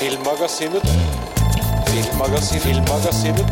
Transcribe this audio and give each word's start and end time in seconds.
Filmmagasinet. 0.00 0.82
Filmmagasinet. 1.88 2.62
Filmmagasinet. 2.62 3.50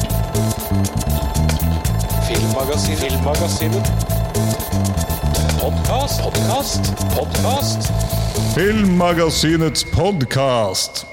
Filmmagasinet. 2.29 2.99
Filmmagasinet. 2.99 3.87
Podkast, 5.61 6.23
podkast, 6.23 6.83
podkast. 7.17 7.93
Filmmagasinets 8.55 9.85
podkast. 9.93 11.07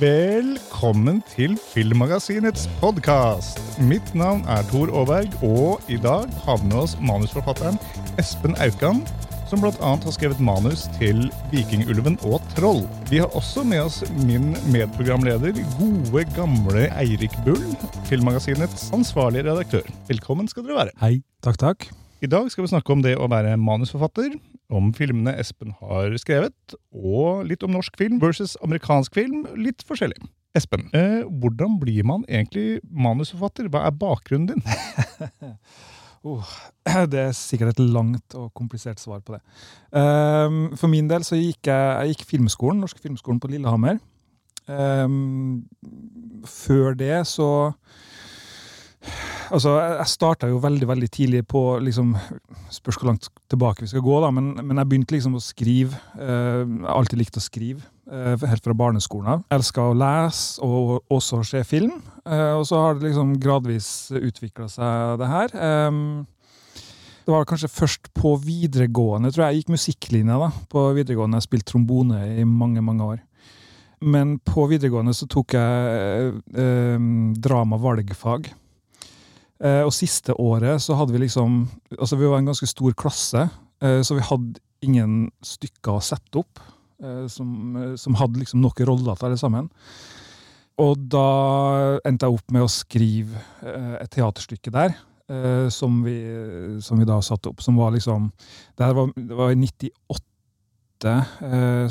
Velkommen 0.00 1.22
til 1.36 1.58
Filmmagasinets 1.74 2.70
podkast. 2.80 3.62
Mitt 3.78 4.14
navn 4.14 4.42
er 4.48 4.66
Tor 4.70 4.90
Aaberg, 5.00 5.30
og 5.42 5.80
i 5.88 5.96
dag 5.96 6.26
har 6.44 6.56
vi 6.56 6.72
med 6.72 6.76
oss 6.82 6.98
manusforfatteren 7.00 7.78
Espen 8.18 8.56
Aukan, 8.58 9.06
som 9.54 9.62
bl.a. 9.62 9.90
har 10.02 10.14
skrevet 10.14 10.40
manus 10.42 10.88
til 10.96 11.28
Vikingulven 11.52 12.16
og 12.26 12.42
Troll. 12.56 12.80
Vi 13.06 13.20
har 13.22 13.30
også 13.38 13.62
med 13.66 13.84
oss 13.84 14.00
min 14.24 14.48
medprogramleder, 14.72 15.54
gode, 15.78 16.24
gamle 16.34 16.88
Eirik 16.98 17.36
Bull, 17.46 17.62
Filmmagasinets 18.08 18.88
ansvarlige 18.96 19.46
redaktør. 19.46 19.86
Velkommen 20.08 20.50
skal 20.50 20.66
dere 20.66 20.80
være. 20.80 20.96
Hei. 20.98 21.20
Takk, 21.46 21.60
takk. 21.62 21.86
I 22.24 22.30
dag 22.32 22.50
skal 22.50 22.66
vi 22.66 22.72
snakke 22.72 22.96
om 22.96 23.04
det 23.04 23.14
å 23.14 23.30
være 23.30 23.54
manusforfatter, 23.60 24.34
om 24.74 24.90
filmene 24.96 25.36
Espen 25.38 25.76
har 25.78 26.16
skrevet, 26.18 26.78
og 26.90 27.46
litt 27.46 27.62
om 27.62 27.76
norsk 27.76 27.94
film 28.00 28.18
versus 28.24 28.56
amerikansk 28.64 29.14
film. 29.14 29.44
Litt 29.54 29.86
forskjellig. 29.86 30.18
Espen, 30.58 30.88
eh, 30.98 31.22
hvordan 31.30 31.78
blir 31.78 32.02
man 32.06 32.26
egentlig 32.26 32.80
manusforfatter? 32.90 33.70
Hva 33.70 33.86
er 33.86 33.98
bakgrunnen 34.02 34.50
din? 34.50 34.66
Oh, 36.24 36.44
det 37.12 37.20
er 37.20 37.36
sikkert 37.36 37.74
et 37.74 37.84
langt 37.84 38.34
og 38.38 38.48
komplisert 38.56 39.00
svar 39.00 39.20
på 39.20 39.36
det. 39.36 39.42
Um, 39.92 40.72
for 40.76 40.88
min 40.88 41.08
del 41.10 41.24
så 41.26 41.36
gikk 41.36 41.68
jeg, 41.68 41.84
jeg 42.00 42.14
gikk 42.14 42.26
filmskolen, 42.30 42.80
Norsk 42.80 43.02
filmskolen 43.02 43.42
på 43.42 43.50
Lillehammer. 43.52 44.00
Um, 44.64 45.66
før 46.48 46.96
det 46.96 47.26
så 47.28 47.48
Altså, 49.52 49.74
jeg 49.78 50.08
starta 50.08 50.48
jo 50.48 50.60
veldig 50.62 50.86
veldig 50.88 51.08
tidlig 51.12 51.42
på 51.50 51.62
liksom, 51.84 52.14
Spørs 52.72 52.98
hvor 52.98 53.10
langt 53.10 53.28
tilbake 53.52 53.84
vi 53.84 53.90
skal 53.92 54.04
gå, 54.04 54.20
da, 54.24 54.30
men, 54.34 54.54
men 54.62 54.80
jeg 54.80 54.90
begynte 54.90 55.16
liksom 55.16 55.36
å 55.38 55.42
skrive. 55.42 55.98
Uh, 56.16 56.64
jeg 56.64 56.86
har 56.86 56.96
alltid 56.96 57.20
likt 57.20 57.38
å 57.38 57.44
skrive, 57.44 57.84
uh, 58.10 58.34
helt 58.40 58.64
fra 58.64 58.76
barneskolen 58.78 59.32
av. 59.36 59.44
Elska 59.54 59.84
å 59.90 59.96
lese 59.98 60.64
og 60.64 61.12
også 61.12 61.42
se 61.46 61.62
film. 61.68 61.98
Uh, 62.24 62.56
og 62.56 62.64
så 62.68 62.80
har 62.80 62.96
det 62.96 63.10
liksom 63.10 63.36
gradvis 63.42 63.90
utvikla 64.16 64.70
seg, 64.72 65.18
det 65.20 65.28
her. 65.30 65.54
Det 67.24 67.32
var 67.32 67.46
kanskje 67.48 67.70
først 67.72 68.10
på 68.16 68.34
videregående, 68.42 69.30
tror 69.32 69.46
jeg. 69.46 69.54
Jeg 69.54 69.62
gikk 69.62 69.76
musikklinja 69.76 70.40
da, 70.40 70.50
på 70.72 70.88
videregående. 70.96 71.40
Jeg 71.40 71.48
spilte 71.48 71.70
trombone 71.70 72.18
i 72.34 72.44
mange, 72.48 72.82
mange 72.84 73.06
år. 73.14 73.22
Men 74.04 74.34
på 74.44 74.66
videregående 74.68 75.14
så 75.16 75.28
tok 75.30 75.54
jeg 75.56 76.34
drama 77.40 77.78
valgfag. 77.80 78.50
Eh, 79.62 79.82
og 79.86 79.94
siste 79.94 80.34
året 80.42 80.82
så 80.82 80.96
hadde 80.98 81.14
vi 81.14 81.22
liksom 81.22 81.60
Altså, 81.94 82.18
vi 82.18 82.26
var 82.26 82.40
en 82.40 82.50
ganske 82.50 82.66
stor 82.66 82.94
klasse, 82.98 83.46
eh, 83.80 84.00
så 84.02 84.16
vi 84.18 84.26
hadde 84.26 84.60
ingen 84.84 85.30
stykker 85.46 85.94
å 85.94 86.02
sette 86.02 86.42
opp 86.42 86.60
eh, 87.00 87.24
som, 87.30 87.94
som 87.96 88.18
hadde 88.18 88.42
liksom 88.42 88.60
nok 88.64 88.82
roller 88.84 89.16
til 89.16 89.30
alle 89.30 89.38
sammen. 89.40 89.70
Og 90.82 90.98
da 91.06 92.00
endte 92.02 92.26
jeg 92.26 92.34
opp 92.34 92.50
med 92.50 92.64
å 92.66 92.72
skrive 92.72 93.38
et 94.02 94.10
teaterstykke 94.10 94.72
der. 94.74 94.96
som, 95.70 96.02
vi, 96.02 96.18
som 96.82 96.98
vi 96.98 97.06
da 97.06 97.20
satte 97.22 97.48
opp. 97.48 97.62
Som 97.62 97.78
var 97.78 97.94
liksom 97.94 98.26
Det 98.76 98.88
var, 98.96 99.12
det 99.14 99.36
var 99.38 99.52
i 99.54 99.56
98, 99.56 101.14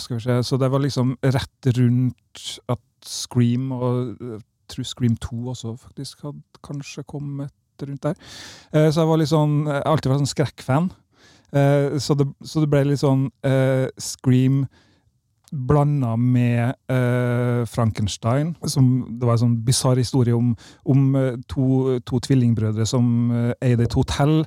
skal 0.03 0.17
vi 0.17 0.23
se. 0.28 0.36
Så 0.44 0.59
det 0.59 0.69
var 0.69 0.84
liksom 0.84 1.16
rett 1.23 1.72
rundt 1.80 2.44
at 2.67 3.08
Scream 3.08 3.72
og 3.72 4.44
tror 4.72 4.88
Scream 4.88 5.17
2 5.22 5.42
også 5.53 5.75
faktisk 5.81 6.25
hadde 6.28 6.63
kanskje 6.63 7.03
kommet 7.03 7.53
rundt 7.84 8.06
der. 8.06 8.16
Så 8.72 9.01
jeg 9.01 9.09
var 9.09 9.19
litt 9.19 9.31
sånn, 9.31 9.63
jeg 9.66 9.79
har 9.81 9.90
alltid 9.91 10.12
vært 10.12 10.22
sånn 10.22 10.31
skrekkfan. 10.31 10.91
Så 12.01 12.16
det, 12.18 12.25
så 12.41 12.63
det 12.63 12.69
ble 12.72 12.81
litt 12.88 13.02
sånn 13.03 13.28
uh, 13.46 13.85
Scream 14.02 14.63
blanda 15.53 16.16
med 16.18 16.73
uh, 16.90 17.62
Frankenstein. 17.69 18.56
Som, 18.66 19.18
det 19.19 19.28
var 19.28 19.38
en 19.38 19.44
sånn 19.44 19.59
bisarr 19.66 20.02
historie 20.02 20.34
om, 20.34 20.56
om 20.90 21.03
to, 21.52 22.00
to, 22.09 22.22
tvillingbrødre 22.25 22.88
som 22.90 23.06
uh, 23.29 23.52
eide 23.62 23.85
et 23.85 23.97
hotell. 24.00 24.41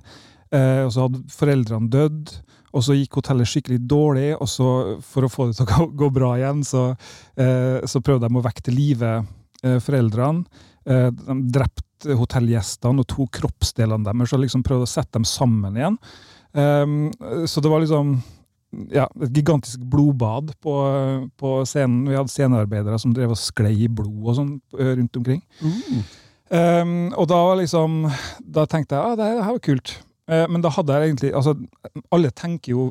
og 0.57 0.91
så 0.95 1.05
hadde 1.05 1.25
foreldrene 1.35 1.91
dødd, 1.91 2.31
og 2.71 2.83
så 2.87 2.95
gikk 2.95 3.19
hotellet 3.19 3.49
skikkelig 3.51 3.81
dårlig. 3.91 4.29
Og 4.39 4.49
så, 4.49 4.69
for 5.05 5.27
å 5.27 5.31
få 5.31 5.49
det 5.49 5.59
til 5.59 5.67
å 5.67 5.71
gå, 5.73 5.87
gå 6.03 6.11
bra 6.15 6.31
igjen, 6.39 6.63
så, 6.65 6.85
så 7.37 8.03
prøvde 8.05 8.31
de 8.31 8.39
å 8.39 8.45
vekke 8.47 8.63
til 8.65 8.79
live 8.79 9.11
foreldrene. 9.83 10.45
de 10.87 11.37
drepte 11.51 12.15
hotellgjestene 12.15 13.03
og 13.03 13.09
tok 13.11 13.33
kroppsdelene 13.41 14.07
deres 14.07 14.35
og 14.37 14.43
liksom 14.45 14.63
prøvde 14.67 14.87
å 14.87 14.91
sette 14.91 15.17
dem 15.17 15.27
sammen 15.27 15.79
igjen. 15.79 15.97
Um, 16.57 17.11
så 17.49 17.61
det 17.61 17.69
var 17.73 17.83
liksom 17.83 18.15
ja, 18.93 19.07
et 19.23 19.33
gigantisk 19.35 19.81
blodbad 19.91 20.53
på, 20.63 20.75
på, 21.39 21.53
scenen. 21.69 22.07
Vi 22.09 22.17
hadde 22.17 22.33
scenearbeidere 22.33 22.99
som 23.01 23.15
drev 23.17 23.35
og 23.35 23.41
sklei 23.41 23.75
i 23.85 23.91
blod 23.93 24.23
og 24.25 24.39
sånn 24.39 24.53
rundt 24.73 25.21
omkring. 25.21 25.43
Mm. 25.61 26.07
Um, 26.47 26.91
og 27.19 27.27
da 27.27 27.41
liksom 27.59 28.05
Da 28.39 28.63
tenkte 28.71 28.95
jeg 28.95 29.03
at 29.03 29.09
ah, 29.09 29.15
det, 29.19 29.31
det 29.35 29.47
her 29.47 29.57
var 29.57 29.65
kult. 29.67 29.95
Uh, 30.31 30.45
men 30.51 30.63
da 30.63 30.71
hadde 30.71 30.95
jeg 30.95 31.11
egentlig 31.11 31.31
altså, 31.35 31.57
Alle 32.15 32.31
tenker 32.31 32.71
jo 32.71 32.85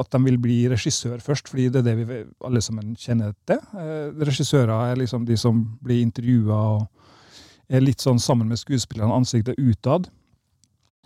at 0.00 0.10
de 0.14 0.20
vil 0.24 0.38
bli 0.40 0.58
regissør 0.72 1.20
først, 1.22 1.50
fordi 1.50 1.68
det 1.72 1.82
er 1.82 1.88
det 1.90 1.94
vi 2.00 2.22
alle 2.46 2.62
sammen 2.64 2.94
kjenner 2.98 3.34
til. 3.48 3.60
Eh, 3.76 4.08
regissører 4.24 4.72
er 4.92 5.00
liksom 5.00 5.26
de 5.28 5.36
som 5.40 5.62
blir 5.84 6.02
intervjua 6.04 6.58
og 6.76 6.88
er 7.72 7.84
litt 7.84 8.02
sånn 8.04 8.20
sammen 8.20 8.50
med 8.50 8.60
skuespillerne, 8.60 9.14
ansiktet 9.14 9.60
utad. 9.60 10.08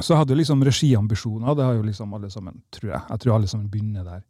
Så 0.03 0.13
jeg 0.13 0.21
hadde 0.21 0.37
liksom 0.37 0.63
regiambisjoner. 0.67 1.55
Det 1.57 1.65
har 1.65 1.77
jo 1.79 1.85
liksom 1.87 2.15
alle 2.17 2.31
sammen, 2.33 2.61
tror 2.75 2.91
jeg. 2.91 3.03
Jeg 3.09 3.23
tror 3.23 3.37
alle 3.37 3.49
sammen 3.49 3.69
begynner 3.73 4.05
der. 4.05 4.25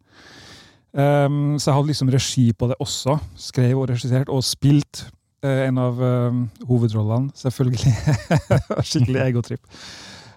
Um, 0.96 1.56
så 1.58 1.70
jeg 1.70 1.76
hadde 1.76 1.90
liksom 1.90 2.10
regi 2.14 2.44
på 2.56 2.68
det 2.70 2.76
også. 2.80 3.18
Skrev 3.48 3.80
og 3.80 3.88
regissert, 3.90 4.30
og 4.32 4.44
spilt 4.46 5.06
uh, 5.44 5.66
en 5.66 5.80
av 5.82 5.98
uh, 6.00 6.38
hovedrollene, 6.68 7.34
selvfølgelig. 7.36 7.96
Skikkelig 8.92 9.24
egotripp. 9.26 9.66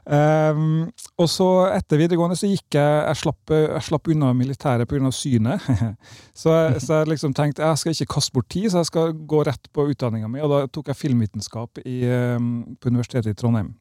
Um, 0.10 0.88
og 1.22 1.28
så 1.30 1.46
etter 1.70 2.00
videregående 2.02 2.34
så 2.34 2.48
gikk 2.50 2.74
jeg 2.74 3.02
Jeg 3.06 3.18
slapp, 3.20 3.52
jeg 3.54 3.82
slapp 3.86 4.08
unna 4.10 4.32
militæret 4.34 4.90
pga. 4.90 5.12
synet. 5.14 5.62
så, 6.42 6.56
så 6.82 7.02
jeg 7.02 7.12
liksom 7.12 7.36
tenkte 7.38 7.62
jeg 7.62 7.78
skal 7.78 7.94
ikke 7.94 8.14
kaste 8.16 8.34
bort 8.34 8.50
tid, 8.50 8.72
så 8.72 8.82
jeg 8.82 8.90
skal 8.90 9.14
gå 9.14 9.44
rett 9.46 9.70
på 9.74 9.86
utdanninga 9.92 10.28
mi. 10.28 10.42
Og 10.42 10.50
da 10.50 10.64
tok 10.68 10.90
jeg 10.90 10.98
filmvitenskap 10.98 11.84
i, 11.86 12.02
um, 12.10 12.76
på 12.82 12.90
Universitetet 12.90 13.36
i 13.36 13.38
Trondheim. 13.38 13.76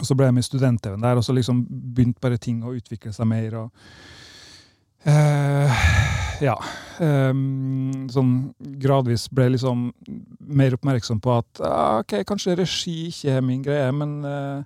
Og 0.00 0.04
så 0.04 0.16
ble 0.16 0.26
jeg 0.26 0.34
med 0.34 0.44
i 0.44 0.58
der, 1.00 1.16
og 1.16 1.24
så 1.24 1.32
liksom 1.32 1.62
begynte 1.70 2.20
bare 2.20 2.36
ting 2.36 2.64
å 2.64 2.74
utvikle 2.74 3.12
seg 3.12 3.26
mer. 3.30 3.54
og 3.54 3.70
uh, 5.06 5.84
ja. 6.42 6.56
Um, 6.98 8.08
sånn 8.10 8.32
gradvis 8.82 9.28
ble 9.32 9.50
liksom 9.54 9.92
mer 10.40 10.74
oppmerksom 10.76 11.20
på 11.20 11.38
at 11.38 11.60
ok, 12.00 12.18
kanskje 12.28 12.56
regi 12.58 12.96
ikke 13.12 13.36
er 13.36 13.44
min 13.44 13.62
greie, 13.64 13.92
men 13.92 14.18
uh, 14.24 14.64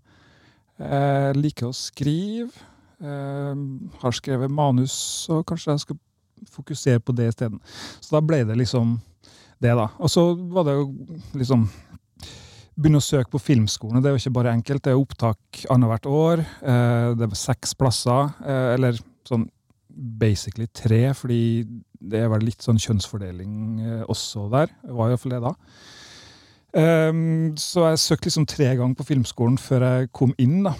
jeg 0.81 1.37
liker 1.39 1.69
å 1.69 1.77
skrive. 1.77 2.67
Jeg 3.01 4.01
har 4.03 4.17
skrevet 4.17 4.53
manus, 4.53 4.93
så 5.27 5.41
kanskje 5.47 5.73
jeg 5.73 5.85
skal 5.85 6.01
fokusere 6.49 7.01
på 7.05 7.15
det 7.17 7.31
isteden. 7.31 7.61
Så 8.01 8.17
da 8.17 8.25
ble 8.25 8.43
det 8.49 8.57
liksom 8.61 8.99
det, 9.61 9.75
da. 9.77 9.91
Og 10.01 10.11
så 10.13 10.33
var 10.53 10.69
det 10.69 10.79
jo 10.79 10.91
liksom 11.37 11.69
Begynne 12.81 13.01
å 13.03 13.05
søke 13.05 13.29
på 13.35 13.41
filmskolen. 13.43 14.01
Det 14.01 14.09
er 14.09 14.15
jo 14.15 14.21
ikke 14.23 14.37
bare 14.39 14.53
enkelt. 14.57 14.81
Det 14.87 14.93
er 14.95 14.97
opptak 14.97 15.65
annethvert 15.75 16.07
år. 16.09 16.41
Eh, 16.41 17.09
det 17.19 17.27
er 17.27 17.35
seks 17.37 17.75
plasser. 17.77 18.31
Eh, 18.41 18.69
eller 18.79 18.97
sånn 19.29 19.43
basically 19.91 20.65
tre, 20.73 21.03
fordi 21.19 21.67
det 22.01 22.23
er 22.23 22.31
vel 22.33 22.47
litt 22.47 22.65
sånn 22.65 22.81
kjønnsfordeling 22.81 23.59
eh, 23.85 24.05
også 24.09 24.47
der. 24.55 24.73
Det 24.81 24.97
var 24.97 25.13
iallfall 25.13 25.35
det 25.35 25.43
da. 25.45 25.53
Um, 26.71 27.57
så 27.59 27.89
jeg 27.89 27.99
søkte 27.99 28.29
liksom 28.29 28.47
tre 28.47 28.69
ganger 28.79 28.95
på 28.95 29.07
filmskolen 29.09 29.59
før 29.59 29.87
jeg 29.87 30.11
kom 30.15 30.35
inn. 30.39 30.63
da. 30.65 30.75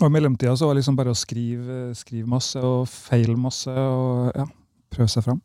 Og 0.00 0.06
I 0.06 0.12
mellomtida 0.12 0.54
så 0.56 0.66
var 0.66 0.74
det 0.74 0.82
liksom 0.82 0.98
bare 0.98 1.14
å 1.14 1.18
skrive, 1.18 1.78
skrive 1.98 2.30
masse 2.30 2.60
og 2.62 2.86
feile 2.90 3.36
masse 3.38 3.70
og 3.70 4.30
ja, 4.34 4.46
prøve 4.94 5.10
seg 5.10 5.26
fram. 5.26 5.42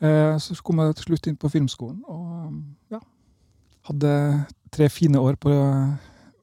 Uh, 0.00 0.38
så 0.40 0.56
kom 0.64 0.80
jeg 0.80 0.96
til 0.96 1.10
slutt 1.10 1.28
inn 1.28 1.36
på 1.36 1.50
filmskolen 1.52 2.00
og 2.08 2.94
ja, 2.94 3.00
hadde 3.90 4.12
tre 4.72 4.88
fine 4.88 5.20
år 5.20 5.36
på 5.40 5.52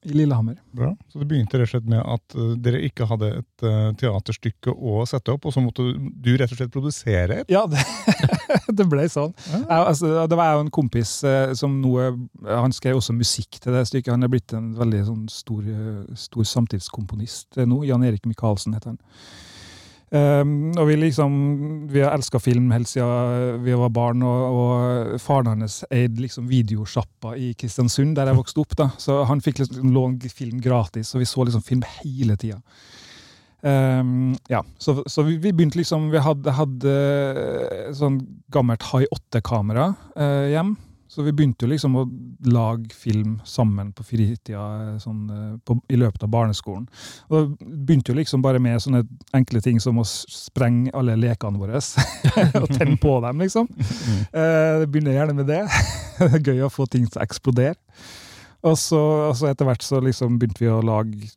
i 0.08 0.16
Lillehammer. 0.16 0.58
Bra. 0.72 0.94
Så 1.12 1.20
det 1.20 1.28
begynte 1.30 1.60
rett 1.60 1.68
og 1.68 1.74
slett 1.76 1.90
med 1.92 2.02
at 2.02 2.36
uh, 2.38 2.54
dere 2.64 2.82
ikke 2.88 3.08
hadde 3.10 3.32
et 3.42 3.66
uh, 3.66 3.92
teaterstykke 4.00 4.72
å 4.72 5.02
sette 5.10 5.34
opp, 5.34 5.48
og 5.48 5.56
så 5.56 5.64
måtte 5.64 5.86
du 5.98 6.30
rett 6.40 6.52
og 6.54 6.60
slett 6.60 6.74
produsere 6.74 7.42
et? 7.42 7.52
Ja, 7.52 7.66
det, 7.70 7.84
det 8.80 8.88
ble 8.90 9.08
sånn. 9.12 9.36
Ja. 9.50 9.60
Jeg, 9.60 9.82
altså, 9.94 10.14
det 10.32 10.40
var 10.40 10.56
jo 10.56 10.66
en 10.66 10.74
kompis 10.74 11.18
uh, 11.28 11.52
som 11.58 11.80
nå 11.82 11.96
Han 12.48 12.74
skrev 12.76 13.00
også 13.00 13.16
musikk 13.16 13.60
til 13.64 13.76
det 13.76 13.84
stykket. 13.90 14.14
Han 14.14 14.26
er 14.26 14.32
blitt 14.32 14.54
en 14.56 14.72
veldig 14.78 15.04
sånn, 15.10 15.28
stor, 15.32 15.68
stor 16.20 16.48
samtidskomponist 16.48 17.60
nå. 17.68 17.82
Jan 17.88 18.06
Erik 18.08 18.28
Michaelsen 18.30 18.78
heter 18.78 18.94
han. 18.94 19.02
Um, 20.08 20.72
og 20.80 20.86
vi 20.88 20.96
liksom, 21.02 21.34
vi 21.92 22.00
har 22.00 22.14
elska 22.16 22.40
film 22.40 22.70
helt 22.72 22.88
siden 22.88 23.58
vi 23.66 23.74
var 23.76 23.90
barn, 23.92 24.22
og, 24.24 24.60
og 24.60 25.18
faren 25.20 25.50
hans 25.52 25.82
eide 25.92 26.24
liksom 26.24 26.46
videosjappa 26.48 27.34
i 27.36 27.52
Kristiansund, 27.60 28.16
der 28.16 28.32
jeg 28.32 28.40
vokste 28.40 28.64
opp. 28.64 28.78
da, 28.80 28.90
Så 29.02 29.20
han 29.28 29.44
fikk 29.44 29.60
liksom 29.60 29.92
låne 29.92 30.32
film 30.32 30.62
gratis, 30.64 31.12
og 31.14 31.26
vi 31.26 31.28
så 31.28 31.44
liksom 31.44 31.66
film 31.66 31.84
hele 32.00 32.40
tida. 32.40 32.62
Um, 33.68 34.38
ja, 34.48 34.62
så, 34.78 35.02
så 35.10 35.26
vi, 35.26 35.40
vi, 35.42 35.50
begynte 35.52 35.80
liksom 35.80 36.12
Vi 36.14 36.20
hadde, 36.22 36.52
hadde 36.54 36.92
sånn 37.98 38.20
gammelt 38.54 38.86
High 38.86 39.10
8-kamera 39.12 39.88
uh, 40.14 40.46
hjem. 40.54 40.76
Så 41.18 41.24
vi 41.26 41.32
begynte 41.34 41.66
jo 41.66 41.72
liksom 41.72 41.96
å 41.98 42.04
lage 42.46 42.94
film 42.94 43.40
sammen 43.42 43.88
på 43.98 44.04
fritida 44.06 45.00
sånn, 45.02 45.24
på, 45.66 45.80
i 45.90 45.98
løpet 45.98 46.28
av 46.28 46.30
barneskolen. 46.30 46.84
Og 47.32 47.56
det 47.58 47.70
begynte 47.88 48.14
jo 48.14 48.18
liksom 48.20 48.44
bare 48.46 48.62
med 48.62 48.78
sånne 48.84 49.02
enkle 49.34 49.64
ting 49.66 49.82
som 49.82 49.98
å 49.98 50.06
sprenge 50.06 50.94
alle 50.94 51.16
lekene 51.18 51.58
våre. 51.58 51.82
og 52.62 52.70
tenne 52.70 53.00
på 53.02 53.16
dem, 53.26 53.42
liksom. 53.42 53.66
Mm. 53.66 54.22
Det 54.30 54.92
begynner 54.94 55.18
gjerne 55.18 55.38
med 55.40 55.50
det. 55.50 55.64
det 56.20 56.30
er 56.38 56.52
gøy 56.52 56.68
å 56.68 56.74
få 56.76 56.86
ting 56.86 57.10
til 57.10 57.18
å 57.18 57.26
eksplodere. 57.26 57.82
Og 58.70 58.78
så, 58.78 59.02
altså 59.32 59.50
etter 59.50 59.72
hvert 59.72 59.90
så 59.90 60.06
liksom 60.06 60.38
begynte 60.38 60.68
vi 60.68 60.70
å 60.70 60.84
lage 60.86 61.34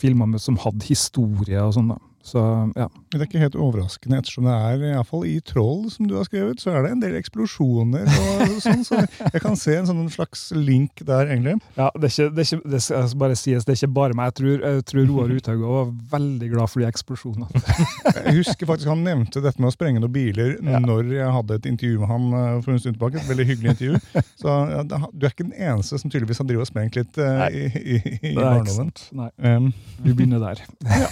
filmer 0.00 0.40
som 0.40 0.56
hadde 0.64 0.88
historie 0.88 1.60
og 1.60 1.76
sånn. 1.76 1.92
da. 1.92 2.00
Så, 2.22 2.40
ja. 2.76 2.86
Det 3.10 3.18
er 3.18 3.24
ikke 3.26 3.40
helt 3.40 3.56
overraskende, 3.58 4.18
ettersom 4.20 4.46
det 4.46 4.54
er 4.54 4.82
i, 4.90 4.90
fall 5.08 5.24
i 5.26 5.38
Troll, 5.44 5.86
som 5.90 6.06
du 6.06 6.14
har 6.18 6.26
skrevet, 6.28 6.60
så 6.60 6.74
er 6.74 6.84
det 6.84 6.92
en 6.92 7.02
del 7.02 7.16
eksplosjoner 7.18 8.06
og 8.06 8.58
sånn, 8.64 8.84
så 8.86 9.00
jeg 9.00 9.42
kan 9.42 9.56
se 9.58 9.74
en 9.78 9.88
sånn 9.88 10.04
slags 10.12 10.44
link 10.54 11.00
der, 11.08 11.30
egentlig. 11.32 11.56
Ja, 11.78 11.88
det, 11.96 12.10
er 12.10 12.12
ikke, 12.12 12.34
det, 12.36 12.44
er 12.44 12.50
ikke, 12.50 12.72
det 12.74 12.82
skal 12.84 13.16
bare 13.22 13.38
sies, 13.40 13.64
det 13.66 13.74
er 13.74 13.80
ikke 13.80 13.96
bare 13.96 14.18
meg. 14.18 14.30
Jeg 14.30 14.36
tror, 14.40 14.66
jeg 14.68 14.84
tror 14.92 15.08
Roar 15.10 15.32
Uthaug 15.38 15.64
var 15.64 15.90
veldig 16.12 16.50
glad 16.52 16.72
for 16.72 16.84
de 16.84 16.90
eksplosjonene. 16.90 17.64
jeg 18.20 18.36
husker 18.42 18.68
faktisk 18.68 18.92
han 18.92 19.04
nevnte 19.06 19.42
dette 19.42 19.62
med 19.62 19.72
å 19.72 19.74
sprenge 19.74 20.04
noen 20.04 20.14
biler 20.14 20.54
ja. 20.60 20.82
når 20.84 21.14
jeg 21.16 21.34
hadde 21.38 21.58
et 21.58 21.70
intervju 21.72 22.02
med 22.04 22.12
han 22.12 22.28
eh, 22.36 22.52
for 22.60 22.74
en 22.74 22.84
stund 22.84 22.98
tilbake. 22.98 23.24
Et 23.24 23.32
veldig 23.32 23.48
hyggelig 23.48 23.74
intervju. 23.74 24.24
Så 24.40 24.54
ja, 24.70 24.84
du 24.84 25.26
er 25.26 25.32
ikke 25.32 25.48
den 25.48 25.56
eneste 25.56 25.98
som 26.00 26.12
tydeligvis 26.12 26.42
har 26.42 26.48
drevet 26.50 26.68
og 26.68 26.70
sprengt 26.70 26.96
litt 26.98 27.18
uh, 27.20 27.46
i, 27.48 27.66
i, 27.80 27.98
i 28.30 28.34
barndommen. 28.36 28.92
Nei. 29.16 29.30
Um, 29.40 29.70
Vi 30.04 30.14
begynner 30.14 30.42
der. 30.42 30.62
ja. 30.84 31.10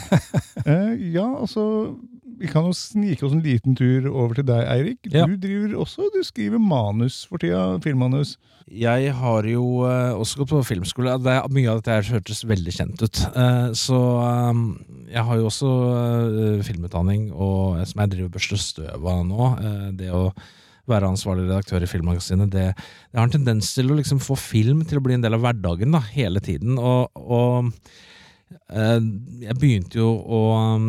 Uh, 0.68 0.97
ja, 0.98 1.26
altså 1.38 1.64
Vi 2.38 2.48
kan 2.50 2.68
jo 2.68 2.74
snike 2.76 3.24
oss 3.26 3.34
en 3.34 3.42
liten 3.42 3.74
tur 3.78 4.06
over 4.12 4.38
til 4.38 4.46
deg, 4.46 4.60
Eirik. 4.70 5.00
Du 5.06 5.16
ja. 5.16 5.24
driver 5.26 5.74
også, 5.82 6.06
du 6.14 6.20
skriver 6.22 6.60
manus 6.62 7.24
for 7.26 7.42
tida. 7.42 7.80
Filmmanus. 7.82 8.36
Jeg 8.68 9.14
har 9.16 9.46
jo 9.48 9.64
uh, 9.88 10.12
også 10.14 10.42
gått 10.42 10.52
på 10.52 10.60
filmskole. 10.68 11.16
Det 11.24 11.32
er, 11.32 11.48
mye 11.50 11.72
av 11.72 11.80
dette 11.80 11.96
her 11.96 12.12
hørtes 12.18 12.44
veldig 12.46 12.74
kjent 12.76 13.02
ut. 13.02 13.22
Uh, 13.34 13.72
så 13.74 13.98
um, 14.52 14.62
jeg 15.08 15.24
har 15.24 15.40
jo 15.40 15.48
også 15.48 15.70
uh, 15.88 16.62
filmutdanning, 16.66 17.30
og, 17.32 17.80
som 17.88 18.04
jeg 18.04 18.12
driver 18.14 18.30
og 18.30 18.36
børster 18.36 18.60
støv 18.62 19.08
av 19.08 19.24
nå. 19.26 19.48
det 19.98 20.12
å 20.14 20.28
være 20.88 21.10
ansvarlig 21.10 21.48
redaktør 21.48 21.84
i 21.84 21.88
Filmmagasinet, 21.90 22.52
det, 22.52 22.68
det, 22.76 23.16
har 23.18 23.26
en 23.26 23.34
tendens 23.34 23.74
til 23.74 23.90
å 23.90 23.96
liksom 23.98 24.22
få 24.24 24.38
film 24.40 24.86
til 24.88 25.00
å 25.00 25.04
bli 25.04 25.18
en 25.18 25.24
del 25.24 25.36
av 25.36 25.42
hverdagen 25.42 25.96
da, 25.96 26.04
hele 26.14 26.40
tiden. 26.44 26.78
og, 26.78 27.10
og 27.18 27.72
Eh, 27.72 28.17
jeg 28.68 29.56
begynte 29.60 30.00
jo 30.00 30.08
å 30.24 30.40
um, 30.56 30.88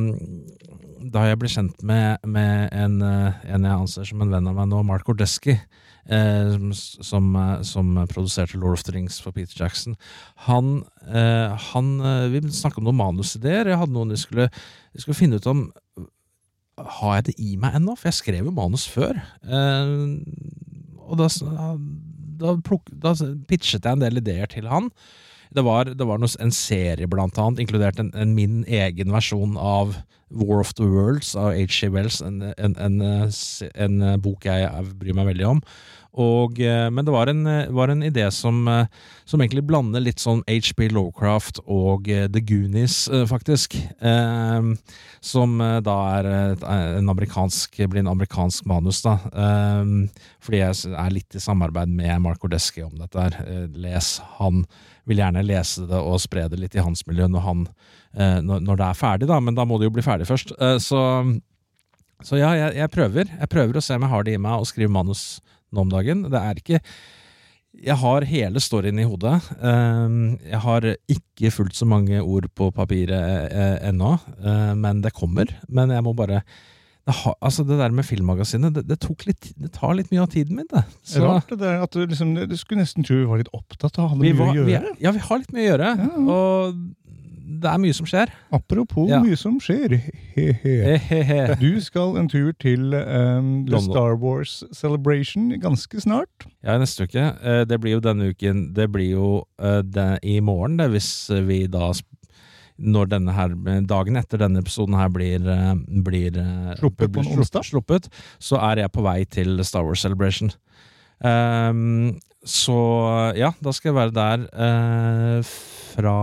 Da 1.12 1.26
jeg 1.28 1.40
ble 1.40 1.52
kjent 1.52 1.84
med, 1.88 2.24
med 2.28 2.74
en, 2.76 2.98
eh, 3.04 3.38
en, 3.48 3.68
jeg 3.68 3.84
anser 3.86 4.08
som 4.10 4.24
en 4.24 4.34
venn 4.34 4.50
av 4.52 4.58
meg 4.58 4.68
nå, 4.68 4.82
Mark 4.88 5.08
Ordeski, 5.12 5.56
eh, 6.12 6.58
som, 6.76 7.30
som, 7.64 7.94
produserte 8.12 8.60
Lord 8.60 8.80
of 8.80 8.84
the 8.88 8.96
Rings 8.96 9.20
for 9.24 9.36
Peter 9.36 9.56
Jackson, 9.64 9.96
han, 10.48 10.82
han 11.72 11.88
Vi 12.34 12.42
snakket 12.52 12.82
om 12.82 12.90
noen 12.90 13.00
manusideer. 13.00 13.72
Jeg 13.72 13.80
hadde 13.80 13.96
noen 13.96 14.12
vi 14.12 14.20
skulle, 14.20 14.50
vi 14.92 15.06
skulle 15.06 15.18
finne 15.18 15.40
ut 15.40 15.48
om 15.48 15.70
Har 17.00 17.16
jeg 17.20 17.30
det 17.30 17.38
i 17.48 17.56
meg 17.60 17.80
ennå? 17.80 17.96
For 17.96 18.12
jeg 18.12 18.20
skrev 18.20 18.52
jo 18.52 18.56
manus 18.56 18.86
før. 18.92 19.24
og 21.08 21.18
da, 21.24 21.32
da, 22.44 22.54
da 23.08 23.16
pitchet 23.48 23.88
jeg 23.88 23.96
en 23.96 24.04
del 24.04 24.20
ideer 24.20 24.52
til 24.52 24.68
han. 24.72 24.92
Det 25.56 25.64
var, 25.66 25.90
det 25.98 26.06
var 26.06 26.22
noe, 26.22 26.30
en 26.44 26.54
serie, 26.54 27.10
blant 27.10 27.38
annet, 27.42 27.64
inkludert 27.64 28.00
en, 28.02 28.12
en, 28.14 28.36
min 28.38 28.62
egen 28.70 29.14
versjon 29.14 29.58
av 29.58 29.96
War 30.30 30.60
of 30.62 30.76
the 30.78 30.86
Worlds 30.86 31.32
av 31.34 31.56
H.G. 31.58 31.90
Wells, 31.90 32.20
en, 32.22 32.44
en, 32.54 32.76
en, 32.78 33.96
bok 34.22 34.46
jeg 34.46 34.86
bryr 35.02 35.18
meg 35.18 35.32
veldig 35.32 35.48
om. 35.56 35.64
Og, 36.18 36.58
eh, 36.64 36.88
men 36.90 37.06
det 37.06 37.14
var 37.14 37.30
en, 37.30 37.44
var 37.76 37.92
en 37.94 38.04
idé 38.04 38.26
som, 38.34 38.64
eh, 38.68 38.88
som, 39.30 39.42
egentlig 39.42 39.66
blander 39.70 40.02
litt 40.02 40.20
sånn 40.24 40.42
HB 40.50 40.90
Lowcraft 40.96 41.62
og 41.66 42.10
eh, 42.10 42.26
The 42.32 42.42
Goonies, 42.42 43.04
faktisk. 43.30 43.78
Eh, 43.78 44.74
som 45.22 45.58
da 45.84 45.96
er 46.18 46.30
en 46.66 47.12
amerikansk, 47.12 47.82
blir 47.92 48.02
en 48.02 48.14
amerikansk 48.14 48.66
manus, 48.70 49.04
da. 49.06 49.18
Eh, 49.30 50.30
fordi 50.42 50.64
jeg 50.64 50.94
er 50.98 51.16
litt 51.16 51.36
i 51.38 51.44
samarbeid 51.44 51.92
med 51.94 52.24
Mark 52.26 52.44
Ordeski 52.48 52.86
om 52.88 52.96
dette 52.98 53.28
her. 53.28 53.68
Les 53.76 54.16
han 54.40 54.64
vil 55.10 55.22
gjerne 55.24 55.46
lese 55.46 55.88
det 55.90 56.00
og 56.00 56.22
spre 56.22 56.48
det 56.52 56.60
litt 56.62 56.78
i 56.78 56.84
hans 56.84 57.06
miljø 57.10 57.28
når, 57.32 57.46
han, 57.46 57.68
eh, 58.14 58.40
når, 58.46 58.76
det 58.76 58.88
er 58.88 59.00
ferdig, 59.00 59.30
da, 59.32 59.40
men 59.44 59.58
da 59.58 59.66
må 59.68 59.80
det 59.80 59.90
jo 59.90 59.96
bli 59.98 60.06
ferdig 60.06 60.30
først. 60.30 60.54
Eh, 60.60 60.78
så, 60.84 61.02
så 62.26 62.40
ja, 62.40 62.54
jeg, 62.58 62.76
jeg, 62.82 62.94
prøver. 62.94 63.32
Jeg 63.40 63.52
prøver 63.52 63.80
å 63.80 63.86
se 63.86 63.98
om 63.98 64.06
jeg 64.06 64.14
har 64.14 64.28
det 64.28 64.38
i 64.38 64.42
meg 64.42 64.62
å 64.62 64.70
skrive 64.70 64.94
manus 64.94 65.24
nå 65.72 65.86
om 65.86 65.94
dagen. 65.94 66.28
Det 66.30 66.44
er 66.44 66.62
ikke 66.62 66.84
jeg 67.80 67.96
har 68.02 68.26
hele 68.26 68.60
storyen 68.60 68.98
i 69.00 69.06
hodet. 69.06 69.36
Eh, 69.62 70.16
jeg 70.50 70.62
har 70.64 70.88
ikke 71.14 71.52
fullt 71.54 71.78
så 71.78 71.86
mange 71.88 72.18
ord 72.20 72.50
på 72.58 72.72
papiret 72.76 73.54
ennå, 73.86 74.16
men 74.76 75.04
det 75.06 75.14
kommer. 75.16 75.54
Men 75.70 75.94
jeg 75.94 76.04
må 76.04 76.16
bare 76.18 76.42
altså 77.42 77.64
det 77.64 77.78
der 77.80 77.94
med 77.96 78.06
Filmmagasinet, 78.06 78.76
det, 78.76 78.84
det, 78.90 78.98
litt, 79.26 79.52
det, 79.58 79.72
tar 79.74 79.96
litt 79.98 80.12
mye 80.12 80.24
av 80.24 80.30
tiden 80.34 80.60
min. 80.60 80.68
det. 80.70 80.84
Så, 81.04 81.24
Rart 81.24 81.50
det 81.50 81.60
der, 81.62 81.82
at 81.84 81.94
du, 81.94 82.04
liksom, 82.06 82.36
du 82.36 82.56
skulle 82.58 82.84
nesten 82.84 83.06
tro 83.08 83.18
vi 83.18 83.28
var 83.30 83.42
litt 83.42 83.52
opptatt 83.56 83.98
av 83.98 84.06
å 84.06 84.12
ha 84.14 84.20
mye 84.20 84.36
var, 84.38 84.52
å 84.52 84.58
gjøre. 84.60 84.94
Vi 84.98 85.06
ja, 85.06 85.14
vi 85.16 85.24
har 85.26 85.42
litt 85.42 85.54
mye 85.56 85.64
å 85.64 85.70
gjøre. 85.70 85.94
Ja. 86.00 86.10
Og 86.36 86.80
det 87.50 87.70
er 87.72 87.80
mye 87.82 87.96
som 87.98 88.08
skjer. 88.10 88.32
Apropos 88.54 89.10
ja. 89.10 89.20
mye 89.24 89.38
som 89.40 89.58
skjer. 89.64 89.98
He-he. 90.36 91.40
Du 91.64 91.80
skal 91.82 92.20
en 92.22 92.30
tur 92.30 92.52
til 92.62 92.94
um, 92.94 93.66
Star 93.82 94.16
Wars 94.22 94.62
Celebration 94.76 95.50
ganske 95.62 96.02
snart. 96.02 96.48
Ja, 96.64 96.78
neste 96.78 97.10
uke. 97.10 97.32
Eh, 97.42 97.64
det 97.66 97.80
blir 97.82 97.98
jo 97.98 98.04
denne 98.04 98.30
uken 98.34 98.70
Det 98.76 98.90
blir 98.92 99.14
jo 99.16 99.30
uh, 99.62 99.82
det, 99.84 100.20
i 100.24 100.40
morgen, 100.44 100.78
det, 100.80 100.90
hvis 100.94 101.12
vi 101.48 101.66
da 101.72 101.92
når 102.80 103.10
denne 103.12 103.36
her, 103.36 103.54
dagen 103.88 104.18
etter 104.20 104.40
denne 104.42 104.62
episoden 104.64 104.96
her 104.98 105.10
blir, 105.12 105.44
eh, 105.44 105.74
blir 106.06 106.38
eh, 106.40 106.74
sluppet, 106.80 107.12
på 107.12 107.26
sluppet, 107.28 107.66
sluppet, 107.68 108.10
så 108.40 108.60
er 108.70 108.86
jeg 108.86 108.94
på 108.96 109.04
vei 109.06 109.20
til 109.28 109.60
Star 109.68 109.84
Wars 109.84 110.04
Celebration. 110.06 110.52
Um, 111.20 112.16
så 112.48 112.80
ja, 113.36 113.52
da 113.60 113.74
skal 113.76 113.92
jeg 113.92 113.98
være 113.98 114.16
der 114.16 114.46
uh, 114.56 115.44
fra 115.44 116.16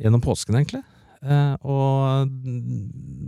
gjennom 0.00 0.22
påsken, 0.24 0.60
egentlig. 0.60 0.82
Uh, 1.26 1.56
og 1.64 2.28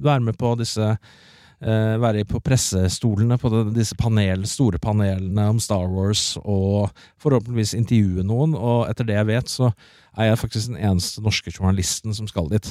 være 0.05 0.21
med 0.27 0.37
på 0.39 0.53
disse 0.61 0.85
uh, 0.85 1.95
Være 1.99 2.27
på 2.29 2.39
pressestolene 2.45 3.39
på 3.41 3.51
disse 3.75 3.97
panel, 3.99 4.45
store 4.47 4.79
panelene 4.79 5.49
om 5.51 5.59
Star 5.59 5.89
Wars, 5.91 6.37
og 6.45 6.93
forhåpentligvis 7.19 7.75
intervjue 7.75 8.27
noen. 8.27 8.55
Og 8.55 8.85
etter 8.91 9.09
det 9.09 9.17
jeg 9.19 9.31
vet, 9.33 9.51
så 9.51 9.73
er 10.19 10.31
jeg 10.31 10.39
faktisk 10.45 10.71
den 10.71 10.79
eneste 10.79 11.25
norske 11.25 11.51
journalisten 11.51 12.15
som 12.15 12.31
skal 12.31 12.53
dit. 12.53 12.71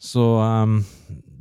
Så 0.00 0.22
um, 0.22 0.78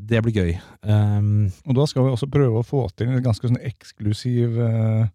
det 0.10 0.24
blir 0.26 0.36
gøy. 0.36 0.52
Um, 0.84 1.52
og 1.68 1.78
da 1.78 1.86
skal 1.88 2.06
vi 2.06 2.16
også 2.16 2.32
prøve 2.32 2.60
å 2.60 2.66
få 2.66 2.88
til 2.98 3.12
en 3.12 3.24
ganske 3.24 3.48
sånn 3.48 3.62
eksklusiv 3.70 4.58
uh, 4.58 5.06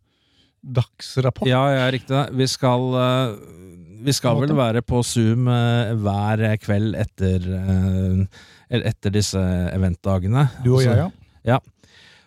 dagsrapport. 0.65 1.49
Ja, 1.51 1.63
ja, 1.75 1.85
riktig. 1.93 2.23
Vi 2.39 2.49
skal, 2.51 2.87
uh, 2.95 3.37
vi 4.05 4.15
skal 4.17 4.41
vel 4.43 4.55
være 4.57 4.85
på 4.87 5.03
Zoom 5.07 5.49
uh, 5.51 5.93
hver 6.01 6.47
kveld 6.63 6.97
etter, 7.01 7.47
etter 8.71 9.15
disse 9.15 9.43
eventdagene. 9.75 10.49
Du 10.65 10.77
og 10.79 10.85
jeg, 10.85 10.99
ja. 11.05 11.11
ja. 11.55 11.61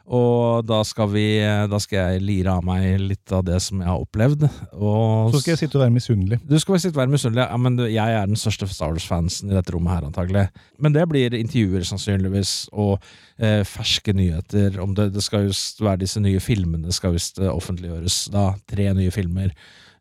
Og 0.08 0.64
da 0.64 0.78
skal, 0.88 1.10
vi, 1.12 1.26
da 1.68 1.80
skal 1.84 2.14
jeg 2.14 2.24
lire 2.24 2.54
av 2.56 2.64
meg 2.64 3.02
litt 3.02 3.32
av 3.36 3.42
det 3.48 3.58
som 3.64 3.82
jeg 3.82 3.90
har 3.90 4.00
opplevd. 4.00 4.46
Og 4.72 5.34
så 5.34 5.42
skal 5.42 5.52
jeg 5.54 5.62
sitte 5.66 5.80
og 5.80 5.84
være 5.84 5.96
misunnelig. 5.98 6.40
Du 6.48 6.56
skal 6.64 6.80
sitte 6.80 6.96
og 6.96 7.02
være 7.02 7.12
misunnelig, 7.12 7.44
ja, 7.44 7.58
men 7.60 7.76
jeg 7.84 8.16
er 8.16 8.30
den 8.30 8.40
største 8.40 8.70
Star 8.72 8.94
Wars-fansen 8.96 9.52
i 9.52 9.58
dette 9.58 9.76
rommet 9.76 9.98
her, 9.98 10.08
antagelig. 10.08 10.46
Men 10.80 10.96
det 10.96 11.04
blir 11.12 11.36
intervjuer, 11.36 11.84
sannsynligvis, 11.90 12.54
og 12.72 12.96
eh, 13.36 13.66
ferske 13.68 14.16
nyheter. 14.16 14.80
Om 14.84 14.96
det, 14.96 15.10
det 15.18 15.26
skal 15.26 15.50
just 15.50 15.84
være 15.84 16.06
disse 16.06 16.24
nye 16.24 16.40
filmene 16.44 16.96
skal 16.96 17.18
visst 17.18 17.44
eh, 17.44 17.52
offentliggjøres. 17.52 18.22
Da, 18.32 18.54
tre 18.72 18.88
nye 18.96 19.12
filmer. 19.12 19.52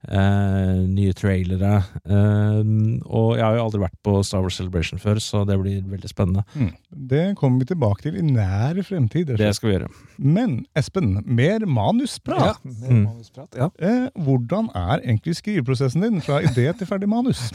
Uh, 0.06 0.84
nye 0.86 1.14
trailere. 1.16 1.80
Uh, 2.06 2.62
og 3.06 3.36
jeg 3.36 3.42
har 3.42 3.56
jo 3.58 3.64
aldri 3.64 3.82
vært 3.82 3.96
på 4.06 4.14
Star 4.26 4.44
Wars 4.44 4.58
Celebration 4.60 5.00
før, 5.02 5.18
så 5.22 5.42
det 5.48 5.58
blir 5.60 5.80
veldig 5.90 6.10
spennende. 6.10 6.44
Mm. 6.54 6.72
Det 7.12 7.24
kommer 7.40 7.64
vi 7.64 7.70
tilbake 7.72 8.06
til 8.06 8.20
i 8.20 8.24
nær 8.26 8.78
fremtid. 8.86 9.34
Det 9.38 9.52
skal 9.56 9.68
vi 9.70 9.74
gjøre. 9.76 9.90
Men 10.22 10.58
Espen, 10.78 11.16
mer 11.26 11.66
manusprat. 11.66 12.60
Ja, 12.62 12.76
mer 12.82 12.92
mm. 12.92 13.02
manusprat, 13.08 13.58
ja. 13.58 13.70
Uh, 13.82 14.06
hvordan 14.26 14.70
er 14.74 15.00
egentlig 15.00 15.38
skriveprosessen 15.40 16.06
din 16.06 16.22
fra 16.22 16.42
idé 16.44 16.70
til 16.76 16.88
ferdig 16.88 17.10
manus? 17.10 17.48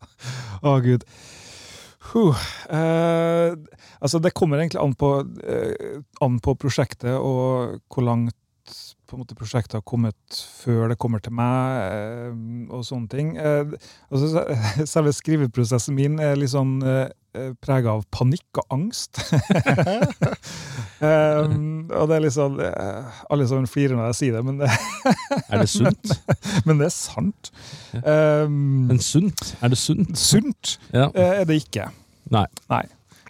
Å, 0.62 0.76
oh, 0.76 0.78
gud. 0.84 1.02
Huh, 2.12 2.38
eh, 2.70 3.52
altså 3.98 4.20
det 4.22 4.34
kommer 4.36 4.60
egentlig 4.60 4.82
an 4.82 4.94
på, 4.94 5.10
eh, 5.42 6.02
an 6.22 6.38
på 6.42 6.54
prosjektet 6.60 7.16
og 7.16 7.80
hvor 7.90 8.06
langt 8.06 8.36
på 9.06 9.16
en 9.16 9.22
måte 9.22 9.36
prosjektet 9.38 9.78
har 9.78 9.84
kommet 9.86 10.16
før 10.62 10.88
det 10.90 10.96
kommer 11.02 11.22
til 11.22 11.32
meg, 11.38 11.76
eh, 11.92 12.32
og 12.74 12.82
sånne 12.86 13.08
ting. 13.12 13.34
Eh, 13.38 13.76
altså, 14.10 14.42
selve 14.94 15.12
skriveprosessen 15.14 15.94
min 15.96 16.18
er 16.22 16.34
litt 16.40 16.52
sånn 16.54 16.76
eh, 16.82 17.08
prega 17.62 17.92
av 17.98 18.04
panikk 18.14 18.60
og 18.62 18.66
angst. 18.72 19.20
um, 21.00 21.86
og 21.98 22.08
det 22.08 22.16
er 22.16 22.22
litt 22.24 22.32
sånn 22.36 22.56
Alle 23.28 23.46
sammen 23.48 23.68
flirer 23.68 23.96
når 23.98 24.10
jeg 24.12 24.18
sier 24.22 24.38
det, 24.38 24.42
men 24.46 24.60
det, 24.62 24.70
Er 25.52 25.62
det 25.62 25.68
sunt? 25.72 26.14
men 26.66 26.80
det 26.80 26.88
er 26.88 26.94
sant. 26.96 27.50
Um, 28.00 28.86
Men 28.90 29.00
sunt? 29.04 29.52
Er 29.60 29.72
det 29.72 29.80
sunt? 29.80 30.16
sunt 30.18 30.76
Ja. 30.96 31.10
er 31.14 31.44
det 31.48 31.60
ikke. 31.66 31.90
Nei. 32.32 32.46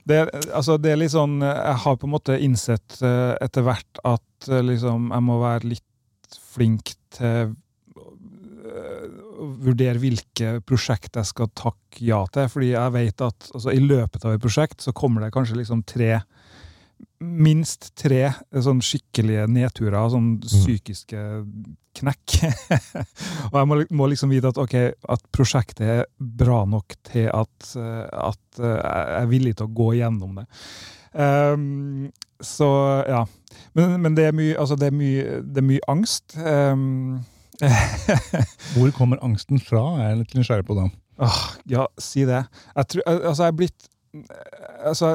Det, 0.06 0.21
er- 0.23 0.30
altså, 0.54 0.76
det 0.78 0.92
er 0.95 1.00
litt 1.02 1.12
sånn 1.12 1.40
Jeg 1.42 1.76
har 1.83 1.97
på 1.99 2.06
en 2.06 2.14
måte 2.14 2.37
innsett 2.40 3.00
etter 3.02 3.66
hvert 3.66 4.00
at 4.06 4.23
liksom, 4.44 5.10
jeg 5.14 5.24
må 5.24 5.38
være 5.40 5.72
litt 5.72 6.38
flink 6.56 6.94
til 7.16 7.52
eh, 7.52 9.08
å 9.36 9.48
vurdere 9.62 10.00
hvilke 10.02 10.58
prosjekt 10.66 11.18
jeg 11.18 11.30
skal 11.30 11.52
takke 11.56 12.04
ja 12.04 12.22
til. 12.32 12.48
Fordi 12.52 12.72
jeg 12.72 12.94
vet 12.96 13.26
at 13.26 13.50
altså, 13.52 13.72
i 13.72 13.82
løpet 13.82 14.24
av 14.24 14.36
et 14.36 14.42
prosjekt 14.42 14.84
så 14.84 14.94
kommer 14.96 15.24
det 15.24 15.34
kanskje 15.36 15.60
liksom 15.62 15.84
tre 15.88 16.20
Minst 17.20 17.90
tre 17.96 18.22
eh, 18.28 18.60
sånn 18.64 18.82
skikkelige 18.84 19.46
nedturer, 19.48 19.98
sånn 20.12 20.34
psykiske 20.40 21.20
knekk. 21.96 22.36
og 23.50 23.56
jeg 23.56 23.68
må, 23.68 23.78
må 23.96 24.08
liksom 24.12 24.32
vite 24.32 24.52
at 24.52 24.60
okay, 24.60 24.92
at 25.08 25.24
prosjektet 25.32 25.84
er 25.86 26.02
bra 26.16 26.62
nok 26.68 26.96
til 27.08 27.30
at, 27.32 27.70
eh, 27.80 28.04
at 28.20 28.60
eh, 28.60 28.76
jeg 28.76 29.22
er 29.22 29.30
villig 29.32 29.54
til 29.56 29.68
å 29.68 29.74
gå 29.80 29.90
gjennom 29.96 30.40
det. 30.40 30.46
Ehm, 31.16 32.08
så 32.40 32.68
ja. 33.08 33.24
Men, 33.76 33.96
men 34.02 34.16
det 34.16 34.28
er 34.28 34.36
mye, 34.36 34.54
altså 34.58 34.76
det 34.76 34.90
er 34.90 34.96
mye, 34.96 35.40
det 35.44 35.62
er 35.62 35.66
mye 35.66 35.88
angst. 35.88 36.36
Um, 36.36 37.24
Hvor 38.74 38.90
kommer 38.96 39.20
angsten 39.24 39.60
fra? 39.60 39.82
Jeg 40.00 40.10
er 40.10 40.18
litt 40.20 40.34
nysgjerrig 40.36 40.66
på 40.68 40.76
det. 40.76 40.88
Oh, 41.22 41.42
ja, 41.70 41.86
si 41.98 42.26
det. 42.28 42.42
Jeg 42.76 42.88
tror, 42.92 43.06
altså, 43.06 43.42
jeg 43.42 43.52
er 43.52 43.60
blitt 43.62 43.92
Altså, 44.86 45.08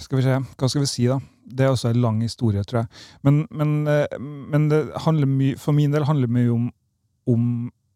skal 0.00 0.16
vi 0.16 0.22
se 0.24 0.36
Hva 0.56 0.68
skal 0.72 0.80
vi 0.80 0.88
si, 0.88 1.02
da? 1.10 1.18
Det 1.44 1.66
er 1.66 1.74
også 1.74 1.90
en 1.92 2.00
lang 2.00 2.22
historie, 2.24 2.62
tror 2.64 2.78
jeg. 2.78 3.02
Men, 3.26 3.42
men, 3.50 3.74
eh, 3.92 4.16
men 4.18 4.70
det 4.70 4.80
handler 5.04 5.28
mye, 5.28 5.58
for 5.60 5.76
min 5.76 5.92
del 5.92 6.06
handler 6.08 6.26
det 6.26 6.34
mye 6.34 6.54
om, 6.54 6.70
om 7.28 7.44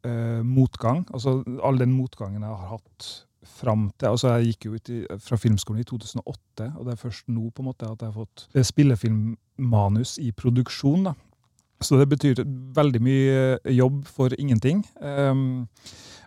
eh, 0.06 0.42
motgang. 0.46 1.06
Altså 1.14 1.40
all 1.64 1.80
den 1.80 1.94
motgangen 1.96 2.44
jeg 2.44 2.52
har 2.52 2.76
hatt 2.76 3.08
fram 3.46 3.88
til 3.96 4.10
altså 4.10 4.34
Jeg 4.36 4.52
gikk 4.52 4.66
jo 4.66 4.74
ut 4.76 4.90
i, 4.92 4.98
fra 5.24 5.38
filmskolen 5.40 5.80
i 5.80 5.88
2008, 5.88 6.66
og 6.76 6.86
det 6.86 6.92
er 6.92 7.00
først 7.00 7.28
nå 7.32 7.48
på 7.50 7.62
en 7.62 7.70
måte 7.70 7.88
at 7.88 8.02
jeg 8.02 8.12
har 8.12 8.16
fått 8.16 8.46
eh, 8.54 8.66
spillefilmmanus 8.66 10.18
i 10.20 10.30
produksjon. 10.36 11.08
da. 11.08 11.14
Så 11.80 11.96
det 11.96 12.10
betyr 12.10 12.42
veldig 12.76 13.00
mye 13.00 13.72
jobb 13.72 14.02
for 14.04 14.34
ingenting. 14.36 14.82
Um, 15.00 15.70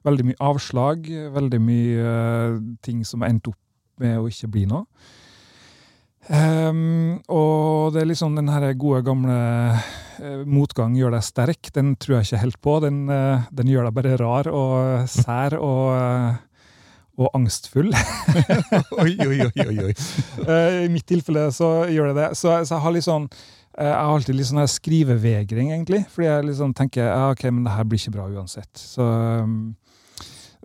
veldig 0.03 0.31
mye 0.31 0.41
avslag, 0.41 1.05
veldig 1.35 1.59
mye 1.61 2.07
uh, 2.07 2.57
ting 2.81 3.03
som 3.05 3.23
endte 3.23 3.53
opp 3.53 3.61
med 4.01 4.17
å 4.17 4.25
ikke 4.31 4.49
bli 4.49 4.65
noe. 4.71 4.87
Um, 6.23 7.19
og 7.27 7.91
det 7.91 7.99
er 7.99 8.07
liksom 8.07 8.37
den 8.37 8.47
her 8.47 8.63
gode, 8.79 9.01
gamle 9.03 9.35
uh, 10.23 10.43
motgang 10.47 10.95
gjør 10.95 11.17
deg 11.17 11.25
sterk. 11.27 11.71
Den 11.75 11.97
tror 11.99 12.17
jeg 12.17 12.29
ikke 12.29 12.43
helt 12.45 12.59
på. 12.63 12.77
Den, 12.85 13.03
uh, 13.11 13.43
den 13.51 13.71
gjør 13.71 13.89
deg 13.89 13.97
bare 13.97 14.17
rar 14.21 14.49
og 14.51 15.09
sær 15.11 15.57
og, 15.59 15.85
eh, 15.97 16.41
og 17.19 17.29
angstfull. 17.37 17.91
Oi, 19.03 19.13
oi, 19.21 19.37
oi, 19.45 19.65
oi, 19.67 19.75
oi. 19.89 19.91
Eh, 20.47 20.77
I 20.85 20.89
mitt 20.89 21.05
tilfelle 21.09 21.45
så 21.53 21.83
gjør 21.91 22.09
det 22.09 22.15
det. 22.17 22.29
Så, 22.39 22.49
så 22.65 22.75
jeg 22.77 22.85
har 22.85 22.95
litt 22.95 23.05
sånn 23.05 23.27
eh, 23.29 23.85
jeg 23.85 23.93
har 23.93 24.15
alltid 24.15 24.37
litt 24.39 24.49
sånn 24.49 24.63
her 24.63 24.71
skrivevegring, 24.71 25.69
egentlig. 25.75 26.03
Fordi 26.13 26.29
jeg 26.29 26.47
liksom 26.49 26.73
tenker 26.77 27.05
ja, 27.05 27.29
ok, 27.29 27.45
men 27.51 27.67
det 27.67 27.75
her 27.75 27.85
blir 27.85 28.01
ikke 28.01 28.15
bra 28.15 28.25
uansett. 28.33 28.71
Så, 28.79 29.05
um, 29.05 29.75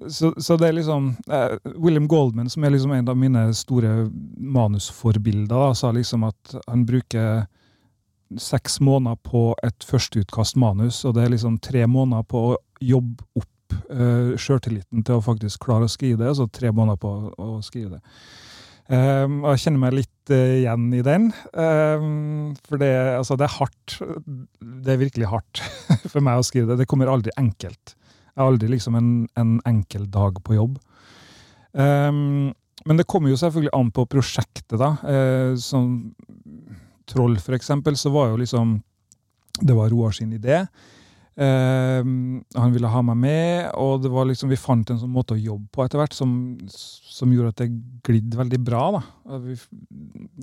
så, 0.07 0.33
så 0.41 0.57
det 0.57 0.71
er 0.71 0.79
liksom 0.79 1.11
eh, 1.29 1.59
William 1.77 2.09
Goldman, 2.09 2.49
som 2.53 2.65
er 2.65 2.73
liksom 2.73 2.97
en 2.97 3.13
av 3.13 3.21
mine 3.21 3.45
store 3.59 3.93
manusforbilder, 4.39 5.77
sa 5.77 5.93
liksom 5.93 6.25
at 6.31 6.57
han 6.65 6.89
bruker 6.89 7.45
seks 8.41 8.81
måneder 8.85 9.17
på 9.25 9.51
et 9.65 9.85
førsteutkast 9.89 10.57
manus, 10.61 11.01
og 11.09 11.17
det 11.17 11.25
er 11.25 11.33
liksom 11.33 11.61
tre 11.65 11.87
måneder 11.89 12.27
på 12.29 12.43
å 12.51 12.59
jobbe 12.85 13.25
opp 13.41 13.49
uh, 13.75 14.35
sjøltilliten 14.41 15.05
til 15.07 15.19
å 15.19 15.25
faktisk 15.25 15.65
klare 15.65 15.89
å 15.89 15.93
skrive 15.93 16.23
det, 16.25 16.35
så 16.39 16.49
tre 16.51 16.73
måneder 16.75 17.01
på 17.03 17.13
å 17.37 17.59
skrive 17.65 17.97
det. 17.99 18.03
Um, 18.89 19.43
og 19.43 19.53
jeg 19.53 19.67
kjenner 19.67 19.83
meg 19.83 19.97
litt 19.99 20.33
uh, 20.33 20.55
igjen 20.63 20.87
i 20.97 21.03
den. 21.05 21.29
Um, 21.53 22.55
for 22.65 22.81
det, 22.81 22.93
altså, 23.19 23.37
det 23.37 23.45
er 23.45 23.57
hardt. 23.59 23.97
Det 24.59 24.95
er 24.95 25.03
virkelig 25.03 25.29
hardt 25.29 25.61
for 26.13 26.25
meg 26.25 26.41
å 26.41 26.47
skrive 26.47 26.73
det. 26.73 26.81
Det 26.83 26.89
kommer 26.89 27.13
aldri 27.13 27.35
enkelt. 27.37 27.93
Jeg 27.95 28.41
har 28.41 28.49
aldri 28.49 28.71
liksom 28.73 28.97
en, 28.97 29.11
en 29.37 29.59
enkel 29.69 30.07
dag 30.15 30.41
på 30.47 30.57
jobb. 30.57 30.79
Um, 31.77 32.55
men 32.89 33.01
det 33.01 33.09
kommer 33.11 33.29
jo 33.29 33.37
selvfølgelig 33.37 33.75
an 33.77 33.91
på 33.93 34.07
prosjektet, 34.09 34.79
da. 34.81 34.95
Uh, 35.05 35.53
som 35.61 36.15
Troll, 37.09 37.37
for 37.41 37.57
eksempel, 37.57 37.97
så 37.97 38.13
var 38.13 38.33
jo 38.33 38.41
liksom 38.41 38.79
Det 39.61 39.75
var 39.77 39.89
Roar 39.93 40.13
sin 40.17 40.33
idé. 40.33 40.63
Um, 41.39 42.41
han 42.59 42.73
ville 42.75 42.89
ha 42.91 43.01
meg 43.07 43.19
med, 43.23 43.69
og 43.79 44.01
det 44.03 44.11
var 44.11 44.27
liksom, 44.27 44.51
vi 44.51 44.59
fant 44.59 44.91
en 44.91 44.99
sånn 44.99 45.13
måte 45.15 45.37
å 45.37 45.39
jobbe 45.39 45.69
på 45.71 45.85
etter 45.85 46.01
hvert 46.01 46.17
som, 46.17 46.33
som 46.69 47.31
gjorde 47.31 47.53
at 47.53 47.63
det 47.63 47.69
glidde 48.07 48.41
veldig 48.41 48.59
bra. 48.67 48.81
Da. 48.97 49.39
Vi, 49.45 49.55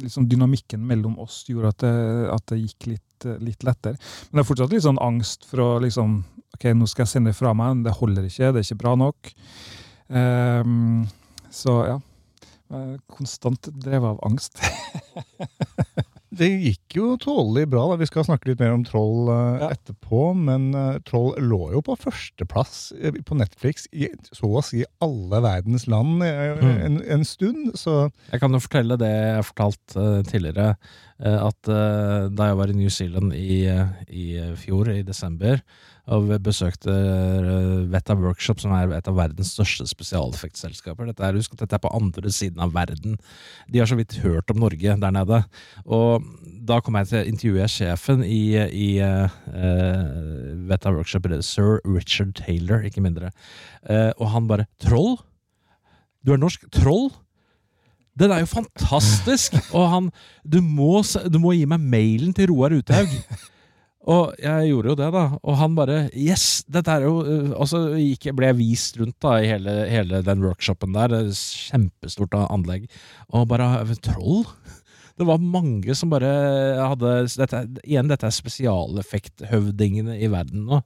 liksom 0.06 0.30
dynamikken 0.32 0.86
mellom 0.88 1.18
oss 1.20 1.42
gjorde 1.50 1.74
at 1.74 1.84
det, 1.84 1.94
at 2.38 2.48
det 2.54 2.62
gikk 2.62 2.90
litt, 2.94 3.28
litt 3.44 3.68
lettere. 3.68 4.00
Men 4.30 4.40
det 4.40 4.46
er 4.46 4.50
fortsatt 4.54 4.72
litt 4.72 4.88
sånn 4.88 5.04
angst 5.04 5.48
for 5.50 5.66
å 5.66 5.70
liksom 5.84 6.22
Ok, 6.56 6.70
nå 6.72 6.86
skal 6.88 7.04
jeg 7.04 7.12
sende 7.12 7.34
det 7.34 7.36
fra 7.36 7.50
meg, 7.52 7.74
men 7.74 7.82
det 7.84 7.92
holder 7.98 8.30
ikke, 8.30 8.54
det 8.56 8.62
er 8.62 8.64
ikke 8.64 8.78
bra 8.80 8.94
nok. 8.96 9.32
Um, 10.08 11.02
så 11.52 11.74
ja. 11.84 11.98
Konstant 13.12 13.68
drevet 13.76 14.14
av 14.14 14.22
angst. 14.24 14.64
Det 16.36 16.50
gikk 16.52 16.96
jo 16.98 17.06
tålelig 17.22 17.68
bra. 17.72 17.86
da. 17.92 17.96
Vi 18.02 18.08
skal 18.10 18.26
snakke 18.28 18.50
litt 18.50 18.60
mer 18.60 18.74
om 18.76 18.84
Troll 18.88 19.30
eh, 19.32 19.62
Ja. 19.64 19.70
etterpå, 19.76 20.22
men 20.36 20.68
eh, 20.76 20.98
Troll 21.08 21.34
lå 21.40 21.72
jo 21.74 21.82
på 21.86 21.96
førsteplass 22.02 22.92
eh, 23.00 23.16
på 23.26 23.38
Netflix 23.40 23.88
i 23.96 24.10
så 24.36 24.50
å 24.60 24.64
si 24.66 24.84
alle 25.04 25.42
verdens 25.46 25.88
land 25.92 26.20
Mm. 26.26 26.78
en, 26.86 26.98
en 27.16 27.24
stund. 27.26 27.72
Så 27.80 28.12
Jeg 28.32 28.40
kan 28.42 28.52
jo 28.54 28.60
fortelle 28.64 28.98
det 29.00 29.10
jeg 29.10 29.36
har 29.40 29.48
fortalt 29.48 29.96
tidligere, 30.30 30.76
at 31.20 31.62
da 31.68 32.48
jeg 32.50 32.58
var 32.60 32.70
i 32.72 32.76
New 32.76 32.90
Zealand 32.92 33.34
i, 33.34 33.64
i 34.12 34.26
fjor, 34.60 34.90
i 34.92 35.02
desember, 35.08 35.62
og 36.06 36.30
besøkte 36.46 36.94
Veta 36.94 37.90
Vetta 37.94 38.16
Workshop, 38.20 38.60
som 38.62 38.74
er 38.78 38.92
et 38.94 39.08
av 39.10 39.18
verdens 39.18 39.54
største 39.56 39.88
spesialeffektselskaper. 39.90 41.10
Dette 41.10 41.26
er, 41.26 41.38
at 41.40 41.62
dette 41.62 41.78
er 41.78 41.82
på 41.82 41.92
andre 41.96 42.32
siden 42.32 42.62
av 42.62 42.76
verden. 42.76 43.18
De 43.72 43.82
har 43.82 43.90
så 43.90 43.98
vidt 43.98 44.20
hørt 44.22 44.52
om 44.54 44.62
Norge 44.62 44.98
der 45.02 45.16
nede. 45.16 45.42
Og 45.86 46.26
da 46.66 46.80
kom 46.84 46.98
jeg 47.00 47.10
til 47.10 47.20
å 47.22 47.30
intervjue 47.32 47.70
sjefen 47.72 48.22
i, 48.26 48.44
i 48.70 48.90
uh, 49.02 49.34
Vetta 50.70 50.94
Workshop, 50.94 51.28
sir 51.42 51.82
Richard 51.86 52.36
Taylor, 52.38 52.86
ikke 52.86 53.04
mindre. 53.04 53.34
Uh, 53.90 54.12
og 54.20 54.30
han 54.36 54.50
bare 54.50 54.70
'Troll? 54.82 55.18
Du 56.26 56.34
er 56.34 56.42
norsk? 56.42 56.70
Troll?' 56.74 57.14
Den 58.16 58.32
er 58.32 58.46
jo 58.46 58.48
fantastisk! 58.48 59.58
Og 59.76 59.90
han 59.92 60.12
Du 60.48 60.62
må, 60.62 61.04
du 61.04 61.40
må 61.42 61.52
gi 61.52 61.66
meg 61.68 61.82
mailen 61.84 62.32
til 62.34 62.54
Roar 62.54 62.72
Uthaug. 62.78 63.12
Og 64.06 64.36
jeg 64.38 64.70
gjorde 64.70 64.92
jo 64.92 64.98
det, 65.00 65.08
da. 65.16 65.24
Og 65.42 65.58
han 65.58 65.76
bare 65.78 65.98
Yes! 66.14 66.64
Dette 66.70 66.94
er 66.94 67.08
jo 67.08 67.16
uh, 67.26 67.54
Og 67.58 67.70
så 67.70 67.82
ble 67.96 68.50
jeg 68.52 68.60
vist 68.60 69.00
rundt 69.02 69.18
da 69.24 69.40
i 69.42 69.50
hele, 69.50 69.74
hele 69.90 70.22
den 70.26 70.44
workshopen 70.46 70.94
der. 70.94 71.16
er 71.18 71.32
Kjempestort 71.34 72.38
anlegg. 72.46 72.90
Og 73.34 73.48
bare 73.50 73.86
Troll? 74.06 74.46
Det 75.16 75.24
var 75.24 75.40
mange 75.40 75.96
som 75.96 76.10
bare 76.12 76.28
hadde 76.76 77.12
dette, 77.40 77.60
Igjen, 77.88 78.10
dette 78.12 78.28
er 78.28 78.36
spesialeffekthøvdingene 78.36 80.18
i 80.20 80.28
verden 80.28 80.66
nå. 80.68 80.82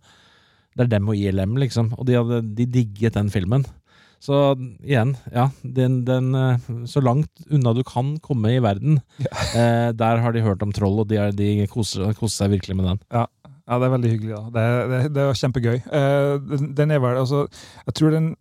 Det 0.77 0.85
er 0.85 0.91
dem 0.91 1.09
og 1.09 1.17
ILM, 1.17 1.55
liksom. 1.57 1.89
Og 1.97 2.05
de, 2.05 2.13
hadde, 2.19 2.43
de 2.55 2.67
digget 2.69 3.17
den 3.17 3.31
filmen. 3.33 3.65
Så 4.19 4.35
igjen, 4.83 5.13
ja. 5.31 5.47
Den, 5.63 6.01
den, 6.07 6.33
eh, 6.35 6.69
så 6.91 7.01
langt 7.03 7.31
unna 7.47 7.73
du 7.75 7.83
kan 7.87 8.17
komme 8.23 8.51
i 8.55 8.61
verden, 8.63 8.99
eh, 9.55 9.89
der 9.95 10.23
har 10.23 10.35
de 10.35 10.43
hørt 10.43 10.63
om 10.65 10.73
troll, 10.75 10.99
og 11.03 11.07
de, 11.11 11.19
er, 11.21 11.35
de 11.35 11.67
koser, 11.71 12.11
koser 12.19 12.43
seg 12.43 12.57
virkelig 12.57 12.77
med 12.79 12.89
den. 12.91 13.01
Ja, 13.15 13.25
det 13.77 13.85
er 13.87 13.93
veldig 13.93 14.11
hyggelig. 14.11 14.35
da. 14.35 14.43
Det, 14.55 14.67
det, 14.91 15.01
det 15.15 15.25
var 15.29 15.39
kjempegøy. 15.39 15.75
Eh, 15.77 16.53
den, 16.81 16.91
er 16.91 17.03
vel, 17.03 17.19
altså, 17.21 17.45
jeg 17.85 17.97
tror 17.99 18.15
den, 18.15 18.31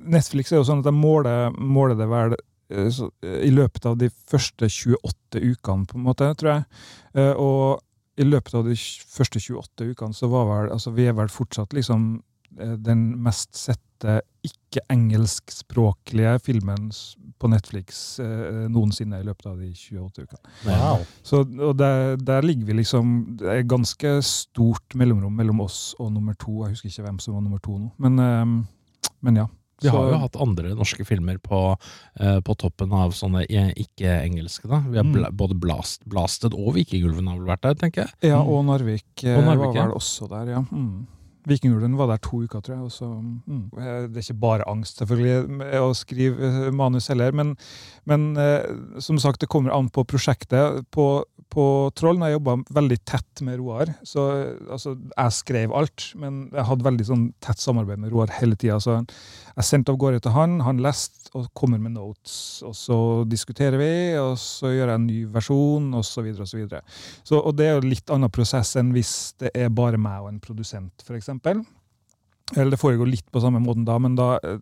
Netflix 0.00 0.52
er 0.52 0.60
jo 0.60 0.66
sånn 0.68 0.82
at 0.82 0.88
de 0.88 0.94
måler, 0.96 1.54
måler 1.56 1.98
det 1.98 2.08
vel 2.10 2.34
eh, 2.36 2.88
så, 2.92 3.10
eh, 3.24 3.44
i 3.46 3.52
løpet 3.54 3.86
av 3.86 4.00
de 4.00 4.10
første 4.10 4.66
28 4.66 5.44
ukene, 5.44 5.86
på 5.86 5.98
en 5.98 6.08
måte, 6.08 6.32
tror 6.40 6.52
jeg. 6.54 6.66
Eh, 7.14 7.32
og 7.36 7.84
i 8.20 8.26
løpet 8.26 8.56
av 8.58 8.66
de 8.66 8.74
første 8.76 9.40
28 9.40 9.92
ukene 9.94 10.16
så 10.16 10.28
var 10.28 10.48
vel 10.48 10.72
altså 10.74 10.92
Vi 10.92 11.06
er 11.08 11.14
vel 11.16 11.30
fortsatt 11.32 11.72
liksom 11.76 12.18
den 12.58 13.22
mest 13.22 13.54
sette 13.54 14.20
ikke-engelskspråklige 15.10 16.38
filmen 16.42 16.90
på 17.40 17.48
Netflix 17.48 18.18
eh, 18.20 18.66
noensinne 18.72 19.20
i 19.20 19.24
løpet 19.26 19.46
av 19.48 19.58
de 19.60 19.70
28 19.72 20.24
ukene. 20.26 20.40
Wow. 20.66 21.04
Så, 21.24 21.40
og 21.44 21.76
der, 21.80 22.16
der 22.20 22.42
ligger 22.44 22.66
vi 22.68 22.76
liksom 22.82 23.36
Det 23.40 23.48
er 23.48 23.62
ganske 23.68 24.12
stort 24.26 24.96
mellomrom 24.98 25.32
mellom 25.36 25.60
oss 25.64 25.94
og 25.98 26.12
nummer 26.12 26.34
to. 26.40 26.64
Jeg 26.66 26.74
husker 26.76 26.88
ikke 26.92 27.06
hvem 27.08 27.20
som 27.22 27.34
var 27.38 27.44
nummer 27.46 27.62
to 27.64 27.78
nå, 27.78 27.90
men, 27.98 28.18
eh, 28.18 29.10
men 29.24 29.36
ja. 29.44 29.46
Vi 29.80 29.88
har 29.88 30.10
jo 30.10 30.16
hatt 30.20 30.34
andre 30.36 30.74
norske 30.76 31.06
filmer 31.08 31.38
på, 31.40 31.58
eh, 32.20 32.40
på 32.44 32.52
toppen 32.60 32.90
av 32.92 33.14
sånne 33.16 33.46
ikke-engelske. 33.48 34.68
da. 34.68 34.82
Vi 34.84 34.98
har 34.98 35.04
Mm. 35.08 35.12
bla, 35.14 35.30
både 35.30 35.54
Blast, 35.58 36.04
Blasted 36.04 36.52
og 36.52 36.74
Vikingulven 36.74 37.26
har 37.26 37.38
vel 37.38 37.46
vært 37.48 37.62
der, 37.62 37.74
tenker 37.74 38.02
jeg. 38.04 38.12
Ja, 38.28 38.42
Mm. 38.44 38.48
og 38.50 38.64
Narvik, 38.66 39.24
eh, 39.24 39.38
Og 39.38 39.44
Narvik, 39.44 39.72
var 39.72 39.74
ja. 39.74 39.86
vel 39.86 39.94
også 39.96 40.28
der, 40.28 40.50
ja. 40.52 40.60
Mm. 40.70 41.06
Vikingulven 41.48 41.96
var 41.96 42.10
der 42.10 42.20
to 42.22 42.42
uker, 42.44 42.60
tror 42.60 42.76
jeg. 42.76 42.92
Så, 42.92 43.08
mm. 43.46 43.70
Eh, 43.78 44.08
Det 44.08 44.16
er 44.16 44.26
ikke 44.26 44.40
bare 44.40 44.68
angst, 44.68 44.98
selvfølgelig, 44.98 45.80
å 45.80 45.92
skrive 45.96 46.50
eh, 46.50 46.70
manus 46.72 47.08
heller. 47.08 47.32
Men, 47.32 47.56
men 48.04 48.36
eh, 48.36 48.66
som 49.00 49.18
sagt, 49.18 49.40
det 49.40 49.48
kommer 49.48 49.72
an 49.76 49.88
på 49.88 50.04
prosjektet. 50.04 50.84
På, 50.92 51.24
på 51.50 51.64
Troll 51.98 52.18
når 52.20 52.30
jeg 52.30 52.36
jobba 52.38 52.54
veldig 52.76 52.98
tett 53.08 53.42
med 53.46 53.58
Roar. 53.60 53.92
Så 54.06 54.26
altså, 54.70 54.94
jeg 55.10 55.36
skrev 55.36 55.74
alt, 55.76 56.06
men 56.20 56.44
jeg 56.54 56.66
hadde 56.68 56.86
veldig 56.86 57.06
sånn 57.08 57.24
tett 57.42 57.62
samarbeid 57.62 58.02
med 58.02 58.12
Roar 58.14 58.32
hele 58.38 58.58
tida. 58.60 58.78
Jeg 58.80 59.66
sendte 59.66 59.94
av 59.94 59.98
gårde 60.00 60.22
til 60.24 60.34
han, 60.36 60.60
han 60.66 60.82
leste 60.84 61.32
og 61.38 61.50
kommer 61.58 61.82
med 61.82 61.94
notes. 61.96 62.60
Og 62.66 62.76
så 62.76 62.98
diskuterer 63.30 63.78
vi, 63.80 63.90
og 64.20 64.36
så 64.40 64.72
gjør 64.72 64.92
jeg 64.94 65.00
en 65.00 65.10
ny 65.10 65.18
versjon, 65.34 65.90
og 65.98 66.06
så 66.06 66.24
videre 66.26 66.46
og 66.46 66.52
så 66.52 66.60
videre. 66.60 66.82
Så, 67.22 67.38
og 67.38 67.58
det 67.58 67.68
er 67.68 67.76
jo 67.76 67.90
litt 67.90 68.14
annen 68.14 68.32
prosess 68.32 68.76
enn 68.80 68.94
hvis 68.94 69.14
det 69.42 69.52
er 69.54 69.74
bare 69.74 70.00
meg 70.00 70.24
og 70.24 70.32
en 70.32 70.40
produsent, 70.42 71.06
f.eks. 71.06 71.30
Eller 72.56 72.72
det 72.74 72.80
foregår 72.80 73.06
litt 73.06 73.28
på 73.30 73.42
samme 73.42 73.60
måten 73.62 73.84
da, 73.86 73.98
men 74.02 74.16
da 74.18 74.32
eh, 74.42 74.58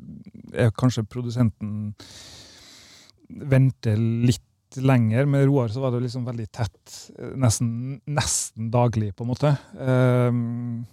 er 0.67 0.75
kanskje 0.77 1.07
produsenten 1.09 1.95
venter 3.29 3.97
litt 3.99 4.45
lenger. 4.77 5.27
Med 5.27 5.47
Roar 5.49 5.69
så 5.73 5.81
var 5.81 5.95
det 5.95 6.03
liksom 6.05 6.27
veldig 6.29 6.47
tett, 6.53 6.95
nesten, 7.41 8.01
nesten 8.07 8.71
daglig, 8.71 9.15
på 9.17 9.25
en 9.25 9.31
måte. 9.33 9.55
Ehm, 9.81 10.85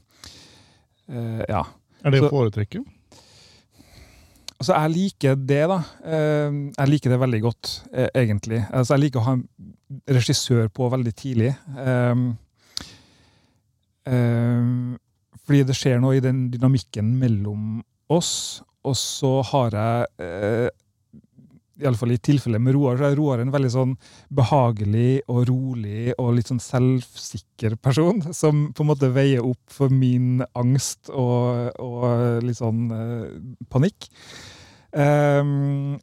uh, 1.11 1.43
ja. 1.49 1.65
Er 2.05 2.15
det 2.15 2.23
å 2.23 2.31
foretrekke? 2.31 2.83
Altså, 4.55 4.71
jeg 4.71 4.93
liker 4.93 5.35
det, 5.35 5.61
da. 5.67 5.81
Uh, 6.05 6.71
Jeg 6.77 6.93
liker 6.93 7.11
det 7.11 7.19
veldig 7.19 7.41
godt, 7.43 7.73
uh, 7.91 8.07
egentlig. 8.15 8.63
Altså, 8.71 8.95
jeg 8.95 9.07
liker 9.07 9.19
å 9.19 9.27
ha 9.27 9.35
en 9.35 9.45
regissør 10.15 10.69
på 10.71 10.89
veldig 10.95 11.15
tidlig. 11.19 11.51
Eh, 14.05 14.95
Fordi 15.45 15.61
det 15.65 15.75
skjer 15.77 15.99
noe 16.01 16.17
i 16.17 16.23
den 16.23 16.47
dynamikken 16.53 17.11
mellom 17.21 17.83
oss, 18.13 18.61
og 18.85 18.95
så 18.97 19.39
har 19.49 19.77
jeg 19.77 20.25
eh, 20.25 20.69
Iallfall 21.81 22.13
i 22.15 22.19
tilfellet 22.23 22.61
med 22.63 22.75
Roar, 22.75 22.97
så 22.99 23.09
er 23.09 23.17
Roar 23.19 23.41
en 23.43 23.51
veldig 23.53 23.71
sånn 23.73 23.93
behagelig 24.35 25.25
og 25.31 25.43
rolig 25.49 26.13
og 26.15 26.33
litt 26.37 26.51
sånn 26.51 26.61
selvsikker 26.63 27.75
person, 27.83 28.21
som 28.35 28.69
på 28.75 28.85
en 28.85 28.91
måte 28.93 29.11
veier 29.15 29.43
opp 29.43 29.75
for 29.75 29.91
min 29.91 30.39
angst 30.55 31.11
og, 31.11 31.75
og 31.83 32.43
litt 32.45 32.61
sånn 32.61 32.85
eh, 32.95 33.39
panikk. 33.71 34.07
Um, 34.95 35.97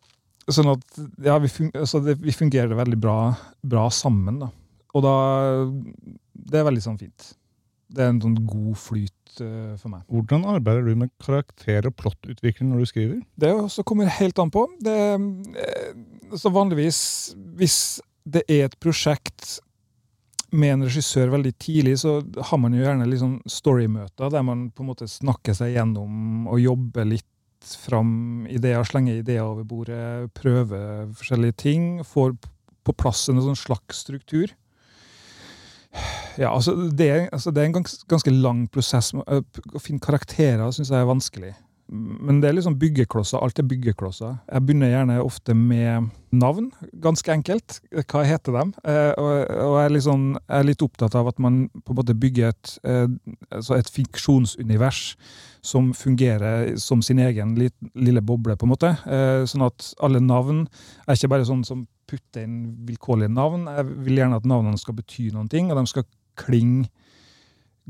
sånn 0.53 0.75
at 0.75 0.99
ja, 1.25 1.39
vi, 1.41 1.49
fun 1.49 1.71
altså 1.73 2.03
det, 2.05 2.19
vi 2.21 2.35
fungerer 2.37 2.77
veldig 2.77 2.99
bra, 3.01 3.19
bra 3.65 3.87
sammen. 3.95 4.43
Da. 4.43 4.51
Og 4.93 5.07
da 5.07 5.17
Det 6.33 6.61
er 6.61 6.69
veldig 6.69 6.85
sånn 6.85 7.01
fint. 7.01 7.33
Det 7.93 8.05
er 8.05 8.13
en 8.13 8.21
sånn 8.21 8.37
god 8.45 8.77
flyt 8.81 9.22
eh, 9.41 9.75
for 9.81 9.93
meg. 9.93 10.05
Hvordan 10.13 10.45
arbeider 10.53 10.85
du 10.87 10.95
med 10.99 11.13
karakter- 11.23 11.89
og 11.89 11.97
plottutvikling 11.97 12.71
når 12.71 12.83
du 12.83 12.91
skriver? 12.91 13.19
Det 13.41 13.53
også 13.55 13.85
kommer 13.89 14.11
helt 14.21 14.39
an 14.39 14.53
på. 14.53 14.67
Det, 14.83 14.97
eh, 15.63 16.37
så 16.37 16.53
vanligvis, 16.53 17.35
hvis 17.57 18.01
det 18.25 18.45
er 18.49 18.67
et 18.69 18.79
prosjekt 18.81 19.61
med 20.53 20.75
en 20.75 20.85
regissør 20.85 21.33
veldig 21.33 21.55
tidlig, 21.57 21.99
så 22.03 22.19
har 22.21 22.61
man 22.61 22.75
jo 22.77 22.83
gjerne 22.85 23.09
liksom 23.09 23.39
storymøter 23.49 24.33
der 24.33 24.45
man 24.45 24.67
på 24.71 24.85
en 24.85 24.91
måte 24.91 25.09
snakker 25.09 25.57
seg 25.57 25.79
gjennom 25.79 26.47
og 26.51 26.61
jobber 26.61 27.09
litt 27.09 27.29
fram 27.63 28.45
ideer, 28.51 28.83
slenger 28.85 29.23
ideer 29.23 29.47
over 29.47 29.65
bordet, 29.65 30.33
prøver 30.37 31.07
forskjellige 31.17 31.57
ting, 31.63 31.87
får 32.05 32.35
på 32.83 32.95
plass 32.99 33.29
en 33.31 33.41
sånn 33.43 33.59
slags 33.59 34.03
struktur. 34.05 34.51
Ja, 36.39 36.55
altså 36.55 36.73
det, 36.91 37.09
er- 37.11 37.29
altså 37.33 37.51
det 37.53 37.63
er 37.63 37.67
en 37.69 37.75
gans, 37.81 37.99
ganske 38.09 38.33
lang 38.33 38.65
prosess. 38.73 39.13
Å 39.15 39.83
finne 39.83 40.01
karakterer 40.01 40.71
syns 40.73 40.91
jeg 40.93 41.01
er 41.03 41.11
vanskelig. 41.11 41.53
Men 41.93 42.39
det 42.41 42.49
er 42.49 42.55
liksom 42.57 42.79
byggeklosser. 42.81 43.43
Alt 43.45 43.59
er 43.61 43.67
byggeklosser. 43.69 44.39
Jeg 44.49 44.65
begynner 44.65 44.89
gjerne 44.95 45.19
ofte 45.21 45.53
med 45.53 46.07
navn. 46.33 46.71
Ganske 47.05 47.29
enkelt. 47.35 47.81
Hva 48.09 48.23
heter 48.25 48.55
dem? 48.57 48.71
Eh, 48.89 49.11
og, 49.21 49.29
jeg, 49.77 49.91
er 49.91 50.05
sånn, 50.07 50.25
jeg 50.41 50.57
er 50.63 50.69
litt 50.71 50.85
opptatt 50.87 51.19
av 51.21 51.29
at 51.29 51.43
man 51.43 51.67
på 51.83 51.93
en 51.93 51.99
måte 52.01 52.17
bygger 52.17 52.55
et, 52.55 52.73
eh, 52.89 53.05
altså 53.53 53.77
et 53.77 53.91
fiksjonsunivers 53.93 55.03
som 55.63 55.93
fungerer 55.95 56.73
som 56.81 57.03
sin 57.05 57.21
egen 57.23 57.53
lille 57.61 58.25
boble, 58.25 58.57
på 58.57 58.65
en 58.67 58.73
måte. 58.73 58.95
Eh, 59.05 59.45
sånn 59.51 59.67
at 59.69 59.93
alle 60.03 60.23
navn 60.25 60.65
er 61.07 61.19
ikke 61.19 61.31
bare 61.35 61.45
sånn 61.51 61.61
som 61.67 61.85
putter 62.09 62.47
inn 62.47 62.59
vilkårlige 62.89 63.33
navn. 63.33 63.69
Jeg 63.71 63.89
vil 64.07 64.21
gjerne 64.21 64.41
at 64.41 64.49
navnene 64.49 64.81
skal 64.81 64.97
bety 64.99 65.31
noen 65.33 65.51
ting, 65.53 65.71
og 65.71 65.79
de 65.81 65.87
skal 65.91 66.09
klinge 66.39 66.89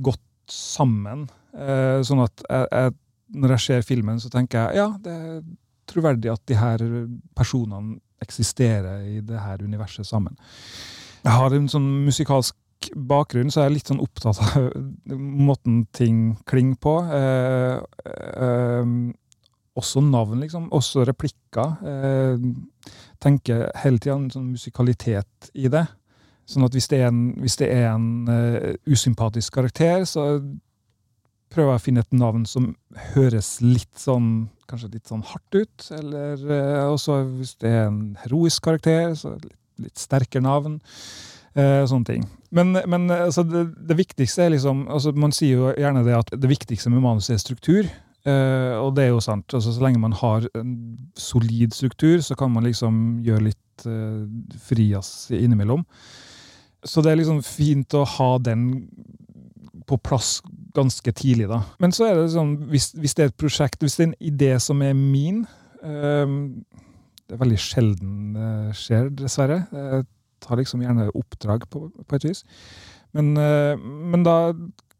godt 0.02 0.22
sammen. 0.52 1.26
Eh, 1.52 2.00
sånn 2.06 2.24
at 2.24 2.44
jeg, 2.48 2.68
jeg 2.70 2.94
når 3.32 3.54
jeg 3.56 3.64
ser 3.66 3.84
filmen, 3.86 4.20
så 4.20 4.30
tenker 4.32 4.68
jeg 4.68 4.82
ja, 4.82 4.88
det 5.00 5.12
er 5.12 5.44
troverdig 5.88 6.32
at 6.32 6.42
de 6.48 6.56
her 6.56 6.82
personene 7.36 7.98
eksisterer 8.22 9.06
i 9.08 9.20
det 9.24 9.38
her 9.40 9.62
universet 9.64 10.06
sammen. 10.06 10.36
Jeg 11.22 11.38
har 11.38 11.54
en 11.54 11.70
sånn 11.70 11.88
musikalsk 12.06 12.56
bakgrunn, 12.96 13.50
så 13.50 13.62
jeg 13.62 13.70
er 13.70 13.74
litt 13.76 13.90
sånn 13.90 14.02
opptatt 14.02 14.40
av 14.42 14.68
måten 15.48 15.84
ting 15.94 16.36
klinger 16.50 16.78
på. 16.82 16.94
Eh, 17.18 17.78
eh, 18.46 18.94
også 19.78 20.02
navn, 20.04 20.42
liksom. 20.42 20.68
Også 20.74 21.06
replikker. 21.08 21.76
Eh, 21.88 22.46
tenker 23.22 23.68
hele 23.82 24.00
tida 24.02 24.16
en 24.18 24.30
sånn 24.32 24.50
musikalitet 24.52 25.52
i 25.54 25.70
det. 25.72 25.86
Sånn 26.48 26.66
at 26.66 26.74
hvis 26.74 26.90
det 26.90 27.00
er 27.00 27.10
en, 27.12 27.22
det 27.38 27.68
er 27.70 27.88
en 27.92 28.08
uh, 28.28 28.72
usympatisk 28.90 29.54
karakter, 29.54 30.04
så 30.08 30.26
prøver 31.52 31.74
jeg 31.74 31.80
å 31.80 31.84
finne 31.84 32.02
et 32.02 32.16
navn 32.16 32.46
som 32.48 32.72
høres 33.12 33.58
litt 33.62 33.92
sånn 34.00 34.48
kanskje 34.70 34.94
litt 34.94 35.10
sånn 35.10 35.24
hardt 35.28 35.58
ut. 35.58 35.88
Eller 35.94 36.40
uh, 36.48 36.92
også 36.92 37.22
hvis 37.36 37.56
det 37.62 37.72
er 37.72 37.90
en 37.90 38.02
heroisk 38.24 38.64
karakter, 38.64 39.12
så 39.18 39.36
litt, 39.36 39.58
litt 39.82 40.00
sterkere 40.00 40.44
navn. 40.44 40.80
Uh, 41.52 41.82
sånne 41.88 42.08
ting. 42.08 42.22
Men, 42.52 42.74
men 42.88 43.10
altså, 43.12 43.44
det, 43.44 43.66
det 43.88 43.96
viktigste 43.98 44.46
er 44.46 44.54
liksom 44.54 44.86
altså, 44.92 45.12
Man 45.16 45.34
sier 45.36 45.58
jo 45.58 45.72
gjerne 45.76 46.00
det 46.04 46.14
at 46.16 46.32
det 46.32 46.48
viktigste 46.48 46.92
med 46.92 47.04
manuset 47.04 47.36
er 47.36 47.42
struktur. 47.42 47.88
Eh, 48.22 48.74
og 48.78 48.92
det 48.96 49.06
er 49.06 49.12
jo 49.12 49.22
sant. 49.24 49.50
Altså, 49.54 49.72
så 49.74 49.82
lenge 49.82 50.02
man 50.02 50.14
har 50.16 50.46
en 50.58 50.74
solid 51.18 51.74
struktur, 51.74 52.20
så 52.22 52.36
kan 52.38 52.52
man 52.54 52.66
liksom 52.66 53.22
gjøre 53.26 53.48
litt 53.48 53.86
uh, 53.88 54.26
frijazz 54.62 55.32
innimellom. 55.34 55.82
Så 56.84 57.02
det 57.02 57.12
er 57.12 57.20
liksom 57.20 57.42
fint 57.46 57.94
å 57.94 58.04
ha 58.18 58.30
den 58.42 58.68
på 59.86 59.98
plass 59.98 60.36
ganske 60.74 61.12
tidlig, 61.18 61.48
da. 61.50 61.62
Men 61.82 61.94
så 61.94 62.06
er 62.08 62.20
det 62.20 62.30
sånn, 62.34 62.54
hvis, 62.70 62.92
hvis 62.98 63.16
det 63.18 63.24
er 63.24 63.32
et 63.32 63.40
prosjekt, 63.40 63.82
hvis 63.82 63.98
det 63.98 64.04
er 64.04 64.10
en 64.12 64.20
idé 64.32 64.52
som 64.62 64.82
er 64.86 64.94
min 64.96 65.42
uh, 65.82 66.38
Det 67.26 67.36
er 67.36 67.42
veldig 67.42 67.60
sjelden 67.60 68.38
uh, 68.38 68.70
skjer, 68.76 69.10
dessverre. 69.18 69.64
Jeg 69.72 70.06
tar 70.42 70.58
liksom 70.58 70.82
gjerne 70.82 71.10
oppdrag 71.18 71.66
på, 71.70 71.86
på 71.90 72.18
et 72.18 72.30
vis. 72.30 72.42
Men, 73.16 73.36
eh, 73.36 73.76
men 73.78 74.24
da 74.24 74.36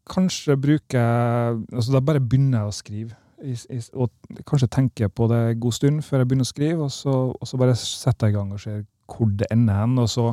kanskje 0.09 0.57
bruker 0.59 1.59
altså 1.71 1.93
Da 1.95 2.01
bare 2.03 2.21
begynner 2.21 2.63
jeg 2.63 2.71
å 2.71 2.77
skrive. 2.77 3.19
Og 3.99 4.09
kanskje 4.47 4.71
tenker 4.71 5.11
på 5.11 5.27
det 5.31 5.39
en 5.49 5.59
god 5.59 5.75
stund 5.75 6.03
før 6.05 6.21
jeg 6.21 6.29
begynner 6.31 6.47
å 6.47 6.53
skrive, 6.53 6.87
og 6.87 6.91
så, 6.95 7.15
og 7.33 7.47
så 7.47 7.59
bare 7.59 7.75
setter 7.75 8.29
jeg 8.29 8.35
i 8.35 8.37
gang 8.37 8.53
og 8.55 8.61
ser 8.63 8.85
hvor 9.11 9.31
det 9.35 9.49
ender 9.51 9.81
hen. 9.81 9.97
Og 9.99 10.09
så 10.11 10.29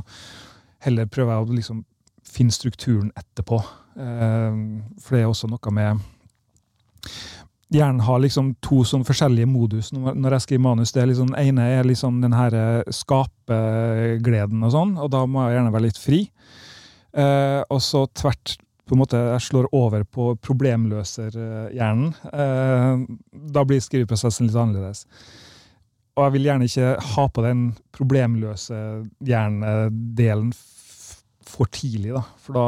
heller 0.86 1.10
prøver 1.10 1.34
jeg 1.34 1.46
å 1.46 1.58
liksom 1.58 1.82
finne 2.30 2.54
strukturen 2.54 3.10
etterpå. 3.18 3.58
Eh, 3.98 4.62
for 5.02 5.16
det 5.16 5.24
er 5.24 5.30
også 5.30 5.50
noe 5.50 5.74
med 5.74 6.06
Hjernen 7.70 8.02
har 8.02 8.18
liksom 8.18 8.48
to 8.66 8.80
sånn 8.82 9.04
forskjellige 9.06 9.46
modus 9.46 9.92
når 9.94 10.34
jeg 10.34 10.44
skriver 10.44 10.62
manus. 10.64 10.90
Det 10.90 11.04
liksom, 11.06 11.28
ene 11.38 11.68
er 11.76 11.86
liksom 11.86 12.16
den 12.22 12.34
her 12.34 12.54
eh, 12.58 12.90
skapergleden 12.90 14.64
og 14.66 14.72
sånn, 14.74 14.96
og 14.98 15.12
da 15.14 15.20
må 15.22 15.44
jeg 15.44 15.54
gjerne 15.54 15.74
være 15.76 15.86
litt 15.86 16.00
fri. 16.02 16.24
Eh, 17.14 17.60
og 17.70 17.78
så 17.86 18.08
tvert 18.10 18.56
på 18.90 18.96
en 18.96 19.02
måte 19.04 19.18
jeg 19.22 19.46
slår 19.46 19.68
over 19.76 20.02
på 20.02 20.32
problemløserhjernen. 20.42 22.10
Eh, 22.34 23.04
da 23.54 23.62
blir 23.68 23.82
skriveprosessen 23.84 24.48
litt 24.48 24.58
annerledes. 24.58 25.04
Og 26.18 26.26
jeg 26.26 26.34
vil 26.34 26.48
gjerne 26.48 26.66
ikke 26.66 26.90
ha 27.14 27.28
på 27.30 27.44
den 27.46 27.62
problemløse 27.94 28.80
hjernedelen 29.24 30.50
for 31.50 31.70
tidlig, 31.72 32.12
da. 32.14 32.24
For 32.42 32.58
da, 32.58 32.66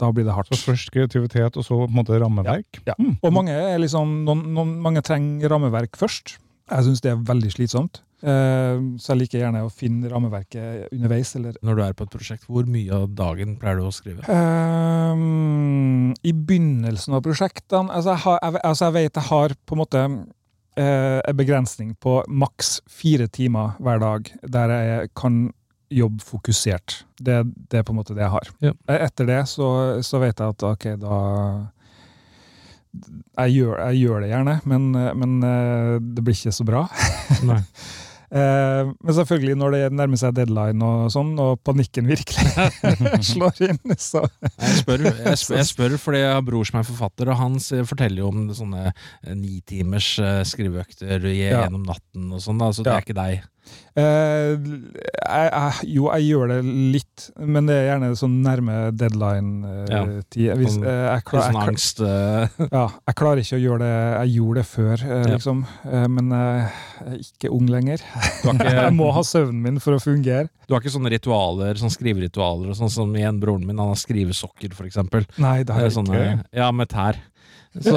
da 0.00 0.10
blir 0.14 0.28
det 0.28 0.36
hardt. 0.36 0.52
Så 0.52 0.70
først 0.72 0.92
kreativitet, 0.94 1.56
og 1.56 1.66
så 1.66 1.80
på 1.82 1.88
en 1.88 1.98
måte 1.98 2.20
rammeverk? 2.20 2.82
Ja. 2.88 2.96
Og 2.98 3.34
mange, 3.34 3.56
liksom, 3.82 4.20
noen, 4.28 4.44
noen, 4.56 4.76
mange 4.84 5.02
trenger 5.06 5.52
rammeverk 5.52 5.98
først. 6.00 6.36
Jeg 6.70 6.86
syns 6.86 7.02
det 7.04 7.12
er 7.14 7.26
veldig 7.28 7.52
slitsomt. 7.56 8.02
Eh, 8.20 8.80
så 9.00 9.14
jeg 9.14 9.22
liker 9.22 9.40
gjerne 9.40 9.62
å 9.64 9.70
finne 9.72 10.10
rammeverket 10.12 10.90
underveis. 10.92 11.32
Eller 11.38 11.56
Når 11.64 11.78
du 11.78 11.84
er 11.84 11.94
på 11.96 12.06
et 12.06 12.16
prosjekt, 12.16 12.48
hvor 12.48 12.68
mye 12.68 12.92
av 12.92 13.08
dagen 13.16 13.56
pleier 13.60 13.80
du 13.80 13.86
å 13.88 13.94
skrive? 13.94 14.26
Um, 14.28 16.12
I 16.26 16.34
begynnelsen 16.34 17.16
av 17.16 17.24
prosjektene 17.24 17.92
altså 17.94 18.14
jeg, 18.14 18.24
har, 18.26 18.42
jeg, 18.44 18.60
altså 18.72 18.90
jeg 18.90 18.96
vet 18.98 19.22
jeg 19.22 19.28
har 19.30 19.54
på 19.64 19.76
en 19.76 19.80
måte 19.80 20.02
eh, 20.76 21.20
en 21.22 21.38
begrensning 21.38 21.94
på 22.02 22.20
maks 22.28 22.78
fire 22.90 23.30
timer 23.32 23.78
hver 23.80 24.02
dag 24.02 24.30
der 24.42 24.76
jeg 24.76 25.14
kan 25.18 25.42
jobbe 25.90 26.22
fokusert. 26.22 27.00
Det, 27.18 27.40
det 27.72 27.80
er 27.80 27.86
på 27.86 27.94
en 27.94 27.98
måte 27.98 28.14
det 28.14 28.22
jeg 28.22 28.34
har. 28.36 28.50
Ja. 28.62 28.74
Etter 29.00 29.26
det 29.26 29.40
så, 29.50 29.70
så 30.06 30.20
vet 30.22 30.38
jeg 30.38 30.54
at 30.54 30.66
ok, 30.68 30.86
da 31.00 31.16
jeg 33.40 33.56
gjør, 33.56 33.74
jeg 33.88 33.98
gjør 34.04 34.22
det 34.22 34.30
gjerne, 34.30 34.54
men, 34.70 34.86
men 35.18 35.34
det 36.14 36.22
blir 36.26 36.36
ikke 36.36 36.54
så 36.54 36.66
bra. 36.66 36.84
Nei. 37.46 37.58
Eh, 38.30 38.90
men 39.02 39.14
selvfølgelig, 39.16 39.56
når 39.58 39.72
det 39.74 39.80
nærmer 39.98 40.20
seg 40.20 40.34
deadline 40.36 40.86
og 40.86 41.08
sånn, 41.10 41.32
og 41.42 41.58
panikken 41.66 42.06
virkelig 42.06 42.46
slår 43.32 43.58
inn, 43.66 43.80
så 43.98 44.22
Jeg 44.38 44.76
spør, 44.84 45.02
jeg, 45.08 45.38
spør, 45.40 45.56
jeg 45.58 45.66
spør 45.72 45.96
fordi 45.98 46.20
jeg 46.22 46.34
har 46.36 46.44
bror 46.46 46.68
som 46.68 46.78
er 46.78 46.86
forfatter, 46.86 47.32
og 47.34 47.40
han 47.40 47.58
forteller 47.90 48.22
jo 48.22 48.28
om 48.30 48.44
sånne 48.54 48.84
eh, 48.92 49.34
nitimers 49.34 50.12
eh, 50.22 50.42
skriveøkter 50.46 51.26
gjennom 51.26 51.82
natten 51.90 52.30
og 52.36 52.44
sånn, 52.44 52.62
så 52.70 52.86
det 52.86 52.92
Ja. 52.94 53.00
er 53.00 53.06
ikke 53.08 53.18
deg. 53.18 53.48
Eh, 53.98 54.52
jeg, 54.54 55.46
jeg, 55.50 55.88
jo, 55.96 56.04
jeg 56.14 56.26
gjør 56.30 56.52
det 56.52 56.58
litt, 56.94 57.24
men 57.42 57.66
det 57.66 57.74
er 57.74 57.86
gjerne 57.88 58.10
sånn 58.16 58.36
nærme 58.44 58.76
deadline-tid. 58.94 59.90
Ja. 59.90 60.02
eh, 60.06 60.36
jeg, 60.46 60.58
Litt 60.62 61.24
klar, 61.26 61.46
sånn 61.48 61.58
angst. 61.64 62.02
eh, 62.06 62.60
ja, 62.76 62.84
jeg 63.10 63.16
klarer 63.18 63.42
ikke 63.42 63.58
å 63.58 63.62
gjøre 63.64 63.80
det 63.82 63.90
Jeg 64.20 64.32
gjorde 64.36 64.60
det 64.60 64.66
før, 64.70 64.94
eh, 65.06 65.24
Ja. 65.24 65.32
liksom. 65.34 65.64
Eh, 65.90 66.06
men 66.16 66.30
eh, 66.36 66.78
jeg 67.00 67.10
er 67.10 67.24
ikke 67.26 67.52
ung 67.56 67.66
lenger. 67.72 68.04
Ikke, 68.50 68.70
jeg 68.78 68.94
må 68.96 69.10
ha 69.14 69.22
søvnen 69.26 69.60
min 69.64 69.80
for 69.82 69.96
å 69.96 70.00
fungere. 70.02 70.48
du 70.68 70.74
har 70.74 70.80
ikke 70.82 70.92
sånne 70.94 71.10
ritualer, 71.12 71.74
sånne 71.80 71.94
skriveritualer 71.94 72.70
og 72.72 72.76
sånn 72.78 72.90
som 72.92 73.12
igjen 73.16 73.40
broren 73.42 73.66
min, 73.66 73.78
han 73.80 73.90
har 73.92 73.98
skrivesokker 74.00 74.72
for 74.76 74.86
eksempel. 74.88 75.26
Nei, 75.42 75.60
det 75.66 75.74
har 75.76 75.86
jeg 75.88 75.96
Sånne, 75.98 76.14
ikke. 76.20 76.48
ja, 76.62 76.70
med 76.70 76.88
tær. 76.92 77.18
Så 77.78 77.94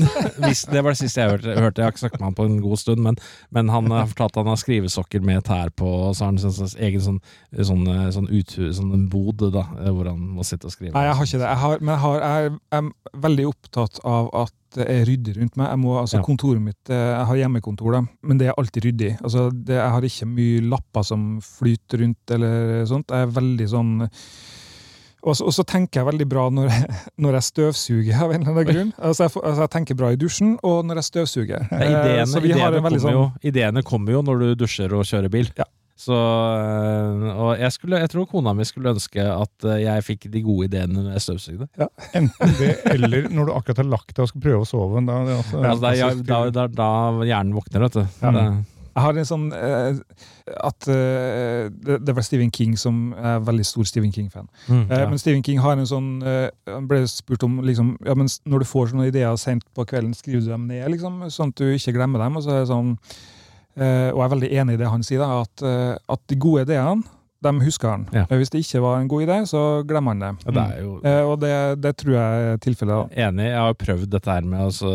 hvis, 0.44 0.64
Det 0.68 0.82
var 0.84 0.92
det 0.92 0.98
siste 1.00 1.22
jeg 1.22 1.30
hørte. 1.30 1.54
hørte. 1.56 1.80
Jeg 1.80 1.86
har 1.86 1.94
ikke 1.94 2.02
snakket 2.02 2.20
med 2.20 2.26
han 2.28 2.36
på 2.36 2.44
en 2.48 2.58
god 2.60 2.80
stund, 2.80 3.00
men, 3.06 3.16
men 3.56 3.70
han 3.72 3.88
har 3.94 4.10
fortalt 4.10 4.34
at 4.36 4.42
han 4.42 4.52
har 4.52 4.60
skrivesokker 4.60 5.24
med 5.24 5.46
tær 5.48 5.70
på, 5.72 5.88
og 5.88 6.16
så 6.16 6.26
har 6.26 6.34
han 6.34 6.40
sin 6.42 6.52
sin 6.52 6.84
egen 6.84 7.00
sånn, 7.04 7.20
sånn, 7.56 7.86
sånn, 8.12 8.28
sånn 8.76 9.06
bod 9.12 9.46
da, 9.54 9.64
hvor 9.88 10.10
han 10.12 10.20
må 10.36 10.44
sitte 10.44 10.68
og 10.68 10.74
skrive. 10.76 10.92
Nei, 10.96 11.06
jeg 11.08 11.16
har 11.16 11.30
ikke 11.30 11.40
det. 11.40 11.48
Jeg 11.48 11.62
har, 11.64 11.80
men 11.80 11.94
jeg, 11.94 12.02
har, 12.04 12.20
jeg, 12.20 12.50
er, 12.52 12.58
jeg 12.76 12.82
er 12.82 13.24
veldig 13.24 13.46
opptatt 13.48 14.02
av 14.04 14.28
at 14.44 14.54
det 14.74 14.88
er 14.90 15.04
ryddig 15.06 15.36
rundt 15.38 15.56
meg. 15.56 15.68
Jeg 15.70 15.80
må, 15.84 15.94
altså 16.00 16.18
Ja. 16.18 16.24
Kontoret 16.26 16.62
mitt, 16.62 16.90
eh, 16.90 16.96
Jeg 17.14 17.26
har 17.30 17.36
hjemmekontor, 17.44 17.92
da, 17.94 18.02
men 18.26 18.38
det 18.40 18.48
er 18.50 18.58
alltid 18.58 18.88
ryddig. 18.88 19.10
Altså, 19.22 19.48
det, 19.54 19.76
jeg 19.78 19.90
har 19.94 20.06
ikke 20.08 20.26
mye 20.34 20.60
lapper 20.68 21.06
som 21.06 21.24
flyter 21.40 22.02
rundt 22.02 22.34
eller 22.34 22.84
sånt. 22.90 23.08
Jeg 23.14 23.28
er 23.28 23.36
veldig 23.38 23.68
sånn 23.70 23.92
og 25.24 25.36
så, 25.38 25.46
og 25.48 25.54
så 25.56 25.64
tenker 25.64 26.02
jeg 26.02 26.08
veldig 26.12 26.26
bra 26.28 26.46
når 26.52 26.68
jeg, 26.68 26.96
når 27.24 27.38
jeg 27.38 27.46
støvsuger, 27.50 28.18
av 28.20 28.32
en 28.34 28.42
eller 28.42 28.52
annen 28.52 28.68
grunn. 28.70 28.90
Altså 28.98 29.24
jeg, 29.26 29.32
altså 29.42 29.64
jeg 29.66 29.72
tenker 29.78 29.98
bra 30.02 30.10
i 30.12 30.18
dusjen, 30.20 30.56
og 30.62 30.82
når 30.88 31.00
jeg 31.02 31.10
støvsuger. 31.12 31.64
Ja, 31.70 31.78
Eh, 31.78 31.94
ideene, 31.94 32.26
har 32.34 32.44
ideene, 32.44 32.82
kommer 32.84 33.00
sånn 33.06 33.16
jo, 33.16 33.24
ideene 33.52 33.82
kommer 33.86 34.12
jo 34.18 34.22
når 34.26 34.44
du 34.44 34.52
dusjer 34.64 34.92
og 34.96 35.08
kjører 35.08 35.32
bil. 35.32 35.48
Ja. 35.58 35.64
Så, 35.94 36.10
øh, 36.10 37.26
og 37.38 37.50
jeg, 37.60 37.70
skulle, 37.70 38.00
jeg 38.02 38.10
tror 38.10 38.24
kona 38.26 38.50
mi 38.58 38.64
skulle 38.66 38.90
ønske 38.96 39.22
at 39.30 39.66
øh, 39.68 39.76
jeg 39.78 40.02
fikk 40.08 40.24
de 40.32 40.40
gode 40.42 40.66
ideene 40.66 41.04
når 41.04 41.12
jeg 41.14 41.22
støvsugde. 41.28 41.68
Enten 42.18 42.54
det, 42.58 42.70
eller 42.90 43.28
når 43.30 43.46
du 43.46 43.52
akkurat 43.54 43.78
har 43.84 43.88
lagt 43.92 44.10
deg 44.16 44.24
og 44.26 44.30
skal 44.32 44.42
prøve 44.42 44.64
å 44.64 44.68
sove. 44.68 45.04
Da, 45.06 45.20
det 45.28 45.36
er 45.36 45.38
altså, 45.38 45.62
Altså, 45.62 45.84
det 45.86 46.02
er- 46.02 46.24
da, 46.26 46.40
da, 46.50 46.66
da 46.82 46.88
hjernen 47.30 47.54
våkner, 47.54 47.86
vet 47.86 47.98
du. 48.00 48.02
Ja. 48.24 48.32
Det, 48.34 48.44
Jeg 48.94 49.02
har 49.02 49.18
en 49.18 49.26
sånn 49.26 49.46
eh, 49.52 49.96
at 50.62 50.88
eh, 50.92 51.66
det, 51.72 51.96
det 52.06 52.14
var 52.14 52.22
Stephen 52.26 52.52
King 52.54 52.76
som 52.78 53.12
er 53.18 53.40
veldig 53.42 53.64
stor 53.66 53.88
Stephen 53.90 54.12
King-fan. 54.14 54.46
mm, 54.68 54.84
Eh, 54.90 55.00
ja. 55.00 55.08
Men 55.10 55.18
Stephen 55.18 55.42
King 55.42 55.58
har 55.64 55.74
en 55.76 55.86
sånn 55.88 56.10
eh, 56.22 56.48
Han 56.70 56.86
ble 56.90 57.00
spurt 57.10 57.42
om 57.46 57.58
liksom, 57.66 57.94
ja, 58.06 58.14
men 58.14 58.28
når 58.46 58.62
du 58.62 58.68
får 58.70 58.92
sånne 58.92 59.08
ideer 59.10 59.34
sent 59.40 59.64
på 59.74 59.84
kvelden, 59.90 60.14
skriver 60.14 60.44
du 60.46 60.52
dem 60.52 60.66
ned, 60.70 60.86
liksom, 60.94 61.24
sånn 61.30 61.50
at 61.54 61.58
du 61.62 61.72
ikke 61.74 61.96
glemmer 61.96 62.22
dem. 62.22 62.36
Og 62.38 62.44
så 62.46 62.54
er 62.54 62.62
det 62.62 62.70
sånn 62.70 62.94
eh, 63.76 64.10
Og 64.12 64.20
jeg 64.20 64.26
er 64.28 64.34
veldig 64.36 64.52
enig 64.62 64.78
i 64.78 64.82
det 64.84 64.92
han 64.94 65.02
sier, 65.06 65.24
da, 65.24 65.42
at, 65.42 65.64
eh, 65.66 65.94
at 66.14 66.24
de 66.30 66.38
gode 66.46 66.66
ideene, 66.68 67.02
dem 67.44 67.60
husker 67.64 67.90
han. 67.92 68.06
Ja. 68.14 68.24
Eh, 68.28 68.38
Hvis 68.40 68.50
det 68.54 68.62
ikke 68.64 68.80
var 68.84 68.98
en 69.00 69.08
god 69.12 69.26
idé, 69.26 69.36
så 69.50 69.62
glemmer 69.88 70.14
han 70.16 70.24
det. 70.24 70.32
Det 70.54 70.64
er 70.64 70.80
jo 70.82 70.94
Eh, 71.04 71.20
og 71.28 71.36
det, 71.42 71.52
det 71.84 71.92
tror 72.00 72.16
jeg 72.16 72.48
er 72.54 72.62
tilfellet. 72.64 72.94
da. 73.12 73.28
Enig. 73.28 73.46
Jeg 73.50 73.60
har 73.60 73.74
prøvd 73.84 74.08
dette 74.16 74.30
her 74.32 74.48
med 74.48 74.60
altså, 74.64 74.90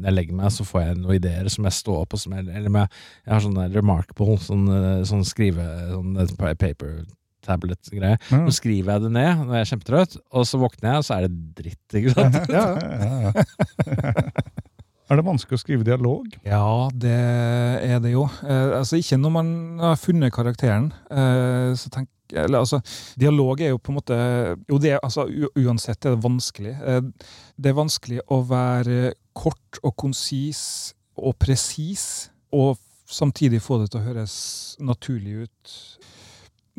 jeg 0.00 0.12
legger 0.16 0.36
meg, 0.40 0.50
så 0.54 0.64
får 0.66 0.84
jeg 0.86 0.98
noen 1.00 1.16
ideer 1.20 1.48
som 1.52 1.64
jeg 1.68 1.76
står 1.78 2.04
på. 2.10 2.18
som 2.18 2.32
jeg, 2.36 2.46
Eller 2.48 2.72
med, 2.72 3.00
jeg 3.26 3.34
har 3.34 3.40
sånn 3.44 3.62
remarkable, 3.74 4.36
sånn, 4.42 4.66
eh, 4.74 5.02
sånn 5.08 5.24
skrive 5.28 5.64
Sånn 5.90 6.16
eh, 6.20 6.54
paper 6.60 7.02
tablet-greie. 7.40 8.18
Mm. 8.28 8.42
Så 8.50 8.52
skriver 8.58 8.92
jeg 8.98 9.02
det 9.06 9.12
ned 9.16 9.38
når 9.46 9.54
jeg 9.56 9.64
er 9.64 9.70
kjempetrøtt, 9.70 10.16
og 10.36 10.44
så 10.44 10.58
våkner 10.60 10.90
jeg, 10.90 10.98
og 11.00 11.06
så 11.06 11.14
er 11.16 11.24
det 11.24 11.38
dritt. 11.56 11.94
ikke 11.96 12.12
sant? 12.12 12.36
Ja, 12.52 12.66
ja, 12.76 13.32
ja. 13.32 13.32
Er 15.10 15.18
det 15.18 15.26
vanskelig 15.26 15.58
å 15.58 15.62
skrive 15.64 15.86
dialog? 15.86 16.26
Ja, 16.46 16.86
det 16.94 17.10
er 17.82 17.98
det 18.02 18.12
jo. 18.12 18.28
Eh, 18.46 18.76
altså 18.78 19.00
Ikke 19.00 19.18
når 19.18 19.32
man 19.34 19.48
har 19.82 19.96
funnet 19.98 20.30
karakteren. 20.32 20.92
Eh, 21.10 21.72
så 21.74 21.90
tenk, 21.90 22.06
eller, 22.30 22.60
altså, 22.60 22.78
dialog 23.18 23.58
er 23.60 23.72
jo 23.72 23.80
på 23.82 23.90
en 23.90 23.98
måte 23.98 24.18
Jo, 24.68 24.78
det 24.78 25.00
altså, 25.00 25.26
uansett 25.58 26.06
er 26.06 26.14
det 26.14 26.22
vanskelig. 26.22 26.76
Eh, 26.78 27.00
det 27.58 27.72
er 27.72 27.80
vanskelig 27.80 28.22
å 28.30 28.38
være 28.46 29.16
kort 29.34 29.82
og 29.82 29.96
konsis 29.98 30.62
og 31.18 31.34
presis, 31.42 32.30
og 32.54 32.78
samtidig 33.10 33.58
få 33.60 33.80
det 33.80 33.90
til 33.90 34.00
å 34.00 34.06
høres 34.06 34.36
naturlig 34.78 35.48
ut. 35.48 35.74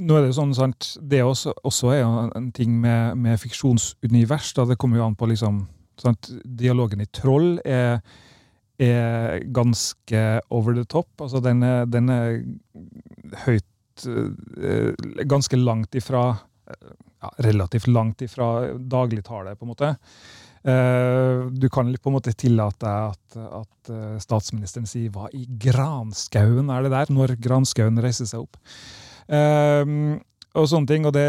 Nå 0.02 0.16
er 0.16 0.24
Det 0.24 0.32
jo 0.32 0.40
sånn, 0.40 0.56
sant, 0.56 0.94
det 1.04 1.20
også, 1.22 1.52
også 1.68 1.92
er 1.92 2.00
jo 2.00 2.30
en 2.32 2.50
ting 2.56 2.80
med, 2.80 3.20
med 3.20 3.38
fiksjonsunivers. 3.44 4.54
Da. 4.56 4.66
Det 4.66 4.80
kommer 4.80 4.98
jo 5.02 5.10
an 5.10 5.20
på 5.20 5.28
liksom 5.30 5.66
sant, 6.02 6.30
Dialogen 6.44 7.02
i 7.04 7.10
Troll 7.14 7.56
er 7.66 8.02
er 8.82 9.44
ganske 9.54 10.22
over 10.50 10.76
the 10.76 10.86
top. 10.90 11.10
Altså 11.22 11.42
den 11.44 11.64
er, 11.66 11.86
den 11.90 12.10
er 12.10 12.40
høyt 13.46 14.06
eh, 14.08 15.26
Ganske 15.30 15.60
langt 15.60 15.96
ifra 15.96 16.24
ja, 16.72 17.34
Relativt 17.46 17.90
langt 17.92 18.24
ifra 18.26 18.72
dagligtale, 18.78 19.56
på 19.56 19.68
en 19.68 19.74
måte. 19.74 19.92
Eh, 20.64 21.46
du 21.52 21.68
kan 21.74 21.92
på 21.94 22.10
en 22.10 22.16
måte 22.16 22.34
tillate 22.38 22.86
deg 22.86 23.14
at, 23.14 23.38
at 23.62 23.94
eh, 23.94 24.18
statsministeren 24.24 24.90
sier 24.90 25.12
'hva 25.14 25.30
i 25.34 25.46
granskauen 25.46 26.70
er 26.70 26.86
det 26.86 26.94
der?' 26.96 27.14
når 27.14 27.36
granskauen 27.42 28.02
reiser 28.02 28.30
seg 28.30 28.46
opp. 28.46 28.58
Og 30.52 30.66
sånne 30.68 30.88
ting. 30.88 31.06
Og 31.08 31.14
det, 31.16 31.28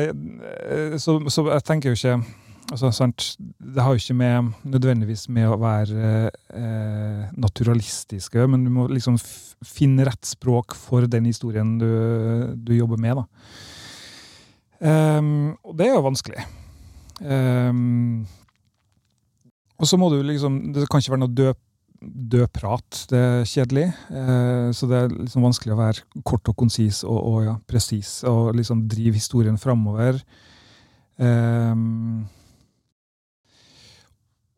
så, 0.99 1.21
så 1.31 1.45
jeg 1.53 1.65
tenker 1.69 1.93
jo 1.93 1.99
ikke 1.99 2.42
altså, 2.73 2.91
sant, 2.97 3.37
Det 3.39 3.83
har 3.85 3.93
jo 3.95 4.01
ikke 4.01 4.17
med, 4.19 4.53
nødvendigvis 4.65 5.29
med 5.33 5.51
å 5.53 5.61
være 5.61 6.31
eh, 6.57 7.29
naturalistisk 7.37 8.41
men 8.49 8.65
du 8.67 8.73
må 8.75 8.89
liksom 8.91 9.19
finne 9.63 10.09
rett 10.09 10.27
språk 10.27 10.75
for 10.75 11.07
den 11.07 11.29
historien 11.31 11.77
du, 11.79 11.91
du 12.57 12.75
jobber 12.75 12.99
med. 13.01 13.23
Ehm, 14.83 15.53
og 15.63 15.77
det 15.79 15.89
er 15.89 15.95
jo 15.95 16.07
vanskelig. 16.07 16.47
Um, 17.23 18.25
og 19.79 19.87
så 19.87 19.99
må 20.01 20.09
du 20.11 20.17
liksom 20.27 20.73
Det 20.75 20.89
kan 20.91 20.99
ikke 20.99 21.13
være 21.13 21.23
noe 21.23 21.37
død, 21.37 22.49
prat. 22.51 23.05
Det 23.11 23.19
er 23.19 23.45
kjedelig. 23.47 23.85
Eh, 24.11 24.71
så 24.75 24.89
det 24.91 24.97
er 24.99 25.13
liksom 25.13 25.45
vanskelig 25.47 25.75
å 25.75 25.79
være 25.79 26.23
kort 26.27 26.49
og 26.51 26.57
konsis 26.59 27.05
og, 27.07 27.15
og 27.15 27.45
ja, 27.47 27.53
presis 27.71 28.25
og 28.27 28.57
liksom 28.59 28.89
drive 28.91 29.15
historien 29.21 29.59
framover. 29.61 30.19
Ehm, 31.23 32.25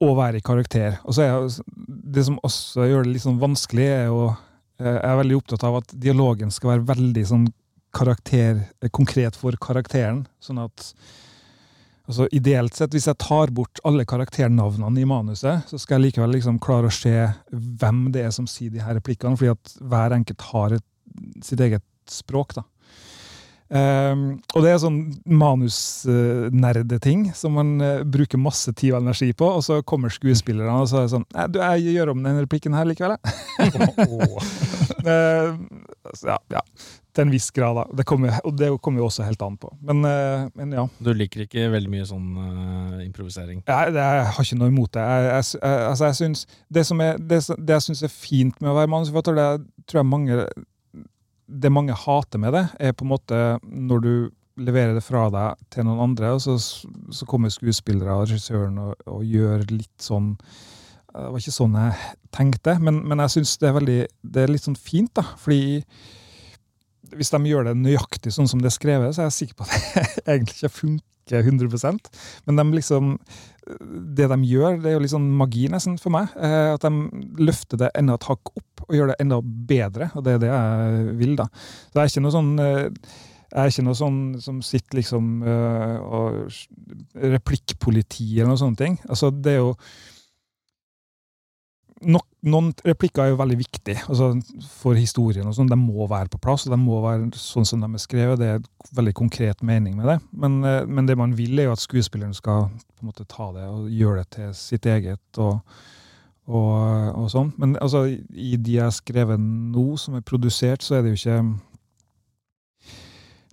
og 0.04 0.18
være 0.18 0.40
i 0.40 0.44
karakter. 0.44 0.98
Og 1.04 1.16
så 1.16 1.24
er 1.24 1.30
jeg, 1.32 1.66
Det 2.14 2.24
som 2.26 2.38
også 2.42 2.88
gjør 2.88 3.04
det 3.04 3.14
litt 3.14 3.24
sånn 3.24 3.42
vanskelig, 3.42 3.86
er 3.88 4.06
jo 4.06 4.22
eh, 4.28 4.94
Jeg 4.94 5.10
er 5.10 5.20
veldig 5.20 5.36
opptatt 5.40 5.66
av 5.66 5.80
at 5.82 5.94
dialogen 6.06 6.50
skal 6.54 6.74
være 6.74 6.88
veldig 6.94 7.26
sånn 7.30 7.46
karakter, 7.94 8.64
eh, 8.82 8.90
konkret 8.90 9.36
for 9.38 9.56
karakteren. 9.60 10.24
Sånn 10.42 10.60
at 10.62 10.92
altså 12.04 12.28
Ideelt 12.36 12.74
sett, 12.76 12.92
hvis 12.92 13.08
jeg 13.08 13.20
tar 13.22 13.52
bort 13.54 13.80
alle 13.88 14.04
karakternavnene 14.04 15.00
i 15.00 15.08
manuset, 15.08 15.64
så 15.70 15.80
skal 15.80 15.98
jeg 15.98 16.10
likevel 16.10 16.34
liksom 16.36 16.60
klare 16.60 16.90
å 16.90 16.92
se 16.92 17.14
hvem 17.50 18.10
det 18.12 18.26
er 18.26 18.34
som 18.34 18.48
sier 18.50 18.74
de 18.74 18.82
her 18.84 18.98
replikkene, 18.98 19.38
fordi 19.40 19.54
at 19.54 19.76
hver 19.80 20.16
enkelt 20.18 20.44
har 20.50 20.76
et, 20.76 20.86
sitt 21.46 21.62
eget 21.64 21.84
språk. 22.10 22.54
da. 22.58 22.66
Um, 23.72 24.42
og 24.52 24.60
det 24.60 24.74
er 24.74 24.80
sånn 24.82 24.98
manusnerdeting 25.24 27.30
som 27.32 27.54
man 27.56 27.70
uh, 27.80 28.02
bruker 28.04 28.36
masse 28.36 28.68
tid 28.76 28.92
og 28.92 29.00
energi 29.00 29.30
på, 29.32 29.46
og 29.56 29.62
så 29.64 29.78
kommer 29.88 30.12
skuespillerne 30.12 30.82
og 30.82 30.90
så 30.90 30.98
er 31.00 31.06
det 31.06 31.12
sånn 31.14 31.24
du, 31.48 31.56
jeg 31.62 31.94
gjør 31.94 32.12
om 32.12 32.20
den 32.26 32.42
replikken 32.42 32.76
her 32.76 32.84
likevel, 32.86 33.16
jeg. 33.16 33.22
uh, 35.08 35.56
ja, 36.28 36.36
ja, 36.52 36.60
til 37.16 37.24
en 37.24 37.32
viss 37.32 37.48
grad, 37.56 37.80
da. 37.80 37.86
Det 37.96 38.04
kommer, 38.10 38.36
og 38.44 38.52
det 38.60 38.68
kommer 38.84 39.00
jo 39.00 39.08
også 39.08 39.24
helt 39.24 39.40
an 39.46 39.56
på. 39.56 39.72
Men, 39.88 40.04
uh, 40.04 40.44
men 40.60 40.76
ja. 40.76 40.84
Du 41.00 41.14
liker 41.16 41.46
ikke 41.46 41.72
veldig 41.72 41.94
mye 41.94 42.04
sånn 42.10 42.28
improvisering? 43.06 43.64
Jeg, 43.64 43.96
jeg, 43.96 44.28
har 44.28 44.44
ikke 44.44 44.60
noe 44.60 44.74
imot 44.74 44.92
det. 44.98 45.06
Jeg, 45.08 45.48
jeg, 45.56 45.80
altså, 45.88 46.10
jeg 46.10 46.20
synes, 46.20 46.44
det, 46.68 46.84
som 46.90 47.00
er, 47.00 47.16
det, 47.16 47.40
det 47.56 47.78
jeg 47.78 47.88
syns 47.88 48.04
er 48.04 48.12
fint 48.12 48.60
med 48.60 48.74
å 48.74 48.76
være 48.76 48.92
manusforfatter, 48.92 49.40
det 49.40 49.48
tror 49.88 50.02
jeg 50.02 50.12
mange 50.12 50.44
det 51.46 51.72
mange 51.72 51.96
hater 51.96 52.40
med 52.40 52.54
det, 52.56 52.64
er 52.80 52.96
på 52.96 53.06
en 53.06 53.12
måte 53.12 53.42
når 53.64 54.04
du 54.04 54.14
leverer 54.64 54.94
det 54.94 55.02
fra 55.02 55.26
deg 55.34 55.60
til 55.74 55.86
noen 55.86 56.02
andre, 56.10 56.34
og 56.36 56.42
så, 56.44 56.56
så 56.58 57.26
kommer 57.28 57.52
skuespillere 57.52 58.14
og 58.14 58.28
regissøren 58.28 58.78
og, 58.80 58.94
og, 59.10 59.24
gjør 59.26 59.64
litt 59.72 60.02
sånn 60.02 60.34
Det 61.10 61.24
var 61.30 61.40
ikke 61.40 61.54
sånn 61.56 61.78
jeg 61.78 62.12
tenkte, 62.34 62.76
men, 62.82 63.00
men 63.06 63.22
jeg 63.24 63.36
syns 63.36 63.56
det 63.62 63.70
er 63.70 63.78
veldig 63.78 63.98
det 64.34 64.44
er 64.44 64.52
litt 64.52 64.66
sånn 64.66 64.78
fint, 64.78 65.12
da. 65.14 65.26
Fordi 65.38 65.82
hvis 67.14 67.30
de 67.34 67.40
gjør 67.50 67.68
det 67.68 67.74
nøyaktig 67.78 68.32
sånn 68.34 68.50
som 68.50 68.62
det 68.62 68.70
er 68.70 68.78
skrevet, 68.78 69.14
så 69.14 69.24
er 69.24 69.30
jeg 69.30 69.38
sikker 69.40 69.60
på 69.60 69.66
at 69.68 69.74
det 70.24 70.24
egentlig 70.24 70.58
ikke 70.58 70.76
funker 70.78 71.10
100 71.32 71.98
Men 72.46 72.56
de 72.56 72.64
liksom 72.74 73.18
det 73.64 74.26
de 74.28 74.38
gjør, 74.44 74.78
det 74.82 74.90
er 74.90 74.96
jo 74.98 75.02
litt 75.04 75.14
sånn 75.14 75.28
magi 75.38 75.68
nesten 75.72 75.96
for 76.00 76.12
meg. 76.12 76.32
Eh, 76.36 76.74
at 76.74 76.84
de 76.84 77.22
løfter 77.40 77.80
det 77.80 77.92
enda 77.96 78.18
et 78.18 78.26
hakk 78.28 78.52
opp 78.52 78.84
og 78.84 78.96
gjør 78.96 79.12
det 79.12 79.20
enda 79.24 79.38
bedre. 79.42 80.10
Og 80.14 80.26
det 80.26 80.34
er 80.34 80.42
det 80.42 80.50
jeg 80.50 81.14
vil, 81.22 81.36
da. 81.40 81.46
Så 81.54 81.96
det 81.96 82.02
er 82.02 82.12
ikke 82.12 82.24
noe 82.26 82.34
sånn 82.34 82.50
eh, 82.60 82.82
jeg 83.54 83.62
er 83.62 83.70
ikke 83.70 83.84
noe 83.86 83.94
sånn 83.94 84.18
som 84.42 84.56
sitter 84.66 84.98
liksom 84.98 85.26
øh, 85.46 85.98
og 86.02 87.20
Replikkpoliti 87.22 88.26
eller 88.34 88.50
noe 88.50 88.60
sånne 88.60 88.80
ting. 88.80 88.96
Altså, 89.06 89.30
det 89.30 89.52
er 89.52 89.60
jo 89.60 89.74
nok, 92.10 92.26
Noen 92.44 92.72
replikker 92.84 93.24
er 93.24 93.30
jo 93.32 93.38
veldig 93.40 93.56
viktig 93.56 93.94
altså, 94.02 94.30
for 94.76 94.98
historien. 94.98 95.46
og 95.48 95.56
sånn, 95.56 95.70
De 95.70 95.78
må 95.80 96.04
være 96.10 96.28
på 96.32 96.40
plass, 96.44 96.66
og 96.66 96.74
de 96.74 96.80
må 96.80 97.00
være 97.04 97.30
sånn 97.40 97.64
som 97.68 97.80
de 97.80 97.88
er 97.88 98.02
skrevet. 98.02 98.40
Det 98.40 98.50
er 98.50 98.60
en 98.60 98.96
veldig 98.98 99.14
konkret 99.16 99.64
mening 99.64 99.96
med 99.96 100.10
det. 100.12 100.18
Men, 100.32 100.60
uh, 100.66 100.82
men 100.84 101.08
det 101.08 101.16
man 101.20 101.32
vil, 101.38 101.56
er 101.58 101.70
jo 101.70 101.76
at 101.76 101.84
skuespilleren 101.84 102.36
skal 102.36 102.68
på 102.68 103.04
en 103.04 103.10
måte 103.10 103.28
ta 103.30 103.48
det 103.56 103.64
og 103.70 103.88
gjøre 103.88 104.22
det 104.22 104.28
til 104.36 104.56
sitt 104.60 104.88
eget. 104.90 105.24
og 105.38 105.60
og, 106.44 107.16
og 107.16 107.28
sånn. 107.32 107.54
Men 107.56 107.70
altså, 107.80 108.02
i 108.04 108.56
de 108.60 108.74
jeg 108.76 108.84
har 108.84 108.92
skrevet 108.92 109.40
nå, 109.40 109.94
som 109.96 110.18
er 110.18 110.26
produsert, 110.28 110.84
så 110.84 110.98
er 110.98 111.06
det 111.06 111.14
jo 111.14 111.20
ikke 111.22 111.38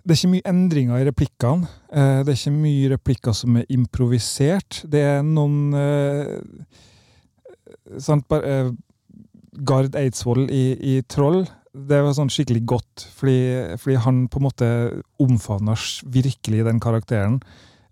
det 0.02 0.10
er 0.10 0.18
ikke 0.18 0.32
mye 0.32 0.50
endringer 0.50 0.98
i 0.98 1.04
replikkene. 1.06 1.68
Eh, 1.94 2.20
det 2.26 2.32
er 2.32 2.38
ikke 2.40 2.56
mye 2.56 2.88
replikker 2.90 3.34
som 3.38 3.60
er 3.60 3.68
improvisert. 3.70 4.80
Det 4.90 4.98
er 4.98 5.20
noen 5.22 5.76
eh, 5.78 6.32
sant, 8.02 8.26
eh, 8.38 8.70
Gard 9.68 9.96
Eidsvoll 9.98 10.46
i, 10.50 10.64
i, 10.78 10.94
Troll 11.08 11.44
det 11.72 12.02
var 12.04 12.12
sånn 12.12 12.28
skikkelig 12.32 12.66
godt, 12.68 13.06
fordi, 13.16 13.36
fordi 13.80 13.94
han 14.04 14.26
på 14.28 14.40
en 14.40 14.44
måte 14.44 14.66
omfavner 15.24 15.80
virkelig 16.12 16.66
den 16.66 16.82
karakteren. 16.84 17.38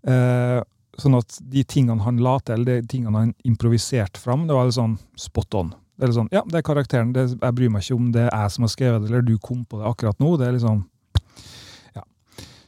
Eh, 0.05 0.59
Sånn 0.99 1.15
at 1.15 1.37
de 1.47 1.63
tingene 1.63 2.03
han 2.03 2.19
la 2.21 2.35
til, 2.43 2.65
de 2.67 2.81
tingene 2.89 3.15
han 3.15 3.31
improviserte 3.47 4.19
fram, 4.19 4.43
det 4.47 4.55
var 4.57 4.67
litt 4.67 4.75
sånn 4.75 4.97
spot 5.19 5.55
on. 5.57 5.69
Det 5.95 6.03
er 6.03 6.11
litt 6.11 6.17
sånn, 6.17 6.31
Ja, 6.33 6.41
det 6.47 6.59
er 6.59 6.65
karakteren. 6.67 7.13
Det, 7.15 7.23
jeg 7.37 7.55
bryr 7.57 7.71
meg 7.71 7.85
ikke 7.85 7.97
om 7.97 8.09
det 8.13 8.25
er 8.25 8.33
jeg 8.33 8.53
som 8.55 8.65
har 8.65 8.73
skrevet 8.73 9.05
det, 9.05 9.11
eller 9.11 9.23
du 9.25 9.37
kom 9.41 9.63
på 9.65 9.79
det 9.79 9.87
akkurat 9.87 10.19
nå. 10.21 10.33
Det 10.41 10.49
er 10.49 10.59
sånn, 10.61 10.83
ja. 11.95 12.03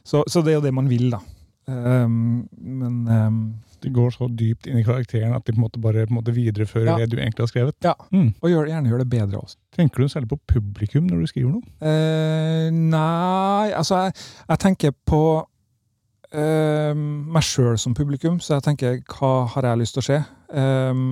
Så, 0.02 0.24
så 0.30 0.40
det 0.40 0.54
er 0.54 0.58
jo 0.58 0.64
det 0.64 0.74
man 0.76 0.88
vil, 0.90 1.10
da. 1.12 1.20
Um, 1.68 2.48
men 2.60 2.96
um, 3.08 3.38
Det 3.84 3.92
går 3.94 4.12
så 4.14 4.28
dypt 4.32 4.68
inn 4.70 4.80
i 4.80 4.84
karakteren 4.86 5.34
at 5.36 5.44
de 5.44 5.54
på 5.54 5.60
en 5.60 5.66
måte 5.66 5.82
bare 5.82 6.06
på 6.08 6.14
en 6.14 6.18
måte 6.18 6.34
viderefører 6.34 6.92
ja. 6.92 6.98
det 7.02 7.12
du 7.12 7.18
egentlig 7.20 7.44
har 7.44 7.52
skrevet. 7.52 7.76
Ja, 7.84 7.94
mm. 8.10 8.30
og 8.40 8.52
gjør, 8.52 8.70
gjerne 8.72 8.92
gjør 8.92 9.04
det 9.04 9.08
bedre 9.12 9.42
også. 9.42 9.58
Tenker 9.76 10.02
du 10.02 10.08
særlig 10.12 10.30
på 10.32 10.40
publikum 10.54 11.08
når 11.10 11.24
du 11.24 11.30
skriver 11.30 11.56
noe? 11.56 11.74
Eh, 11.84 12.68
nei, 12.72 13.72
altså 13.76 14.04
jeg, 14.06 14.16
jeg 14.48 14.62
tenker 14.64 14.96
på 15.06 15.22
eh, 16.32 16.92
meg 16.96 17.46
sjøl 17.46 17.78
som 17.80 17.96
publikum, 17.96 18.40
så 18.40 18.58
jeg 18.58 18.68
tenker 18.70 19.00
hva 19.16 19.34
har 19.54 19.70
jeg 19.70 19.82
lyst 19.84 19.98
til 19.98 20.04
å 20.04 20.08
se? 20.08 20.20
Eh, 20.54 21.02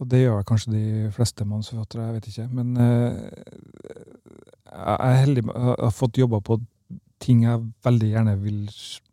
og 0.00 0.08
det 0.08 0.22
gjør 0.22 0.46
kanskje 0.48 0.72
de 0.72 0.84
fleste 1.12 1.44
manusforfattere, 1.44 2.06
jeg 2.06 2.16
vet 2.16 2.28
ikke. 2.30 2.46
Men 2.56 2.76
uh, 2.80 2.84
jeg 4.70 4.96
er 4.96 5.18
heldig 5.26 5.44
med 5.50 5.56
å 5.58 5.74
ha 5.76 5.90
fått 5.92 6.20
jobba 6.20 6.40
på 6.44 6.56
ting 7.20 7.44
jeg 7.44 7.66
veldig 7.84 8.08
gjerne 8.14 8.36
vil 8.40 8.62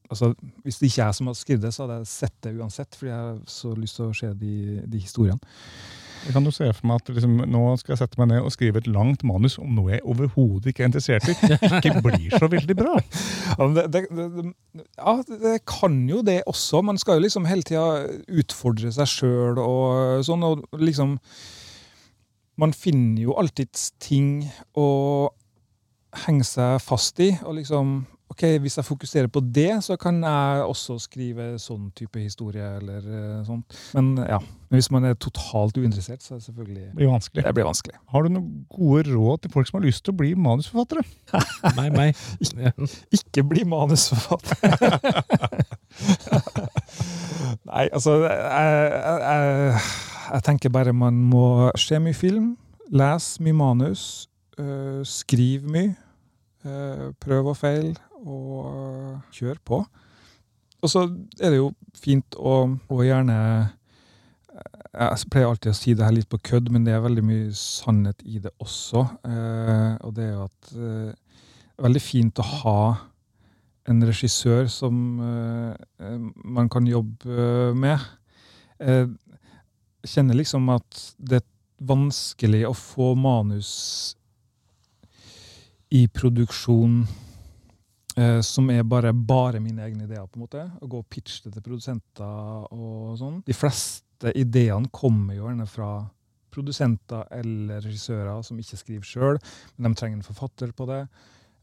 altså, 0.10 0.34
Hvis 0.64 0.80
det 0.80 0.90
ikke 0.90 1.02
er 1.02 1.06
jeg 1.06 1.20
som 1.20 1.28
har 1.28 1.38
skrevet 1.38 1.64
det, 1.64 1.74
så 1.74 1.86
hadde 1.86 2.00
jeg 2.02 2.12
sett 2.12 2.36
det 2.44 2.56
uansett, 2.58 2.96
fordi 2.96 3.12
jeg 3.12 3.20
har 3.20 3.40
så 3.52 3.76
lyst 3.78 4.00
til 4.00 4.10
å 4.10 4.18
se 4.18 4.34
de, 4.42 4.58
de 4.88 5.00
historiene. 5.00 5.40
Jeg 6.26 6.34
kan 6.34 6.48
jo 6.48 6.52
se 6.52 6.68
for 6.74 6.88
meg 6.90 7.02
at 7.02 7.10
liksom, 7.14 7.36
Nå 7.52 7.62
skal 7.80 7.94
jeg 7.94 8.02
sette 8.02 8.20
meg 8.20 8.30
ned 8.32 8.46
og 8.46 8.52
skrive 8.52 8.82
et 8.82 8.90
langt 8.92 9.24
manus 9.28 9.58
om 9.62 9.70
noe 9.78 9.94
jeg 9.94 10.04
overhodet 10.04 10.72
ikke 10.72 10.84
er 10.84 10.90
interessert 10.90 11.28
i. 11.30 11.36
ikke 11.80 12.02
blir 12.04 12.34
så 12.36 12.50
veldig 12.52 12.78
bra. 12.78 12.98
Ja 13.58 13.66
det, 13.74 13.86
det, 13.94 14.02
det, 14.12 14.52
ja, 15.00 15.14
det, 15.28 15.54
kan 15.70 16.02
jo 16.10 16.20
det 16.26 16.42
også. 16.50 16.82
Man 16.84 17.00
skal 17.00 17.18
jo 17.18 17.24
liksom 17.24 17.48
hele 17.48 17.64
tida 17.66 18.04
utfordre 18.28 18.92
seg 18.94 19.08
sjøl 19.10 19.62
og 19.62 20.26
sånn. 20.28 20.44
og 20.44 20.66
liksom 20.82 21.16
Man 22.60 22.76
finner 22.76 23.24
jo 23.24 23.38
alltids 23.40 23.92
ting 24.04 24.50
å 24.76 24.90
henge 26.26 26.46
seg 26.48 26.82
fast 26.84 27.24
i. 27.24 27.32
og 27.46 27.56
liksom 27.62 28.02
ok, 28.38 28.60
hvis 28.62 28.78
jeg 28.78 28.86
fokuserer 28.86 29.28
på 29.34 29.42
det, 29.42 29.84
så 29.84 29.96
kan 29.98 30.20
jeg 30.22 30.66
også 30.68 31.00
skrive 31.02 31.56
sånn 31.62 31.90
type 31.98 32.20
historie. 32.22 32.68
eller 32.78 33.02
uh, 33.02 33.46
sånt. 33.46 33.74
Men 33.98 34.18
ja, 34.22 34.38
men 34.38 34.78
hvis 34.78 34.92
man 34.94 35.08
er 35.10 35.18
totalt 35.18 35.78
uinteressert, 35.78 36.22
så 36.24 36.36
er 36.36 36.38
det 36.38 36.46
selvfølgelig 36.46 36.84
det 36.84 36.96
blir 37.00 37.10
vanskelig. 37.10 37.44
Det 37.46 37.54
blir 37.58 37.66
vanskelig. 37.66 37.98
Har 38.14 38.24
du 38.24 38.30
noen 38.30 38.66
gode 38.70 39.04
råd 39.10 39.42
til 39.42 39.52
folk 39.56 39.70
som 39.70 39.80
har 39.80 39.88
lyst 39.88 40.06
til 40.06 40.14
å 40.14 40.20
bli 40.22 40.34
manusforfattere? 40.38 41.04
meg, 41.80 41.98
meg. 41.98 42.24
ikke, 42.44 42.74
ikke 43.18 43.46
bli 43.50 43.66
manusforfatter. 43.66 44.56
Nei, 47.68 47.88
altså 47.92 48.20
jeg, 48.24 48.74
jeg, 49.26 49.82
jeg, 50.32 50.44
tenker 50.46 50.74
bare 50.74 50.94
man 50.94 51.18
må 51.32 51.72
se 51.80 52.00
mye 52.00 52.16
film, 52.16 52.58
lese 52.94 53.44
mye 53.44 53.58
manus, 53.58 54.04
øh, 54.60 55.02
skrive 55.08 55.72
mye. 55.74 55.96
Uh, 56.68 57.14
prøv 57.24 57.54
og 57.54 57.56
feil 57.56 57.94
og 58.26 59.34
kjøre 59.36 59.60
på. 59.66 59.82
Og 60.82 60.92
så 60.92 61.08
er 61.42 61.54
det 61.54 61.60
jo 61.60 61.72
fint 61.98 62.38
å, 62.38 62.60
å 62.70 62.98
gjerne 63.06 63.38
Jeg 64.94 65.30
pleier 65.34 65.50
alltid 65.50 65.72
å 65.74 65.78
si 65.78 65.94
det 65.98 66.06
her 66.06 66.16
litt 66.16 66.30
på 66.30 66.40
kødd, 66.50 66.72
men 66.74 66.86
det 66.86 66.96
er 66.96 67.04
veldig 67.04 67.24
mye 67.26 67.50
sannhet 67.58 68.22
i 68.26 68.40
det 68.42 68.54
også. 68.64 69.04
Eh, 69.30 69.94
og 70.06 70.16
det 70.18 70.26
er 70.26 70.34
jo 70.34 70.46
at 70.48 70.72
eh, 70.74 71.44
veldig 71.86 72.02
fint 72.02 72.42
å 72.42 72.48
ha 72.64 72.82
en 73.88 74.02
regissør 74.06 74.66
som 74.72 74.96
eh, 75.24 76.16
man 76.58 76.70
kan 76.74 76.90
jobbe 76.90 77.74
med. 77.78 78.02
Jeg 78.78 79.14
kjenner 80.06 80.38
liksom 80.38 80.68
at 80.74 81.04
det 81.18 81.42
er 81.42 81.48
vanskelig 81.88 82.66
å 82.70 82.74
få 82.78 83.14
manus 83.18 83.72
i 85.94 86.04
produksjon 86.12 87.06
Eh, 88.18 88.42
som 88.42 88.70
er 88.74 88.84
bare, 88.84 89.14
bare 89.14 89.62
mine 89.62 89.84
egne 89.86 90.08
ideer. 90.08 90.26
på 90.26 90.40
en 90.40 90.46
måte, 90.48 90.66
Å 90.82 90.90
gå 90.90 90.98
og 91.04 91.10
pitche 91.10 91.46
det 91.46 91.54
til 91.54 91.66
produsenter 91.70 92.74
og 92.74 93.18
sånn. 93.20 93.42
De 93.46 93.54
fleste 93.54 94.34
ideene 94.36 94.90
kommer 94.90 95.36
jo 95.38 95.46
gjerne 95.46 95.68
fra 95.70 95.92
produsenter 96.50 97.28
eller 97.32 97.84
regissører 97.86 98.42
som 98.42 98.58
ikke 98.58 98.80
skriver 98.80 99.06
sjøl, 99.06 99.38
men 99.78 99.94
de 99.94 100.00
trenger 100.00 100.18
en 100.18 100.26
forfatter 100.26 100.74
på 100.74 100.88
det. 100.90 101.04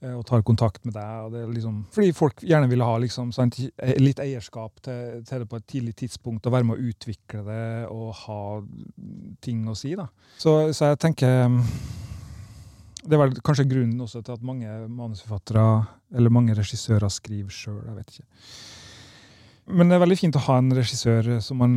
Eh, 0.04 0.12
og 0.14 0.22
tar 0.28 0.44
kontakt 0.46 0.84
med 0.84 0.94
deg. 0.94 1.34
liksom, 1.56 1.86
Fordi 1.90 2.12
folk 2.12 2.42
gjerne 2.46 2.68
vil 2.70 2.86
ha 2.86 2.98
liksom, 2.98 3.32
sant, 3.32 3.58
litt 3.98 4.20
eierskap 4.22 4.78
til, 4.84 5.24
til, 5.26 5.42
det 5.42 5.48
på 5.50 5.56
et 5.56 5.66
tidlig 5.66 5.96
tidspunkt. 5.96 6.46
Og 6.46 6.52
være 6.52 6.70
med 6.70 6.78
å 6.78 6.88
utvikle 6.92 7.42
det 7.48 7.66
og 7.90 8.14
ha 8.26 8.40
ting 9.42 9.66
å 9.66 9.74
si. 9.74 9.96
da. 9.98 10.06
Så, 10.38 10.72
så 10.72 10.92
jeg 10.92 11.02
tenker 11.02 11.48
det 13.04 13.16
er 13.16 13.20
vel 13.20 13.34
kanskje 13.44 13.66
grunnen 13.68 14.00
også 14.00 14.22
til 14.24 14.36
at 14.36 14.46
mange 14.46 14.70
manusforfattere 14.88 15.66
eller 16.16 16.32
mange 16.32 16.56
regissører 16.56 17.12
skriver 17.12 17.52
sjøl. 17.52 17.82
Jeg 17.84 17.98
vet 17.98 18.14
ikke. 18.14 18.26
Men 19.64 19.88
det 19.88 19.96
er 19.96 20.02
veldig 20.02 20.16
fint 20.20 20.36
å 20.36 20.42
ha 20.44 20.58
en 20.60 20.72
regissør 20.76 21.28
som 21.44 21.62
man 21.62 21.76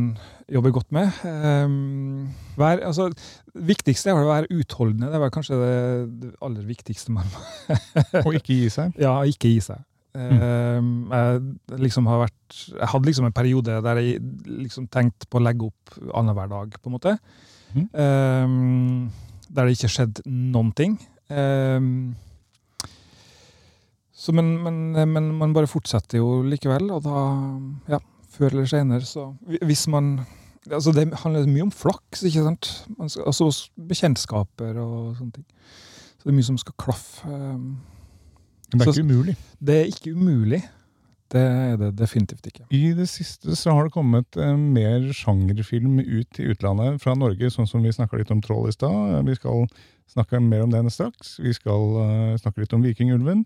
jobber 0.52 0.74
godt 0.76 0.90
med. 0.92 1.20
Um, 1.24 2.26
vær, 2.60 2.82
altså, 2.84 3.08
det 3.08 3.64
viktigste 3.70 4.12
er 4.12 4.20
å 4.20 4.28
være 4.28 4.50
utholdende. 4.52 5.08
Det 5.08 5.20
er 5.20 5.32
kanskje 5.32 5.60
det, 5.60 5.76
det 6.20 6.32
aller 6.44 6.66
viktigste. 6.68 7.14
man 7.16 7.30
Og 8.26 8.34
ikke 8.36 8.58
gi 8.58 8.68
seg? 8.72 8.98
Ja, 9.00 9.14
ikke 9.24 9.54
gi 9.54 9.62
seg. 9.70 9.80
Mm. 10.18 10.40
Um, 10.42 10.92
jeg, 11.14 11.40
liksom 11.84 12.08
har 12.10 12.24
vært, 12.26 12.58
jeg 12.74 12.90
hadde 12.92 13.08
liksom 13.08 13.28
en 13.28 13.36
periode 13.36 13.80
der 13.84 14.00
jeg 14.02 14.20
liksom 14.66 14.88
tenkte 14.92 15.28
på 15.30 15.40
å 15.40 15.44
legge 15.44 15.68
opp 15.68 15.98
annenhver 16.12 16.52
dag, 16.52 16.76
på 16.76 16.90
en 16.90 16.96
måte. 16.96 17.16
Mm. 17.72 17.88
Um, 17.94 19.38
der 19.48 19.68
det 19.68 19.78
ikke 19.78 19.94
skjedde 19.96 20.24
noen 20.28 20.74
ting. 20.76 20.98
Um, 21.30 22.16
Så, 24.18 24.32
men, 24.34 24.48
men, 24.64 24.78
men 25.12 25.28
man 25.38 25.52
bare 25.54 25.68
fortsetter 25.70 26.18
jo 26.18 26.40
likevel, 26.42 26.88
og 26.90 27.04
da, 27.04 27.18
ja, 27.94 27.98
før 28.34 28.48
eller 28.56 28.66
senere, 28.66 29.04
så 29.06 29.28
Hvis 29.62 29.86
man 29.88 30.20
Altså, 30.68 30.92
det 30.92 31.06
handler 31.22 31.46
mye 31.48 31.62
om 31.64 31.70
flaks, 31.72 32.22
ikke 32.28 32.42
sant? 32.44 32.66
Altså 33.00 33.46
bekjentskaper 33.88 34.76
og 34.82 35.14
sånne 35.16 35.32
ting. 35.38 35.44
Så 36.18 36.26
det 36.26 36.32
er 36.32 36.36
mye 36.36 36.44
som 36.48 36.58
skal 36.60 36.74
klaffe. 36.76 37.24
Um, 37.24 37.78
Men 38.68 38.80
det 38.82 38.88
er 38.88 38.92
Så- 38.92 39.00
ikke 39.00 39.06
umulig. 39.08 39.36
Det 39.64 39.76
er 39.78 39.84
ikke 39.88 40.12
umulig. 40.12 40.62
Det 41.32 41.42
er 41.44 41.76
det 41.76 41.90
definitivt 41.98 42.46
ikke. 42.48 42.64
I 42.72 42.94
det 42.96 43.04
siste 43.10 43.56
så 43.58 43.74
har 43.76 43.84
det 43.84 43.92
kommet 43.92 44.38
eh, 44.40 44.54
mer 44.56 45.10
sjangerfilm 45.12 45.98
ut 46.00 46.40
i 46.40 46.48
utlandet 46.54 47.02
fra 47.02 47.12
Norge, 47.18 47.50
sånn 47.52 47.68
som 47.68 47.84
vi 47.84 47.92
snakka 47.92 48.16
litt 48.20 48.32
om 48.32 48.40
Troll 48.44 48.70
i 48.70 48.72
stad. 48.72 49.18
Vi 49.28 49.36
skal 49.36 49.66
snakke 50.08 50.40
mer 50.40 50.64
om 50.64 50.72
den 50.72 50.88
straks. 50.90 51.36
Vi 51.42 51.52
skal 51.52 51.98
eh, 52.04 52.36
snakke 52.40 52.64
litt 52.64 52.72
om 52.72 52.84
Vikingulven. 52.86 53.44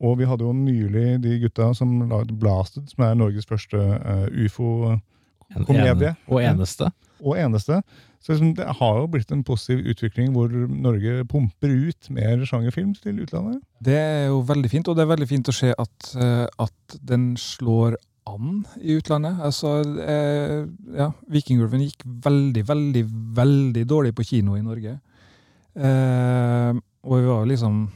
Og 0.00 0.16
vi 0.18 0.26
hadde 0.26 0.46
jo 0.46 0.54
nylig 0.56 1.20
de 1.20 1.36
gutta 1.42 1.70
som 1.76 1.92
la 2.08 2.22
ut 2.24 2.32
Blasted, 2.40 2.88
som 2.88 3.04
er 3.04 3.18
Norges 3.20 3.46
første 3.46 3.78
eh, 3.78 4.26
ufo-komedie. 4.46 6.14
En, 6.14 6.22
Og 6.32 6.40
eneste. 6.42 6.88
Og 7.20 7.36
eneste. 7.38 7.82
Så 8.20 8.34
liksom, 8.34 8.52
det 8.58 8.66
har 8.76 8.98
jo 9.00 9.08
blitt 9.08 9.30
en 9.32 9.44
positiv 9.46 9.86
utvikling 9.88 10.34
hvor 10.34 10.52
Norge 10.52 11.22
pumper 11.28 11.72
ut 11.72 12.10
mer 12.12 12.42
sjangerfilm 12.44 12.92
til 13.00 13.22
utlandet. 13.24 13.62
Det 13.80 13.96
er 13.96 14.26
jo 14.28 14.42
veldig 14.44 14.70
fint, 14.72 14.90
og 14.90 14.98
det 14.98 15.06
er 15.06 15.14
veldig 15.14 15.28
fint 15.30 15.48
å 15.48 15.56
se 15.56 15.72
at, 15.72 16.10
eh, 16.20 16.44
at 16.60 16.98
den 17.00 17.32
slår 17.40 17.96
an 18.28 18.66
i 18.76 18.98
utlandet. 19.00 19.40
Altså, 19.40 19.78
eh, 20.04 20.66
ja, 20.98 21.08
Vikingulven 21.32 21.86
gikk 21.86 22.04
veldig, 22.04 22.66
veldig, 22.68 23.04
veldig 23.40 23.86
dårlig 23.88 24.12
på 24.14 24.26
kino 24.34 24.58
i 24.58 24.66
Norge. 24.66 24.98
Eh, 25.80 26.76
og 26.76 27.16
vi 27.16 27.24
var 27.30 27.48
liksom 27.48 27.86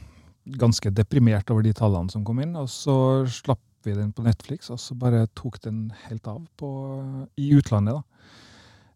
ganske 0.57 0.89
deprimert 0.93 1.49
over 1.53 1.65
de 1.65 1.73
tallene 1.73 2.09
som 2.09 2.25
kom 2.25 2.41
inn, 2.41 2.55
og 2.57 2.69
så 2.69 3.25
slapp 3.29 3.61
vi 3.85 3.93
den 3.93 4.11
på 4.13 4.25
Netflix, 4.25 4.71
og 4.73 4.81
så 4.81 4.97
bare 4.97 5.27
tok 5.37 5.61
den 5.61 5.91
helt 6.07 6.25
av 6.27 6.41
på, 6.57 6.69
i 7.37 7.51
utlandet. 7.53 8.01
da. 8.01 8.41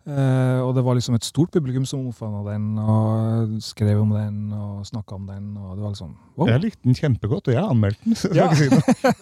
Eh, 0.07 0.59
og 0.63 0.71
det 0.77 0.83
var 0.85 0.95
liksom 0.95 1.17
et 1.17 1.27
stort 1.27 1.51
publikum 1.53 1.83
som 1.85 2.05
omfavna 2.07 2.39
den, 2.47 2.67
og 2.79 3.57
skrev 3.61 3.99
om 4.01 4.13
den 4.15 4.53
og 4.55 4.85
snakka 4.87 5.17
om 5.17 5.27
den. 5.27 5.51
og 5.57 5.75
det 5.75 5.83
var 5.83 5.93
liksom, 5.93 6.15
wow. 6.37 6.47
Jeg 6.47 6.63
likte 6.63 6.87
den 6.87 6.97
kjempegodt, 6.97 7.49
og 7.49 7.53
jeg 7.53 7.61
har 7.61 7.73
anmeldt 7.73 7.99
den. 8.05 8.15
Ja. 8.39 8.47
si. 8.55 8.69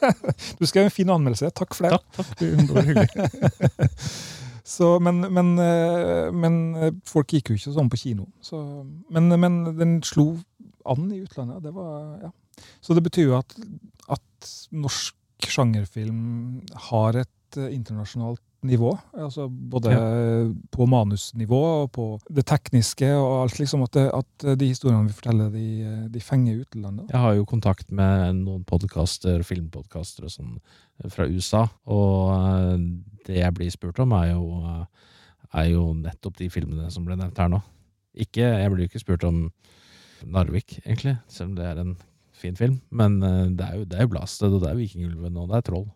Du 0.59 0.65
skrev 0.69 0.87
en 0.87 0.93
fin 0.93 1.09
anmeldelse. 1.09 1.49
Takk 1.57 1.75
for 1.75 1.89
det. 1.89 1.97
Takk, 1.97 2.29
takk. 2.29 2.43
Det 2.43 2.75
var 2.75 2.91
hyggelig. 2.91 3.87
Så, 4.67 4.97
men, 4.99 5.21
men, 5.31 5.53
eh, 5.63 6.27
men 6.35 6.55
eh, 6.75 6.95
folk 7.07 7.31
gikk 7.31 7.53
jo 7.53 7.55
ikke 7.55 7.71
sånn 7.71 7.91
på 7.91 7.99
kino. 8.01 8.27
Så, 8.43 8.59
men, 9.15 9.31
men 9.39 9.61
den 9.77 10.01
slo 10.03 10.33
an 10.87 11.07
i 11.15 11.21
utlandet. 11.23 11.61
Det 11.63 11.71
var, 11.75 12.17
ja. 12.27 12.33
Så 12.83 12.97
det 12.97 13.05
betyr 13.05 13.29
jo 13.29 13.37
at, 13.39 13.55
at 14.11 14.51
norsk 14.75 15.15
sjangerfilm 15.47 16.59
har 16.89 17.21
et 17.23 17.59
internasjonalt 17.71 18.43
nivå. 18.67 18.91
Altså 19.15 19.47
både 19.47 19.93
på 20.73 20.87
manusnivå 20.89 21.61
og 21.83 21.91
på 21.95 22.07
det 22.33 22.45
tekniske 22.49 23.09
og 23.15 23.43
alt. 23.43 23.59
liksom 23.59 23.85
At, 23.85 23.93
det, 23.95 24.05
at 24.13 24.59
de 24.59 24.69
historiene 24.69 25.07
vi 25.07 25.15
forteller, 25.17 25.49
de, 25.53 25.67
de 26.13 26.23
fenger 26.23 26.63
utlandet. 26.65 27.07
Jeg 27.13 27.23
har 27.23 27.37
jo 27.37 27.47
kontakt 27.49 27.91
med 27.91 28.43
noen 28.43 28.65
podkaster, 28.67 29.43
filmpodkaster 29.47 30.27
og 30.27 30.33
sånn 30.33 30.57
fra 31.13 31.27
USA, 31.29 31.67
og 31.85 32.33
eh, 32.33 32.75
det 33.27 33.41
jeg 33.41 33.55
blir 33.55 33.73
spurt 33.73 33.99
om, 34.01 34.15
er 34.17 34.31
jo, 34.31 34.61
eh, 34.65 35.09
er 35.61 35.71
jo 35.71 35.91
nettopp 35.97 36.39
de 36.39 36.49
filmene 36.53 36.89
som 36.93 37.05
ble 37.05 37.17
nevnt 37.19 37.37
her 37.37 37.51
nå. 37.53 37.61
Ikke, 38.17 38.45
jeg 38.47 38.71
blir 38.73 38.85
jo 38.85 38.91
ikke 38.91 39.03
spurt 39.03 39.27
om 39.27 39.43
Narvik, 40.25 40.79
egentlig, 40.81 41.19
selv 41.29 41.51
om 41.51 41.57
det 41.59 41.67
er 41.69 41.83
en 41.83 41.93
fin 42.37 42.57
film, 42.57 42.79
men 42.89 43.21
eh, 43.21 43.45
det 43.57 43.67
er 43.67 43.77
jo, 43.77 43.85
det 43.85 43.99
er 43.99 44.07
jo 44.07 44.13
Blasted, 44.15 44.57
og 44.57 44.65
det 44.65 44.71
er 44.71 44.81
Vikingulven, 44.81 45.37
og 45.37 45.51
det 45.51 45.59
er 45.59 45.69
Troll 45.69 45.87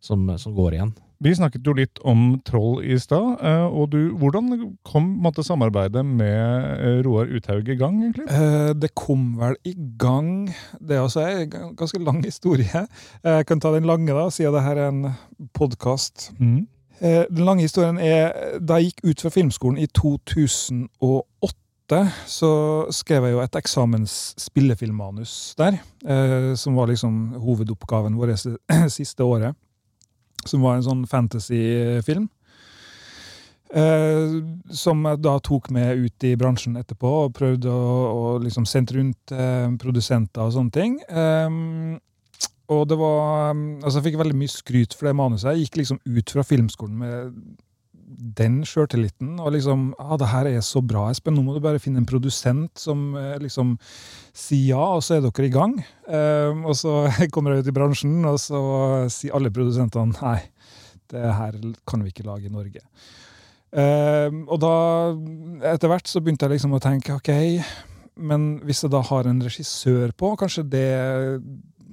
som, 0.00 0.24
som 0.38 0.54
går 0.56 0.74
igjen. 0.78 0.94
Vi 1.20 1.34
snakket 1.36 1.66
jo 1.68 1.74
litt 1.76 1.98
om 2.08 2.38
Troll 2.48 2.78
i 2.88 2.94
stad. 2.98 3.42
eh, 3.44 3.66
og 3.68 3.90
du, 3.92 3.98
Hvordan 4.16 4.46
kom 4.88 5.10
måtte, 5.20 5.44
samarbeidet 5.44 6.00
med 6.00 6.80
eh, 6.80 7.02
Roar 7.04 7.28
Uthaug 7.28 7.68
i 7.68 7.76
gang? 7.76 7.98
egentlig? 8.06 8.24
Eh, 8.32 8.72
Det 8.80 8.94
kom 8.96 9.34
vel 9.36 9.52
i 9.68 9.74
gang 10.00 10.48
Det 10.80 10.96
er 10.96 11.02
også 11.04 11.26
en 11.28 11.76
ganske 11.76 12.00
lang 12.00 12.22
historie. 12.24 12.86
Eh, 13.22 13.36
Jeg 13.42 13.46
kan 13.46 13.60
ta 13.60 13.68
den 13.74 13.84
lange, 13.84 14.08
da, 14.16 14.30
siden 14.32 14.54
det 14.56 14.62
her 14.64 14.76
er 14.80 14.88
en 14.88 15.12
podkast. 15.52 16.30
Mm. 16.40 16.64
Den 17.00 17.44
lange 17.44 17.62
historien 17.68 17.98
er 17.98 18.56
Da 18.60 18.80
jeg 18.80 18.94
gikk 18.94 19.04
ut 19.12 19.20
fra 19.20 19.30
filmskolen 19.36 19.76
i 19.80 19.86
2008, 19.92 22.00
så 22.30 22.50
skrev 22.94 23.24
jeg 23.26 23.34
jo 23.34 23.40
et 23.44 23.56
eksamens 23.58 24.12
spillefilmmanus 24.40 25.54
der. 25.58 25.80
eh, 26.06 26.54
Som 26.56 26.76
var 26.76 26.86
liksom 26.88 27.34
hovedoppgaven 27.40 28.16
vår 28.16 28.26
det 28.34 28.56
siste 28.98 29.24
året. 29.24 29.56
Som 30.48 30.64
var 30.64 30.78
en 30.78 30.86
sånn 30.86 31.06
fantasyfilm. 31.08 32.28
Eh, 33.70 34.32
som 34.74 35.04
jeg 35.06 35.20
da 35.22 35.36
tok 35.46 35.68
med 35.70 36.00
ut 36.02 36.26
i 36.26 36.34
bransjen 36.38 36.74
etterpå 36.80 37.10
og 37.26 37.34
prøvde 37.36 37.70
å, 37.70 37.90
å 38.10 38.38
liksom 38.42 38.66
sende 38.66 38.96
rundt 38.96 39.34
eh, 39.34 39.68
produsenter 39.78 40.42
og 40.42 40.56
sånne 40.56 40.74
ting. 40.74 40.96
Eh, 41.06 42.00
og 42.70 42.86
det 42.90 42.98
var 42.98 43.50
Altså, 43.50 43.98
jeg 43.98 44.10
fikk 44.10 44.20
veldig 44.20 44.38
mye 44.38 44.52
skryt 44.52 44.94
for 44.94 45.08
det 45.08 45.16
manuset. 45.18 45.52
Jeg 45.54 45.66
gikk 45.66 45.80
liksom 45.80 46.00
ut 46.06 46.34
fra 46.34 46.46
filmskolen 46.46 46.98
med 46.98 47.38
den 48.18 48.60
sjøltilliten. 48.66 49.38
Og 49.40 49.52
liksom 49.54 49.90
ah, 49.98 50.16
'Det 50.16 50.28
her 50.32 50.46
er 50.46 50.60
så 50.60 50.82
bra, 50.82 51.08
Espen. 51.10 51.34
Nå 51.34 51.44
må 51.46 51.54
du 51.54 51.60
bare 51.60 51.82
finne 51.82 52.02
en 52.02 52.08
produsent 52.08 52.78
som 52.78 53.14
eh, 53.16 53.38
liksom 53.38 53.76
sier 54.32 54.74
ja, 54.74 54.86
og 54.96 55.02
så 55.02 55.16
er 55.16 55.24
dere 55.24 55.46
i 55.46 55.54
gang.' 55.54 55.78
Eh, 56.08 56.50
og 56.66 56.74
så 56.76 57.06
kommer 57.34 57.54
jeg 57.54 57.64
ut 57.64 57.72
i 57.72 57.76
bransjen, 57.76 58.24
og 58.24 58.38
så 58.42 58.60
sier 59.12 59.34
alle 59.36 59.52
produsentene 59.54 60.14
'Nei, 60.18 60.40
det 61.10 61.22
her 61.22 61.58
kan 61.86 62.02
vi 62.02 62.12
ikke 62.12 62.26
lage 62.26 62.46
i 62.46 62.54
Norge'. 62.54 62.84
Eh, 63.70 64.30
og 64.50 64.58
da, 64.58 64.74
etter 65.70 65.88
hvert, 65.88 66.08
så 66.10 66.20
begynte 66.20 66.48
jeg 66.48 66.58
liksom 66.58 66.74
å 66.74 66.82
tenke 66.82 67.14
ok, 67.14 67.30
men 68.18 68.60
hvis 68.66 68.82
jeg 68.84 68.90
da 68.92 69.00
har 69.06 69.28
en 69.30 69.42
regissør 69.42 70.10
på, 70.18 70.34
kanskje 70.36 70.66
det 70.66 70.88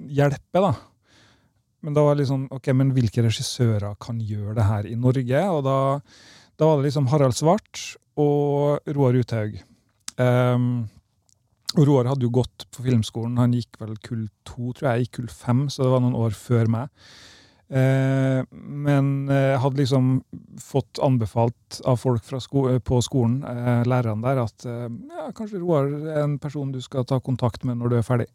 hjelper, 0.09 0.65
da. 0.65 0.73
Men 1.87 1.95
da 1.95 2.03
var 2.03 2.17
det 2.17 2.25
liksom, 2.25 2.49
ok, 2.51 2.65
men 2.75 2.89
hvilke 2.91 3.23
regissører 3.23 3.93
kan 4.03 4.17
gjøre 4.19 4.57
det 4.57 4.67
her 4.67 4.87
i 4.89 4.97
Norge? 4.99 5.43
Og 5.55 5.61
da, 5.63 5.75
da 6.59 6.67
var 6.67 6.81
det 6.81 6.89
liksom 6.89 7.05
Harald 7.07 7.37
Svart 7.37 7.83
og 8.19 8.89
Roar 8.91 9.15
Uthaug. 9.15 9.53
Um, 10.19 10.89
og 11.77 11.85
Roar 11.87 12.09
hadde 12.09 12.25
jo 12.27 12.33
gått 12.35 12.65
på 12.75 12.83
filmskolen. 12.83 13.37
Han 13.39 13.55
gikk 13.55 13.79
vel 13.79 13.93
kull 14.03 14.25
to, 14.43 14.73
tror 14.75 14.89
jeg, 14.89 15.05
i 15.05 15.13
kull 15.15 15.29
fem, 15.31 15.61
så 15.71 15.85
det 15.85 15.93
var 15.93 16.03
noen 16.03 16.17
år 16.19 16.35
før 16.35 16.67
meg. 16.73 16.91
Eh, 17.67 18.41
men 18.51 19.07
jeg 19.27 19.59
hadde 19.59 19.81
liksom 19.81 20.09
fått 20.63 21.01
anbefalt 21.03 21.79
av 21.87 21.99
folk 21.99 22.23
sko 22.43 22.65
på 22.79 22.99
skolen, 23.03 23.41
eh, 23.47 23.83
lærerne 23.87 24.23
der, 24.23 24.41
at 24.43 24.67
eh, 24.67 24.87
ja, 25.11 25.27
kanskje 25.35 25.59
Roar 25.59 25.91
er 25.91 26.21
en 26.23 26.37
person 26.39 26.71
du 26.71 26.79
skal 26.83 27.07
ta 27.07 27.19
kontakt 27.23 27.67
med 27.67 27.79
når 27.79 27.91
du 27.91 27.97
er 27.99 28.07
ferdig. 28.07 28.27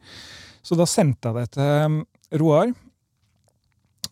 Så 0.65 0.77
da 0.77 0.89
sendte 0.89 1.33
jeg 1.33 1.41
det 1.41 1.55
til 1.57 1.69
eh, 1.69 2.41
Roar. 2.45 2.75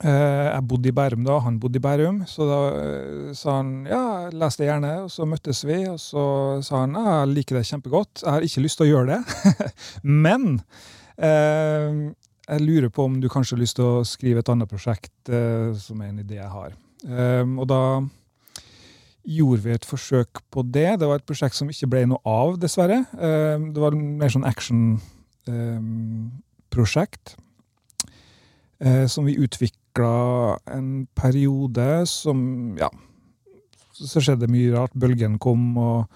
Eh, 0.01 0.47
jeg 0.49 0.65
bodde 0.65 0.89
i 0.89 0.95
Bærum 0.97 1.27
da, 1.27 1.35
han 1.45 1.59
bodde 1.61 1.77
i 1.77 1.81
Bærum, 1.85 2.23
så 2.29 2.47
da 2.49 2.59
eh, 2.79 3.33
sa 3.37 3.59
han 3.59 3.87
ja, 3.89 4.29
les 4.33 4.57
det 4.57 4.67
gjerne. 4.71 4.93
Og 5.05 5.11
så 5.13 5.27
møttes 5.29 5.61
vi, 5.69 5.79
og 5.91 5.99
så 6.01 6.23
sa 6.65 6.75
han 6.87 6.95
ja, 6.97 7.05
jeg 7.21 7.33
liker 7.35 7.55
det 7.59 7.69
kjempegodt, 7.69 8.23
jeg 8.25 8.33
har 8.33 8.43
ikke 8.47 8.65
lyst 8.65 8.77
til 8.81 8.87
å 8.87 8.93
gjøre 8.95 9.11
det, 9.13 9.21
men 10.25 10.43
eh, 11.21 11.91
jeg 12.51 12.61
lurer 12.65 12.91
på 12.95 13.05
om 13.11 13.15
du 13.21 13.29
kanskje 13.31 13.55
har 13.59 13.65
lyst 13.65 13.77
til 13.79 13.87
å 13.91 14.07
skrive 14.09 14.39
et 14.41 14.53
annet 14.53 14.71
prosjekt, 14.71 15.19
eh, 15.29 15.69
som 15.77 16.01
er 16.01 16.09
en 16.15 16.23
idé 16.25 16.35
jeg 16.41 16.53
har. 16.55 16.71
Eh, 17.05 17.47
og 17.61 17.67
da 17.69 17.83
gjorde 19.31 19.63
vi 19.67 19.73
et 19.77 19.85
forsøk 19.85 20.41
på 20.49 20.63
det. 20.65 20.97
Det 21.03 21.09
var 21.09 21.17
et 21.21 21.29
prosjekt 21.29 21.57
som 21.59 21.69
ikke 21.71 21.91
ble 21.93 22.07
noe 22.09 22.21
av, 22.25 22.57
dessverre. 22.61 22.99
Eh, 23.21 23.59
det 23.69 23.81
var 23.83 23.93
mer 24.01 24.29
sånn 24.33 24.49
action-prosjekt. 24.49 27.37
eh, 28.81 29.05
som 29.13 29.29
vi 29.29 29.37
utvikla 29.37 29.80
en 29.99 31.07
periode 31.15 32.07
som 32.07 32.77
Ja, 32.79 32.91
så 33.93 34.21
skjedde 34.23 34.49
mye 34.51 34.73
rart. 34.73 34.95
Bølgen 34.95 35.39
kom, 35.39 35.77
og, 35.77 36.07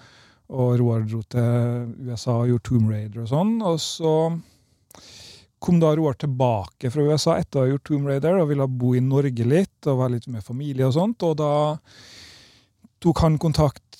og 0.49 0.79
Roar 0.79 1.05
dro 1.05 1.21
til 1.29 1.91
USA 2.07 2.39
og 2.39 2.49
gjorde 2.49 2.65
Tomb 2.69 2.89
Raider 2.91 3.23
og 3.25 3.29
sånn. 3.29 3.55
Og 3.61 3.79
så 3.83 4.13
kom 5.59 5.79
da 5.81 5.93
Roar 5.97 6.17
tilbake 6.21 6.91
fra 6.93 7.05
USA 7.05 7.37
etter 7.41 7.59
å 7.59 7.65
ha 7.65 7.71
gjort 7.73 7.87
Tomb 7.89 8.09
Raider 8.09 8.39
og 8.39 8.49
ville 8.51 8.67
bo 8.69 8.95
i 8.95 9.03
Norge 9.03 9.47
litt 9.47 9.89
og 9.89 10.01
være 10.01 10.17
litt 10.17 10.27
med 10.31 10.45
familie 10.45 10.87
og 10.87 10.95
sånt. 10.97 11.25
Og 11.25 11.37
da 11.41 11.53
tok 13.05 13.21
han 13.21 13.37
kontakt, 13.37 13.99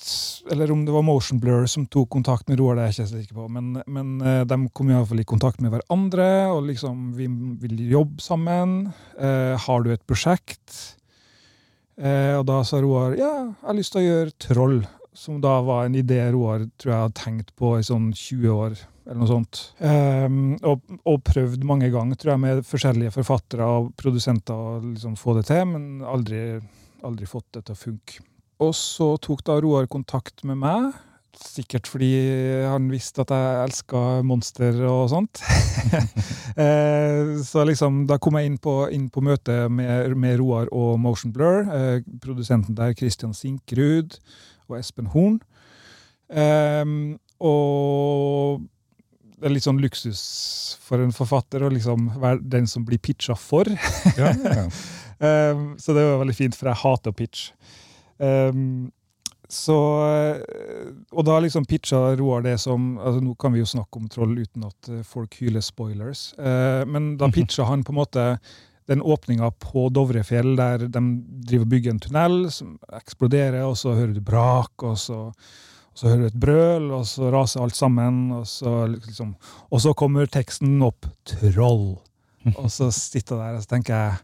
eller 0.50 0.70
om 0.74 0.82
det 0.86 0.94
var 0.94 1.04
Motion 1.06 1.38
Blur 1.42 1.66
som 1.70 1.86
tok 1.86 2.08
kontakt 2.10 2.48
med 2.50 2.58
Roar, 2.58 2.74
det 2.76 2.82
er 2.82 2.90
jeg 2.90 2.96
ikke 2.96 3.06
så 3.06 3.20
sikker 3.20 3.38
på, 3.38 3.46
men, 3.54 3.78
men 3.86 4.16
eh, 4.18 4.42
de 4.48 4.58
kom 4.74 4.90
iallfall 4.90 5.22
i 5.22 5.28
kontakt 5.28 5.62
med 5.62 5.70
hverandre, 5.74 6.26
og 6.50 6.66
liksom 6.66 7.12
vi 7.14 7.28
vil 7.62 7.84
jobbe 7.92 8.24
sammen. 8.24 8.76
Eh, 9.14 9.54
har 9.62 9.86
du 9.86 9.92
et 9.94 10.02
prosjekt? 10.08 10.74
Eh, 11.96 12.34
og 12.34 12.44
da 12.50 12.60
sa 12.66 12.82
Roar 12.82 13.14
ja, 13.16 13.30
jeg 13.46 13.68
har 13.68 13.78
lyst 13.78 13.94
til 13.94 14.02
å 14.02 14.06
gjøre 14.08 14.36
Troll, 14.42 14.76
som 15.16 15.38
da 15.40 15.54
var 15.64 15.86
en 15.86 15.96
idé 15.96 16.20
Roar 16.34 16.66
tror 16.76 16.92
jeg 16.92 17.04
hadde 17.06 17.22
tenkt 17.22 17.54
på 17.56 17.76
i 17.78 17.86
sånn 17.86 18.10
20 18.12 18.52
år 18.52 18.76
eller 19.06 19.20
noe 19.22 19.30
sånt. 19.30 19.60
Ehm, 19.86 20.56
og, 20.66 20.82
og 21.06 21.20
prøvd 21.24 21.62
mange 21.64 21.92
ganger, 21.94 22.18
tror 22.18 22.34
jeg, 22.34 22.42
med 22.42 22.66
forskjellige 22.66 23.14
forfattere 23.14 23.68
og 23.70 23.92
produsenter 23.96 24.58
å 24.58 24.80
liksom 24.82 25.14
få 25.20 25.36
det 25.38 25.46
til, 25.46 25.62
men 25.70 26.02
aldri, 26.02 26.40
aldri 27.06 27.28
fått 27.30 27.52
det 27.54 27.68
til 27.68 27.76
å 27.76 27.84
funke. 27.86 28.24
Og 28.62 28.72
så 28.76 29.14
tok 29.20 29.42
da 29.44 29.58
Roar 29.60 29.88
kontakt 29.90 30.44
med 30.48 30.60
meg, 30.62 30.94
sikkert 31.36 31.88
fordi 31.90 32.08
han 32.64 32.86
visste 32.88 33.20
at 33.26 33.32
jeg 33.34 33.64
elska 33.66 34.04
monster 34.26 34.82
og 34.88 35.10
sånt. 35.12 35.42
Eh, 36.56 37.36
så 37.44 37.66
liksom, 37.68 38.06
da 38.08 38.16
kom 38.16 38.38
jeg 38.38 38.48
inn 38.48 38.54
på, 38.64 38.72
inn 38.88 39.10
på 39.12 39.20
møte 39.20 39.66
med, 39.68 40.14
med 40.16 40.38
Roar 40.40 40.70
og 40.72 40.94
Motion 40.96 41.34
Blur. 41.34 41.66
Eh, 41.68 41.98
produsenten 42.24 42.72
der, 42.78 42.94
Christian 42.96 43.34
Sinkrud 43.36 44.16
og 44.64 44.78
Espen 44.78 45.10
Horn. 45.12 45.36
Um, 46.32 47.18
og 47.44 48.64
det 49.36 49.50
er 49.50 49.52
litt 49.52 49.66
sånn 49.66 49.82
luksus 49.84 50.22
for 50.82 51.02
en 51.04 51.12
forfatter 51.14 51.66
å 51.66 51.70
liksom 51.70 52.08
være 52.22 52.40
den 52.56 52.66
som 52.70 52.86
blir 52.88 53.02
pitcha 53.04 53.36
for. 53.38 53.68
Ja, 54.16 54.32
ja. 54.32 54.64
um, 55.52 55.74
så 55.82 55.92
det 55.92 56.06
var 56.08 56.22
veldig 56.24 56.38
fint, 56.38 56.56
for 56.56 56.72
jeg 56.72 56.82
hater 56.86 57.12
å 57.12 57.20
pitche. 57.20 57.52
Ehm, 58.18 58.90
så 59.48 59.76
Og 61.12 61.24
da 61.24 61.36
liksom 61.38 61.64
pitcha 61.70 62.16
Roar 62.18 62.42
det 62.42 62.56
som 62.58 62.96
altså 62.98 63.20
Nå 63.22 63.34
kan 63.38 63.52
vi 63.54 63.60
jo 63.60 63.68
snakke 63.68 64.00
om 64.00 64.08
troll 64.10 64.32
uten 64.38 64.64
at 64.66 64.88
eh, 64.90 65.04
folk 65.06 65.36
hyler 65.38 65.62
spoilers, 65.62 66.32
uh, 66.38 66.82
men 66.88 67.14
da 67.20 67.28
pitcha 67.30 67.68
han 67.68 67.84
på 67.86 67.94
en 67.94 68.00
måte 68.00 68.24
den 68.86 69.02
åpninga 69.02 69.50
på 69.58 69.88
Dovrefjell 69.90 70.52
der 70.58 70.86
de 70.86 71.02
driver 71.46 71.64
og 71.64 71.70
bygger 71.72 71.94
en 71.94 72.02
tunnel 72.02 72.36
som 72.54 72.76
eksploderer, 72.94 73.64
og 73.66 73.74
så 73.78 73.96
hører 73.96 74.12
du 74.14 74.20
brak, 74.22 74.82
og 74.86 74.94
så, 75.02 75.16
og 75.26 75.98
så 75.98 76.06
hører 76.06 76.20
du 76.22 76.28
et 76.28 76.40
brøl, 76.44 76.90
og 76.94 77.06
så 77.10 77.32
raser 77.34 77.64
alt 77.64 77.74
sammen, 77.74 78.20
og 78.36 78.46
så 78.46 78.84
liksom 78.92 79.34
Og 79.70 79.82
så 79.82 79.92
kommer 79.92 80.26
teksten 80.26 80.82
opp 80.86 81.06
'troll'. 81.26 81.98
Og 82.54 82.70
så 82.70 82.92
sitter 82.94 83.36
jeg 83.36 83.42
der 83.42 83.56
og 83.56 83.62
så 83.62 83.68
tenker 83.74 83.94
jeg 83.94 84.14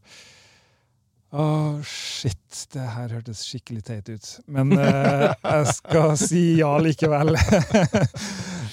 Å, 1.32 1.44
shit, 1.88 2.66
det 2.74 2.84
her 2.92 3.12
hørtes 3.16 3.40
skikkelig 3.48 3.86
teit 3.86 4.08
ut. 4.12 4.26
Men 4.52 4.74
uh, 4.76 5.30
jeg 5.32 5.76
skal 5.78 6.12
si 6.20 6.42
ja 6.58 6.74
likevel. 6.84 7.32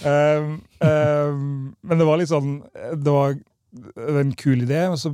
um, 0.03 0.57
um, 0.83 1.45
men 1.79 2.01
det 2.01 2.07
var 2.09 2.19
litt 2.19 2.31
sånn 2.31 2.57
Det 2.99 3.13
var 3.15 3.37
en 4.19 4.35
kul 4.35 4.65
idé. 4.67 4.89
og 4.91 4.99
så 4.99 5.13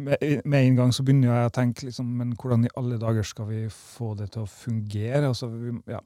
med, 0.00 0.16
en 0.24 0.78
gang 0.78 0.94
så 0.96 1.04
begynner 1.04 1.28
jeg 1.28 1.50
å 1.50 1.52
tenke 1.52 1.84
liksom, 1.84 2.08
men 2.16 2.32
hvordan 2.40 2.64
i 2.64 2.72
alle 2.80 2.96
dager 3.02 3.26
skal 3.26 3.50
vi 3.50 3.66
få 3.68 4.14
det 4.16 4.30
til 4.32 4.46
å 4.46 4.48
fungere? 4.48 5.26
Altså, 5.28 5.50
vi, 5.52 5.74
ja. 5.92 6.00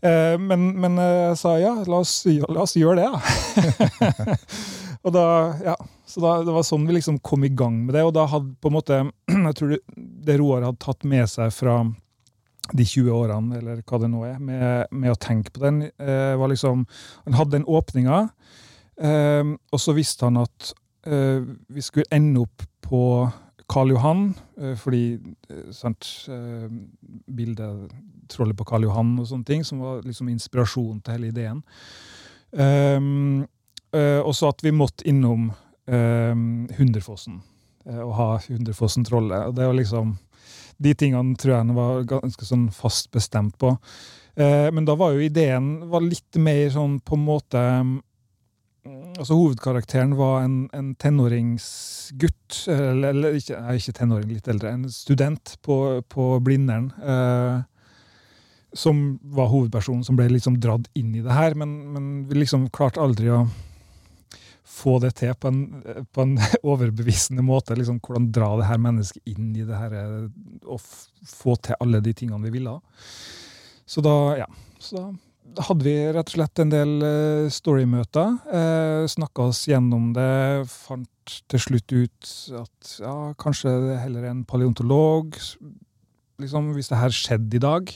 uh, 0.00 0.40
men, 0.40 0.70
men 0.80 0.96
jeg 0.96 1.36
sa 1.42 1.58
ja, 1.60 1.74
la 1.84 2.00
oss, 2.00 2.22
la 2.24 2.64
oss 2.64 2.78
gjøre 2.80 3.04
det, 3.04 3.12
da. 3.12 4.40
og 5.02 5.14
da, 5.14 5.24
ja, 5.64 5.74
så 6.06 6.22
da, 6.22 6.32
Det 6.46 6.54
var 6.54 6.64
sånn 6.66 6.86
vi 6.86 6.96
liksom 6.98 7.18
kom 7.24 7.44
i 7.46 7.50
gang 7.50 7.80
med 7.86 7.96
det. 7.96 8.04
Og 8.06 8.14
da 8.14 8.28
hadde 8.30 8.54
på 8.62 8.70
en 8.70 8.76
måte 8.76 9.00
Jeg 9.48 9.58
tror 9.58 9.74
det, 9.74 10.38
Roar 10.38 10.66
hadde 10.66 10.82
tatt 10.82 11.06
med 11.08 11.26
seg 11.30 11.52
fra 11.54 11.80
de 12.72 12.84
20 12.86 13.10
årene, 13.10 13.58
eller 13.58 13.80
hva 13.82 13.98
det 13.98 14.08
nå 14.12 14.20
er, 14.22 14.36
med, 14.38 14.92
med 14.94 15.10
å 15.10 15.18
tenke 15.18 15.50
på 15.50 15.64
den, 15.64 15.80
eh, 15.90 16.34
var 16.38 16.52
liksom 16.52 16.84
Han 17.26 17.34
hadde 17.34 17.56
den 17.56 17.66
åpninga, 17.66 18.20
eh, 19.02 19.50
og 19.50 19.82
så 19.82 19.94
visste 19.96 20.28
han 20.28 20.38
at 20.44 20.70
eh, 21.02 21.42
vi 21.66 21.82
skulle 21.82 22.06
ende 22.14 22.44
opp 22.44 22.62
på 22.86 23.02
Karl 23.72 23.90
Johan, 23.90 24.22
eh, 24.60 24.76
fordi 24.78 25.18
eh, 25.50 25.72
sant, 25.74 26.06
eh, 26.30 26.68
bildet 27.26 27.90
Trollet 28.32 28.56
på 28.56 28.66
Karl 28.68 28.86
Johan 28.86 29.16
og 29.20 29.26
sånne 29.28 29.48
ting, 29.48 29.64
som 29.66 29.82
var 29.82 30.06
liksom 30.06 30.30
inspirasjon 30.32 31.02
til 31.02 31.18
hele 31.18 31.32
ideen. 31.32 31.58
Um, 32.52 33.42
eh, 33.96 34.20
og 34.20 34.34
så 34.36 34.52
at 34.52 34.64
vi 34.64 34.72
måtte 34.74 35.06
innom 35.08 35.50
uh, 35.52 36.34
Hunderfossen 36.78 37.40
uh, 37.88 38.02
og 38.04 38.12
ha 38.18 38.28
Hunderfossen-trollet. 38.46 39.50
Og 39.50 39.56
det 39.58 39.68
var 39.68 39.78
liksom 39.78 40.16
De 40.82 40.94
tingene 40.98 41.36
tror 41.38 41.52
jeg 41.52 41.62
han 41.62 41.76
var 41.76 42.08
ganske 42.10 42.46
sånn 42.48 42.66
fast 42.74 43.10
bestemt 43.14 43.54
på. 43.60 43.76
Eh, 44.34 44.70
men 44.72 44.86
da 44.88 44.96
var 44.96 45.12
jo 45.12 45.20
ideen 45.20 45.90
var 45.92 46.04
litt 46.04 46.38
mer 46.40 46.70
sånn 46.72 46.96
på 47.04 47.18
en 47.18 47.26
måte 47.26 47.60
um, 47.60 47.98
Altså 49.12 49.36
Hovedkarakteren 49.36 50.14
var 50.18 50.40
en, 50.42 50.54
en 50.74 50.88
tenåringsgutt, 50.98 52.64
eller, 52.66 53.12
eller 53.12 53.36
ikke, 53.38 53.60
nei, 53.60 53.76
ikke 53.78 53.92
tenåring, 53.94 54.32
litt 54.32 54.48
eldre, 54.50 54.72
en 54.74 54.88
student 54.90 55.52
på, 55.62 55.76
på 56.10 56.24
Blindern. 56.42 56.88
Uh, 56.98 57.62
som 58.74 59.20
var 59.36 59.52
hovedpersonen 59.52 60.02
som 60.02 60.18
ble 60.18 60.26
liksom 60.32 60.56
dratt 60.64 60.88
inn 60.98 61.12
i 61.14 61.22
det 61.22 61.36
her, 61.36 61.54
men, 61.60 61.76
men 61.94 62.08
vi 62.26 62.40
liksom 62.40 62.66
klarte 62.74 63.04
aldri 63.04 63.30
å 63.30 63.44
få 64.72 64.96
det 65.02 65.12
til 65.20 65.34
på 65.38 65.50
en, 65.52 65.60
på 66.12 66.24
en 66.24 66.36
overbevisende 66.72 67.44
måte. 67.44 67.76
liksom 67.78 68.00
Hvordan 68.02 68.30
dra 68.34 68.54
det 68.60 68.70
her 68.70 68.80
mennesket 68.82 69.34
inn 69.34 69.52
i 69.56 69.66
det 69.68 69.78
her 69.78 69.98
eh, 69.98 70.30
og 70.64 70.80
få 71.28 71.56
til 71.60 71.78
alle 71.82 72.00
de 72.04 72.14
tingene 72.16 72.42
vi 72.46 72.54
ville. 72.56 72.78
Så 73.86 74.04
da, 74.04 74.16
ja. 74.40 74.48
Så 74.82 74.96
da 75.52 75.66
hadde 75.68 75.84
vi 75.84 75.94
rett 76.14 76.30
og 76.30 76.36
slett 76.36 76.62
en 76.62 76.72
del 76.72 76.92
eh, 77.04 77.50
storymøter. 77.52 78.36
Eh, 78.58 79.04
Snakka 79.10 79.50
oss 79.50 79.64
gjennom 79.68 80.12
det. 80.16 80.64
Fant 80.70 81.36
til 81.50 81.62
slutt 81.62 81.92
ut 81.92 82.32
at 82.62 82.94
ja, 83.02 83.16
kanskje 83.40 83.74
det 83.88 84.00
heller 84.02 84.24
er 84.24 84.32
en 84.32 84.46
paleontolog. 84.48 85.36
Liksom, 86.42 86.72
hvis 86.76 86.90
det 86.90 87.02
her 87.02 87.14
skjedde 87.14 87.58
i 87.58 87.62
dag, 87.62 87.92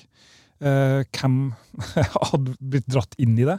eh, 0.61 1.03
hvem 1.17 1.39
hadde 2.31 2.55
blitt 2.61 2.89
dratt 2.91 3.17
inn 3.23 3.35
i 3.39 3.49
det? 3.49 3.59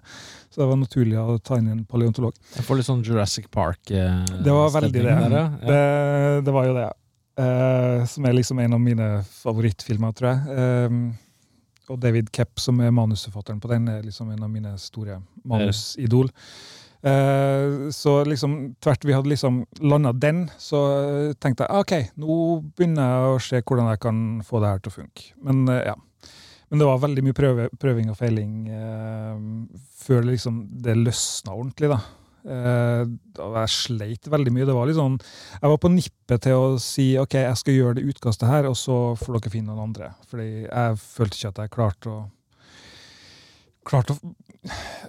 Så 0.49 0.61
det 0.61 0.69
var 0.71 0.79
naturlig 0.81 1.19
å 1.21 1.37
ta 1.39 1.59
inn 1.59 1.69
en 1.73 1.83
paleontolog. 1.89 2.37
Jeg 2.55 2.65
får 2.67 2.79
litt 2.79 2.89
sånn 2.89 3.03
Jurassic 3.05 3.51
Park 3.53 3.91
eh, 3.91 4.23
Det 4.41 4.55
var 4.55 4.73
veldig 4.79 4.95
det. 4.95 5.03
Der, 5.05 5.37
ja. 5.37 5.45
Det, 5.61 5.83
det 6.47 6.55
var 6.55 6.69
jo 6.69 6.75
det. 6.77 6.89
Eh, 7.37 8.01
som 8.09 8.25
er 8.25 8.37
liksom 8.37 8.59
en 8.63 8.77
av 8.77 8.81
mine 8.81 9.11
favorittfilmer, 9.43 10.17
tror 10.17 10.31
jeg. 10.31 10.57
Eh, 10.57 10.99
og 11.87 12.01
David 12.03 12.31
Kepp, 12.35 12.57
som 12.59 12.81
er 12.83 12.91
manusforfatteren 12.95 13.61
på 13.63 13.69
den, 13.71 13.87
er 13.91 14.03
liksom 14.03 14.31
en 14.33 14.43
av 14.43 14.51
mine 14.51 14.73
store 14.81 15.21
manusidol. 15.47 16.31
Uh, 17.05 17.91
så 17.93 18.23
liksom 18.25 18.75
tvert 18.81 19.05
vi 19.05 19.13
hadde 19.13 19.29
liksom 19.29 19.61
landa 19.85 20.11
den, 20.17 20.47
så 20.57 20.79
tenkte 21.39 21.67
jeg 21.67 21.83
ok, 21.83 21.93
nå 22.19 22.37
begynner 22.73 23.05
jeg 23.05 23.27
å 23.29 23.43
se 23.45 23.61
hvordan 23.61 23.91
jeg 23.91 24.01
kan 24.03 24.23
få 24.47 24.61
det 24.63 24.71
her 24.73 24.81
til 24.81 24.91
å 24.91 24.95
funke. 24.95 25.27
Men 25.45 25.61
uh, 25.69 25.77
ja. 25.85 25.93
Men 26.69 26.81
det 26.81 26.87
var 26.89 26.99
veldig 26.99 27.23
mye 27.23 27.35
prøve, 27.37 27.65
prøving 27.79 28.09
og 28.11 28.17
feiling 28.19 28.55
eh, 28.75 29.35
før 30.03 30.23
det 30.25 30.33
liksom 30.33 30.61
det 30.83 30.97
løsna 30.99 31.53
ordentlig. 31.55 31.91
da. 31.93 31.99
Eh, 32.47 33.03
jeg 33.37 33.71
sleit 33.73 34.27
veldig 34.31 34.53
mye. 34.55 34.67
Det 34.67 34.75
var 34.75 34.87
litt 34.87 34.99
sånn, 34.99 35.17
Jeg 35.61 35.71
var 35.71 35.79
på 35.83 35.91
nippet 35.91 36.43
til 36.43 36.55
å 36.59 36.67
si 36.81 37.07
ok, 37.19 37.39
jeg 37.43 37.61
skal 37.61 37.77
gjøre 37.77 37.99
det 37.99 38.07
utkastet 38.11 38.51
her, 38.51 38.67
og 38.69 38.75
så 38.79 38.97
får 39.19 39.39
dere 39.39 39.53
finne 39.55 39.71
noen 39.71 39.89
andre. 39.89 40.11
Fordi 40.27 40.49
jeg 40.65 40.99
følte 41.03 41.39
ikke 41.39 41.53
at 41.53 41.63
jeg 41.63 41.75
klarte 41.77 42.13
å 42.13 42.19
klarte 43.87 44.17
å 44.17 44.35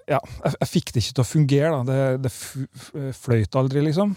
Ja, 0.08 0.20
jeg, 0.44 0.54
jeg 0.60 0.68
fikk 0.70 0.92
det 0.94 1.02
ikke 1.02 1.14
til 1.18 1.24
å 1.24 1.30
fungere. 1.32 1.70
da. 1.74 1.82
Det, 1.88 2.28
det 2.28 3.14
fløyt 3.18 3.56
aldri, 3.58 3.82
liksom. 3.86 4.14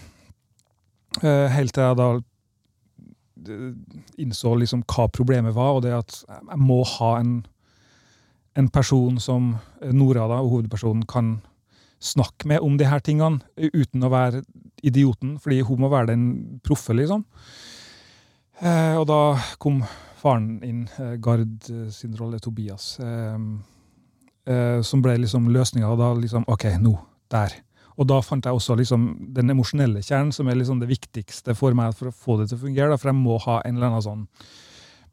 Eh, 1.22 1.48
helt 1.52 1.74
til 1.74 1.82
jeg 1.82 1.98
da 1.98 2.12
innså 4.20 4.54
liksom 4.58 4.84
hva 4.90 5.08
problemet 5.12 5.54
var, 5.56 5.76
og 5.76 5.82
det 5.86 5.94
at 5.96 6.18
jeg 6.28 6.60
må 6.60 6.82
ha 6.98 7.14
en, 7.20 7.40
en 8.58 8.68
person 8.72 9.18
som 9.22 9.54
eh, 9.80 9.92
Nora, 9.94 10.28
da, 10.30 10.42
hovedpersonen, 10.42 11.06
kan 11.08 11.40
snakke 12.02 12.48
med 12.50 12.64
om 12.64 12.78
de 12.78 12.88
her 12.90 13.02
tingene, 13.04 13.42
eh, 13.56 13.70
uten 13.74 14.04
å 14.04 14.12
være 14.12 14.44
idioten, 14.82 15.36
fordi 15.42 15.62
hun 15.66 15.84
må 15.84 15.90
være 15.92 16.12
den 16.12 16.24
proffe, 16.64 16.96
liksom. 16.96 17.24
Eh, 18.62 18.94
og 18.98 19.06
da 19.10 19.20
kom 19.62 19.82
faren 20.22 20.60
inn, 20.66 20.86
eh, 20.98 21.16
Gard 21.22 21.70
eh, 21.70 21.88
sin 21.94 22.14
rolle, 22.18 22.40
Tobias, 22.42 22.94
eh, 23.02 23.38
eh, 24.46 24.80
som 24.86 25.02
ble 25.02 25.18
liksom 25.22 25.50
løsninga, 25.54 25.94
da 25.98 26.12
liksom 26.18 26.46
OK, 26.50 26.68
nå, 26.82 26.96
der. 27.32 27.56
Og 28.00 28.08
da 28.08 28.20
fant 28.24 28.46
jeg 28.46 28.56
også 28.56 28.76
liksom 28.78 29.08
den 29.36 29.52
emosjonelle 29.52 30.00
kjernen, 30.04 30.32
som 30.32 30.48
er 30.48 30.56
liksom 30.56 30.80
det 30.80 30.90
viktigste 30.90 31.56
for 31.58 31.76
meg 31.76 31.92
for 31.98 32.08
å 32.08 32.16
få 32.16 32.38
det 32.40 32.48
til 32.50 32.60
å 32.60 32.64
fungere. 32.66 32.92
Da, 32.92 33.00
for 33.00 33.12
jeg 33.12 33.20
må 33.20 33.36
ha 33.44 33.60
en 33.66 33.76
eller 33.76 33.90
annen 33.90 34.06
sånn 34.06 34.28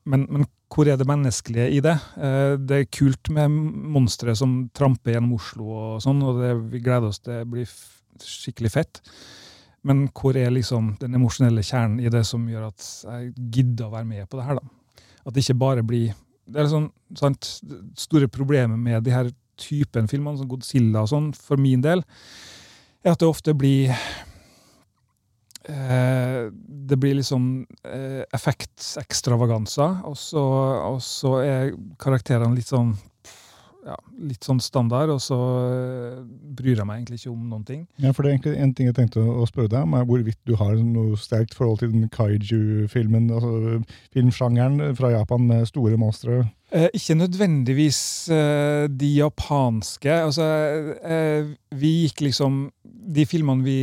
men, 0.10 0.26
men 0.32 0.46
hvor 0.72 0.88
er 0.90 0.98
det 1.00 1.08
menneskelige 1.10 1.68
i 1.76 1.82
det? 1.84 1.96
Eh, 2.18 2.54
det 2.58 2.78
er 2.78 2.94
kult 2.94 3.30
med 3.34 3.52
monstre 3.96 4.36
som 4.38 4.62
tramper 4.76 5.16
gjennom 5.16 5.36
Oslo, 5.38 5.68
og 5.76 6.04
sånn, 6.04 6.22
og 6.26 6.40
det, 6.42 6.54
vi 6.72 6.82
gleder 6.86 7.10
oss. 7.12 7.22
Det 7.26 7.42
blir 7.50 7.70
skikkelig 8.24 8.72
fett. 8.74 9.02
Men 9.88 10.08
hvor 10.16 10.38
er 10.38 10.52
liksom 10.52 10.94
den 11.00 11.16
emosjonelle 11.16 11.64
kjernen 11.64 12.02
i 12.04 12.12
det 12.12 12.26
som 12.28 12.48
gjør 12.50 12.70
at 12.70 12.88
jeg 13.06 13.30
gidder 13.54 13.88
å 13.88 13.94
være 13.94 14.10
med 14.10 14.30
på 14.30 14.40
det 14.40 14.48
her? 14.50 14.60
da? 14.60 15.06
At 15.24 15.36
det 15.36 15.46
ikke 15.46 15.62
bare 15.62 15.86
blir 15.86 16.16
Det 16.50 16.64
er 16.64 16.70
sånn, 16.72 16.88
sant, 17.14 17.46
store 17.94 18.26
problemet 18.34 18.80
med 18.82 19.04
de 19.06 19.12
her 19.14 19.28
typen 19.60 20.08
filmene, 20.10 20.40
som 20.40 20.48
Godzilla 20.50 21.04
og 21.04 21.12
sånn, 21.12 21.28
for 21.38 21.62
min 21.62 21.84
del, 21.84 22.02
er 23.04 23.14
at 23.14 23.22
det 23.22 23.30
ofte 23.30 23.54
blir 23.58 23.94
eh, 25.70 26.50
Det 26.52 26.98
blir 27.00 27.16
liksom 27.20 27.66
eh, 27.86 28.24
effektekstravaganser, 28.36 30.02
og 30.04 30.18
og 30.40 31.02
så 31.06 31.36
er 31.44 31.76
karakterene 32.00 32.56
litt 32.56 32.72
sånn 32.72 32.96
ja, 33.86 33.96
litt 34.28 34.44
sånn 34.44 34.60
standard, 34.62 35.12
og 35.14 35.22
så 35.24 35.38
eh, 35.70 36.20
bryr 36.58 36.82
jeg 36.82 36.88
meg 36.88 37.00
egentlig 37.00 37.22
ikke 37.22 37.32
om 37.32 37.48
noen 37.52 37.66
ting. 37.68 37.86
Ja, 38.02 38.12
for 38.14 38.24
det 38.24 38.30
er 38.30 38.36
egentlig 38.38 38.56
En 38.60 38.74
ting 38.76 38.90
jeg 38.90 38.98
tenkte 38.98 39.24
å 39.24 39.48
spørre 39.50 39.72
deg 39.72 39.88
om, 39.88 39.96
er 39.98 40.08
hvorvidt 40.10 40.40
du 40.50 40.56
har 40.60 40.76
noe 40.78 41.18
sterkt 41.20 41.56
forhold 41.58 41.82
til 41.84 41.94
den 41.96 42.10
kaiju-filmen, 42.14 43.30
altså 43.32 43.80
filmsjangeren 44.16 44.96
fra 45.00 45.14
Japan 45.16 45.48
med 45.48 45.70
store 45.70 46.00
monstre. 46.02 46.44
Eh, 46.70 46.86
ikke 46.94 47.16
nødvendigvis 47.18 48.30
eh, 48.30 48.86
de 48.94 49.08
japanske. 49.16 50.12
Altså, 50.14 50.46
eh, 51.02 51.48
vi 51.74 51.94
gikk 52.04 52.22
liksom 52.28 52.68
De 53.10 53.24
filmene 53.26 53.66
vi, 53.66 53.78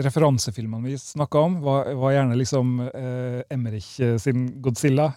referansefilmene 0.00 0.88
vi 0.88 0.96
snakka 0.96 1.42
om, 1.44 1.58
var, 1.60 1.90
var 1.98 2.14
gjerne 2.14 2.38
liksom 2.40 2.78
Emmerich 3.52 3.98
sin 4.22 4.46
Godzilla. 4.64 5.12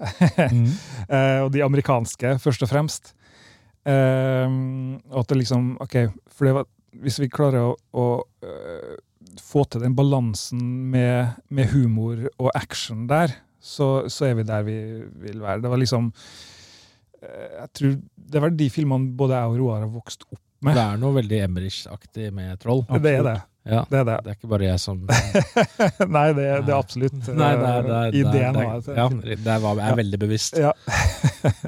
Mm. 0.52 0.72
Eh, 1.06 1.40
og 1.46 1.52
de 1.54 1.62
amerikanske, 1.64 2.34
først 2.42 2.64
og 2.66 2.70
fremst. 2.72 3.12
Og 3.86 5.20
at 5.22 5.30
det 5.30 5.38
liksom 5.38 5.76
Ok, 5.84 5.96
for 6.34 6.48
det 6.48 6.54
var, 6.58 6.66
hvis 7.04 7.20
vi 7.22 7.30
klarer 7.30 7.68
å, 7.70 7.76
å 7.94 8.06
få 9.42 9.64
til 9.70 9.86
den 9.86 9.96
balansen 9.96 10.64
med, 10.92 11.38
med 11.54 11.70
humor 11.76 12.26
og 12.40 12.50
action 12.58 13.06
der, 13.12 13.38
så, 13.62 14.10
så 14.10 14.32
er 14.32 14.40
vi 14.40 14.48
der 14.50 14.66
vi 14.66 14.80
vil 15.28 15.46
være. 15.46 15.62
Det 15.62 15.72
var 15.72 15.84
liksom 15.84 16.10
Jeg 17.62 17.70
tror 17.80 17.98
det 18.36 18.42
var 18.42 18.50
de 18.58 18.70
filmene 18.74 19.12
både 19.18 19.38
jeg 19.38 19.52
og 19.54 19.60
Roar 19.62 19.84
har 19.86 19.92
vokst 19.94 20.24
opp 20.32 20.40
med. 20.66 20.74
Det 20.78 20.82
er 20.86 20.98
noe 21.02 21.14
veldig 21.20 21.42
Emmerich-aktig 21.46 22.32
med 22.34 22.58
troll. 22.64 22.86
Det 23.02 23.12
er 23.20 23.24
det. 23.28 23.36
Ja, 23.66 23.80
Det 23.90 23.98
er 23.98 24.04
det. 24.06 24.16
det 24.24 24.30
er 24.30 24.36
ikke 24.38 24.50
bare 24.52 24.66
jeg 24.68 24.80
som 24.80 25.00
Nei, 26.16 26.26
det, 26.38 26.44
er- 26.46 26.60
det 26.62 26.70
er 26.70 26.76
absolutt 26.78 27.16
Nei, 27.34 27.48
det 27.58 27.66
er, 27.66 27.66
det 27.66 27.70
er, 27.72 27.86
det 27.88 27.96
er, 27.96 28.18
ideen. 28.20 28.54
det 28.54 28.66
er, 28.66 29.00
ja, 29.00 29.08
det 29.48 29.56
var, 29.64 29.80
er 29.88 29.96
veldig 30.04 30.20
bevisst. 30.22 30.60
Ja. 30.62 30.72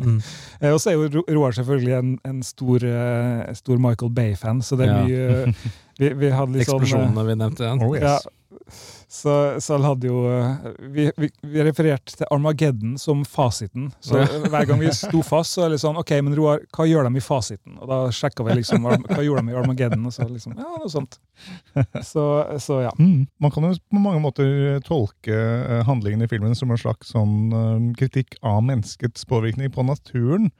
Mm. 0.01 0.15
Eh, 0.61 0.71
Og 0.73 0.79
så 0.81 0.89
er 0.89 0.95
jo 0.97 1.21
Roar 1.35 1.51
selvfølgelig 1.53 1.91
en, 1.99 2.13
en 2.25 2.39
stor, 2.45 2.81
eh, 2.81 3.51
stor 3.53 3.77
Michael 3.77 4.09
Bay-fan, 4.09 4.61
så 4.65 4.73
det 4.79 4.87
er 4.87 4.93
Ja. 4.95 5.03
mye 5.05 5.27
eh, 5.51 5.67
vi, 5.99 6.09
vi 6.17 6.31
hadde 6.33 6.55
litt 6.57 6.65
sånn 6.65 6.79
eh, 6.81 6.87
Eksplosjonene 6.87 7.25
vi 7.27 7.35
nevnte 7.37 7.61
igjen. 7.67 7.83
Oh, 7.85 7.93
yes. 7.93 8.03
Ja. 8.07 8.17
Så, 9.07 9.55
så 9.63 9.77
hadde 9.79 10.09
jo 10.09 10.25
eh, 10.27 10.65
Vi, 10.91 11.05
vi, 11.15 11.29
vi 11.47 11.63
refererte 11.63 12.17
til 12.19 12.27
Armageddon 12.33 12.97
som 12.99 13.23
fasiten. 13.25 13.87
Så 14.03 14.19
hver 14.51 14.67
gang 14.67 14.81
vi 14.81 14.91
sto 14.91 15.21
fast, 15.23 15.55
så 15.55 15.63
er 15.63 15.71
det 15.71 15.79
sånn 15.79 15.99
OK, 15.99 16.11
men 16.25 16.35
Roar, 16.35 16.59
hva 16.75 16.87
gjør 16.89 17.07
de 17.07 17.21
i 17.21 17.23
fasiten? 17.23 17.77
Og 17.79 17.87
da 17.87 18.01
sjekka 18.11 18.43
vi 18.47 18.57
liksom 18.59 18.83
hva 18.83 19.23
gjorde 19.23 19.45
de 19.47 19.55
i 19.55 19.57
Armageddon, 19.61 20.03
og 20.09 20.15
så 20.15 20.27
liksom 20.27 20.57
Ja, 20.57 20.67
noe 20.75 20.91
sånt. 20.91 21.19
Så, 22.03 22.23
så 22.59 22.81
ja. 22.83 22.91
Mm. 22.99 23.27
Man 23.39 23.53
kan 23.53 23.69
jo 23.69 23.75
på 23.79 24.01
mange 24.01 24.19
måter 24.23 24.81
tolke 24.87 25.37
eh, 25.37 25.83
handlingen 25.87 26.25
i 26.25 26.31
filmen 26.31 26.57
som 26.57 26.73
en 26.73 26.81
slags 26.81 27.13
sånn 27.15 27.37
eh, 27.55 27.91
kritikk 27.99 28.39
av 28.43 28.59
menneskets 28.65 29.23
påvirkning 29.29 29.71
på 29.71 29.87
naturen. 29.87 30.51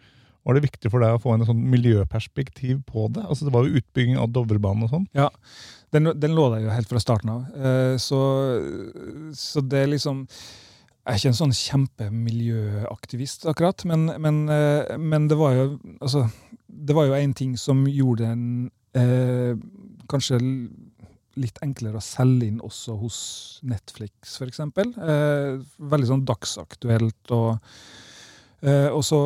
Var 0.48 0.56
det 0.56 0.64
viktig 0.64 0.90
for 0.94 1.04
deg 1.04 1.18
å 1.18 1.20
få 1.20 1.34
en 1.36 1.44
sånn 1.48 1.60
miljøperspektiv 1.74 2.80
på 2.88 3.10
det? 3.12 3.26
Altså 3.28 3.46
Det 3.48 3.52
var 3.54 3.66
jo 3.68 3.82
utbygging 3.82 4.16
av 4.22 4.32
Dovrebanen 4.32 4.88
og 4.88 4.94
sånn. 4.94 5.08
Den, 5.92 6.12
den 6.20 6.34
lå 6.36 6.46
der 6.54 6.64
jo 6.66 6.72
helt 6.72 6.88
fra 6.92 7.00
starten 7.04 7.34
av. 7.34 7.44
Eh, 7.56 7.98
Så, 8.00 8.20
så 9.36 9.64
det 9.64 9.84
er 9.84 9.92
liksom 9.92 10.24
Jeg 10.28 11.14
er 11.14 11.20
ikke 11.20 11.32
en 11.32 11.38
sånn 11.42 11.56
kjempemiljøaktivist, 11.56 13.46
akkurat, 13.48 13.84
men, 13.88 14.08
men, 14.24 14.42
eh, 14.52 14.98
men 15.00 15.28
det 15.32 15.38
var 15.40 15.54
jo 15.56 15.68
altså, 16.04 16.26
Det 16.68 16.96
var 16.96 17.08
jo 17.08 17.16
en 17.16 17.34
ting 17.34 17.56
som 17.60 17.86
gjorde 17.88 18.28
den 18.28 18.72
eh, 18.98 19.56
kanskje 20.12 20.40
litt 21.38 21.60
enklere 21.62 22.00
å 22.00 22.04
selge 22.04 22.48
inn 22.50 22.62
også 22.66 22.96
hos 22.98 23.18
Netflix, 23.68 24.40
f.eks. 24.40 24.60
Eh, 24.64 25.60
veldig 25.92 26.10
sånn 26.10 26.26
dagsaktuelt 26.26 27.34
og 27.36 27.60
eh, 28.66 28.90
Og 28.90 29.04
så 29.06 29.20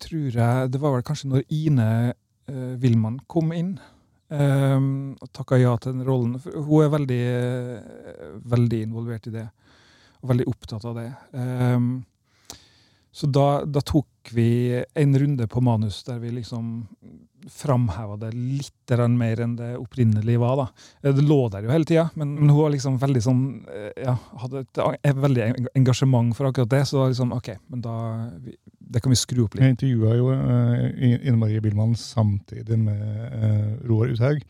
tror 0.00 0.36
jeg 0.36 0.70
Det 0.72 0.80
var 0.80 0.94
vel 0.96 1.06
kanskje 1.06 1.30
når 1.30 1.42
Ine 1.52 1.88
eh, 2.10 2.74
Wilman 2.80 3.18
kom 3.30 3.52
inn 3.52 3.74
um, 4.30 5.16
og 5.20 5.32
takka 5.36 5.58
ja 5.60 5.74
til 5.78 5.96
den 5.96 6.06
rollen. 6.06 6.38
For 6.40 6.62
hun 6.64 6.84
er 6.84 6.94
veldig, 6.94 7.24
eh, 7.30 8.30
veldig 8.54 8.82
involvert 8.86 9.28
i 9.28 9.34
det, 9.34 9.48
og 10.22 10.32
veldig 10.32 10.48
opptatt 10.50 10.86
av 10.88 10.96
det. 11.00 11.08
Um, 11.34 11.90
så 13.12 13.26
da, 13.26 13.64
da 13.66 13.82
tok 13.82 14.30
vi 14.32 14.78
en 14.94 15.18
runde 15.18 15.48
på 15.50 15.62
manus 15.66 16.04
der 16.06 16.20
vi 16.22 16.30
liksom 16.36 16.86
framheva 17.48 18.18
det 18.20 18.30
litt 18.36 18.92
mer 19.08 19.40
enn 19.40 19.54
det 19.56 19.70
opprinnelig 19.80 20.36
var. 20.38 20.56
da. 20.56 20.66
Eh, 21.02 21.14
Det 21.14 21.24
lå 21.24 21.48
der 21.50 21.64
jo 21.64 21.72
hele 21.72 21.88
tida, 21.88 22.10
men, 22.14 22.34
men 22.34 22.50
hun 22.50 22.62
var 22.62 22.70
liksom 22.74 22.98
veldig 23.00 23.22
sånn, 23.24 23.42
eh, 23.66 24.04
ja, 24.04 24.16
hadde 24.42 24.64
et, 24.64 24.82
et 25.02 25.16
veldig 25.16 25.46
engasjement 25.74 26.36
for 26.36 26.50
akkurat 26.50 26.70
det. 26.70 26.84
Så 26.86 27.00
da 27.00 27.08
liksom, 27.10 27.32
ok, 27.32 27.54
men 27.68 27.82
da, 27.84 27.96
vi, 28.44 28.56
det 28.90 29.02
kan 29.02 29.12
vi 29.12 29.18
skru 29.18 29.44
opp 29.44 29.54
litt. 29.54 29.62
Jeg 29.64 29.76
intervjua 29.76 30.16
jo 30.18 30.32
uh, 30.34 30.82
Ine 30.98 31.38
Marie 31.38 31.62
Billmann 31.62 31.94
samtidig 31.98 32.78
med 32.80 32.98
uh, 32.98 33.86
Roar 33.86 34.10
Uthaug. 34.10 34.42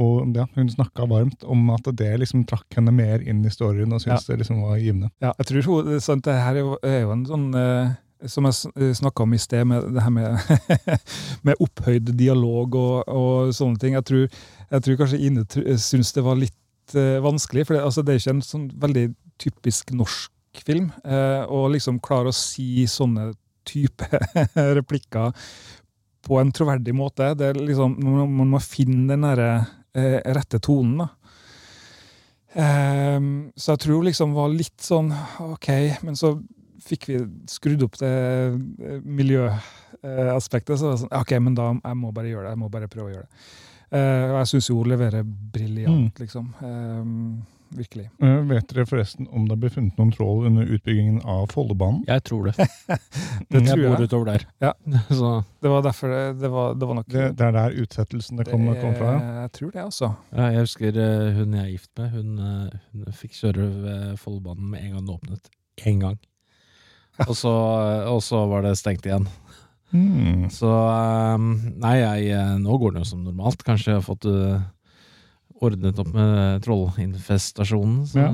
Og 0.00 0.30
ja, 0.36 0.46
hun 0.54 0.70
snakka 0.72 1.04
varmt 1.10 1.42
om 1.44 1.66
at 1.74 1.90
det 1.98 2.14
liksom 2.22 2.46
trakk 2.48 2.78
henne 2.78 2.94
mer 2.96 3.20
inn 3.28 3.42
i 3.44 3.52
storyen 3.52 3.92
og 3.92 4.00
syntes 4.00 4.24
det 4.30 4.38
liksom 4.40 4.62
var 4.64 4.78
givende. 4.80 5.10
Ja, 5.20 5.34
jeg 5.42 5.50
tror 5.50 5.68
hun, 5.68 5.98
sant, 6.00 6.24
det 6.24 6.38
her 6.38 6.56
er 6.56 6.64
jo, 6.64 6.78
er 6.86 7.02
jo 7.02 7.12
en 7.12 7.26
sånn 7.28 7.50
uh, 7.52 7.92
Som 8.30 8.46
jeg 8.46 8.94
snakka 8.94 9.24
om 9.26 9.34
i 9.34 9.40
sted, 9.42 9.66
med 9.66 9.90
det 9.96 10.04
her 10.04 10.14
med, 10.14 10.38
med 11.48 11.58
opphøyd 11.60 12.14
dialog 12.14 12.78
og, 12.78 13.08
og 13.10 13.50
sånne 13.56 13.82
ting. 13.82 13.98
Jeg 13.98 14.06
tror, 14.06 14.42
jeg 14.70 14.86
tror 14.86 15.00
kanskje 15.00 15.22
Ine 15.26 15.44
syns 15.82 16.14
det 16.14 16.22
var 16.22 16.38
litt 16.38 16.94
uh, 16.94 17.18
vanskelig, 17.24 17.66
for 17.66 17.76
det, 17.76 17.82
altså, 17.82 18.06
det 18.06 18.14
er 18.14 18.22
ikke 18.22 18.36
en 18.38 18.46
sånn 18.46 18.68
veldig 18.86 19.08
typisk 19.42 19.90
norsk 19.98 20.62
film. 20.62 20.92
Uh, 21.02 21.42
å 21.50 21.66
liksom 21.74 21.98
klare 22.04 22.30
å 22.30 22.36
si 22.36 22.86
sånne 22.86 23.32
type 23.68 24.08
replikker 24.78 25.32
på 26.22 26.38
en 26.38 26.52
troverdig 26.54 26.94
måte. 26.94 27.32
Det 27.38 27.52
liksom, 27.58 27.96
man, 27.98 28.52
må 28.52 28.60
finne 28.62 29.14
den 29.14 29.26
der, 29.26 29.42
eh, 29.94 30.20
rette 30.36 30.60
tonen. 30.62 31.02
da. 31.02 31.08
Ehm, 32.52 33.52
så 33.56 33.72
jeg 33.72 33.84
tror 33.86 34.02
liksom 34.04 34.34
var 34.36 34.52
litt 34.52 34.84
sånn 34.84 35.08
OK, 35.40 35.70
men 36.04 36.18
så 36.18 36.34
fikk 36.82 37.08
vi 37.08 37.20
skrudd 37.48 37.84
opp 37.86 37.96
det 38.00 38.12
eh, 38.12 39.00
miljøaspektet. 39.02 40.76
Så 40.78 40.90
var 40.90 41.00
sånn, 41.00 41.14
OK, 41.16 41.34
men 41.40 41.56
da 41.58 41.72
jeg 41.74 41.98
må 41.98 42.12
bare 42.14 42.32
gjøre 42.32 42.48
det. 42.48 42.54
Jeg 42.56 42.62
må 42.62 42.70
bare 42.72 42.90
prøve 42.92 43.10
å 43.10 43.14
gjøre 43.14 43.26
det. 43.26 43.48
Eh, 43.92 44.26
og 44.30 44.38
jeg 44.40 44.52
syns 44.52 44.70
jo 44.70 44.78
hun 44.80 44.92
leverer 44.92 45.26
briljant, 45.26 46.22
liksom. 46.22 46.52
Virkelig. 47.72 48.04
Eh, 48.20 48.38
vet 48.50 48.68
dere 48.68 48.84
forresten 48.88 49.28
om 49.32 49.46
det 49.48 49.56
ble 49.60 49.70
funnet 49.72 49.96
noen 50.00 50.10
troll 50.12 50.42
under 50.48 50.68
utbyggingen 50.76 51.22
av 51.28 51.46
Follobanen? 51.54 52.02
Jeg 52.08 52.24
tror 52.28 52.50
det. 52.50 52.66
Det 53.52 53.62
tror 53.64 53.80
jeg 53.80 53.92
bor 53.94 54.04
utover 54.04 54.28
der. 54.32 54.44
Ja. 54.60 54.72
Så 55.08 55.30
Det 55.62 55.70
var 55.72 55.84
derfor 55.86 56.12
det, 56.12 56.20
det, 56.42 56.50
var, 56.52 56.74
det 56.76 56.88
var 56.88 56.98
nok 57.00 57.08
Det, 57.12 57.24
det 57.38 57.46
er 57.46 57.54
der 57.56 57.78
utsettelsen 57.82 58.40
det 58.42 58.48
kom, 58.50 58.66
kom 58.80 58.94
fra? 58.98 59.14
ja. 59.16 59.32
Jeg 59.42 59.52
tror 59.58 59.70
det, 59.70 59.84
altså. 59.86 60.10
ja, 60.32 60.50
jeg 60.56 60.66
husker 60.66 61.00
eh, 61.06 61.30
hun 61.38 61.56
jeg 61.56 61.64
er 61.64 61.72
gift 61.72 61.90
med, 61.98 62.10
hun, 62.16 62.34
eh, 62.38 62.76
hun 62.92 63.16
fikk 63.22 63.38
kjøre 63.40 63.70
ved 63.86 64.04
Follobanen 64.20 64.68
med 64.74 64.84
en 64.84 64.92
gang 64.96 65.06
den 65.06 65.16
åpnet. 65.16 65.50
Én 65.88 66.02
gang. 66.04 66.20
Og 67.28 67.34
så, 67.36 67.52
og 68.08 68.20
så 68.24 68.44
var 68.48 68.64
det 68.66 68.76
stengt 68.80 69.06
igjen. 69.08 69.26
Mm. 69.92 70.46
Så 70.52 70.68
Nei, 71.40 71.96
jeg, 72.00 72.38
nå 72.62 72.78
går 72.80 72.94
det 72.94 73.02
jo 73.04 73.10
som 73.10 73.24
normalt. 73.26 73.64
Kanskje 73.66 73.92
jeg 73.92 73.98
har 74.00 74.06
fått 74.06 74.28
ordnet 75.62 76.00
opp 76.02 76.10
med 76.14 76.64
trollinfestasjonen. 76.66 78.02
Ja. 78.18 78.28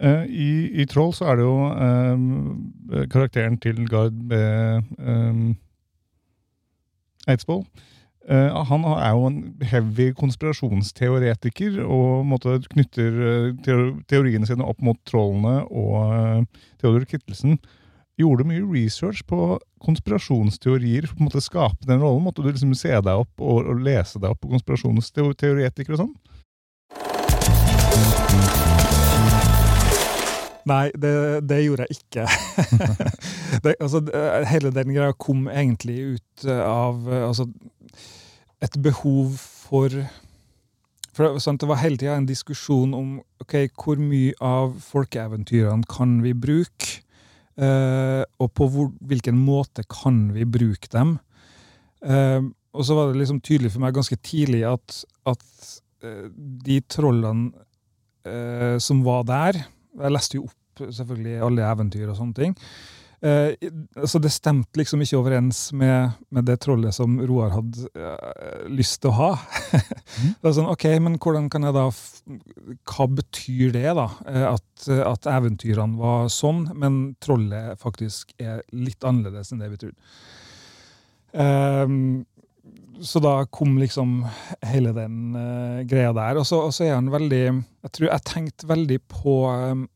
Eh, 0.00 0.24
i, 0.32 0.50
I 0.80 0.86
Troll 0.88 1.12
så 1.16 1.28
er 1.28 1.40
det 1.40 1.44
jo 1.44 1.56
eh, 1.74 3.06
karakteren 3.12 3.58
til 3.60 3.82
Gard 3.90 4.16
B. 4.30 4.38
eh, 4.38 5.40
Eidsvoll. 7.28 7.64
Eh, 8.30 8.62
han 8.70 8.84
er 8.84 9.10
jo 9.16 9.26
en 9.28 9.40
heavy 9.64 10.10
konspirasjonsteoretiker 10.16 11.80
og 11.84 12.24
måtte, 12.28 12.58
knytter 12.72 13.20
eh, 13.26 13.76
teoriene 14.08 14.48
sine 14.48 14.64
opp 14.64 14.80
mot 14.84 14.98
trollene 15.08 15.62
og 15.66 15.94
eh, 16.14 16.64
Theodor 16.80 17.04
Kittelsen. 17.08 17.58
Gjorde 18.20 18.44
mye 18.44 18.64
research 18.68 19.22
på 19.28 19.54
konspirasjonsteorier 19.80 21.08
for 21.08 21.36
å 21.40 21.44
skape 21.44 21.88
den 21.88 22.02
rollen. 22.02 22.24
Måtte 22.26 22.44
du 22.44 22.50
liksom 22.50 22.74
se 22.76 22.92
deg 22.92 23.24
opp 23.24 23.40
og, 23.40 23.64
og 23.64 23.80
lese 23.84 24.20
deg 24.20 24.34
opp 24.34 24.42
på 24.44 24.52
konspirasjonsteoretikere 24.52 25.96
og 25.96 26.02
sånn? 26.04 26.16
Nei, 30.70 30.90
det, 31.02 31.12
det 31.50 31.60
gjorde 31.64 31.86
jeg 31.88 31.96
ikke. 31.98 32.26
det, 33.64 33.74
altså, 33.80 34.02
hele 34.50 34.72
den 34.76 34.94
greia 34.94 35.16
kom 35.18 35.48
egentlig 35.48 35.98
ut 36.14 36.46
av 36.46 37.08
altså, 37.10 37.48
et 38.62 38.76
behov 38.84 39.38
for 39.40 39.96
for 41.16 41.40
sant, 41.42 41.60
Det 41.60 41.68
var 41.68 41.80
hele 41.82 41.98
tida 41.98 42.16
en 42.16 42.28
diskusjon 42.28 42.94
om 42.96 43.18
ok, 43.42 43.56
hvor 43.82 44.00
mye 44.00 44.34
av 44.44 44.76
folkeeventyrene 44.84 45.88
kan 45.90 46.20
vi 46.24 46.32
bruke, 46.38 47.00
eh, 47.58 48.22
og 48.38 48.52
på 48.54 48.68
hvor, 48.70 48.92
hvilken 49.00 49.38
måte 49.38 49.84
kan 49.90 50.28
vi 50.36 50.46
bruke 50.46 50.90
dem. 50.92 51.18
Eh, 52.00 52.40
og 52.70 52.86
så 52.86 52.96
var 52.96 53.10
det 53.10 53.20
liksom 53.20 53.42
tydelig 53.42 53.74
for 53.74 53.82
meg 53.82 53.96
ganske 53.96 54.16
tidlig 54.22 54.62
at, 54.70 55.02
at 55.28 55.72
eh, 56.06 56.30
de 56.30 56.78
trollene 56.88 57.50
eh, 58.26 58.78
som 58.82 59.04
var 59.06 59.26
der 59.28 59.60
Jeg 59.60 60.14
leste 60.14 60.38
jo 60.38 60.48
opp 60.48 60.56
selvfølgelig 60.80 61.42
alle 61.44 61.68
eventyr 61.68 62.08
og 62.08 62.16
sånne 62.16 62.36
ting. 62.36 62.54
eh, 63.20 63.52
så 64.06 64.20
Det 64.22 64.32
stemte 64.32 64.80
liksom 64.80 65.02
ikke 65.04 65.18
overens 65.18 65.72
med, 65.76 66.16
med 66.30 66.46
det 66.48 66.60
trollet 66.64 66.94
som 66.96 67.18
Roar 67.20 67.52
hadde 67.52 67.90
eh, 67.92 68.64
lyst 68.72 69.02
til 69.02 69.12
å 69.12 69.18
ha. 69.18 69.30
det 70.40 70.48
er 70.48 70.56
sånn, 70.56 70.70
ok, 70.72 70.86
men 71.04 71.18
hvordan 71.20 71.50
kan 71.52 71.68
jeg 71.68 71.76
da 71.76 71.86
Hva 71.90 73.08
betyr 73.20 73.74
det, 73.76 73.88
da? 73.98 74.08
Eh, 74.26 74.46
at, 74.54 74.90
at 75.04 75.30
eventyrene 75.36 76.00
var 76.00 76.30
sånn, 76.32 76.68
men 76.74 77.00
trollet 77.20 77.80
faktisk 77.82 78.32
er 78.40 78.62
litt 78.72 79.04
annerledes 79.04 79.52
enn 79.52 79.64
det 79.64 79.72
vi 79.74 79.82
trodde. 79.84 80.12
Ehm, 81.32 82.26
så 83.00 83.20
da 83.24 83.44
kom 83.48 83.78
liksom 83.80 84.26
hele 84.68 84.92
den 84.92 85.32
uh, 85.36 85.80
greia 85.88 86.10
der. 86.12 86.36
Og 86.42 86.44
så, 86.46 86.58
og 86.66 86.74
så 86.76 86.84
er 86.90 86.94
han 86.98 87.08
veldig 87.12 87.44
Jeg 87.46 87.92
tror 87.96 88.10
jeg 88.10 88.26
tenkte 88.28 88.68
veldig 88.68 88.98
på 89.08 89.38
um, 89.48 89.86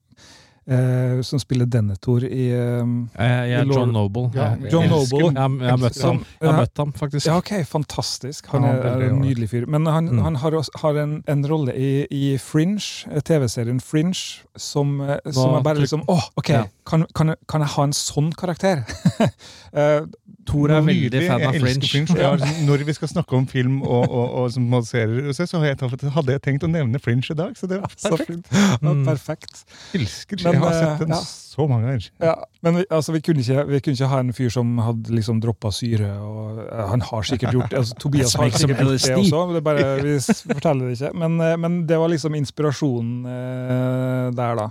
uh, 0.71 1.21
Som 1.21 1.39
spiller 1.43 1.69
Denethor 1.69 2.25
i 2.25 2.47
um, 2.57 2.95
Jeg, 3.19 3.51
jeg 3.51 3.59
er 3.61 3.69
Lord- 3.69 3.77
John 3.83 3.93
Noble. 3.93 4.23
Ja, 4.35 4.47
John 4.73 4.89
Noble. 4.89 5.21
Jeg, 5.35 5.61
jeg 5.61 5.71
har 5.75 5.83
møtt 5.83 6.01
ham. 6.07 6.23
Jeg 6.41 6.49
har 6.49 6.61
møtt 6.63 6.81
ham, 6.81 6.95
faktisk. 6.97 7.27
Ja, 7.29 7.37
ok, 7.43 7.53
fantastisk. 7.69 8.49
Han 8.55 8.65
er, 8.71 8.81
er 8.95 9.05
en 9.11 9.21
nydelig 9.21 9.51
fyr. 9.53 9.67
Men 9.69 9.85
han, 9.93 10.09
Mm. 10.15 10.23
han 10.25 10.37
har, 10.41 10.57
også, 10.63 10.73
har 10.81 10.97
en, 11.05 11.15
en 11.29 11.45
rolle 11.51 11.77
i, 11.77 12.07
i 12.11 12.39
Fringe, 12.41 13.05
TV-serien 13.29 13.81
Fringe, 13.85 14.41
som, 14.57 14.97
som 15.29 15.51
Nå 15.53 15.59
er 15.59 15.63
bare 15.69 15.85
liksom 15.85 16.05
Å, 16.09 16.17
ok, 16.41 16.49
Ja. 16.57 16.65
kan, 16.89 17.05
kan, 17.17 17.35
kan 17.49 17.61
jeg 17.65 17.75
ha 17.77 17.85
en 17.91 17.93
sånn 18.01 18.33
karakter? 18.33 18.85
Eh, 19.75 20.05
Tor 20.47 20.71
er 20.71 20.83
veldig 20.85 21.09
Nydelig, 21.11 21.29
fan 21.31 21.43
av 21.49 21.55
Fringe. 21.61 21.89
Fringe. 21.89 22.17
Ja, 22.21 22.31
jeg 22.37 22.67
Når 22.69 22.85
vi 22.89 22.93
skal 22.97 23.09
snakke 23.09 23.37
om 23.39 23.47
film 23.51 23.81
og, 23.83 24.05
og, 24.11 24.35
og 24.43 24.51
som 24.53 24.67
man 24.71 24.83
serier, 24.87 25.31
så 25.33 25.47
så 25.49 25.59
har 25.63 25.67
jeg, 25.73 25.79
tatt- 25.81 26.05
hadde 26.17 26.33
jeg 26.37 26.43
tenkt 26.45 26.65
å 26.67 26.71
nevne 26.71 27.01
Fringe 27.01 27.25
i 27.31 27.37
dag. 27.39 27.55
Så 27.57 27.67
det 27.71 27.81
var 27.83 27.93
så 27.97 28.11
perfekt. 28.15 28.31
fint. 28.31 28.47
Ja, 28.83 28.93
Mm. 28.95 29.05
perfekt. 29.07 29.65
Elsker 29.95 30.37
Men, 30.45 30.53
Jeg 30.53 30.61
har 30.63 30.73
eh, 30.73 30.81
sett 30.85 30.99
den 31.05 31.15
ja. 31.15 31.21
så 31.25 31.69
mange 31.69 31.87
ganger. 31.89 32.09
Ja, 32.21 32.35
men 32.63 32.77
vi, 32.77 32.85
altså, 32.91 33.13
vi, 33.17 33.21
kunne 33.21 33.41
ikke, 33.45 33.65
vi 33.71 33.81
kunne 33.81 33.95
ikke 33.99 34.09
ha 34.13 34.19
en 34.21 34.33
fyr 34.37 34.51
som 34.51 34.75
hadde 34.79 35.15
liksom 35.15 35.41
droppa 35.41 35.71
syre. 35.73 36.11
og 36.21 36.59
eh, 36.67 36.87
Han 36.91 37.01
har 37.01 37.23
sikkert 37.23 37.55
gjort 37.55 37.71
det. 37.71 37.79
Altså, 37.79 37.95
Tobias 38.05 38.35
har 38.35 38.51
sikkert 38.51 38.83
gjort 38.85 39.01
det 39.07 39.17
også. 39.19 39.45
Det 39.55 39.65
bare, 39.65 39.87
vi 40.03 40.19
forteller 40.55 40.91
det 40.91 40.99
ikke. 41.01 41.15
Men, 41.25 41.41
eh, 41.41 41.57
men 41.57 41.87
det 41.87 41.99
var 41.99 42.09
liksom 42.13 42.35
inspirasjonen 42.35 43.25
eh, 43.27 44.31
der, 44.37 44.55
da. 44.61 44.69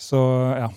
Så 0.00 0.20
ja. 0.56 0.68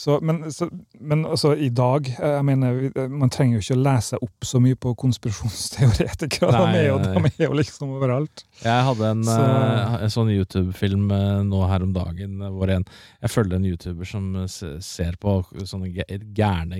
Så, 0.00 0.14
men, 0.24 0.46
så, 0.54 0.68
men 1.00 1.26
altså, 1.28 1.50
i 1.60 1.68
dag 1.76 2.06
eh, 2.14 2.36
jeg 2.38 2.44
mener, 2.48 2.78
eh, 2.94 3.08
Man 3.12 3.28
trenger 3.32 3.58
jo 3.58 3.64
ikke 3.66 3.76
å 3.76 3.82
lese 3.84 4.16
opp 4.24 4.46
så 4.48 4.60
mye 4.62 4.78
på 4.80 4.94
konspirasjonsteoretikere. 5.02 6.50
De 6.54 6.78
er, 6.78 6.86
jo, 6.88 6.98
de 7.02 7.20
er 7.28 7.44
jo 7.50 7.56
liksom 7.58 7.90
overalt. 7.98 8.44
Jeg 8.62 8.86
hadde 8.86 9.10
en, 9.10 9.24
Så- 9.26 9.36
eh, 9.44 9.96
en 10.06 10.12
sånn 10.14 10.30
YouTube-film 10.32 11.08
nå 11.50 11.60
her 11.68 11.84
om 11.84 11.92
dagen 11.96 12.38
hvor 12.54 12.70
en, 12.72 12.84
jeg 13.20 13.32
følger 13.34 13.58
en 13.58 13.66
YouTuber 13.68 14.08
som 14.08 14.30
ser 14.48 15.18
på 15.20 15.34
sånne 15.68 15.90
gæ- 15.98 16.20
gærne 16.36 16.78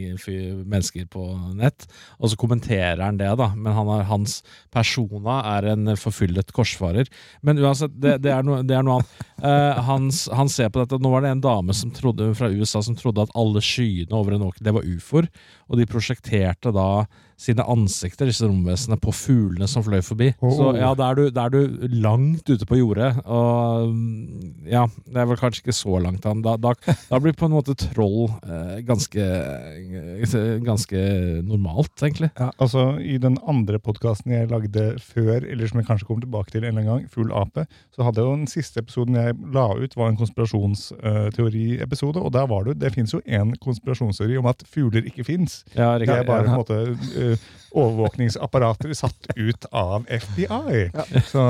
mennesker 0.70 1.06
på 1.12 1.26
nett, 1.58 1.86
og 2.18 2.30
så 2.32 2.38
kommenterer 2.40 3.02
han 3.04 3.18
det, 3.20 3.28
da. 3.40 3.50
Men 3.56 3.74
han 3.76 3.88
er, 3.98 4.06
hans 4.08 4.38
persona 4.72 5.40
er 5.58 5.70
en 5.74 5.92
forfyllet 5.98 6.52
korsfarer. 6.56 7.08
Men 7.42 7.58
uansett, 7.60 7.92
det, 8.00 8.18
det, 8.24 8.32
er, 8.32 8.46
noe, 8.46 8.62
det 8.64 8.76
er 8.78 8.86
noe 8.86 9.00
annet. 9.00 9.26
Uh, 9.40 9.80
hans, 9.88 10.24
han 10.36 10.48
ser 10.52 10.68
på 10.72 10.82
dette, 10.82 10.98
Nå 11.00 11.08
var 11.14 11.22
det 11.24 11.30
en 11.32 11.40
dame 11.44 11.72
som 11.76 11.90
trodde, 11.96 12.26
fra 12.36 12.50
USA 12.52 12.82
som 12.84 12.92
trodde 12.98 13.09
at 13.18 13.32
alle 13.34 13.62
skyene 13.64 14.14
over 14.14 14.36
en 14.36 14.46
åker 14.46 14.62
det 14.64 14.74
var 14.76 14.86
ufoer, 14.86 15.26
og 15.66 15.80
de 15.80 15.88
prosjekterte 15.90 16.72
da 16.76 17.06
sine 17.40 17.64
ansikter, 17.72 18.28
disse 18.28 18.46
romvesenene, 18.46 18.98
på 19.00 19.12
fuglene 19.16 19.68
som 19.70 19.84
fløy 19.86 20.02
forbi. 20.04 20.30
Oh. 20.44 20.52
Så 20.56 20.70
ja, 20.76 20.90
da 20.98 21.10
er, 21.10 21.16
du, 21.18 21.40
er 21.40 21.50
du 21.54 21.60
langt 22.02 22.50
ute 22.50 22.66
på 22.68 22.80
jordet. 22.80 23.14
Og 23.24 23.94
mm, 23.94 24.66
ja, 24.68 24.84
det 25.08 25.22
er 25.22 25.28
vel 25.30 25.40
kanskje 25.40 25.64
ikke 25.64 25.76
så 25.76 26.00
langt 26.04 26.26
an. 26.28 26.42
Da, 26.44 26.56
da, 26.60 26.74
da 27.08 27.20
blir 27.22 27.36
på 27.36 27.48
en 27.48 27.56
måte 27.56 27.76
troll 27.80 28.28
eh, 28.44 28.80
ganske, 28.86 29.24
eh, 29.24 30.60
ganske 30.66 30.98
normalt, 31.46 31.94
egentlig. 32.02 32.30
Altså, 32.50 32.98
I 33.00 33.16
den 33.22 33.38
andre 33.48 33.80
podkasten 33.82 34.34
jeg 34.34 34.50
lagde 34.52 34.98
før, 35.00 35.38
eller 35.40 35.66
som 35.70 35.80
jeg 35.80 35.88
kanskje 35.88 36.06
kommer 36.08 36.26
tilbake 36.26 36.52
til 36.52 36.64
en 36.64 36.68
eller 36.70 36.80
annen 36.84 36.90
gang, 36.90 37.08
Fugl 37.10 37.32
ape, 37.36 37.64
så 37.94 38.04
hadde 38.06 38.20
jeg 38.20 38.28
jo 38.28 38.36
den 38.36 38.50
siste 38.50 38.84
episoden 38.84 39.16
jeg 39.16 39.38
la 39.54 39.66
ut, 39.80 39.96
var 39.96 40.12
en 40.12 40.20
konspirasjonsteoriepisode. 40.20 42.18
Og 42.20 42.30
der 42.36 42.46
var 42.50 42.68
det, 42.68 42.80
det 42.82 42.92
fins 42.94 43.14
jo 43.16 43.20
en 43.24 43.56
konspirasjonsteori 43.64 44.36
om 44.40 44.46
at 44.50 44.60
fugler 44.68 45.08
ikke 45.08 45.24
fins. 45.26 45.62
Ja, 45.74 45.96
Det 45.98 46.08
er 46.08 46.24
bare 46.28 46.44
på 46.44 46.50
en 46.50 46.60
måte 46.60 46.78
eh, 47.16 47.29
overvåkningsapparater 47.70 48.94
satt 48.98 49.30
ut 49.36 49.66
av 49.70 50.06
FBI. 50.08 50.90
Så 51.30 51.44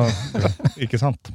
ikke 0.84 1.00
sant? 1.00 1.32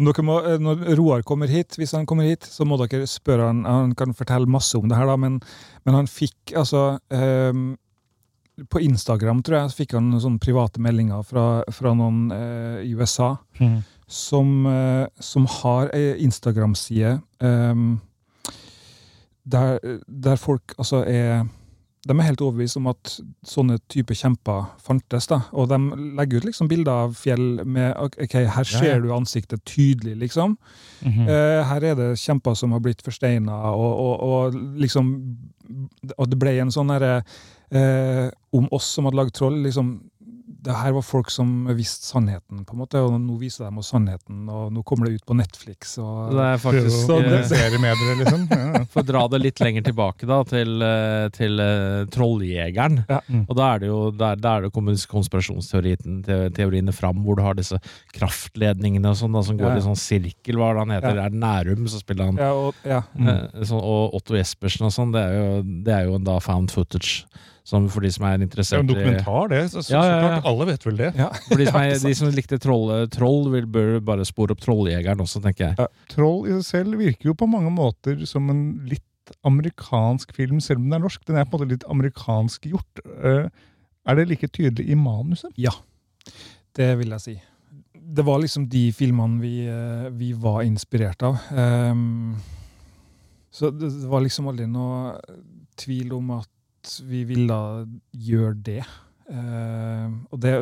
Dere 0.00 0.26
må, 0.26 0.40
eh, 0.42 0.58
når 0.62 0.84
Roar 0.98 1.24
kommer 1.26 1.50
hit, 1.50 1.78
hvis 1.78 1.94
han 1.94 2.06
kommer 2.06 2.26
hit, 2.26 2.46
så 2.46 2.66
må 2.66 2.78
dere 2.82 3.06
spørre 3.10 3.50
han. 3.50 3.64
Han 3.68 3.94
kan 3.98 4.14
fortelle 4.16 4.50
masse 4.50 4.78
om 4.78 4.88
det 4.90 4.98
her, 4.98 5.06
da, 5.06 5.18
men, 5.20 5.40
men 5.86 6.00
han 6.00 6.10
fikk 6.10 6.56
altså 6.56 6.98
um, 7.10 7.76
På 8.72 8.80
Instagram 8.80 9.42
tror 9.44 9.58
jeg 9.58 9.70
så 9.70 9.78
fikk 9.82 9.98
han 9.98 10.14
sånne 10.16 10.40
private 10.40 10.80
meldinger 10.80 11.20
fra, 11.28 11.60
fra 11.76 11.92
noen 11.92 12.30
eh, 12.32 12.86
i 12.88 12.94
USA 12.96 13.34
som, 14.06 14.66
eh, 14.66 15.06
som 15.20 15.46
har 15.46 15.90
ei 15.94 16.14
Instagram-side 16.24 17.18
ehm, 17.42 17.98
der, 19.44 19.78
der 20.06 20.36
folk 20.40 20.74
altså 20.78 21.02
er 21.06 21.46
de 22.06 22.14
er 22.14 22.28
helt 22.28 22.42
overbevist 22.44 22.78
om 22.78 22.88
at 22.90 23.12
sånne 23.46 23.78
type 23.90 24.14
kjemper 24.16 24.68
fantes. 24.82 25.26
da, 25.30 25.40
Og 25.52 25.68
de 25.70 25.78
legger 26.18 26.38
ut 26.38 26.48
liksom 26.48 26.68
bilder 26.70 26.92
av 27.06 27.16
fjell 27.18 27.64
med 27.64 27.94
ok, 27.98 28.36
her 28.56 28.64
ser 28.68 28.86
Ja, 28.86 28.94
ja. 28.94 29.00
du 29.02 29.12
ansiktet 29.14 29.64
tydelig, 29.64 30.16
liksom. 30.16 30.56
Mm 31.02 31.12
-hmm. 31.12 31.28
uh, 31.28 31.64
her 31.66 31.84
er 31.84 31.94
det 31.94 32.18
kjemper 32.18 32.54
som 32.54 32.72
har 32.72 32.80
blitt 32.80 33.02
forsteina, 33.02 33.52
og, 33.52 33.98
og, 33.98 34.20
og 34.20 34.54
liksom 34.76 35.36
Og 36.18 36.30
det 36.30 36.38
ble 36.38 36.60
en 36.60 36.70
sånn 36.70 36.88
derre 36.88 37.24
uh, 37.74 38.30
Om 38.52 38.68
oss 38.70 38.84
som 38.94 39.04
hadde 39.04 39.16
lagd 39.16 39.32
troll, 39.34 39.62
liksom 39.62 40.00
det 40.66 40.74
her 40.74 40.94
var 40.96 41.04
folk 41.06 41.30
som 41.30 41.68
visste 41.78 42.08
sannheten, 42.08 42.64
på 42.66 42.74
en 42.74 42.80
måte, 42.80 42.98
og 42.98 43.14
nå 43.22 43.36
viser 43.38 43.68
de 43.68 43.78
oss 43.78 43.92
sannheten, 43.92 44.48
og 44.50 44.72
nå 44.74 44.82
kommer 44.86 45.06
det 45.06 45.20
ut 45.20 45.26
på 45.28 45.36
Netflix. 45.38 45.94
og... 46.02 46.34
Det 46.34 46.46
er 46.46 46.58
faktisk 46.62 47.04
sånn 47.06 47.26
eh, 47.28 47.76
med 47.78 47.94
dere, 48.02 48.16
liksom. 48.22 48.46
Ja. 48.56 48.82
For 48.90 49.04
å 49.04 49.06
dra 49.06 49.22
det 49.30 49.40
litt 49.44 49.60
lenger 49.62 49.84
tilbake 49.86 50.26
da, 50.26 50.40
til, 50.48 50.82
eh, 50.82 51.26
til 51.36 51.60
uh, 51.62 52.02
Trolljegeren. 52.10 52.98
Ja. 53.06 53.20
Mm. 53.28 53.44
Og 53.44 53.54
da 53.58 53.68
er 53.68 53.82
det 53.84 53.90
jo 53.92 54.00
der, 54.10 54.40
der 54.42 54.66
er 54.66 54.66
det 54.66 55.06
konspirasjonsteoriene 55.12 56.94
fram, 56.96 57.22
hvor 57.26 57.38
du 57.38 57.44
har 57.46 57.58
disse 57.58 57.78
kraftledningene 58.16 59.12
og 59.12 59.20
sånn, 59.20 59.36
da, 59.36 59.44
som 59.46 59.60
går 59.60 59.70
Ja, 59.70 59.78
i 59.78 59.86
sånn 59.86 60.00
sirkel. 60.00 60.58
Hva 60.58 60.72
er 60.72 60.78
det 60.78 60.86
han 60.86 60.94
heter? 60.96 61.20
Ja. 61.20 61.26
Er 61.28 61.34
det 61.34 61.42
Nærum, 61.46 61.86
så 61.92 62.02
spiller 62.02 62.32
han 62.32 62.40
Ja, 62.42 62.52
og, 62.56 62.86
ja. 62.86 63.02
Mm. 63.14 63.62
sånn, 63.62 63.82
Og 63.82 64.16
Otto 64.18 64.38
Jespersen 64.38 64.88
og 64.88 64.94
sånn, 64.94 65.14
det 65.14 65.22
er 65.22 65.36
jo, 65.38 65.50
det 65.86 65.94
er 65.94 66.08
jo 66.10 66.18
en 66.18 66.26
da 66.26 66.40
found 66.42 66.74
footage. 66.74 67.28
Som 67.66 67.88
for 67.90 68.04
de 68.06 68.12
som 68.14 68.22
er 68.28 68.36
Det 68.36 68.44
er 68.44 68.46
interessert 68.46 68.78
jo 68.78 68.84
en 68.84 68.90
dokumentar, 68.92 69.48
det. 69.50 69.62
Så, 69.72 69.82
så, 69.82 69.96
Ja, 69.96 70.04
ja, 70.04 70.10
ja. 70.12 70.20
så 70.20 70.28
klart, 70.36 70.48
alle 70.52 70.66
vet 70.68 70.86
vel 70.86 71.00
det. 71.00 71.10
ja. 71.18 71.30
For 71.48 71.58
de 71.58 71.66
som, 71.66 71.80
er, 71.80 71.96
de 72.06 72.14
som 72.14 72.30
likte 72.36 72.60
troll, 72.62 72.92
troll 73.10 73.50
vil 73.50 73.66
bør 73.66 73.98
bare 74.06 74.26
spore 74.28 74.54
opp 74.54 74.62
Trolljegeren 74.62 75.24
også, 75.24 75.42
tenker 75.42 75.72
jeg. 75.72 75.88
Troll 76.12 76.46
i 76.46 76.54
seg 76.60 76.68
selv 76.68 77.00
virker 77.02 77.32
jo 77.32 77.34
på 77.38 77.48
mange 77.50 77.72
måter 77.74 78.22
som 78.30 78.46
en 78.54 78.62
litt 78.86 79.02
amerikansk 79.42 80.30
film, 80.36 80.60
selv 80.62 80.78
om 80.78 80.86
den 80.86 80.98
er 81.00 81.02
norsk. 81.02 81.24
Den 81.26 81.40
er 81.40 81.48
på 81.48 81.56
en 81.56 81.64
måte 81.64 81.72
litt 81.74 81.86
amerikansk 81.90 82.68
gjort. 82.70 83.02
Eh, 83.18 83.48
er 84.06 84.18
det 84.18 84.28
like 84.30 84.48
tydelig 84.54 84.86
i 84.86 84.94
manuset? 84.98 85.50
Ja, 85.58 85.74
det 86.78 86.92
vil 87.00 87.14
jeg 87.16 87.24
si. 87.24 87.36
Det 88.16 88.22
var 88.22 88.38
liksom 88.38 88.68
de 88.70 88.84
filmene 88.94 89.42
vi, 89.42 89.56
eh, 89.66 90.06
vi 90.14 90.30
var 90.38 90.62
inspirert 90.62 91.26
av. 91.26 91.40
Um, 91.50 92.36
så 93.50 93.72
det, 93.74 93.90
det 93.90 94.10
var 94.10 94.22
liksom 94.22 94.46
aldri 94.52 94.68
noe 94.70 95.16
tvil 95.80 96.14
om 96.14 96.36
at 96.38 96.50
vi 97.08 97.24
ville 97.28 97.58
gjøre 98.12 98.54
det. 98.66 98.82
Uh, 99.26 100.12
og 100.30 100.40
det 100.42 100.52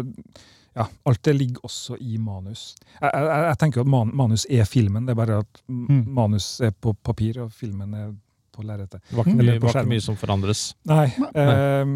ja, 0.75 0.89
alt 1.07 1.21
det 1.23 1.35
ligger 1.37 1.63
også 1.69 1.95
i 2.03 2.17
manus. 2.19 2.75
Jeg, 3.01 3.11
jeg, 3.15 3.43
jeg 3.47 3.59
tenker 3.61 3.79
jo 3.81 3.85
at 3.85 3.91
man, 3.93 4.09
manus 4.19 4.47
er 4.51 4.65
filmen, 4.67 5.05
det 5.07 5.13
er 5.15 5.21
bare 5.21 5.37
at 5.45 5.61
Mm. 5.71 6.01
manus 6.17 6.61
er 6.61 6.73
på 6.75 6.93
papir, 7.07 7.39
og 7.45 7.53
filmen 7.53 7.95
er 7.95 8.09
på 8.55 8.63
lerretet. 8.67 9.03
Det 9.11 9.17
var 9.17 9.29
ikke, 9.29 9.85
mye, 9.87 10.01
som 10.03 10.17
forandres. 10.19 10.75
Nei. 10.87 11.07
ehm, 11.35 11.95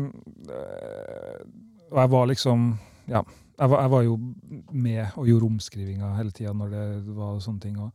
eh, 0.49 1.43
og 1.91 1.99
jeg 2.03 2.11
var 2.14 2.26
liksom 2.31 2.79
Ja. 3.09 3.22
Jeg 3.59 3.70
var, 3.72 3.81
jeg 3.83 3.91
var 3.91 4.03
jo 4.07 4.16
med 4.70 5.07
og 5.16 5.26
gjorde 5.26 5.47
omskrivinga 5.49 6.12
hele 6.16 6.31
tida 6.31 6.53
når 6.55 6.70
det 6.70 7.14
var 7.16 7.39
sånne 7.43 7.61
ting. 7.61 7.76
òg. 7.83 7.91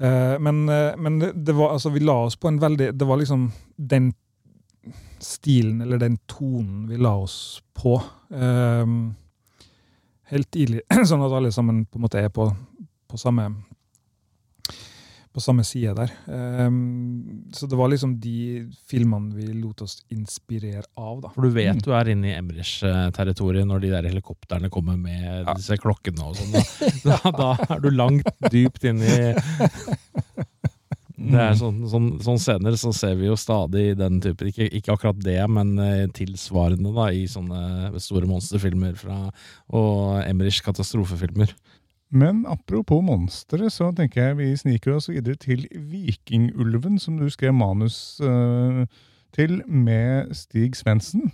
eh, 0.00 0.36
men 0.38 0.68
eh, 0.68 0.96
men 0.98 1.18
det, 1.18 1.32
det 1.46 1.54
var, 1.56 1.72
altså, 1.72 1.90
vi 1.94 2.00
la 2.04 2.18
oss 2.26 2.36
på 2.36 2.48
en 2.48 2.58
veldig 2.60 2.90
Det 2.98 3.06
var 3.08 3.16
liksom 3.16 3.50
den 3.78 4.12
stilen, 5.22 5.80
eller 5.84 5.98
den 6.02 6.18
tonen 6.30 6.86
vi 6.90 6.96
la 7.00 7.14
oss 7.24 7.62
på. 7.74 7.96
Um, 8.30 9.14
helt 10.32 10.50
tidlig, 10.54 10.84
sånn 11.10 11.24
at 11.26 11.34
alle 11.38 11.52
sammen 11.54 11.84
på 11.86 11.98
en 11.98 12.06
måte 12.06 12.20
er 12.22 12.30
på, 12.34 12.50
på 13.08 13.20
samme 13.20 13.50
på 15.38 15.42
samme 15.44 15.62
side 15.62 15.92
der. 15.94 16.10
Um, 16.66 17.44
så 17.54 17.68
det 17.70 17.76
var 17.78 17.90
liksom 17.92 18.16
de 18.18 18.64
filmene 18.90 19.36
vi 19.36 19.44
lot 19.54 19.84
oss 19.84 20.00
inspirere 20.10 20.82
av, 20.98 21.20
da. 21.22 21.30
For 21.34 21.46
du 21.46 21.52
vet 21.54 21.78
du 21.84 21.92
er 21.94 22.10
inne 22.10 22.32
i 22.32 22.34
Emrich-territoriet 22.34 23.68
når 23.68 23.84
de 23.84 23.92
der 23.92 24.08
helikoptrene 24.08 24.70
kommer 24.72 24.96
med 24.98 25.22
Ja. 25.44 25.54
disse 25.54 25.76
klokkene 25.78 26.24
og 26.26 26.34
sånn. 26.40 26.56
Da, 27.04 27.20
da, 27.28 27.32
da 27.38 27.50
er 27.76 27.84
du 27.84 27.90
langt 27.94 28.26
dypt 28.50 28.88
inn 28.88 29.04
i 29.04 29.14
Det 31.28 31.40
er 31.42 31.56
sånn, 31.58 31.80
sånn, 31.90 32.06
sånn 32.24 32.40
scener 32.40 32.76
så 32.80 32.92
ser 32.96 33.16
vi 33.18 33.28
jo 33.28 33.36
stadig 33.38 33.90
den 33.98 34.20
typen 34.24 34.48
Ikke, 34.50 34.68
ikke 34.78 34.94
akkurat 34.94 35.18
det, 35.24 35.40
men 35.52 35.74
eh, 35.82 36.06
tilsvarende 36.16 36.92
da 36.96 37.08
i 37.12 37.26
sånne 37.30 37.92
store 38.02 38.28
monsterfilmer 38.30 38.94
fra, 38.98 39.18
og 39.68 40.22
Emmerich 40.24 40.62
katastrofefilmer. 40.64 41.52
Men 42.08 42.46
apropos 42.48 43.02
monstre, 43.04 43.68
så 43.70 43.90
tenker 43.92 44.30
jeg 44.30 44.38
vi 44.38 44.48
sniker 44.56 44.96
oss 44.96 45.10
videre 45.10 45.36
til 45.36 45.66
Vikingulven, 45.72 46.96
som 46.98 47.18
du 47.20 47.28
skrev 47.28 47.52
manus 47.52 48.20
eh, 48.24 48.86
til 49.36 49.60
med 49.68 50.32
Stig 50.36 50.78
Svendsen. 50.78 51.28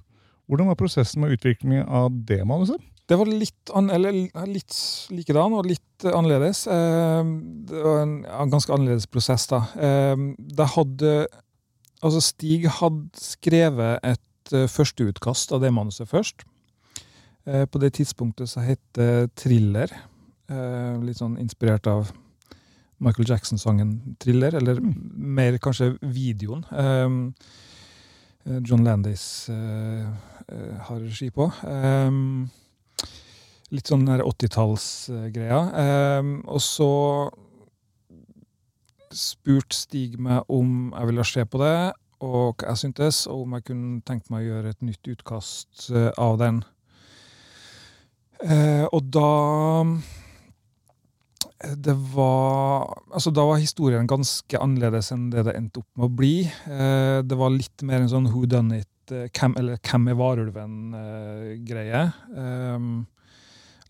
Hvordan 0.50 0.68
var 0.68 0.80
prosessen 0.80 1.22
med 1.22 1.36
utviklingen 1.38 1.86
av 1.86 2.10
det 2.28 2.42
manuset? 2.46 2.82
Det 3.04 3.18
var 3.20 3.28
litt, 3.28 3.70
an, 3.76 3.90
eller, 3.92 4.16
litt 4.48 4.76
likedan 5.12 5.52
og 5.58 5.66
litt 5.68 6.06
annerledes. 6.08 6.64
Eh, 6.72 7.32
det 7.68 7.82
var 7.84 8.00
en, 8.00 8.14
en 8.24 8.52
ganske 8.52 8.72
annerledes 8.72 9.08
prosess, 9.12 9.44
da. 9.50 9.64
Eh, 9.76 10.28
det 10.38 10.70
hadde 10.76 11.16
Altså, 12.04 12.20
Stig 12.20 12.66
hadde 12.68 13.16
skrevet 13.16 14.02
et 14.04 14.50
uh, 14.52 14.66
førsteutkast 14.68 15.54
av 15.56 15.62
det 15.62 15.70
manuset 15.72 16.04
først. 16.04 16.42
Eh, 17.48 17.64
på 17.64 17.80
det 17.80 17.94
tidspunktet 17.96 18.50
så 18.50 18.60
het 18.60 18.82
det 18.96 19.30
Thriller. 19.40 19.88
Eh, 20.52 21.00
litt 21.00 21.20
sånn 21.20 21.38
inspirert 21.40 21.88
av 21.88 22.10
Michael 23.00 23.28
Jackson-sangen 23.28 24.16
'Thriller', 24.20 24.56
eller 24.60 24.80
mer 24.80 25.56
kanskje 25.58 25.94
videoen. 26.00 26.64
Eh, 26.70 28.60
John 28.64 28.84
Landis 28.84 29.48
eh, 29.48 30.04
eh, 30.48 30.76
har 30.88 31.00
regi 31.00 31.30
på. 31.30 31.50
Um, 31.62 32.50
litt 33.74 33.90
sånn 33.90 34.06
80-tallsgreia. 34.06 35.60
Um, 36.20 36.36
og 36.46 36.62
så 36.62 36.90
spurte 39.14 39.76
Stig 39.76 40.18
meg 40.22 40.48
om 40.52 40.90
jeg 40.92 41.10
ville 41.10 41.26
se 41.28 41.44
på 41.46 41.60
det, 41.62 41.76
og 42.24 42.58
hva 42.58 42.72
jeg 42.72 42.82
syntes, 42.84 43.24
og 43.30 43.44
om 43.44 43.56
jeg 43.56 43.66
kunne 43.68 44.02
tenkt 44.06 44.30
meg 44.32 44.44
å 44.44 44.52
gjøre 44.52 44.74
et 44.74 44.84
nytt 44.86 45.12
utkast 45.14 45.88
uh, 45.94 46.10
av 46.20 46.38
den. 46.42 46.62
Uh, 48.44 48.84
og 48.90 49.08
da 49.14 49.30
det 51.64 51.94
var 52.12 52.90
Altså, 53.14 53.30
da 53.32 53.44
var 53.46 53.60
historien 53.62 54.08
ganske 54.10 54.58
annerledes 54.60 55.08
enn 55.14 55.30
det 55.32 55.46
det 55.46 55.54
endte 55.56 55.80
opp 55.80 55.88
med 55.96 56.10
å 56.10 56.16
bli. 56.18 56.34
Uh, 56.66 57.22
det 57.24 57.38
var 57.40 57.54
litt 57.54 57.84
mer 57.86 58.02
en 58.02 58.10
sånn 58.10 58.28
who 58.32 58.44
done 58.50 58.82
it, 58.82 58.90
hvem, 59.06 59.54
eller 59.60 59.78
hvem 59.84 60.10
er 60.10 60.18
varulven-greie. 60.18 62.02
Um, 62.34 63.04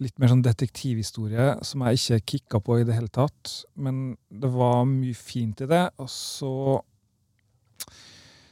litt 0.03 0.17
mer 0.19 0.33
sånn 0.33 0.43
detektivhistorie 0.45 1.53
som 1.67 1.85
jeg 1.87 2.01
ikke 2.01 2.33
kicka 2.33 2.61
på 2.65 2.81
i 2.81 2.87
det 2.87 2.97
hele 2.97 3.13
tatt. 3.13 3.53
Men 3.79 4.17
det 4.31 4.51
var 4.55 4.83
mye 4.89 5.15
fint 5.15 5.63
i 5.65 5.71
det. 5.71 5.85
Og 6.03 6.11
så 6.11 6.81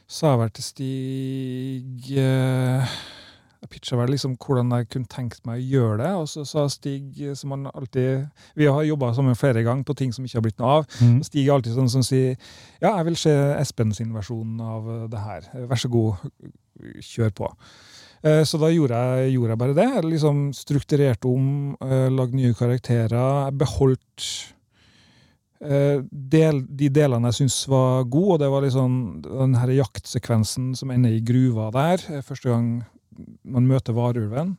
sa 0.07 0.33
jeg 0.33 0.41
vel 0.43 0.53
til 0.53 0.65
Stig 0.67 2.09
eh, 2.21 2.95
Jeg 3.63 3.71
pitcha 3.71 3.97
vel 3.97 4.11
liksom 4.13 4.35
hvordan 4.37 4.73
jeg 4.75 4.89
kunne 4.93 5.09
tenkt 5.09 5.45
meg 5.47 5.61
å 5.61 5.67
gjøre 5.73 5.99
det. 6.03 6.11
Og 6.21 6.27
så 6.31 6.45
sa 6.47 6.65
Stig, 6.71 7.19
som 7.39 7.55
han 7.55 7.67
alltid 7.73 8.27
Vi 8.59 8.69
har 8.69 8.87
jobba 8.87 9.13
sammen 9.17 9.39
flere 9.39 9.65
ganger 9.65 9.87
på 9.87 9.97
ting 9.99 10.13
som 10.15 10.25
ikke 10.25 10.39
har 10.39 10.47
blitt 10.47 10.61
noe 10.63 10.75
av. 10.79 10.91
Mm. 11.01 11.21
Stig 11.27 11.47
er 11.47 11.57
alltid 11.57 11.75
sånn 11.75 11.91
som 11.91 12.05
sier 12.05 12.37
Ja, 12.79 12.93
jeg 12.93 13.09
vil 13.11 13.19
se 13.19 13.33
Espen 13.57 13.95
sin 13.95 14.15
versjon 14.15 14.61
av 14.63 14.93
det 15.11 15.25
her. 15.27 15.49
Vær 15.67 15.81
så 15.81 15.91
god, 15.91 16.29
kjør 17.03 17.35
på. 17.43 17.51
Eh, 18.23 18.43
Så 18.47 18.57
da 18.57 18.69
gjorde 18.71 18.95
jeg, 18.95 19.33
gjorde 19.35 19.51
jeg 19.53 19.59
bare 19.59 19.75
det. 19.77 19.89
Jeg 19.97 20.09
liksom 20.13 20.41
strukturerte 20.55 21.27
om, 21.27 21.75
eh, 21.83 22.09
lagde 22.09 22.35
nye 22.39 22.53
karakterer. 22.55 23.11
Jeg 23.47 23.57
beholdt 23.59 24.27
eh, 25.63 25.99
del, 26.11 26.63
de 26.67 26.89
delene 26.89 27.31
jeg 27.31 27.41
syntes 27.41 27.67
var 27.67 28.03
gode, 28.03 28.33
og 28.33 28.39
det 28.39 28.49
var 28.51 28.61
liksom 28.63 29.21
den 29.23 29.55
her 29.55 29.75
jaktsekvensen 29.75 30.73
som 30.75 30.91
ender 30.91 31.11
i 31.11 31.23
gruva 31.23 31.69
der. 31.71 32.03
Første 32.23 32.49
gang 32.49 32.83
man 33.43 33.67
møter 33.67 33.93
varulven. 33.93 34.57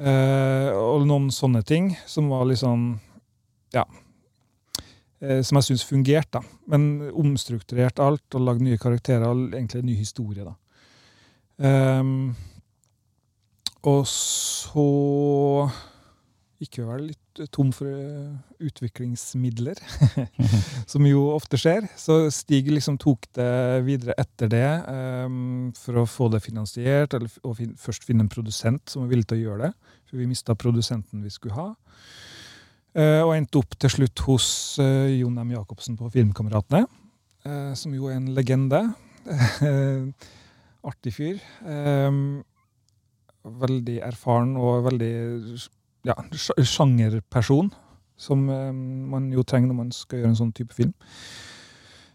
Og 0.00 1.02
noen 1.04 1.26
sånne 1.28 1.60
ting 1.66 1.90
som 2.06 2.30
var 2.30 2.46
liksom 2.48 3.00
Ja. 3.74 3.84
Som 5.20 5.58
jeg 5.58 5.66
syns 5.66 5.84
fungerte. 5.84 6.40
Men 6.66 7.10
omstrukturert 7.12 8.00
alt 8.00 8.34
og 8.34 8.40
lagd 8.40 8.62
nye 8.62 8.78
karakterer 8.78 9.26
og 9.28 9.52
egentlig 9.52 9.82
en 9.82 9.86
ny 9.90 9.96
historie, 9.98 10.44
da. 10.46 10.54
Ehm, 11.60 12.34
og 13.88 14.02
så 14.08 14.88
gikk 16.60 16.80
vi 16.80 16.84
vel 16.84 17.04
litt 17.08 17.40
tom 17.54 17.70
for 17.72 17.88
eh, 17.88 18.32
utviklingsmidler, 18.68 19.78
som 20.90 21.06
jo 21.08 21.22
ofte 21.32 21.56
skjer. 21.60 21.86
Så 21.96 22.26
Stig 22.34 22.68
liksom 22.68 22.98
tok 23.00 23.24
det 23.38 23.80
videre 23.86 24.16
etter 24.20 24.50
det 24.52 24.66
um, 24.84 25.70
for 25.78 26.02
å 26.02 26.08
få 26.08 26.28
det 26.34 26.42
finansiert, 26.44 27.16
eller 27.16 27.32
og 27.46 27.56
fin 27.62 27.72
først 27.80 28.04
finne 28.04 28.26
en 28.26 28.32
produsent 28.32 28.92
som 28.92 29.06
var 29.06 29.14
villig 29.14 29.30
til 29.30 29.40
å 29.40 29.44
gjøre 29.46 29.70
det. 29.70 29.94
For 30.10 30.20
vi 30.20 30.28
mista 30.28 30.56
produsenten 30.58 31.24
vi 31.24 31.32
skulle 31.32 31.56
ha. 31.56 31.70
Uh, 32.90 33.22
og 33.22 33.36
endte 33.38 33.62
opp 33.62 33.78
til 33.80 33.94
slutt 33.96 34.24
hos 34.26 34.50
uh, 34.82 35.08
Jon 35.14 35.38
M. 35.40 35.54
Jacobsen 35.54 35.96
på 35.96 36.10
Filmkameratene, 36.12 36.84
uh, 37.46 37.72
som 37.78 37.96
jo 37.96 38.10
er 38.10 38.18
en 38.18 38.34
legende. 38.36 38.84
Artig 40.90 41.12
fyr. 41.12 41.40
Ehm, 41.68 42.40
veldig 43.44 44.00
erfaren 44.06 44.56
og 44.60 44.84
veldig 44.88 45.12
ja, 46.08 46.16
sjangerperson, 46.38 47.70
som 48.20 48.48
eh, 48.52 48.72
man 48.72 49.30
jo 49.32 49.44
trenger 49.44 49.72
når 49.72 49.80
man 49.84 49.94
skal 49.94 50.20
gjøre 50.20 50.34
en 50.34 50.42
sånn 50.42 50.56
type 50.56 50.76
film. 50.76 50.94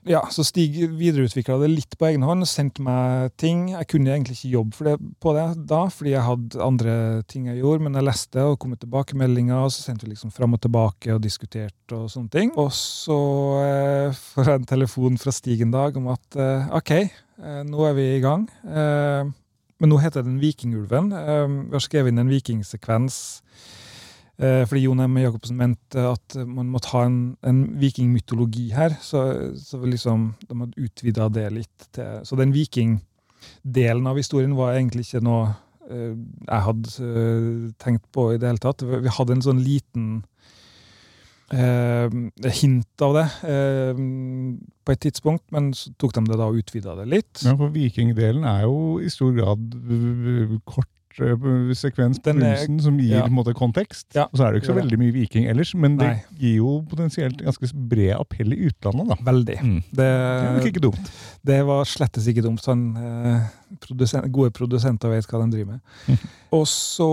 Ja, 0.06 0.20
Så 0.30 0.44
Stig 0.46 0.76
videreutvikla 0.78 1.56
det 1.64 1.72
litt 1.72 1.96
på 1.98 2.06
egen 2.12 2.22
hånd, 2.28 2.46
sendte 2.46 2.84
meg 2.86 3.32
ting. 3.42 3.72
Jeg 3.72 3.88
kunne 3.90 4.12
egentlig 4.14 4.36
ikke 4.38 4.52
jobbe 4.54 4.86
det, 4.86 4.94
på 5.18 5.32
det 5.34 5.46
da, 5.72 5.80
fordi 5.90 6.12
jeg 6.14 6.26
hadde 6.28 6.62
andre 6.62 6.98
ting 7.32 7.48
jeg 7.50 7.58
gjorde, 7.64 7.88
men 7.88 7.98
jeg 7.98 8.06
leste 8.06 8.44
og 8.46 8.60
kom 8.62 8.76
med 8.76 8.84
tilbakemeldinger, 8.84 9.64
og 9.66 9.74
så 9.74 9.88
sendte 9.88 10.06
vi 10.06 10.12
liksom 10.14 10.34
fram 10.36 10.54
og 10.54 10.62
tilbake 10.62 11.10
og 11.16 11.24
diskuterte 11.26 11.98
og 11.98 12.12
sånne 12.14 12.30
ting. 12.38 12.54
Og 12.54 12.70
så 12.78 13.18
eh, 13.64 14.22
får 14.36 14.52
jeg 14.52 14.62
en 14.62 14.70
telefon 14.76 15.18
fra 15.22 15.34
Stig 15.34 15.66
en 15.66 15.74
dag 15.74 15.98
om 15.98 16.12
at 16.14 16.38
eh, 16.38 16.70
OK, 16.78 16.94
eh, 17.02 17.60
nå 17.66 17.90
er 17.90 17.98
vi 17.98 18.08
i 18.12 18.22
gang. 18.22 18.46
Eh, 18.62 19.34
men 19.80 19.92
nå 19.92 20.00
heter 20.00 20.24
den 20.24 20.40
Vikingulven. 20.40 21.12
Eh, 21.16 21.48
vi 21.70 21.76
har 21.76 21.84
skrevet 21.84 22.14
inn 22.14 22.22
en 22.24 22.32
vikingsekvens. 22.32 23.18
Eh, 24.36 24.64
fordi 24.68 24.84
Jon 24.84 25.00
M. 25.00 25.18
Jacobsen 25.22 25.56
mente 25.56 26.02
at 26.10 26.36
man 26.44 26.68
måtte 26.72 26.92
ha 26.92 27.06
en, 27.08 27.20
en 27.48 27.62
vikingmytologi 27.80 28.70
her. 28.76 28.98
Så, 29.02 29.24
så 29.60 29.80
liksom, 29.84 30.34
de 30.48 30.60
hadde 30.60 30.88
utvida 30.88 31.30
det 31.32 31.50
litt. 31.56 31.90
Til, 31.96 32.20
så 32.28 32.40
den 32.40 32.56
vikingdelen 32.56 34.12
av 34.12 34.20
historien 34.20 34.56
var 34.58 34.76
egentlig 34.76 35.08
ikke 35.08 35.24
noe 35.28 35.54
eh, 35.88 36.16
jeg 36.16 36.68
hadde 36.68 37.10
eh, 37.10 37.74
tenkt 37.84 38.08
på 38.16 38.34
i 38.34 38.40
det 38.42 38.52
hele 38.52 38.64
tatt. 38.64 38.84
Vi 38.84 39.18
hadde 39.20 39.38
en 39.38 39.46
sånn 39.46 39.64
liten 39.64 40.10
eh, 41.54 42.10
hint 42.62 43.06
av 43.06 43.16
det 43.18 43.26
eh, 43.50 44.02
på 44.86 44.96
et 44.96 45.02
tidspunkt, 45.06 45.46
men 45.54 45.72
så 45.78 45.92
tok 46.02 46.16
de 46.18 46.26
det 46.30 46.40
da 46.40 46.50
og 46.50 46.60
utvida 46.62 46.96
det 47.00 47.08
litt. 47.12 47.46
Ja, 47.46 47.56
for 47.58 47.74
vikingdelen 47.74 48.46
er 48.50 48.66
jo 48.66 48.98
i 49.02 49.12
stor 49.14 49.34
grad 49.38 49.78
øh, 49.86 50.58
kort 51.16 51.46
øh, 51.46 51.74
sekvens 51.76 52.20
på 52.20 52.32
Den 52.32 52.44
er- 52.44 52.82
som 52.82 52.98
gir 53.00 53.18
ja. 53.18 53.26
måte 53.28 53.54
kontekst. 53.56 54.08
Ja, 54.16 54.24
Og 54.32 54.38
så 54.38 54.44
er 54.46 54.52
det 54.52 54.60
jo 54.60 54.64
ikke 54.64 54.74
så 54.74 54.80
veldig 54.82 55.00
mye 55.00 55.14
viking 55.14 55.48
ellers, 55.50 55.74
men 55.76 55.98
det 55.98 56.12
gir 56.40 56.58
jo 56.58 56.82
potensielt 56.90 57.38
ganske 57.42 57.70
bred 57.90 58.16
appell 58.20 58.54
i 58.54 58.68
utlandet, 58.68 59.08
da. 59.08 59.16
Veldig. 59.32 59.58
Mm. 59.64 59.76
Det, 59.90 59.96
Det 59.96 60.06
er 60.06 60.58
nok 60.58 60.66
ikke 60.72 60.84
dumt. 60.86 61.12
Det 61.46 61.60
var 61.66 61.84
slettes 61.86 62.28
ikke 62.28 62.44
dumt. 62.44 62.62
Sånn, 62.66 62.86
eh, 62.98 63.42
produsent, 63.82 64.32
gode 64.32 64.52
produsenter 64.52 65.10
vet 65.10 65.26
hva 65.28 65.44
de 65.46 65.52
driver 65.58 65.72
med. 65.72 65.82
Mm. 66.08 66.18
og, 66.52 66.68
så, 66.68 67.10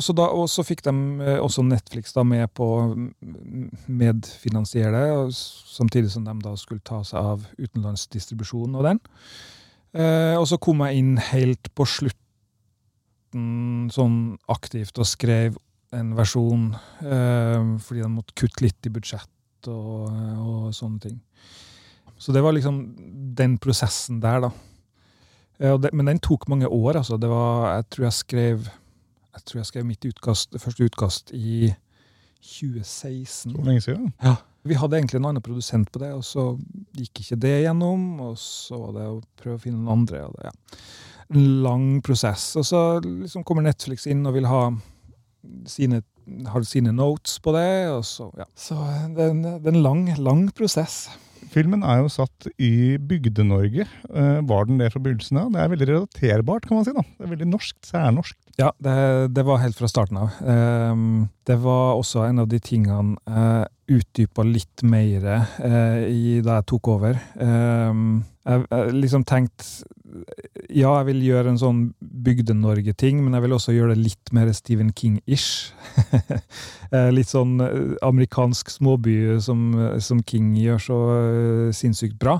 så 0.00 0.12
da, 0.14 0.28
og 0.30 0.48
så 0.48 0.64
fikk 0.64 0.82
de 0.84 0.94
eh, 1.24 1.38
også 1.42 1.62
Netflix 1.66 2.12
da 2.12 2.22
med 2.24 2.48
på 2.54 2.64
å 2.64 2.82
medfinansiere 3.88 4.92
det, 4.92 5.34
samtidig 5.78 6.10
som 6.12 6.24
de 6.26 6.34
da 6.44 6.54
skulle 6.58 6.80
ta 6.84 7.02
seg 7.06 7.18
av 7.20 7.46
utenlandsdistribusjonen 7.58 8.76
og 8.78 8.84
den. 8.88 9.00
Eh, 9.98 10.34
og 10.38 10.46
så 10.50 10.58
kom 10.60 10.82
jeg 10.84 11.00
inn 11.00 11.14
helt 11.30 11.70
på 11.74 11.86
slutten 13.28 13.90
sånn 13.92 14.38
aktivt 14.48 14.98
og 14.98 15.06
skrev 15.06 15.56
en 15.92 16.14
versjon, 16.16 16.74
eh, 17.00 17.78
fordi 17.80 18.02
de 18.02 18.08
måtte 18.08 18.34
kutte 18.34 18.62
litt 18.64 18.86
i 18.86 18.90
budsjett 18.90 19.68
og, 19.68 20.08
og 20.38 20.74
sånne 20.74 21.00
ting. 21.00 21.20
Så 22.18 22.32
det 22.32 22.42
var 22.42 22.52
liksom 22.52 23.34
den 23.34 23.58
prosessen 23.58 24.20
der, 24.20 24.40
da. 24.40 24.50
Eh, 25.60 25.78
men 25.92 26.06
den 26.06 26.18
tok 26.18 26.48
mange 26.48 26.66
år, 26.66 26.96
altså. 26.98 27.16
Det 27.16 27.28
var, 27.28 27.76
jeg 27.76 27.88
tror 27.90 28.04
jeg 28.04 28.12
skrev 28.12 28.68
jeg 29.38 29.44
tror 29.46 29.58
jeg 29.60 29.66
skrev 29.66 29.84
mitt 29.86 30.04
utkast, 30.04 30.56
første 30.58 30.84
utkast 30.84 31.30
i 31.32 31.72
2016. 32.42 33.52
Så 33.54 33.62
lenge 33.62 33.80
siden. 33.80 34.12
Ja. 34.22 34.34
Vi 34.66 34.74
hadde 34.74 34.98
egentlig 34.98 35.20
en 35.20 35.28
annen 35.30 35.42
produsent 35.42 35.92
på 35.92 36.00
det, 36.02 36.10
og 36.12 36.24
så 36.26 36.58
gikk 36.98 37.22
ikke 37.22 37.38
det 37.38 37.54
gjennom. 37.62 38.18
Og 38.20 38.34
så 38.42 38.80
var 38.82 38.96
det 38.96 39.06
å 39.06 39.20
prøve 39.38 39.60
å 39.60 39.62
finne 39.62 39.78
noen 39.78 40.02
andre. 40.02 40.24
Og 40.26 40.34
det, 40.34 40.50
ja. 40.50 40.80
En 41.34 41.48
lang 41.64 41.88
prosess. 42.04 42.50
Og 42.56 42.66
så 42.68 42.82
liksom 43.04 43.44
kommer 43.46 43.66
Netflix 43.66 44.06
inn 44.08 44.24
og 44.26 44.36
vil 44.38 44.48
ha 44.48 44.62
sine, 45.68 46.02
har 46.48 46.66
sine 46.68 46.92
notes 46.96 47.38
på 47.44 47.54
det. 47.56 47.70
Og 47.92 48.04
så, 48.08 48.30
ja. 48.38 48.48
så 48.56 48.78
det, 49.14 49.24
er 49.26 49.32
en, 49.34 49.42
det 49.48 49.66
er 49.66 49.74
en 49.76 49.82
lang, 49.84 50.06
lang 50.18 50.46
prosess. 50.56 51.06
Filmen 51.48 51.84
er 51.86 52.02
jo 52.02 52.10
satt 52.12 52.48
i 52.60 52.98
Bygde-Norge. 53.00 53.86
Eh, 53.86 54.40
var 54.48 54.68
den 54.68 54.80
det 54.80 54.90
fra 54.92 55.00
begynnelsen 55.02 55.40
av? 55.40 55.50
Det 55.54 55.62
er 55.62 55.72
veldig 55.72 55.88
relaterbart, 55.88 56.68
kan 56.68 56.78
man 56.78 56.86
si. 56.86 56.94
da. 56.96 57.04
Det 57.16 57.26
er 57.26 57.32
veldig 57.32 57.48
norsk, 57.48 57.76
særnorsk. 57.88 58.36
Ja, 58.58 58.72
det, 58.82 58.94
det 59.36 59.44
var 59.46 59.60
helt 59.62 59.78
fra 59.78 59.88
starten 59.90 60.18
av. 60.18 60.38
Ehm, 60.42 61.28
det 61.46 61.56
var 61.62 61.94
også 61.96 62.24
en 62.26 62.42
av 62.42 62.48
de 62.50 62.58
tingene 62.60 63.16
jeg 63.24 63.98
utdypa 63.98 64.44
litt 64.44 64.82
mer 64.84 65.28
eh, 65.30 66.02
i, 66.10 66.40
da 66.44 66.58
jeg 66.58 66.68
tok 66.74 66.90
over. 66.98 67.20
Jeg, 68.48 68.64
jeg 68.70 68.96
liksom 68.96 69.24
tenkt 69.28 69.66
Ja, 70.72 70.94
jeg 70.98 71.06
vil 71.10 71.20
gjøre 71.26 71.52
en 71.52 71.60
sånn 71.60 71.80
Bygde-Norge-ting, 72.00 73.20
men 73.20 73.36
jeg 73.36 73.44
vil 73.44 73.56
også 73.58 73.74
gjøre 73.76 73.94
det 73.94 74.06
litt 74.06 74.32
mer 74.36 74.50
Stephen 74.56 74.94
King-ish. 74.96 75.72
Eh, 76.88 77.10
litt 77.12 77.28
sånn 77.28 77.58
eh, 77.60 77.98
amerikansk 78.00 78.70
småby 78.72 79.34
som, 79.44 79.74
som 80.00 80.22
King 80.24 80.54
gjør 80.56 80.78
så 80.80 81.00
eh, 81.18 81.66
sinnssykt 81.76 82.14
bra. 82.16 82.38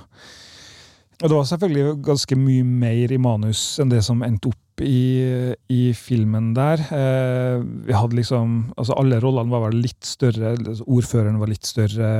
Og 1.18 1.26
det 1.26 1.34
var 1.34 1.46
selvfølgelig 1.50 1.98
ganske 2.06 2.36
mye 2.38 2.64
mer 2.64 3.12
i 3.12 3.18
manus 3.18 3.60
enn 3.82 3.90
det 3.90 4.04
som 4.06 4.22
endte 4.22 4.52
opp 4.52 4.82
i, 4.86 5.52
i 5.74 5.80
filmen 5.98 6.52
der. 6.54 6.84
Eh, 6.94 7.58
vi 7.88 7.96
hadde 7.96 8.20
liksom 8.20 8.58
Altså, 8.78 8.94
alle 8.94 9.18
rollene 9.22 9.50
var 9.50 9.64
vel 9.66 9.80
litt 9.82 10.06
større. 10.06 10.54
Altså, 10.54 10.86
Ordføreren 10.86 11.40
var 11.42 11.50
litt 11.50 11.66
større, 11.66 12.10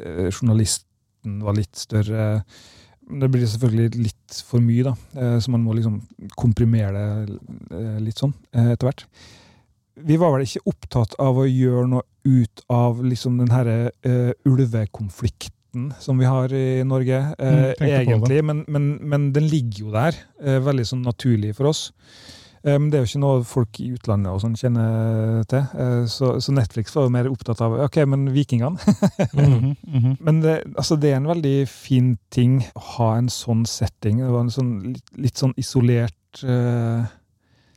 eh, 0.00 0.30
journalisten 0.32 1.38
var 1.46 1.54
litt 1.54 1.78
større. 1.78 2.42
Det 3.04 3.28
blir 3.28 3.46
selvfølgelig 3.48 4.00
litt 4.00 4.36
for 4.48 4.64
mye, 4.64 4.84
da, 4.86 4.94
eh, 5.20 5.38
så 5.42 5.52
man 5.52 5.64
må 5.64 5.74
liksom 5.76 5.98
komprimere 6.40 7.02
det 7.28 7.38
eh, 7.76 7.98
litt 8.02 8.20
sånn 8.20 8.32
eh, 8.54 8.72
etter 8.72 8.88
hvert. 8.88 9.04
Vi 10.08 10.16
var 10.18 10.32
vel 10.34 10.46
ikke 10.46 10.64
opptatt 10.72 11.14
av 11.22 11.38
å 11.38 11.44
gjøre 11.46 11.86
noe 11.92 12.06
ut 12.24 12.64
av 12.72 13.02
liksom 13.04 13.36
den 13.38 13.52
herre 13.52 13.92
uh, 14.08 14.32
ulvekonflikten 14.48 15.92
som 16.02 16.18
vi 16.18 16.26
har 16.26 16.50
i 16.56 16.82
Norge, 16.88 17.20
uh, 17.36 17.68
egentlig. 17.78 18.40
Men, 18.42 18.64
men, 18.66 18.88
men 19.04 19.28
den 19.36 19.46
ligger 19.52 19.84
jo 19.84 19.92
der, 19.94 20.18
uh, 20.42 20.56
veldig 20.64 20.86
sånn 20.88 21.04
naturlig 21.06 21.52
for 21.60 21.70
oss. 21.70 21.84
Eh, 22.64 22.78
Men 22.78 22.90
det 22.90 22.98
er 22.98 23.02
jo 23.04 23.10
ikke 23.10 23.20
noe 23.22 23.44
folk 23.46 23.80
i 23.82 23.90
utlandet 23.94 24.32
og 24.32 24.40
sånn 24.42 24.56
kjenner 24.58 25.44
til. 25.50 25.62
Eh, 25.76 26.04
Så, 26.10 26.26
så 26.40 26.52
Netflix 26.56 26.94
var 26.96 27.04
jo 27.06 27.14
mer 27.14 27.28
opptatt 27.30 27.60
av 27.64 27.72
ok, 27.86 27.96
men 28.08 28.32
vikingene. 28.32 28.78
Mm 29.34 29.76
-hmm. 30.02 30.16
Men 30.20 30.40
det, 30.40 30.62
altså 30.76 30.96
det 30.96 31.10
er 31.10 31.16
en 31.16 31.28
veldig 31.28 31.68
fin 31.68 32.18
ting 32.30 32.64
å 32.74 32.80
ha 32.80 33.16
en 33.18 33.28
sånn 33.28 33.66
setting. 33.66 34.18
Det 34.18 34.30
var 34.30 34.40
en 34.40 34.50
sånn 34.50 34.82
litt, 34.82 35.16
litt 35.16 35.38
sånn 35.38 35.54
isolert 35.56 36.44
uh, 36.44 37.04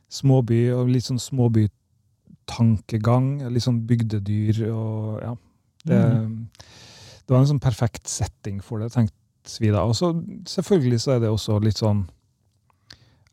småby, 0.08 0.72
og 0.72 0.88
litt 0.88 1.04
sånn 1.04 1.18
småbytankegang. 1.18 3.48
Litt 3.52 3.62
sånn 3.62 3.86
bygdedyr 3.86 4.70
og 4.72 5.20
ja. 5.22 5.36
Det, 5.84 6.28
det 7.26 7.34
var 7.34 7.40
en 7.40 7.46
sånn 7.46 7.60
perfekt 7.60 8.08
setting 8.08 8.62
for 8.62 8.78
det, 8.78 8.92
tenkte 8.92 9.60
vi 9.60 9.70
da. 9.70 9.80
Og 9.82 9.96
så 9.96 10.22
selvfølgelig 10.46 11.00
så 11.00 11.10
er 11.12 11.18
det 11.20 11.28
også 11.28 11.58
litt 11.58 11.76
sånn 11.78 12.08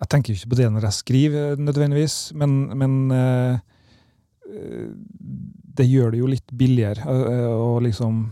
Jeg 0.01 0.11
tenker 0.11 0.33
jo 0.33 0.39
ikke 0.39 0.51
på 0.51 0.59
det 0.59 0.71
når 0.73 0.87
jeg 0.89 0.99
skriver, 0.99 1.61
nødvendigvis, 1.61 2.15
men, 2.35 2.55
men 2.75 2.95
eh, 3.15 3.59
eh, 4.49 4.89
det 5.79 5.87
gjør 5.87 6.11
det 6.11 6.19
jo 6.19 6.31
litt 6.31 6.55
billigere 6.55 7.05
eh, 7.05 7.53
å 7.53 7.77
liksom 7.83 8.25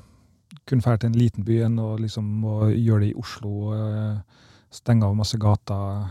kunne 0.68 0.84
dra 0.84 0.98
til 1.00 1.12
en 1.12 1.20
liten 1.20 1.48
by 1.48 1.62
enn 1.68 1.80
å 1.82 1.94
liksom 2.00 2.44
gjøre 2.72 3.02
det 3.04 3.10
i 3.12 3.16
Oslo. 3.20 3.54
og 3.72 4.74
Stenge 4.74 5.06
av 5.06 5.16
masse 5.18 5.38
gater. 5.38 6.06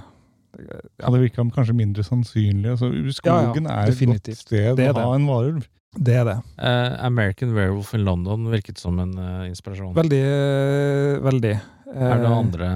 Ja, 1.01 1.11
Det 1.11 1.21
virka 1.23 1.45
kanskje 1.55 1.75
mindre 1.75 2.05
sannsynlig. 2.07 2.75
Altså, 2.75 2.91
skogen 3.17 3.67
er 3.67 3.89
et 3.89 4.03
godt 4.07 4.29
sted 4.37 4.77
Det 4.77 4.91
er 4.91 4.93
å 4.93 5.09
ha 5.09 5.15
en 5.17 5.27
varulv. 5.27 5.65
Det 5.93 6.15
er 6.17 6.25
det. 6.25 6.39
Uh, 6.57 6.97
American 7.05 7.53
Werewolf 7.53 7.93
in 7.95 8.05
London 8.05 8.47
virket 8.49 8.81
som 8.81 8.99
en 9.03 9.13
uh, 9.19 9.45
inspirasjon. 9.45 9.93
Veldig, 9.97 10.21
eh, 10.25 11.19
veldig. 11.21 11.53
Er 11.93 12.19
det 12.23 12.27
Eh, 12.27 12.37
andre, 12.39 12.69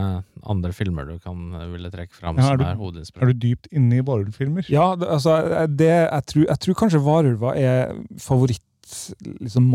andre 0.46 0.72
filmer 0.76 1.06
du 1.08 1.18
kan 1.18 1.52
eh, 1.56 1.66
ville 1.72 1.90
trekke 1.90 2.12
fram 2.14 2.36
Ja, 2.36 2.42
er 2.52 2.56
som 2.56 2.60
er 2.66 2.70
Er 2.72 2.76
hovedinspirasjon? 2.80 3.32
du 3.32 3.46
dypt 3.46 3.66
inne 3.72 3.96
i 3.98 4.04
varulvfilmer? 4.04 4.68
Ja, 4.70 4.94
det, 4.96 5.08
altså, 5.08 5.66
det, 5.68 5.88
jeg, 5.88 6.24
tror, 6.26 6.44
jeg 6.50 6.58
tror 6.66 6.74
kanskje 6.82 7.00
varulva 7.06 7.54
er 7.56 7.94
favorittmonsteret 8.20 9.40
liksom, 9.40 9.70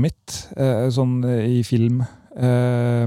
mitt, 0.00 0.36
eh, 0.56 0.88
sånn 0.94 1.18
eh, 1.24 1.58
i 1.58 1.62
film. 1.66 2.02
Eh, 2.36 3.06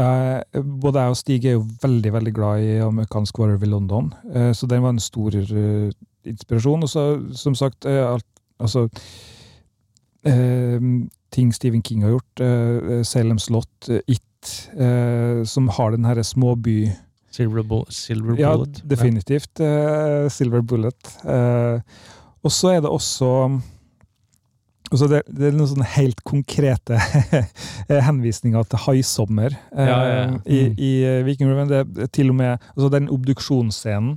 jeg- 0.00 0.64
både 0.80 0.96
jeg 1.02 1.10
og 1.10 1.16
Stig 1.16 1.44
er 1.44 1.52
jo 1.58 1.66
veldig 1.82 2.12
veldig 2.12 2.32
glad 2.34 2.60
i 2.64 2.78
amerikansk 2.80 3.36
varulv 3.38 3.62
i 3.62 3.66
London, 3.68 4.12
eh, 4.32 4.52
så 4.56 4.66
den 4.66 4.82
var 4.82 4.90
en 4.94 4.98
stor 4.98 5.34
eh, 5.36 5.90
inspirasjon. 6.24 6.82
Og 6.82 6.88
så, 6.88 7.34
som 7.36 7.54
sagt, 7.54 7.84
eh, 7.84 8.00
alt, 8.14 8.24
altså 8.58 8.88
eh, 8.88 9.39
Ting 10.24 11.52
Stephen 11.54 11.82
King 11.82 12.02
har 12.04 12.10
gjort, 12.16 12.40
eh, 12.44 13.02
Salem 13.06 13.38
Slott, 13.38 13.88
eh, 13.88 14.00
It, 14.08 14.70
eh, 14.76 15.44
som 15.44 15.68
har 15.68 15.90
den 15.96 16.04
herre 16.04 16.24
småby... 16.24 16.90
Silver, 17.30 17.62
bu 17.62 17.84
Silver 17.94 18.34
Ja, 18.40 18.56
Bullet? 18.56 18.82
definitivt. 18.90 19.60
eh, 19.60 20.28
Silver 20.28 20.60
Bullet. 20.66 21.12
Eh, 21.24 21.80
og 22.42 22.50
så 22.50 22.72
er 22.74 22.80
det 22.80 22.90
også 22.90 23.60
altså 24.90 25.06
det, 25.06 25.20
det 25.30 25.46
er 25.46 25.52
noen 25.54 25.68
sånne 25.70 25.86
helt 25.94 26.24
konkrete 26.26 26.96
eh, 26.98 28.00
henvisninger 28.08 28.64
til 28.66 28.78
haisommer 28.88 29.54
eh, 29.54 29.86
Ja, 29.86 29.98
ja, 30.02 30.16
ja. 30.24 30.40
i, 30.50 30.60
Mm. 30.66 30.74
i 30.82 30.90
eh, 31.06 31.20
Vikingulven. 31.28 31.68
Det 31.70 32.02
er 32.02 32.06
til 32.10 32.30
og 32.32 32.34
med 32.40 32.58
altså 32.74 32.90
den 32.96 33.06
obduksjonsscenen 33.14 34.16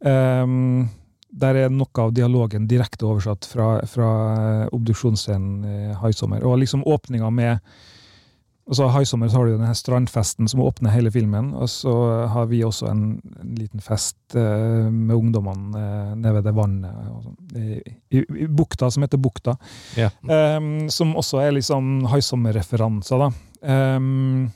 eh, 0.00 0.46
Der 1.34 1.58
er 1.64 1.72
noe 1.72 2.02
av 2.02 2.12
dialogen 2.14 2.68
direkte 2.70 3.08
oversatt 3.08 3.48
fra, 3.50 3.80
fra 3.90 4.10
eh, 4.34 4.68
obduksjonsscenen 4.76 5.66
i 5.66 5.98
Haisommer. 5.98 6.44
Og 6.46 6.60
liksom 6.62 6.86
åpninga 6.86 7.30
med 7.34 7.74
Altså, 8.64 8.86
Haisommer 8.88 9.28
så 9.28 9.36
har 9.36 9.44
du 9.44 9.58
denne 9.58 9.74
strandfesten 9.76 10.48
som 10.48 10.62
åpner 10.64 10.94
hele 10.94 11.10
filmen, 11.12 11.50
og 11.52 11.68
så 11.68 11.92
har 12.32 12.46
vi 12.48 12.62
også 12.64 12.86
en, 12.88 13.02
en 13.42 13.50
liten 13.58 13.82
fest 13.84 14.36
eh, 14.40 14.86
med 14.88 15.12
ungdommene 15.12 15.82
eh, 15.82 16.14
nede 16.16 16.32
ved 16.38 16.46
det 16.48 16.54
vannet 16.56 17.10
sånn, 17.10 17.36
i, 17.60 17.76
i, 18.08 18.22
i 18.46 18.48
bukta 18.48 18.88
som 18.88 19.04
heter 19.04 19.20
Bukta. 19.20 19.58
Yeah. 20.00 20.16
Um, 20.24 20.88
som 20.88 21.12
også 21.20 21.42
er 21.44 21.52
liksom 21.58 22.06
Haisommer-referanser, 22.08 23.26
da. 23.26 23.28
Ehm, 23.68 24.48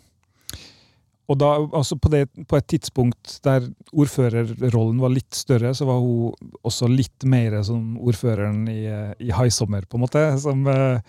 og 1.29 1.37
da, 1.37 1.49
altså 1.77 1.99
på, 2.01 2.09
det, 2.13 2.23
på 2.49 2.57
et 2.57 2.67
tidspunkt 2.73 3.35
der 3.45 3.67
ordførerrollen 3.93 5.01
var 5.03 5.13
litt 5.13 5.37
større, 5.37 5.75
så 5.77 5.85
var 5.89 5.99
hun 6.01 6.53
også 6.65 6.89
litt 6.89 7.27
mer 7.29 7.59
som 7.67 7.99
ordføreren 8.01 8.63
i, 8.73 8.79
eh, 8.89 9.11
i 9.27 9.33
Haisommer, 9.37 9.85
på 9.85 9.99
en 9.99 10.05
måte. 10.07 10.23
Som 10.41 10.65
eh, 10.73 11.03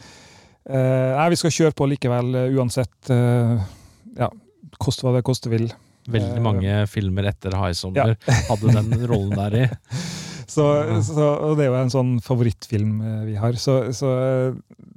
eh, 0.68 1.12
Nei, 1.16 1.30
vi 1.32 1.40
skal 1.40 1.56
kjøre 1.56 1.78
på 1.80 1.88
likevel, 1.94 2.34
eh, 2.36 2.50
uansett. 2.60 2.98
eh, 3.16 3.64
ja, 4.20 4.28
koste 4.80 5.08
hva 5.08 5.16
det 5.16 5.24
koste 5.28 5.52
vil. 5.54 5.70
Veldig 6.10 6.42
mange 6.44 6.76
filmer 6.90 7.28
etter 7.30 7.54
High 7.56 7.76
Summer 7.78 8.16
hadde 8.50 8.76
den 8.76 9.08
rollen 9.08 9.36
der 9.40 9.58
i. 9.64 9.68
Så, 10.50 10.64
så, 11.06 11.26
og 11.46 11.60
det 11.60 11.68
er 11.68 11.70
jo 11.70 11.76
en 11.78 11.92
sånn 11.94 12.16
favorittfilm 12.26 12.96
vi 13.28 13.36
har. 13.38 13.54
Så, 13.62 13.92
så 13.94 14.08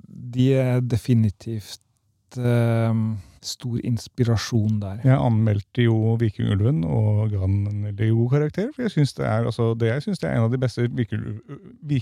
de 0.08 0.46
er 0.56 0.78
definitivt 0.80 2.38
eh, 2.40 2.94
stor 3.46 3.78
inspirasjon 3.84 4.80
der. 4.82 5.00
Jeg 5.04 5.18
anmeldte 5.18 5.86
jo 5.86 6.14
Vikingulven 6.20 6.82
og 6.84 7.32
ga 7.32 7.42
den 7.42 7.66
en 7.70 7.84
veldig 7.88 8.10
god 8.18 8.30
karakter. 8.36 8.68
For 8.74 8.86
jeg 8.86 8.94
syns 8.94 9.14
det 9.18 9.26
altså, 9.26 9.72
det 9.78 9.90
jeg 9.90 10.04
synes 10.06 10.22
det 10.22 10.28
er 10.28 10.36
en 10.36 10.46
av 10.46 10.52
de 10.52 10.60
beste 10.62 10.86
vik, 10.86 11.14
vi, 11.82 12.00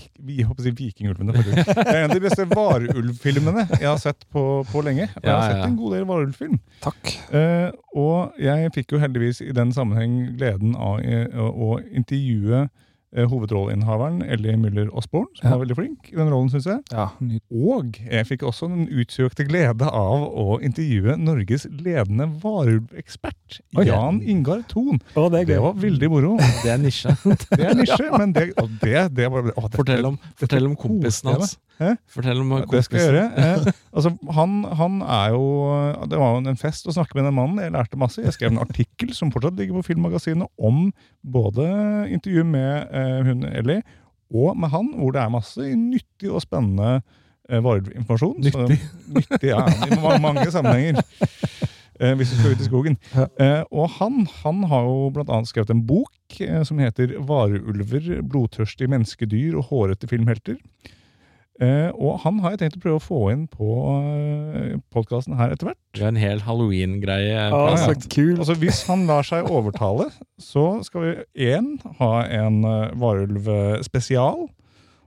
si 0.61 0.73
vikingulvene. 0.77 1.33
faktisk. 1.33 1.73
Det 1.81 1.87
er 1.95 2.03
en 2.03 2.11
av 2.11 2.15
de 2.15 2.23
beste 2.23 2.45
varulvfilmene 2.49 3.65
jeg 3.79 3.87
har 3.87 3.99
sett 4.01 4.25
på, 4.31 4.43
på 4.71 4.83
lenge. 4.85 5.09
Og 5.15 5.25
jeg 5.25 5.33
har 5.33 5.49
sett 5.49 5.65
en 5.65 5.79
god 5.79 5.95
del 5.95 6.05
varulvfilm. 6.09 6.59
Takk. 6.83 7.15
Uh, 7.33 7.69
og 7.97 8.39
jeg 8.41 8.71
fikk 8.75 8.95
jo 8.95 9.01
heldigvis 9.01 9.41
i 9.45 9.51
den 9.55 9.73
sammenheng 9.75 10.37
gleden 10.39 10.75
av 10.79 11.01
eh, 11.03 11.27
å, 11.35 11.75
intervjue 11.91 12.67
hovedrolleinnehaveren 13.27 14.21
Ellie 14.23 14.55
Müller 14.57 14.87
Osborn, 14.95 15.27
som 15.35 15.49
Ja. 15.49 15.55
var 15.57 15.65
veldig 15.65 15.75
flink 15.75 16.11
i 16.13 16.15
den 16.15 16.29
rollen, 16.31 16.49
syns 16.49 16.65
jeg. 16.65 16.79
Ja. 16.91 17.09
Og 17.51 17.97
jeg 17.99 18.27
fikk 18.29 18.43
også 18.47 18.69
den 18.71 18.87
utsøkte 18.87 19.43
glede 19.47 19.83
av 19.87 20.23
å 20.31 20.59
intervjue 20.63 21.17
Norges 21.19 21.65
ledende 21.69 22.29
varulvekspert. 22.41 23.59
Jan 23.85 24.21
Ingar 24.23 24.63
Thon. 24.71 24.99
Å, 25.15 25.27
det 25.31 25.45
Det 25.47 25.59
var 25.61 25.73
veldig 25.73 26.09
moro. 26.11 26.37
Det 26.63 26.71
er 26.71 26.77
nisje. 26.81 27.15
Det 27.51 27.65
er 27.67 27.75
nisje, 27.75 28.07
men 28.17 28.31
det, 28.33 28.53
og 28.61 28.69
det, 28.81 29.09
det 29.17 29.27
var 29.31 29.51
å, 29.55 29.67
Fortell 29.75 30.05
om, 30.05 30.17
fortell 30.39 30.65
om 30.69 30.75
kompisen 30.79 31.31
hans. 31.33 31.57
Hæ? 31.81 31.95
Fortell 32.13 32.41
om 32.43 32.51
kompisen. 32.53 32.75
Det 32.77 32.83
skal 32.85 32.99
jeg 33.01 33.13
gjøre. 33.15 33.73
Altså, 33.95 34.11
han, 34.37 34.51
han 34.79 34.99
er 35.03 35.33
jo 35.33 35.41
Det 36.11 36.19
var 36.21 36.35
jo 36.37 36.43
en 36.51 36.59
fest 36.61 36.85
å 36.87 36.93
snakke 36.95 37.17
med 37.17 37.25
den 37.27 37.35
mannen. 37.35 37.59
Jeg 37.63 37.73
lærte 37.75 37.99
masse. 37.99 38.21
Jeg 38.23 38.35
skrev 38.37 38.53
en 38.53 38.61
artikkel 38.63 39.11
som 39.17 39.31
fortsatt 39.33 39.57
ligger 39.59 39.79
på 39.79 39.87
Filmmagasinet 39.89 40.47
om 40.61 40.85
både 41.25 41.65
intervju 42.13 42.45
med 42.47 42.93
eh, 42.93 43.17
hun 43.27 43.43
Ellie 43.49 43.81
og 44.31 44.55
med 44.55 44.71
han, 44.71 44.93
hvor 44.95 45.11
det 45.11 45.19
er 45.25 45.33
masse 45.33 45.65
nyttig 45.75 46.29
og 46.31 46.39
spennende 46.45 47.01
eh, 47.49 47.59
varulvinformasjon. 47.59 48.37
Så- 48.47 48.63
Nyttig? 48.69 48.79
nyttig, 49.17 49.49
ja. 49.51 49.65
I 49.67 49.97
mange, 50.23 50.45
sammenhenger. 50.55 51.01
Eh, 52.01 52.15
hvis 52.17 52.31
du 52.31 52.37
skal 52.39 52.55
ut 52.55 52.63
i 52.63 52.69
skogen. 52.69 52.95
Eh, 53.37 53.61
og 53.69 53.91
han, 53.99 54.23
han 54.45 54.63
har 54.71 54.87
jo 54.87 55.11
annet 55.27 55.51
skrevet 55.51 55.73
en 55.75 55.83
bok 55.85 56.39
eh, 56.39 56.63
som 56.65 56.79
heter 56.79 57.17
'Vareulver, 57.19 58.21
blodtørstige 58.23 58.89
menneskedyr 58.89 59.59
og 59.59 59.67
hårete 59.69 60.07
filmhelter'. 60.07 60.57
Eh, 61.61 61.93
og 61.93 62.23
han 62.23 62.39
har 62.41 62.55
jeg 62.55 62.63
tenkt 62.63 62.79
å 62.79 62.81
prøve 62.81 62.97
å 62.97 63.03
få 63.05 63.19
inn 63.35 63.43
på 63.51 63.67
uh, 63.93 64.79
podkasten 64.93 65.35
her 65.37 65.51
etter 65.53 65.67
hvert. 65.69 65.77
Det 65.93 66.01
er 66.01 66.07
en 66.09 66.17
hel 66.17 66.41
halloween-greie. 66.47 67.35
Ah, 67.37 67.51
ja, 67.53 67.57
ja. 67.75 67.77
så! 67.77 67.83
Altså 68.39 68.55
Hvis 68.57 68.79
han 68.87 69.05
lar 69.09 69.23
seg 69.27 69.45
overtale, 69.45 70.05
så 70.41 70.83
skal 70.87 70.99
vi 71.05 71.11
én 71.51 71.67
ha 71.99 72.13
en 72.25 72.65
uh, 72.65 72.89
varulv-spesial. 72.97 74.49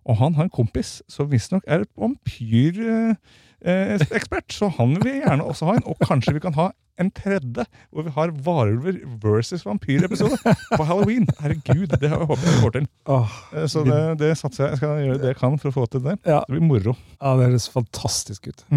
Og 0.05 0.15
han 0.21 0.35
har 0.39 0.45
en 0.47 0.55
kompis 0.55 1.03
som 1.11 1.31
visstnok 1.33 1.65
er 1.67 1.85
vampyrekspert, 1.99 4.49
så 4.53 4.69
han 4.77 4.89
vil 4.95 5.05
vi 5.09 5.21
gjerne 5.25 5.49
også 5.49 5.65
ha 5.67 5.73
en. 5.81 5.89
Og 5.91 5.97
kanskje 6.05 6.35
vi 6.37 6.45
kan 6.45 6.55
ha 6.61 6.67
en 7.03 7.11
tredje, 7.11 7.64
hvor 7.90 8.05
vi 8.07 8.12
har 8.14 8.30
varulver 8.47 9.01
versus 9.22 9.64
vampyrepisode 9.66 10.36
på 10.76 10.84
halloween. 10.86 11.26
Herregud, 11.40 11.88
det 12.01 12.11
har 12.12 12.20
jeg 12.22 12.28
håpet 12.30 12.45
vi 12.47 12.61
får 12.62 12.74
til. 12.78 12.86
Åh, 13.11 13.32
Eh, 13.55 13.66
Så 13.70 13.82
det, 13.86 13.99
det 14.20 14.30
satser 14.38 14.64
jeg. 14.64 14.70
Jeg 14.74 14.78
skal 14.80 15.01
gjøre 15.05 15.18
det 15.22 15.30
jeg 15.32 15.38
kan 15.40 15.59
for 15.59 15.70
å 15.70 15.74
få 15.74 15.86
til 15.90 16.03
det. 16.07 16.14
ja. 16.26 16.40
Det 16.47 16.55
blir 16.55 16.64
moro. 16.66 16.95
ja, 17.20 17.34
det 17.38 17.49
høres 17.51 17.68
fantastisk 17.72 18.49
ut. 18.53 18.64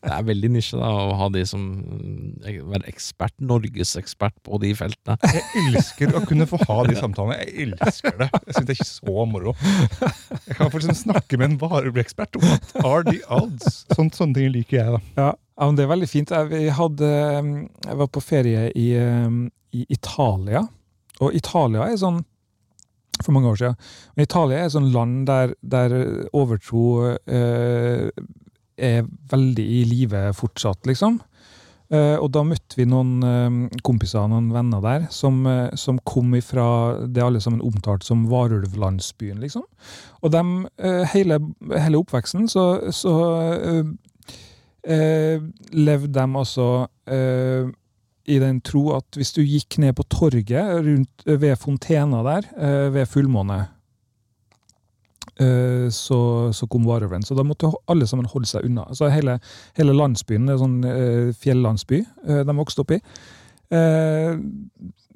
Det 0.00 0.08
er 0.16 0.22
veldig 0.24 0.48
nisje 0.54 0.78
da, 0.80 0.88
å 0.88 1.12
ha 1.18 1.26
de 1.32 1.42
som 1.46 1.60
mm, 1.60 2.40
være 2.72 2.88
ekspert, 2.88 3.34
norgesekspert 3.44 4.34
på 4.46 4.58
de 4.62 4.70
feltene. 4.74 5.16
Jeg 5.36 5.44
elsker 5.68 6.14
å 6.16 6.22
kunne 6.26 6.46
få 6.50 6.58
ha 6.66 6.78
de 6.88 6.96
samtalene. 6.98 7.36
Jeg 7.44 7.68
elsker 7.70 8.16
det. 8.22 8.30
Jeg 8.46 8.56
syns 8.56 8.66
det 8.66 8.74
er 8.74 8.80
ikke 8.80 8.88
så 8.90 9.26
moro. 9.28 9.52
Jeg 10.48 10.56
kan 10.56 10.72
liksom 10.72 10.96
snakke 11.04 11.38
med 11.40 11.50
en 11.52 11.58
varulvekspert. 11.60 12.40
What 12.42 12.74
are 12.84 13.04
the 13.06 13.20
odds? 13.28 13.84
Sånt, 13.94 14.16
sånne 14.18 14.34
ting 14.40 14.50
liker 14.56 14.80
jeg, 14.80 14.96
da. 14.96 15.00
Ja, 15.20 15.30
ja 15.60 15.68
men 15.68 15.76
det 15.76 15.84
er 15.84 15.92
veldig 15.92 16.08
fint. 16.08 16.30
Jeg, 16.32 16.72
hadde, 16.72 17.08
jeg 17.84 18.00
var 18.00 18.08
på 18.08 18.22
ferie 18.24 18.70
i, 18.72 18.88
i 19.76 19.86
Italia, 19.92 20.64
og 21.20 21.36
Italia 21.36 21.84
er 21.86 22.00
sånn 22.00 22.22
for 23.24 23.36
mange 23.36 23.50
år 23.52 23.58
siden. 23.60 23.80
Men 24.16 24.28
Italia 24.28 24.60
er 24.64 24.70
sånn 24.72 24.92
land 24.94 25.24
der, 25.28 25.54
der 25.60 25.96
overtro 26.36 26.84
eh, 27.28 28.08
er 28.80 29.10
veldig 29.32 29.66
i 29.66 29.82
live 29.88 30.30
fortsatt, 30.36 30.86
liksom. 30.88 31.20
Eh, 31.90 32.16
og 32.22 32.28
da 32.30 32.44
møtte 32.46 32.78
vi 32.78 32.86
noen 32.86 33.24
eh, 33.26 33.78
kompiser 33.86 34.28
noen 34.30 34.52
venner 34.54 34.82
der 34.84 35.08
som, 35.10 35.42
eh, 35.50 35.72
som 35.74 35.98
kom 36.06 36.36
ifra 36.38 36.66
det 37.10 37.24
alle 37.24 37.42
sammen 37.42 37.64
omtalte 37.66 38.06
som 38.06 38.28
varulvlandsbyen, 38.30 39.40
liksom. 39.42 39.66
Og 40.22 40.32
dem, 40.32 40.68
eh, 40.78 41.02
hele, 41.14 41.40
hele 41.74 42.00
oppveksten 42.00 42.46
så, 42.50 42.92
så 42.94 43.16
eh, 44.84 45.34
eh, 45.34 45.42
levde 45.72 46.12
de 46.14 46.26
altså 46.42 46.86
eh, 47.06 47.68
i 48.30 48.38
den 48.38 48.60
tro 48.60 48.90
at 48.96 49.18
hvis 49.18 49.32
du 49.36 49.42
gikk 49.42 49.78
ned 49.82 49.96
på 49.98 50.06
torget 50.12 50.80
rundt, 50.84 51.26
ved 51.26 51.56
fontena 51.56 52.22
der, 52.26 52.48
eh, 52.56 52.94
ved 52.94 53.06
fullmåne, 53.10 53.60
eh, 55.40 55.88
så, 55.90 56.20
så 56.52 56.68
kom 56.70 56.86
varulven. 56.86 57.22
Så 57.26 57.34
da 57.34 57.44
måtte 57.46 57.72
alle 57.90 58.06
sammen 58.06 58.28
holde 58.30 58.46
seg 58.50 58.68
unna. 58.68 58.86
Så 58.94 59.10
hele, 59.12 59.38
hele 59.78 59.96
landsbyen, 59.96 60.46
det 60.46 60.56
er 60.56 60.62
sånn 60.62 60.80
eh, 60.86 61.34
fjellandsby 61.40 62.02
eh, 62.04 62.42
de 62.46 62.56
vokste 62.60 62.84
opp 62.84 62.96
i, 62.96 63.00
eh, 63.74 64.34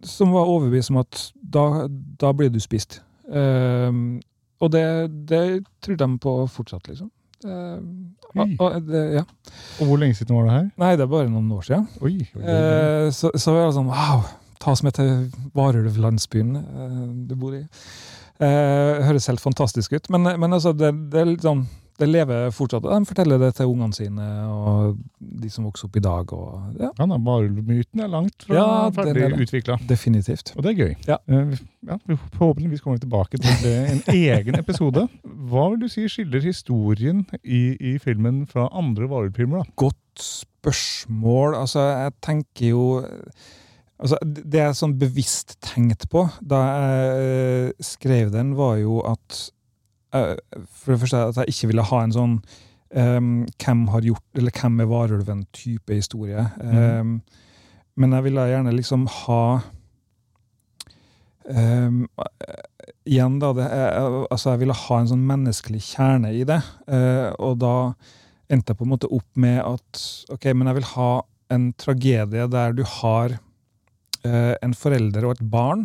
som 0.05 0.35
var 0.35 0.51
overbevist 0.51 0.93
om 0.93 1.03
at 1.05 1.27
da, 1.41 1.89
da 2.21 2.33
blir 2.37 2.53
du 2.53 2.61
spist. 2.63 3.01
Eh, 3.31 3.91
og 4.63 4.73
det, 4.73 4.87
det 5.29 5.45
tror 5.85 6.01
de 6.01 6.09
på 6.23 6.39
fortsatt, 6.49 6.89
liksom. 6.89 7.11
Oi. 7.45 8.57
og 8.59 8.79
det, 8.89 9.03
ja. 9.19 9.23
Og 9.79 9.91
hvor 9.91 10.01
lenge 10.01 10.17
siden 10.19 10.35
var 10.37 10.49
det 10.49 10.55
her? 10.57 10.65
Nei, 10.81 10.95
det 10.99 11.05
er 11.05 11.13
bare 11.13 11.29
noen 11.31 11.53
år 11.55 11.67
siden. 11.67 11.85
Oi, 12.01 12.17
oi. 12.35 12.43
Eh, 12.43 13.11
så, 13.15 13.31
så 13.39 13.55
var 13.55 13.69
det 13.69 13.77
sånn 13.77 13.91
Wow! 13.93 14.25
Ta 14.65 14.73
oss 14.73 14.83
med 14.87 14.97
til 14.97 15.11
varulvlandsbyen 15.55 16.57
eh, 16.57 16.99
du 17.29 17.35
bor 17.39 17.55
i. 17.55 17.63
Eh, 18.43 19.05
høres 19.07 19.29
helt 19.31 19.43
fantastisk 19.45 19.93
ut. 19.95 20.09
Men, 20.11 20.27
men 20.41 20.57
altså, 20.57 20.73
det, 20.75 20.91
det 21.13 21.21
er 21.21 21.29
litt 21.31 21.45
sånn 21.45 21.67
det 21.99 22.09
lever 22.11 22.49
fortsatt. 22.51 22.83
De 22.89 23.07
forteller 23.07 23.39
det 23.39 23.53
til 23.55 23.71
ungene 23.71 23.95
sine 23.95 24.25
og 24.51 24.97
de 25.21 25.51
som 25.53 25.67
vokser 25.69 25.87
opp 25.87 25.97
i 26.01 26.03
dag. 26.03 26.33
Og, 26.35 26.75
ja, 26.81 26.91
Ja, 26.99 27.07
Varulvmyten 27.07 28.01
er 28.03 28.11
langt 28.11 28.47
fra 28.49 28.57
Ja, 28.57 28.67
ferdig 28.97 29.23
er 29.23 29.37
utvikla. 29.45 29.77
definitivt. 29.89 30.53
Og 30.57 30.63
det 30.67 30.73
er 30.73 30.81
gøy. 30.81 30.95
Ja. 31.07 31.19
Eh, 31.29 31.55
ja, 31.87 31.99
forhåpentligvis 32.39 32.81
kommer 32.83 32.99
vi 32.99 33.05
tilbake 33.07 33.39
til 33.39 33.63
det 33.63 33.77
en 33.93 34.03
egen 34.15 34.59
episode. 34.59 35.07
Hva 35.25 35.69
vil 35.71 35.85
du 35.85 35.89
si 35.93 36.09
skiller 36.11 36.43
historien 36.43 37.25
i, 37.45 37.77
i 37.79 37.99
filmen 38.03 38.45
fra 38.51 38.67
andre 38.73 39.07
varulvfilmer? 39.11 39.71
Godt 39.77 40.25
spørsmål. 40.65 41.55
Altså, 41.63 41.81
jeg 41.81 42.13
tenker 42.23 42.69
jo 42.75 42.87
Altså, 43.95 44.19
det 44.27 44.59
jeg 44.59 44.75
sånn 44.75 44.97
bevisst 44.99 45.53
tenkte 45.63 46.09
på 46.11 46.25
da 46.43 46.59
jeg 46.67 47.29
eh, 47.71 47.85
skrev 47.87 48.33
den, 48.35 48.51
var 48.59 48.75
jo 48.83 48.99
at 49.07 49.37
For 50.15 50.95
det 50.95 51.01
første 51.03 51.23
at 51.31 51.41
jeg 51.43 51.55
ikke 51.55 51.73
ville 51.73 51.87
ha 51.91 52.01
en 52.05 52.15
sånn 52.15 52.37
um, 52.95 53.31
hvem 53.61 53.87
har 53.93 54.07
gjort, 54.07 54.27
eller 54.39 54.55
hvem 54.61 54.83
er 54.83 54.91
varulven-type 54.91 55.97
historie. 55.97 56.45
Em, 56.63 57.17
men 58.01 58.17
jeg 58.17 58.27
ville 58.27 58.47
gjerne 58.51 58.75
liksom 58.75 59.07
ha 59.23 59.43
eh, 61.51 62.01
Igjen, 63.05 63.37
da. 63.41 63.51
Det, 63.53 63.65
jeg, 63.69 64.11
altså, 64.33 64.55
jeg 64.55 64.63
ville 64.63 64.77
ha 64.79 64.99
en 64.99 65.11
sånn 65.11 65.25
menneskelig 65.29 65.83
kjerne 65.91 66.31
i 66.33 66.45
det. 66.49 66.61
Uh, 66.89 67.31
og 67.37 67.59
da 67.61 67.75
endte 68.53 68.73
jeg 68.73 68.79
på 68.79 68.87
en 68.87 68.93
måte 68.95 69.11
opp 69.13 69.29
med 69.41 69.59
at 69.61 70.05
ok, 70.33 70.47
men 70.57 70.71
jeg 70.71 70.79
vil 70.79 70.89
ha 70.95 71.11
en 71.53 71.67
tragedie 71.81 72.47
der 72.49 72.73
du 72.77 72.81
har 72.89 73.37
uh, 73.37 74.55
en 74.57 74.77
forelder 74.77 75.29
og 75.29 75.37
et 75.37 75.45
barn 75.53 75.85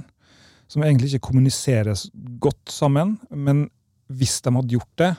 som 0.72 0.86
egentlig 0.86 1.12
ikke 1.12 1.28
kommuniseres 1.28 2.06
godt 2.40 2.72
sammen, 2.72 3.18
men 3.32 3.68
hvis 4.10 4.40
de 4.46 4.54
hadde 4.56 4.74
gjort 4.74 5.02
det, 5.02 5.10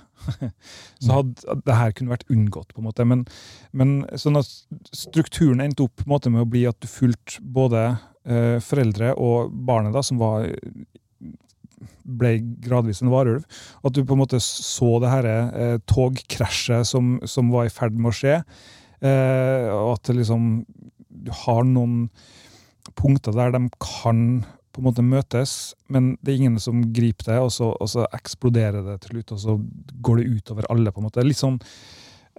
så 1.05 1.21
hadde 1.21 1.57
det 1.67 1.79
her 1.79 1.93
kunne 1.97 2.15
vært 2.15 2.29
unngått. 2.33 2.75
på 2.75 2.83
en 2.83 2.89
måte. 2.89 3.07
Men, 3.07 3.25
men 3.73 4.01
sånn 4.19 4.41
at 4.41 4.51
strukturen 4.97 5.63
endte 5.65 5.87
opp 5.87 6.03
en 6.05 6.13
måte 6.13 6.33
med 6.33 6.45
å 6.45 6.51
bli 6.51 6.67
at 6.69 6.81
du 6.83 6.89
fulgte 6.91 7.43
både 7.43 7.85
eh, 8.27 8.59
foreldre 8.65 9.15
og 9.15 9.55
barnet, 9.69 9.95
da, 9.95 10.03
som 10.07 10.21
var 10.21 10.49
ble 12.11 12.35
gradvis 12.65 13.03
en 13.05 13.13
varulv. 13.13 13.47
At 13.87 13.95
du 13.95 14.03
på 14.05 14.17
en 14.17 14.23
måte 14.23 14.41
så 14.43 14.97
det 15.03 15.13
her 15.13 15.29
eh, 15.31 15.77
togkrasjet 15.91 16.89
som, 16.89 17.19
som 17.29 17.53
var 17.55 17.69
i 17.69 17.73
ferd 17.73 17.97
med 17.97 18.11
å 18.13 18.17
skje. 18.17 18.41
Eh, 19.01 19.67
og 19.73 19.95
at 19.95 20.11
liksom 20.13 20.67
Du 21.21 21.31
har 21.45 21.65
noen 21.65 22.11
punkter 22.97 23.33
der 23.37 23.53
de 23.53 23.63
kan 23.81 24.45
på 24.71 24.81
en 24.81 24.87
måte 24.87 25.05
møtes, 25.05 25.75
men 25.91 26.13
det 26.23 26.33
er 26.33 26.43
ingen 26.45 26.61
som 26.63 26.83
griper 26.95 27.33
det, 27.33 27.39
og 27.43 27.51
så, 27.55 27.73
og 27.75 27.91
så 27.91 28.07
eksploderer 28.17 28.85
det 28.87 29.01
til 29.03 29.17
slutt, 29.17 29.35
og 29.35 29.43
så 29.43 29.57
går 30.07 30.21
det 30.21 30.29
utover 30.37 30.69
alle. 30.71 30.93
på 30.93 31.03
en 31.03 31.09
måte. 31.09 31.25
Litt 31.27 31.41
sånn 31.41 31.59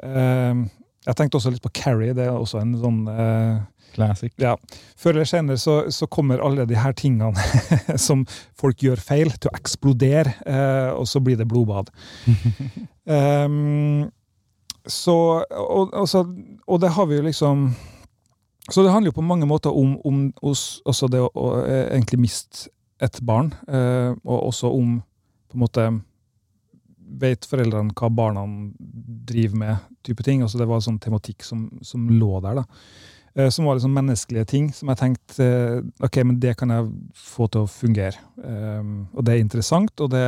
eh, 0.04 0.64
Jeg 1.08 1.18
tenkte 1.18 1.40
også 1.40 1.52
litt 1.52 1.64
på 1.66 1.74
Carrie. 1.76 2.16
Det 2.16 2.28
er 2.28 2.32
også 2.38 2.62
en 2.62 2.74
sånn 2.80 3.04
eh, 3.12 3.60
Classic. 3.92 4.32
ja. 4.40 4.56
Før 4.96 5.18
eller 5.18 5.28
senere 5.28 5.60
så, 5.60 5.76
så 5.92 6.08
kommer 6.08 6.40
alle 6.40 6.66
de 6.70 6.78
her 6.80 6.96
tingene 6.96 7.36
som 8.08 8.24
folk 8.60 8.84
gjør 8.84 9.02
feil, 9.04 9.34
til 9.36 9.52
å 9.52 9.58
eksplodere, 9.60 10.38
eh, 10.48 10.90
og 10.96 11.10
så 11.12 11.20
blir 11.24 11.40
det 11.40 11.50
blodbad. 11.52 11.92
um, 13.06 14.08
så, 15.02 15.18
og, 15.44 15.92
og, 15.92 16.08
så, 16.10 16.24
og 16.68 16.82
det 16.82 16.96
har 16.96 17.10
vi 17.10 17.20
jo 17.20 17.28
liksom 17.28 17.72
Så 18.72 18.86
det 18.86 18.94
handler 18.94 19.12
jo 19.12 19.20
på 19.20 19.26
mange 19.26 19.48
måter 19.50 19.76
om, 19.76 19.98
om 20.08 20.24
også 20.42 21.10
det 21.12 21.22
å, 21.24 21.32
å 21.34 21.50
eh, 21.64 21.90
egentlig 21.92 22.22
miste 22.28 22.72
et 23.02 23.18
barn, 23.26 23.52
eh, 23.68 24.14
og 24.24 24.48
også 24.52 24.72
om 24.72 25.00
på 25.52 25.60
en 25.60 25.66
måte 25.66 25.92
Vet 27.22 27.44
foreldrene 27.44 27.92
hva 27.92 28.08
barna 28.08 28.46
driver 29.28 29.58
med, 29.60 29.88
type 30.00 30.24
ting. 30.24 30.46
Altså 30.46 30.62
det 30.62 30.68
var 30.70 30.80
sånn 30.80 31.00
tematikk 31.04 31.44
som, 31.44 31.66
som 31.84 32.06
lå 32.08 32.38
der. 32.40 32.62
da. 32.62 32.64
Eh, 33.36 33.50
som 33.52 33.66
var 33.68 33.76
liksom 33.76 33.94
menneskelige 33.96 34.46
ting 34.48 34.70
som 34.76 34.90
jeg 34.92 35.00
tenkte 35.02 35.44
eh, 35.44 35.82
ok, 36.04 36.22
men 36.28 36.40
det 36.40 36.56
kan 36.60 36.72
jeg 36.72 36.88
få 37.16 37.50
til 37.52 37.66
å 37.66 37.70
fungere. 37.72 38.20
Um, 38.40 39.10
og 39.12 39.28
det 39.28 39.36
er 39.36 39.44
interessant, 39.44 39.92
og 40.00 40.12
det 40.12 40.24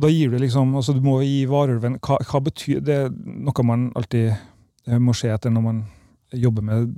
da 0.00 0.10
gir 0.10 0.30
du 0.30 0.38
liksom 0.38 0.76
altså 0.78 0.94
Du 0.94 1.00
må 1.02 1.16
gi 1.24 1.42
varulven 1.50 1.96
hva, 1.98 2.20
hva 2.22 2.40
betyr 2.46 2.78
Det 2.86 2.94
er 2.94 3.08
noe 3.10 3.64
man 3.66 3.88
alltid 3.98 4.28
eh, 4.30 5.00
må 5.02 5.14
se 5.18 5.32
etter 5.34 5.50
når 5.50 5.64
man 5.64 5.80
jobber 6.32 6.62
med 6.62 6.94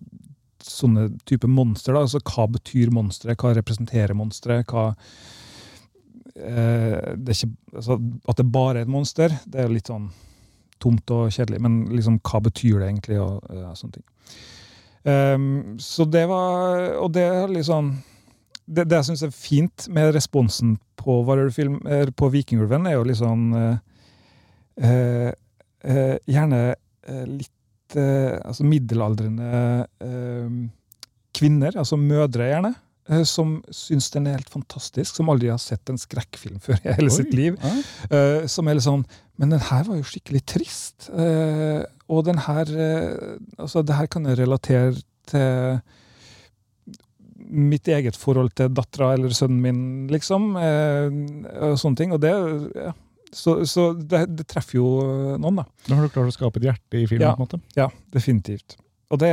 sånne 0.63 1.09
type 1.27 1.49
monstre. 1.51 1.97
altså 1.99 2.21
Hva 2.23 2.47
betyr 2.51 2.93
monstre? 2.95 3.35
Hva 3.39 3.55
representerer 3.57 4.15
monstre? 4.15 4.61
Hva 4.69 4.93
eh, 6.37 7.15
det 7.17 7.33
er 7.33 7.37
ikke, 7.37 7.53
altså, 7.75 7.99
At 8.29 8.39
det 8.39 8.53
bare 8.53 8.79
er 8.79 8.87
et 8.87 8.93
monster, 8.93 9.35
det 9.47 9.61
er 9.61 9.73
litt 9.73 9.91
sånn 9.91 10.11
tomt 10.83 11.11
og 11.15 11.31
kjedelig. 11.35 11.61
Men 11.63 11.85
liksom, 11.95 12.21
hva 12.27 12.41
betyr 12.43 12.81
det 12.81 12.89
egentlig? 12.91 13.21
og 13.23 13.43
eh, 13.51 13.75
sånne 13.79 13.99
ting. 13.99 14.07
Um, 15.03 15.79
så 15.83 16.05
det 16.07 16.29
var 16.31 16.93
Og 17.03 17.09
det 17.11 17.25
er 17.27 17.49
litt 17.51 17.67
sånn 17.67 17.89
Det, 18.71 18.85
det 18.87 19.01
jeg 19.01 19.09
syns 19.09 19.25
er 19.27 19.33
fint 19.35 19.89
med 19.91 20.13
responsen 20.15 20.77
på, 20.95 21.17
varulvfilm- 21.27 21.83
eh, 21.91 22.07
på 22.15 22.29
Vikingulven, 22.31 22.87
er 22.87 22.95
jo 22.95 23.09
litt 23.09 23.19
sånn 23.19 23.49
eh, 23.59 25.33
Gjerne 26.31 26.61
eh, 26.71 27.25
litt 27.93 28.01
eh, 28.01 28.41
altså 28.45 28.65
middelaldrende 28.65 29.87
eh, 30.01 30.57
kvinner, 31.37 31.77
altså 31.79 31.97
mødre 31.97 32.49
gjerne, 32.49 32.75
eh, 33.09 33.23
som 33.25 33.63
syns 33.71 34.11
den 34.13 34.27
er 34.27 34.39
helt 34.39 34.53
fantastisk, 34.53 35.17
som 35.17 35.31
aldri 35.33 35.51
har 35.53 35.59
sett 35.59 35.89
en 35.91 35.99
skrekkfilm 36.01 36.61
før 36.61 36.79
i 36.83 36.97
hele 36.97 37.11
Oi, 37.11 37.17
sitt 37.17 37.33
liv. 37.35 37.57
ja. 37.61 37.73
Eh, 38.11 38.47
som 38.49 38.69
er 38.69 38.77
litt 38.79 38.87
sånn 38.87 39.07
Men 39.39 39.51
den 39.55 39.63
her 39.65 39.85
var 39.89 39.97
jo 39.97 40.05
skikkelig 40.07 40.45
trist. 40.47 41.09
Eh, 41.11 41.83
og 42.13 42.27
den 42.27 42.39
her 42.45 42.69
Altså, 43.59 43.83
det 43.83 43.97
her 43.97 44.07
kan 44.07 44.27
jeg 44.29 44.39
relatere 44.39 44.93
til 45.27 45.81
mitt 47.53 47.89
eget 47.89 48.17
forhold 48.17 48.53
til 48.55 48.71
dattera 48.73 49.13
eller 49.17 49.33
sønnen 49.35 49.61
min, 49.61 49.81
liksom. 50.13 50.55
Eh, 50.57 51.09
og 51.67 51.75
sånne 51.81 51.99
ting. 51.99 52.13
Og 52.15 52.21
det 52.23 52.31
ja. 52.31 52.93
Så, 53.33 53.55
så 53.67 53.89
det, 53.97 54.27
det 54.37 54.45
treffer 54.51 54.77
jo 54.79 54.89
noen, 55.41 55.63
da. 55.63 55.65
Da 55.89 55.97
har 55.97 56.05
du 56.07 56.13
klart 56.13 56.29
å 56.29 56.35
skape 56.35 56.61
et 56.61 56.67
hjerte 56.71 57.01
i 57.01 57.07
filmen. 57.09 57.25
Ja. 57.27 57.35
på 57.35 57.43
en 57.43 57.47
måte. 57.49 57.61
Ja, 57.79 57.87
definitivt. 58.13 58.77
Og 59.13 59.21
det, 59.23 59.31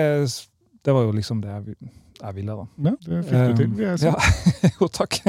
det 0.88 0.96
var 0.96 1.04
jo 1.08 1.12
liksom 1.18 1.42
det 1.44 1.52
jeg, 1.52 1.76
jeg 2.22 2.36
ville, 2.40 2.56
da. 2.56 2.68
Ja, 2.90 2.94
det 3.06 3.24
fikk 3.28 3.40
du 3.52 3.62
til. 3.64 3.72
vil 3.76 3.88
jeg 3.90 4.00
si. 4.00 4.08
Ja. 4.08 4.70
jo, 4.80 4.88
takk. 5.00 5.20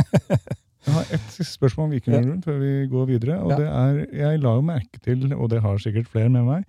Jeg 0.80 0.94
har 0.96 1.10
et 1.12 1.24
siste 1.28 1.52
spørsmål 1.58 1.90
om 1.90 1.90
Vikingrunden 1.92 2.38
før 2.40 2.54
vi 2.56 2.68
går 2.88 3.08
videre. 3.10 3.34
og 3.44 3.50
Ja. 3.52 3.56
det 3.60 3.66
er, 3.68 3.98
Jeg 4.16 4.38
la 4.40 4.52
jo 4.56 4.62
merke 4.64 5.00
til, 5.04 5.26
og 5.36 5.50
det 5.52 5.58
har 5.60 5.76
sikkert 5.84 6.08
flere 6.08 6.30
med 6.32 6.46
meg, 6.46 6.62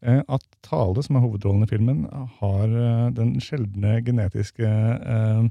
eh, 0.00 0.22
at 0.24 0.46
Tale, 0.64 1.02
som 1.04 1.18
er 1.18 1.20
hovedrollen 1.26 1.66
i 1.66 1.68
filmen, 1.68 1.98
har 2.38 2.64
eh, 2.64 3.10
den 3.18 3.34
sjeldne 3.44 3.98
genetiske 4.06 4.64
eh, 4.64 5.42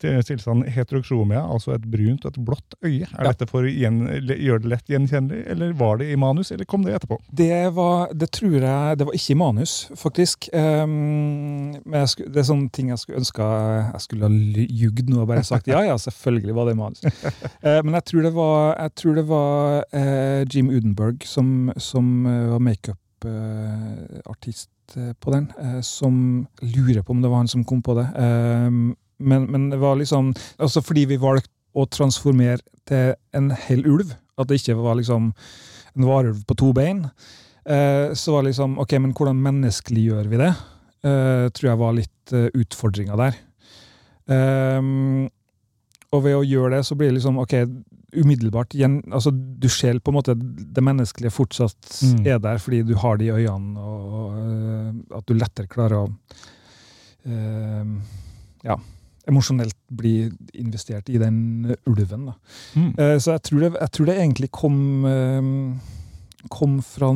til- 0.00 0.22
tilstanden 0.22 0.70
heterokromia, 0.72 1.42
altså 1.52 1.72
et 1.74 1.82
brunt 1.90 2.24
og 2.24 2.30
et 2.32 2.38
blått 2.44 2.74
øye. 2.84 3.02
Er 3.18 3.24
Ja. 3.24 3.32
dette 3.32 3.46
for 3.50 3.62
å 3.62 3.66
gjøre 3.70 4.62
det 4.62 4.68
lett 4.70 4.86
gjenkjennelig, 4.88 5.46
eller 5.50 5.72
var 5.72 5.96
det 5.98 6.12
i 6.12 6.16
manus, 6.16 6.50
eller 6.52 6.64
kom 6.64 6.82
det 6.84 6.94
etterpå? 6.94 7.18
Det 7.34 7.72
var, 7.74 8.08
det 8.14 8.30
tror 8.30 8.52
jeg, 8.60 8.98
det 8.98 9.06
var 9.06 9.12
ikke 9.18 9.30
i 9.34 9.38
manus, 9.38 9.88
faktisk. 9.96 10.48
Um, 10.54 11.72
men 11.84 12.06
skulle, 12.06 12.32
det 12.32 12.40
er 12.42 12.46
sånne 12.52 12.70
ting 12.72 12.88
jeg 12.92 12.98
skulle 12.98 13.18
ønske 13.18 13.38
jeg 13.92 14.00
skulle 14.00 14.22
ha 14.28 14.32
ljugd 14.68 15.08
nå 15.10 15.20
og 15.22 15.28
bare 15.28 15.42
sagt 15.44 15.66
ja, 15.70 15.80
ja, 15.86 15.96
selvfølgelig 15.98 16.54
var 16.54 16.64
det 16.66 16.72
i 16.74 16.78
manus. 16.78 17.02
uh, 17.04 17.10
men 17.84 17.92
jeg 17.98 18.04
tror 18.04 18.22
det 18.22 18.32
var, 18.34 18.76
jeg 18.78 18.90
tror 18.94 19.14
det 19.14 19.26
var 19.28 19.84
uh, 19.94 20.44
Jim 20.48 20.68
Udenberg 20.70 21.22
som, 21.26 21.72
som 21.76 22.26
uh, 22.26 22.50
var 22.54 22.58
makeup-artist 22.60 24.68
på 25.20 25.32
den, 25.34 25.50
som 25.84 26.14
lurer 26.64 27.02
på 27.04 27.12
om 27.12 27.18
det 27.20 27.28
var 27.28 27.42
han 27.42 27.50
som 27.50 27.60
kom 27.68 27.82
på 27.84 27.92
det. 27.98 28.06
Ehm, 28.16 28.94
men, 29.18 29.46
men 29.50 29.68
det 29.70 29.78
var 29.82 29.96
liksom 29.98 30.32
Altså 30.58 30.82
fordi 30.84 31.04
vi 31.10 31.16
valgte 31.20 31.50
å 31.78 31.84
transformere 31.90 32.60
til 32.88 33.14
en 33.36 33.50
hel 33.66 33.84
ulv, 33.86 34.14
at 34.38 34.48
det 34.48 34.60
ikke 34.62 34.76
var 34.78 34.96
liksom 34.98 35.32
en 35.98 36.06
varulv 36.08 36.44
på 36.48 36.56
to 36.58 36.72
bein. 36.72 37.04
Eh, 37.68 38.14
så 38.16 38.32
var 38.32 38.42
det 38.42 38.52
liksom 38.52 38.78
Ok, 38.82 38.94
men 39.02 39.12
hvordan 39.12 39.42
menneskeliggjør 39.44 40.30
vi 40.30 40.40
det? 40.40 40.52
Eh, 41.04 41.48
tror 41.54 41.68
jeg 41.70 41.78
var 41.78 41.92
litt 41.98 42.32
eh, 42.34 42.48
utfordringa 42.58 43.16
der. 43.20 43.36
Ehm, 44.32 45.28
og 46.12 46.22
ved 46.24 46.36
å 46.38 46.44
gjøre 46.46 46.76
det, 46.78 46.82
så 46.88 46.96
blir 46.96 47.10
det 47.12 47.18
liksom 47.18 47.38
ok, 47.42 47.54
umiddelbart 48.16 48.72
gjen, 48.76 49.02
altså 49.12 49.30
Du 49.34 49.68
ser 49.68 49.98
på 50.00 50.10
en 50.12 50.16
måte 50.16 50.34
det 50.38 50.82
menneskelige 50.84 51.32
fortsatt 51.34 51.98
Mm. 52.02 52.26
er 52.26 52.38
der, 52.38 52.58
fordi 52.58 52.82
du 52.88 52.94
har 52.96 53.16
det 53.20 53.26
i 53.28 53.34
øynene, 53.36 53.78
og, 53.78 54.12
og 54.14 54.38
eh, 54.40 55.18
at 55.18 55.26
du 55.28 55.34
lettere 55.34 55.68
klarer 55.68 56.06
å 56.06 56.08
eh, 57.26 57.84
Ja, 58.64 58.76
emosjonelt 59.28 59.76
bli 59.90 60.30
investert 60.54 61.08
i 61.12 61.18
den 61.20 61.74
ulven. 61.86 62.26
da. 62.30 62.34
Eh, 62.98 63.18
Så 63.18 63.32
jeg 63.36 63.42
tror, 63.42 63.60
det, 63.60 63.72
jeg 63.80 63.90
tror 63.90 64.06
det 64.06 64.16
egentlig 64.18 64.50
kom 64.50 65.04
eh, 65.04 65.78
kom 66.48 66.78
fra 66.82 67.10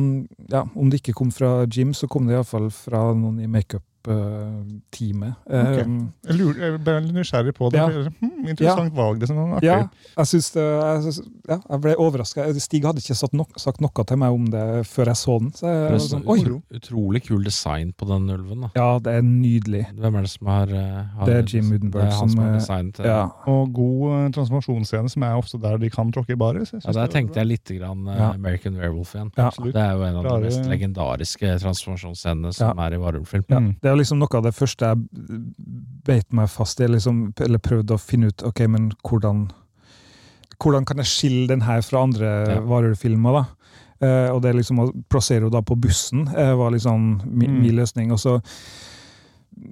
ja, 0.51 0.65
Om 0.75 0.89
det 0.89 0.99
ikke 1.01 1.13
kom 1.13 1.31
fra 1.31 1.65
Jim, 1.65 1.93
så 1.93 2.07
kom 2.07 2.27
det 2.27 2.35
iallfall 2.35 2.69
fra 2.71 3.13
noen 3.13 3.39
i 3.39 3.47
makeup-teamet. 3.47 3.89
Ok. 4.03 5.73
Okay. 5.73 5.85
Jeg, 6.27 6.35
lurer, 6.39 6.59
jeg 6.65 6.79
ble 6.83 6.95
nysgjerrig 7.13 7.53
på 7.55 7.69
det. 7.71 7.79
Ja. 7.79 7.87
Hmm, 8.19 8.45
interessant 8.49 8.93
valg. 8.95 9.19
det 9.21 9.27
som 9.29 9.37
var 9.37 9.57
artig. 9.57 9.67
ja, 9.69 9.87
jeg 10.17 10.27
synes 10.27 10.51
det 10.53 10.63
jeg, 10.63 11.01
synes- 11.03 11.21
ja, 11.49 11.57
jeg 11.69 11.81
ble 11.81 11.95
overraska. 11.97 12.47
Stig 12.59 12.83
hadde 12.83 12.99
ikke 13.03 13.15
sagt, 13.15 13.33
nok, 13.33 13.49
sagt 13.59 13.81
noe 13.81 14.03
til 14.05 14.17
meg 14.17 14.31
om 14.35 14.45
det 14.51 14.63
før 14.87 15.05
jeg 15.11 15.15
så 15.19 15.39
den. 15.39 15.51
Så 15.51 15.67
jeg 15.71 16.01
sånn, 16.01 16.23
Oi! 16.27 16.39
Utrolig 16.73 17.23
kul 17.27 17.43
design 17.43 17.93
på 17.97 18.07
den 18.07 18.29
ulven. 18.29 18.61
da 18.61 18.69
Ja, 18.75 18.99
det 18.99 19.13
er 19.17 19.21
nydelig. 19.21 19.85
Hvem 19.97 20.15
er 20.15 20.21
det 20.21 20.29
som 20.31 20.47
har, 20.47 20.67
eh, 20.67 21.03
har 21.17 21.25
Det 21.25 21.35
er 21.35 21.43
Jim 21.57 21.69
det 21.69 21.79
Udenberg 21.81 22.07
er 22.07 22.11
som 22.11 22.29
som, 22.29 22.39
har 22.39 22.49
eh, 22.53 22.57
designet 22.59 22.93
det. 22.97 23.05
Ja, 23.05 23.29
Og 23.47 23.73
god 23.73 24.11
eh, 24.13 24.29
transformasjonsscene, 24.37 25.09
som 25.09 25.23
er 25.23 25.35
ofte 25.37 25.59
der 25.61 25.77
de 25.77 25.89
kan 25.89 26.11
tråkke 26.11 26.31
i 26.31 26.35
baris. 26.35 26.73
Ja, 26.73 26.91
der 26.91 27.07
tenkte 27.07 27.35
jeg 27.39 27.47
litt 27.47 27.65
grann 27.79 28.07
eh, 28.07 28.17
Ja. 28.17 28.31
American 28.33 28.75
Werewolf 28.77 29.13
igjen. 29.15 29.31
ja. 29.37 29.49
Det 29.63 29.75
er 29.75 29.93
jo 29.95 30.03
en 30.03 30.15
av 30.17 30.23
de 30.23 30.39
mest 30.47 30.65
legendariske 30.69 31.59
transformasjonsscenene 31.61 32.53
som 32.53 32.77
er 32.79 32.93
i 32.93 32.97
varulvfilm. 32.97 33.45
Ja, 33.49 33.59
Mm. 33.59 33.75
det 33.81 33.92
er 33.93 34.01
liksom 34.01 34.19
noe 34.21 34.37
av 34.39 34.43
det 34.47 34.53
første 34.57 34.89
jeg 34.91 35.41
beit 36.05 36.33
meg 36.35 36.49
fast 36.51 36.81
i, 36.83 36.87
liksom, 36.91 37.33
eller 37.41 37.61
prøvde 37.63 37.95
å 37.95 38.01
finne 38.01 38.27
ut 38.33 38.43
ok, 38.49 38.65
men 38.67 38.91
hvordan 39.03 39.45
hvordan 40.63 40.85
kan 40.87 40.97
jeg 41.01 41.09
skille 41.09 41.47
den 41.49 41.61
her 41.65 41.81
fra 41.83 42.03
andre 42.05 42.27
Ja. 42.53 42.59
varulvfilmer. 42.61 43.33
da? 43.33 43.45
Eh, 44.07 44.29
og 44.31 44.41
det 44.43 44.53
liksom 44.55 44.79
å 44.79 44.91
plassere 45.09 45.49
henne 45.49 45.63
på 45.65 45.75
bussen 45.79 46.27
eh, 46.29 46.53
var 46.55 46.71
liksom 46.71 47.21
min, 47.25 47.49
Mm. 47.57 47.61
min 47.61 47.75
løsning. 47.75 48.11
Og 48.11 48.19
så 48.19 48.41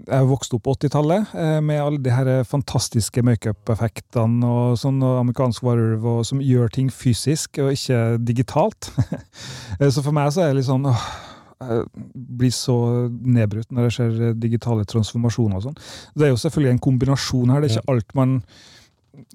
Jeg 0.07 0.27
vokste 0.29 0.55
opp 0.55 0.63
på 0.63 0.73
80-tallet 0.77 1.33
eh, 1.33 1.59
med 1.59 1.79
alle 1.81 1.97
de 1.97 2.11
her 2.11 2.43
fantastiske 2.43 3.23
makeup-effektene 3.23 4.45
og 4.45 4.77
sånn, 4.77 5.01
og 5.01 5.19
amerikansk 5.23 5.63
varulv 5.65 6.23
som 6.23 6.39
gjør 6.39 6.69
ting 6.71 6.89
fysisk 6.93 7.57
og 7.57 7.71
ikke 7.73 8.17
digitalt. 8.23 8.91
Eh, 9.81 9.89
så 9.89 10.03
for 10.03 10.11
meg 10.13 10.29
så 10.31 10.41
er 10.43 10.47
det 10.51 10.57
litt 10.61 10.67
sånn 10.69 10.85
åh, 10.85 11.01
blir 12.15 12.53
så 12.55 12.75
nedbrutt 13.09 13.71
når 13.71 13.87
det 13.87 13.95
ser 13.95 14.19
eh, 14.29 14.35
digitale 14.41 14.85
transformasjoner 14.89 15.59
og 15.59 15.69
sånn. 15.69 15.79
Det 16.15 16.27
er 16.27 16.33
jo 16.33 16.43
selvfølgelig 16.43 16.75
en 16.77 16.85
kombinasjon 16.89 17.53
her. 17.53 17.63
Det 17.63 17.71
er 17.71 17.79
ikke 17.81 17.95
alt 17.95 18.15
man 18.17 18.37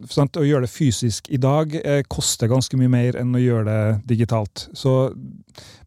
sant? 0.08 0.36
Å 0.40 0.44
gjøre 0.46 0.64
det 0.66 0.72
fysisk 0.72 1.28
i 1.34 1.38
dag 1.40 1.74
eh, 1.82 2.02
koster 2.08 2.48
ganske 2.50 2.78
mye 2.80 2.90
mer 2.92 3.18
enn 3.20 3.34
å 3.36 3.42
gjøre 3.42 3.64
det 3.68 4.16
digitalt. 4.16 4.66
Så, 4.76 4.94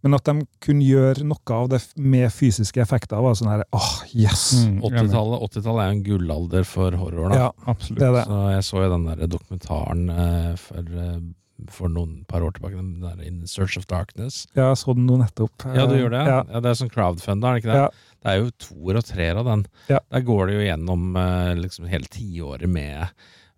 men 0.05 0.17
at 0.17 0.29
de 0.29 0.45
kunne 0.63 0.85
gjøre 0.85 1.25
noe 1.27 1.55
av 1.57 1.71
det 1.73 1.81
med 1.97 2.29
fysiske 2.33 2.81
effekter, 2.83 3.19
var 3.23 3.37
sånn 3.39 3.51
her 3.51 3.65
åh, 3.75 3.91
yes! 4.13 4.45
Mm, 4.61 4.77
jeg 4.83 4.93
er 4.93 4.95
med. 5.01 5.09
80-tallet 5.09 5.45
80-tallet 5.49 5.83
er 5.83 5.89
jo 5.89 5.97
en 5.97 6.05
gullalder 6.05 6.69
for 6.69 6.99
horror. 7.01 7.33
da 7.33 7.41
Ja, 7.47 7.51
Absolutt. 7.65 7.99
det 7.99 8.09
er 8.09 8.17
det. 8.19 8.25
Så 8.29 8.39
jeg 8.53 8.67
så 8.69 8.85
jo 8.85 8.93
den 8.95 9.09
der 9.09 9.33
dokumentaren 9.37 10.05
eh, 10.15 10.53
for, 10.61 10.93
eh, 11.05 11.19
for 11.67 11.89
noen 11.91 12.23
par 12.29 12.41
år 12.45 12.53
tilbake, 12.55 12.77
den 12.79 13.01
der 13.03 13.19
In 13.27 13.41
Search 13.47 13.77
of 13.77 13.85
Darkness. 13.89 14.45
Ja, 14.55 14.69
jeg 14.71 14.77
så 14.81 14.95
den 14.95 15.05
nå 15.09 15.17
nettopp. 15.19 15.65
Ja, 15.75 15.85
du 15.89 15.95
gjør 15.97 16.13
det? 16.15 16.21
Ja. 16.27 16.37
Ja. 16.47 16.61
det 16.63 16.71
er 16.71 16.79
sånn 16.79 16.91
crowdfunder, 16.93 17.49
er 17.49 17.59
det 17.59 17.63
ikke 17.63 17.73
det? 17.73 17.81
Ja. 17.83 18.15
Det 18.19 18.31
er 18.33 18.39
jo 18.41 18.49
toer 18.65 18.97
og 18.99 19.05
treer 19.07 19.37
av 19.41 19.45
den. 19.47 19.65
Ja. 19.91 19.99
Der 20.11 20.23
går 20.27 20.47
det 20.49 20.55
jo 20.57 20.63
gjennom 20.67 21.05
eh, 21.19 21.51
liksom 21.59 21.85
hele 21.91 22.09
tiåret 22.11 22.67
med, 22.69 23.07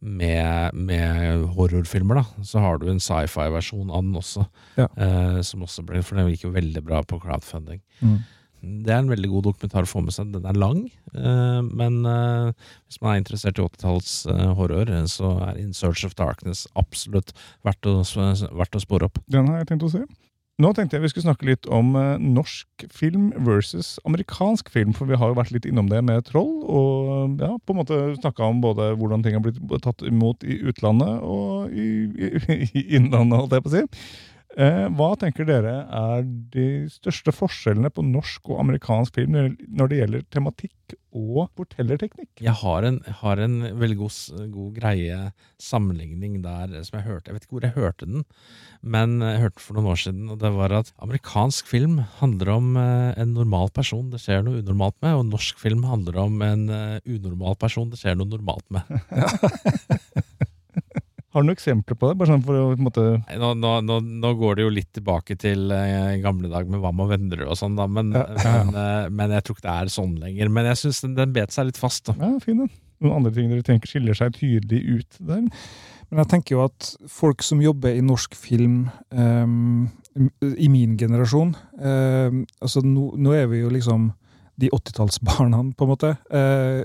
med, 0.02 0.74
med 0.74 1.46
horrorfilmer, 1.56 2.22
da. 2.22 2.44
Så 2.46 2.60
har 2.64 2.78
du 2.82 2.88
en 2.92 3.00
sci-fi-versjon 3.02 3.90
av 3.94 4.04
den 4.06 4.18
også, 4.22 4.46
Ja. 4.78 4.88
eh, 4.98 5.42
som 5.46 5.62
også 5.66 5.86
ble, 5.86 6.02
for 6.06 6.18
den 6.18 6.30
gikk 6.34 6.46
jo 6.48 6.54
veldig 6.58 6.84
bra 6.86 7.02
på 7.04 7.20
crowdfunding. 7.22 7.82
Mm. 8.02 8.20
Det 8.62 8.94
er 8.94 9.00
en 9.02 9.10
veldig 9.10 9.30
god 9.32 9.48
dokumentar 9.50 9.88
å 9.88 9.90
få 9.90 10.04
med 10.06 10.14
seg. 10.14 10.30
Den 10.36 10.46
er 10.46 10.58
lang, 10.58 10.84
eh, 11.18 11.62
men 11.66 12.02
eh, 12.06 12.74
hvis 12.86 13.02
man 13.02 13.16
er 13.16 13.22
interessert 13.24 13.58
i 13.58 13.66
80-talls 13.66 14.16
eh, 14.30 14.50
horror, 14.58 14.92
så 15.10 15.34
er 15.48 15.62
In 15.62 15.74
Search 15.74 16.06
of 16.06 16.14
Darkness 16.20 16.68
absolutt 16.78 17.34
verdt 17.66 17.90
å, 17.90 18.02
verdt 18.06 18.78
å 18.78 18.84
spore 18.84 19.10
opp. 19.10 19.18
Den 19.34 19.50
har 19.50 19.64
jeg 19.64 19.74
tenkt 19.74 19.88
å 19.90 19.96
se. 19.96 20.06
Nå 20.62 20.76
tenkte 20.78 21.00
jeg 21.00 21.08
vi 21.08 21.10
skulle 21.10 21.26
snakke 21.26 21.48
litt 21.48 21.66
om 21.74 21.96
norsk 22.22 22.84
film 22.94 23.32
versus 23.48 23.96
amerikansk 24.06 24.68
film, 24.70 24.92
for 24.94 25.10
vi 25.10 25.18
har 25.18 25.32
jo 25.32 25.38
vært 25.40 25.56
litt 25.56 25.66
innom 25.66 25.88
det 25.90 26.04
med 26.06 26.28
Troll, 26.28 26.60
og 26.70 27.42
ja, 27.42 27.56
på 27.56 27.74
en 27.74 27.80
måte 27.80 27.98
snakka 28.20 28.46
om 28.46 28.60
både 28.62 28.92
hvordan 29.00 29.24
ting 29.26 29.40
har 29.40 29.42
blitt 29.42 29.58
tatt 29.82 30.04
imot 30.06 30.46
i 30.46 30.60
utlandet 30.70 31.24
og 31.26 31.74
i, 31.74 31.88
i, 32.14 32.60
i 32.78 32.84
innlandet, 33.00 33.40
holdt 33.40 33.58
jeg 33.58 33.66
på 33.66 33.72
å 33.72 33.80
si. 33.80 33.88
Eh, 34.60 34.88
hva 34.98 35.14
tenker 35.16 35.48
dere 35.48 35.74
er 35.88 36.26
de 36.52 36.66
største 36.92 37.32
forskjellene 37.32 37.92
på 37.94 38.04
norsk 38.04 38.50
og 38.52 38.60
amerikansk 38.66 39.16
film 39.16 39.38
når 39.72 39.92
det 39.92 40.00
gjelder 40.02 40.26
tematikk 40.34 40.96
og 41.16 41.46
fortellerteknikk? 41.56 42.42
Jeg 42.44 42.56
har 42.60 42.88
en, 42.88 43.00
har 43.22 43.40
en 43.40 43.56
veldig 43.80 43.98
god, 44.02 44.18
god 44.52 44.76
greie 44.76 45.22
sammenligning 45.62 46.42
der 46.44 46.76
som 46.84 47.00
jeg 47.00 47.08
hørte. 47.08 47.32
Jeg 47.32 47.38
vet 47.38 47.48
ikke 47.48 47.58
hvor 47.58 47.68
jeg 47.70 47.78
hørte 47.78 48.10
den, 48.12 48.28
men 48.84 49.18
jeg 49.24 49.44
hørte 49.46 49.64
for 49.64 49.80
noen 49.80 49.92
år 49.94 50.04
siden. 50.04 50.28
Og 50.34 50.44
det 50.44 50.52
var 50.58 50.76
at 50.82 50.92
amerikansk 51.00 51.72
film 51.72 52.02
handler 52.20 52.56
om 52.58 52.72
eh, 52.82 53.12
en 53.24 53.36
normal 53.38 53.72
person 53.72 54.12
det 54.12 54.20
skjer 54.24 54.44
noe 54.44 54.60
unormalt 54.60 55.00
med, 55.00 55.16
og 55.16 55.30
norsk 55.32 55.64
film 55.64 55.88
handler 55.88 56.20
om 56.28 56.42
en 56.44 56.68
eh, 56.76 56.98
unormal 57.08 57.56
person 57.62 57.92
det 57.92 58.04
skjer 58.04 58.20
noe 58.20 58.28
normalt 58.36 58.68
med. 58.68 58.84
Har 61.32 61.42
du 61.44 61.48
noen 61.48 61.56
eksempler 61.56 61.96
på 61.96 62.10
det? 62.10 62.18
Bare 62.20 62.28
sånn 62.34 62.42
for 62.44 62.58
å 62.60 62.64
på 62.74 62.78
en 62.80 62.86
måte 62.90 63.04
Nå, 63.40 63.54
nå, 63.56 63.70
nå, 63.88 64.00
nå 64.24 64.32
går 64.40 64.58
det 64.60 64.66
jo 64.66 64.72
litt 64.76 64.90
tilbake 64.98 65.38
til 65.40 65.72
eh, 65.72 66.18
gamle 66.24 66.50
dag 66.52 66.68
med 66.68 66.82
Hva 66.84 66.92
med 66.96 67.08
venner 67.14 67.46
og 67.48 67.56
sånn, 67.60 67.78
da, 67.80 67.86
men, 67.88 68.12
Ja. 68.16 68.26
men, 68.44 68.74
eh, 68.76 69.06
men 69.10 69.32
jeg 69.38 69.46
tror 69.48 69.56
ikke 69.58 69.68
det 69.70 69.76
er 69.78 69.94
sånn 69.96 70.18
lenger. 70.20 70.52
Men 70.52 70.68
jeg 70.72 70.82
syns 70.82 71.00
den, 71.06 71.16
den 71.16 71.32
bet 71.36 71.56
seg 71.56 71.70
litt 71.70 71.80
fast. 71.80 72.10
da. 72.10 72.18
Ja, 72.20 72.34
fin 72.44 72.60
den. 72.66 72.70
Noen 73.02 73.16
andre 73.22 73.32
ting 73.34 73.48
dere 73.50 73.64
tenker 73.66 73.90
skiller 73.90 74.18
seg 74.18 74.36
tydelig 74.38 74.82
ut 75.00 75.18
der? 75.24 75.48
Men 76.12 76.20
jeg 76.26 76.32
tenker 76.34 76.58
jo 76.58 76.66
at 76.68 76.92
folk 77.08 77.42
som 77.48 77.64
jobber 77.64 77.96
i 77.96 78.04
norsk 78.04 78.36
film 78.36 78.90
um, 79.16 79.88
i 80.44 80.68
min 80.68 80.98
generasjon 81.00 81.54
um, 81.80 82.42
altså 82.60 82.84
nå, 82.84 83.06
nå 83.16 83.32
er 83.38 83.48
vi 83.48 83.62
jo 83.62 83.72
liksom 83.72 84.10
de 84.60 84.68
80-tallsbarna, 84.76 85.62
på 85.80 85.88
en 85.88 85.94
måte. 85.96 86.12
uh, 86.36 86.84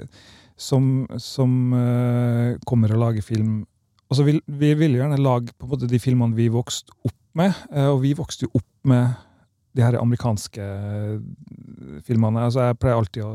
som, 0.56 0.86
som 1.20 1.50
uh, 1.74 2.54
kommer 2.64 2.94
og 2.94 3.02
lager 3.02 3.26
film. 3.26 3.66
Altså, 4.10 4.26
vi, 4.26 4.36
vi 4.46 4.72
vil 4.78 4.98
gjerne 5.00 5.18
lage 5.18 5.54
på 5.56 5.66
en 5.66 5.72
måte 5.74 5.88
de 5.90 5.98
filmene 6.02 6.36
vi 6.36 6.46
vokste 6.52 6.94
opp 7.06 7.16
med, 7.36 7.56
eh, 7.72 7.88
og 7.90 8.02
vi 8.04 8.12
vokste 8.16 8.46
jo 8.46 8.52
opp 8.60 8.68
med 8.86 9.16
de 9.76 9.84
her 9.84 9.98
amerikanske 10.00 10.62
eh, 10.62 11.16
filmene. 12.06 12.46
Altså, 12.46 12.68
jeg 12.68 12.78
pleier 12.80 13.00
alltid 13.00 13.26
å 13.26 13.32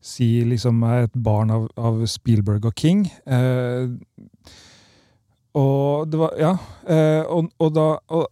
si 0.00 0.28
liksom 0.48 0.80
jeg 0.86 1.02
er 1.02 1.08
et 1.10 1.18
barn 1.20 1.50
av, 1.52 1.66
av 1.76 2.00
Spielberg 2.08 2.70
og 2.70 2.78
King. 2.80 3.04
Eh, 3.26 3.90
og 5.58 6.08
det 6.08 6.22
var 6.22 6.38
Ja. 6.40 6.54
Eh, 6.86 7.24
og, 7.26 7.50
og 7.58 7.74
da 7.74 7.88
og 8.08 8.30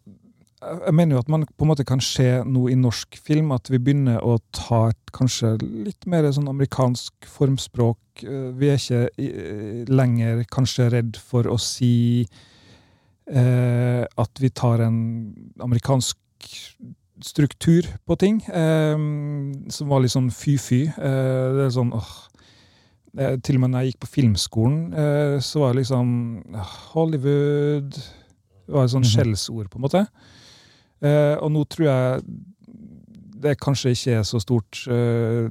jeg 0.61 0.95
mener 0.95 1.15
jo 1.17 1.21
at 1.23 1.29
man 1.31 1.45
på 1.47 1.65
en 1.65 1.71
måte 1.71 1.85
kan 1.87 2.01
se 2.03 2.43
noe 2.45 2.73
i 2.73 2.75
norsk 2.79 3.17
film, 3.23 3.53
at 3.55 3.69
vi 3.71 3.79
begynner 3.79 4.19
å 4.27 4.39
ta 4.53 4.89
et 4.91 5.13
kanskje 5.15 5.53
litt 5.63 6.07
mer 6.11 6.27
sånn 6.35 6.49
amerikansk 6.51 7.13
formspråk. 7.31 7.99
Eh, 8.25 8.51
Vi 8.59 8.69
er 8.73 8.79
ikke 8.79 9.89
lenger 9.89 10.45
kanskje 10.51 10.91
redd 10.91 11.17
for 11.17 11.45
å 11.47 11.59
si 11.63 12.27
eh, 13.31 14.05
at 14.05 14.41
vi 14.41 14.49
tar 14.51 14.81
en 14.87 14.99
amerikansk 15.61 16.17
struktur 17.21 17.83
på 18.07 18.17
ting, 18.19 18.41
eh, 18.49 18.97
som 19.75 19.89
var 19.91 20.01
litt 20.05 20.15
sånn 20.15 20.31
fy-fy. 20.31 20.85
Eh, 20.89 21.47
det 21.59 21.67
er 21.69 21.75
sånn 21.75 21.93
åh. 21.95 22.11
Eh, 23.19 23.37
til 23.43 23.57
og 23.57 23.61
med 23.65 23.71
når 23.73 23.81
jeg 23.85 23.93
gikk 23.93 24.01
på 24.05 24.13
filmskolen, 24.15 24.81
eh, 24.95 25.39
så 25.43 25.61
var 25.65 25.73
det 25.73 25.81
liksom 25.83 26.43
Hollywood 26.93 27.91
Det 28.69 28.75
var 28.75 28.85
et 28.85 28.91
sånn 28.93 29.01
Mhm. 29.01 29.15
skjellsord, 29.15 29.71
på 29.71 29.77
en 29.79 29.83
måte. 29.83 30.07
Eh, 31.03 31.35
og 31.43 31.53
nå 31.55 31.65
tror 31.71 31.87
jeg 31.89 32.23
det 33.39 33.53
kanskje 33.63 33.93
ikke 33.95 34.17
er 34.19 34.25
så 34.27 34.41
stort 34.43 34.81
eh, 34.91 35.47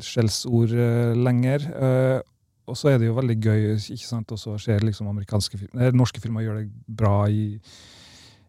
skjellsord 0.00 0.72
eh, 0.72 1.12
lenger. 1.20 1.66
Eh, 1.74 2.20
og 2.64 2.78
så 2.80 2.94
er 2.94 2.98
det 3.02 3.10
jo 3.10 3.18
veldig 3.18 3.36
gøy 3.44 3.66
ikke 3.76 4.06
sant, 4.08 4.32
også 4.32 4.54
å 4.54 4.62
se 4.62 4.78
liksom 4.80 5.10
amerikanske 5.10 5.58
film, 5.60 5.74
eh, 5.80 5.92
norske 5.92 6.22
filmer 6.24 6.46
gjøre 6.46 6.62
det 6.64 6.96
bra 6.96 7.26
i, 7.28 7.58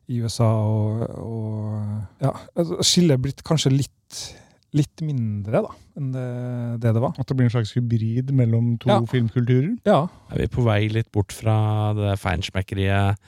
i 0.07 0.21
USA. 0.23 0.47
Og, 0.63 1.03
og 1.19 2.23
ja, 2.23 2.31
altså, 2.55 2.79
skillet 2.87 3.17
er 3.17 3.23
blitt 3.27 3.43
kanskje 3.45 3.73
litt, 3.75 4.21
litt 4.75 5.03
mindre 5.03 5.65
da, 5.67 5.73
enn 5.99 6.13
det 6.15 6.25
det, 6.85 6.93
det 6.95 7.03
var. 7.03 7.13
At 7.19 7.27
det 7.27 7.35
blir 7.39 7.49
en 7.49 7.53
slags 7.57 7.75
hybrid 7.75 8.31
mellom 8.35 8.77
to 8.79 8.89
Ja. 8.93 9.01
filmkulturer? 9.11 9.73
Ja, 9.87 10.05
Er 10.31 10.45
vi 10.45 10.47
på 10.55 10.63
vei 10.65 10.85
litt 10.91 11.11
bort 11.15 11.35
fra 11.35 11.91
det 11.95 12.15
feinschmeckeriet 12.23 13.19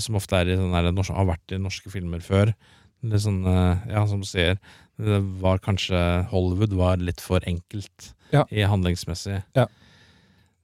som 0.00 0.16
ofte 0.18 0.38
er 0.40 0.48
i 0.52 0.56
sånne 0.56 0.82
der, 0.86 1.14
har 1.14 1.26
vært 1.28 1.52
i 1.52 1.58
norske 1.60 1.90
filmer 1.92 2.22
før? 2.24 2.54
Litt 3.06 3.22
sånn, 3.22 3.42
eh, 3.46 3.88
ja, 3.92 4.04
som 4.08 4.22
du 4.22 4.26
sier, 4.28 4.56
det 4.96 5.18
var 5.42 5.58
kanskje 5.60 5.98
Hollywood 6.30 6.72
var 6.78 6.96
litt 7.02 7.20
for 7.20 7.40
enkelt 7.46 8.12
Ja. 8.32 8.44
i 8.50 8.64
handlingsmessig. 8.64 9.42
Ja. 9.54 9.66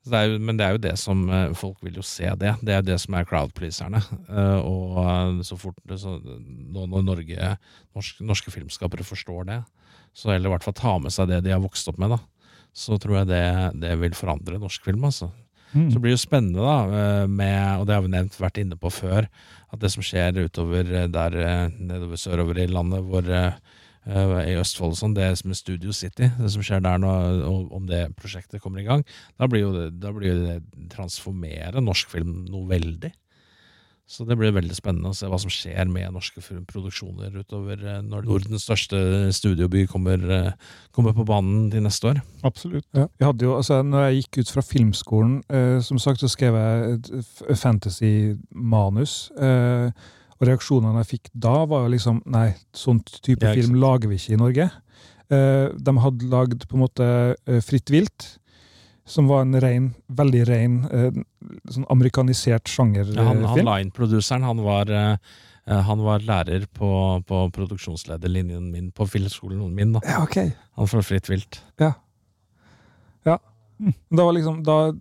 Så 0.03 0.11
det 0.11 0.19
er 0.19 0.31
jo, 0.33 0.39
men 0.43 0.57
det 0.59 0.65
er 0.67 0.73
jo 0.75 0.81
det 0.83 0.95
som 0.99 1.21
eh, 1.31 1.53
Folk 1.55 1.77
vil 1.85 1.95
jo 2.01 2.03
se 2.03 2.25
det. 2.35 2.57
Det 2.65 2.73
er 2.75 2.81
jo 2.81 2.89
det 2.89 2.97
som 2.99 3.15
er 3.15 3.25
crowdpleaserne. 3.29 4.01
Eh, 4.29 4.59
og 4.67 4.97
eh, 5.05 5.43
så 5.47 5.59
fort 5.61 5.77
så, 6.01 6.17
Nå 6.19 6.89
når 6.91 7.05
Norge, 7.07 7.53
norsk, 7.95 8.19
norske 8.27 8.51
filmskapere 8.51 9.05
forstår 9.07 9.47
det, 9.53 9.61
så 10.17 10.33
eller 10.35 10.49
i 10.51 10.53
hvert 10.57 10.65
fall 10.67 10.75
ta 10.75 10.97
med 10.99 11.13
seg 11.15 11.29
det 11.31 11.43
de 11.45 11.53
har 11.55 11.63
vokst 11.63 11.87
opp 11.93 12.01
med, 12.03 12.17
da, 12.17 12.19
så 12.75 12.99
tror 13.01 13.21
jeg 13.21 13.31
det, 13.31 13.45
det 13.85 13.95
vil 14.01 14.17
forandre 14.17 14.59
norsk 14.59 14.83
film. 14.89 15.05
altså. 15.05 15.31
Mm. 15.73 15.89
Så 15.93 16.01
blir 16.01 16.13
det 16.13 16.19
jo 16.19 16.23
spennende, 16.23 16.65
da, 16.65 16.77
eh, 17.01 17.27
med, 17.29 17.81
og 17.81 17.87
det 17.89 17.97
har 17.97 18.05
vi 18.05 18.13
nevnt 18.13 18.39
vært 18.41 18.61
inne 18.61 18.77
på 18.81 18.93
før, 18.93 19.29
at 19.73 19.81
det 19.81 19.93
som 19.95 20.05
skjer 20.05 20.43
utover 20.45 20.89
eh, 20.89 21.09
der 21.13 21.39
eh, 21.41 21.71
nedover 21.79 22.21
sørover 22.21 22.61
i 22.61 22.69
landet, 22.71 23.07
hvor 23.09 23.31
i 24.03 24.57
Østfold 24.59 24.97
og 24.97 24.99
sånn, 24.99 25.13
det 25.15 25.29
som 25.39 25.53
er 25.55 25.59
Studio 25.61 25.93
City, 25.95 26.27
det 26.35 26.49
som 26.51 26.65
skjer 26.67 26.81
der 26.83 26.99
nå, 26.99 27.11
om 27.71 27.85
det 27.87 28.01
prosjektet 28.19 28.59
kommer 28.59 28.83
i 28.83 28.87
gang, 28.89 29.05
da 29.39 29.47
blir 29.47 29.63
jo 29.63 29.71
det, 29.77 29.85
da 30.03 30.11
blir 30.11 30.41
det 30.41 30.57
transformere 30.91 31.79
norsk 31.79 32.11
film 32.11 32.41
noe 32.51 32.67
veldig. 32.67 33.13
Så 34.13 34.27
det 34.29 34.37
blir 34.37 34.53
veldig 34.53 34.75
spennende 34.77 35.09
å 35.09 35.17
se 35.17 35.25
hva 35.31 35.39
som 35.41 35.49
skjer 35.53 35.89
med 35.89 36.13
norske 36.13 36.43
produksjoner 36.69 37.33
utover 37.41 37.81
eh, 37.81 38.03
når 38.05 38.27
Nordens 38.29 38.67
største 38.67 38.99
studioby 39.33 39.87
kommer, 39.89 40.21
eh, 40.29 40.51
kommer 40.93 41.15
på 41.17 41.25
banen 41.25 41.71
til 41.73 41.81
neste 41.87 42.11
år. 42.11 42.21
Absolutt. 42.45 42.85
Ja. 42.93 43.07
Jeg 43.17 43.29
hadde 43.31 43.47
jo, 43.47 43.55
altså, 43.57 43.79
når 43.87 44.05
jeg 44.11 44.19
gikk 44.21 44.43
ut 44.43 44.53
fra 44.53 44.65
filmskolen, 44.69 45.39
eh, 45.49 45.79
som 45.87 46.01
sagt, 46.03 46.21
så 46.21 46.29
skrev 46.29 46.59
jeg 46.61 46.99
et 47.23 47.57
fantasy-manus. 47.63 49.15
Eh, 49.41 49.89
og 50.43 50.49
reaksjonene 50.51 51.01
jeg 51.05 51.11
fikk 51.15 51.33
da, 51.39 51.55
var 51.71 51.87
jo 51.87 51.93
liksom 51.95 52.21
Nei, 52.35 52.49
sånn 52.75 53.01
type 53.07 53.47
Ja, 53.47 53.55
film 53.55 53.73
sant. 53.77 53.83
lager 53.85 54.11
vi 54.11 54.19
ikke 54.19 54.35
i 54.37 54.41
Norge. 54.41 54.69
Eh, 55.33 55.67
de 55.73 55.97
hadde 56.05 56.29
lagd 56.29 56.67
på 56.69 56.77
en 56.77 56.83
måte 56.85 57.07
eh, 57.47 57.61
Fritt 57.65 57.89
vilt, 57.95 58.35
som 59.05 59.29
var 59.29 59.43
en 59.43 59.61
rein, 59.61 59.89
veldig 60.09 60.43
ren, 60.49 60.77
eh, 60.91 61.23
sånn 61.71 61.87
amerikanisert 61.91 62.71
sjangerfilm. 62.71 63.19
Ja, 63.19 63.29
han, 63.33 63.45
han 63.45 63.67
line-produseren, 63.67 64.47
han 64.47 64.63
var 64.63 64.91
eh, 64.91 65.17
eh, 65.67 65.83
han 65.89 66.05
var 66.07 66.23
lærer 66.27 66.69
på, 66.71 66.93
på 67.27 67.43
produksjonslederlinjen 67.57 68.71
min 68.71 68.91
på 68.95 69.09
filmskolen 69.11 69.75
min. 69.75 69.97
da. 69.99 70.05
ja, 70.07 70.23
okay. 70.23 70.55
Han 70.79 70.91
fra 70.91 71.03
Fritt 71.03 71.31
vilt. 71.31 71.63
Da 74.11 74.25
var 74.25 74.33
liksom, 74.37 74.61
da, 74.67 74.93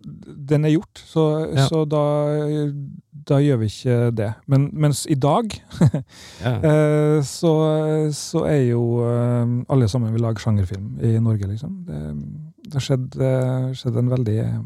den 0.49 0.65
er 0.65 0.73
gjort, 0.75 1.01
så, 1.05 1.23
Ja. 1.53 1.67
så 1.69 1.83
da, 1.85 2.01
da 3.29 3.37
gjør 3.41 3.59
vi 3.61 3.69
ikke 3.69 3.97
det. 4.17 4.29
Men, 4.47 4.69
mens 4.73 5.05
i 5.09 5.15
dag 5.15 5.51
Ja. 6.45 6.53
Eh, 6.55 7.21
så, 7.27 7.51
så 8.15 8.45
er 8.49 8.63
jo 8.71 8.83
eh, 9.05 9.45
alle 9.69 9.89
sammen 9.91 10.13
vil 10.13 10.23
lage 10.25 10.41
sjangerfilm 10.41 10.97
i 11.03 11.17
Norge, 11.21 11.51
liksom. 11.51 11.83
Det, 11.85 11.99
det 12.63 12.81
skjedde, 12.83 13.29
skjedd, 13.77 13.95
eh, 13.95 14.01
en 14.03 14.11
veldig 14.11 14.39
eh, 14.43 14.59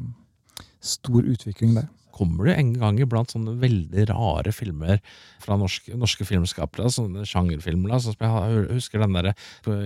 stor 0.83 1.23
utvikling 1.23 1.77
der. 1.77 1.87
Kommer 2.15 2.47
det 2.47 2.53
en 2.55 2.69
gang 2.79 2.99
iblant 3.03 3.33
sånne 3.33 3.57
veldig 3.59 4.05
rare 4.07 4.53
filmer 4.55 5.01
fra 5.43 5.57
norske, 5.59 5.97
norske 5.99 6.23
filmskapere, 6.27 6.87
sånne 6.91 7.25
sjangerfilmer? 7.27 7.91
da, 7.91 7.99
sånn 7.99 8.15
som 8.15 8.23
jeg 8.23 8.69
husker 8.71 9.03
den 9.03 9.17
der, 9.17 9.33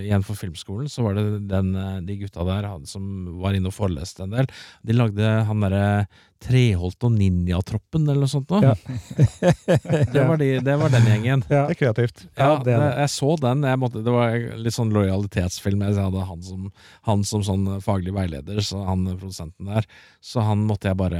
Igjen 0.03 0.25
for 0.27 0.37
filmskolen 0.37 0.91
så 0.91 1.07
var 1.07 1.17
det 1.17 1.25
den, 1.49 1.73
eh, 1.75 2.01
de 2.05 2.19
gutta 2.21 2.45
der 2.45 2.69
som 2.89 3.05
var 3.41 3.57
inne 3.57 3.71
og 3.71 3.77
foreleste 3.77 4.27
en 4.27 4.37
del. 4.37 4.51
De 4.85 4.93
lagde 4.93 5.33
han 5.49 5.65
derre 5.65 6.07
Treholt 6.39 7.03
og 7.03 7.11
Ninjatroppen 7.11 8.05
eller 8.07 8.23
noe 8.23 8.31
sånt. 8.31 8.47
Da. 8.47 8.59
Ja. 8.63 8.75
det, 10.13 10.21
var 10.23 10.37
de, 10.39 10.47
det 10.63 10.75
var 10.79 10.93
den 10.93 11.07
gjengen. 11.09 11.43
Ja. 11.51 11.65
Det 11.67 11.75
er 11.75 11.79
kreativt. 11.81 12.23
Ja, 12.29 12.29
Ja, 12.39 12.51
det 12.63 12.73
er 12.75 12.83
det. 12.85 12.91
jeg 13.03 13.11
så 13.15 13.33
den. 13.43 13.65
Jeg 13.67 13.81
måtte, 13.81 14.03
det 14.05 14.13
var 14.15 14.37
litt 14.63 14.75
sånn 14.77 14.93
lojalitetsfilm. 14.95 15.83
Jeg 15.83 15.97
hadde 15.99 16.27
han 16.29 16.45
som, 16.47 16.69
han 17.09 17.25
som 17.27 17.43
sånn 17.43 17.67
faglig 17.83 18.15
veileder, 18.15 18.61
så 18.63 18.85
han 18.87 19.03
produsenten 19.09 19.67
der. 19.73 19.89
Så 20.23 20.45
han 20.47 20.63
måtte 20.69 20.87
jeg 20.91 20.99
bare 20.99 21.19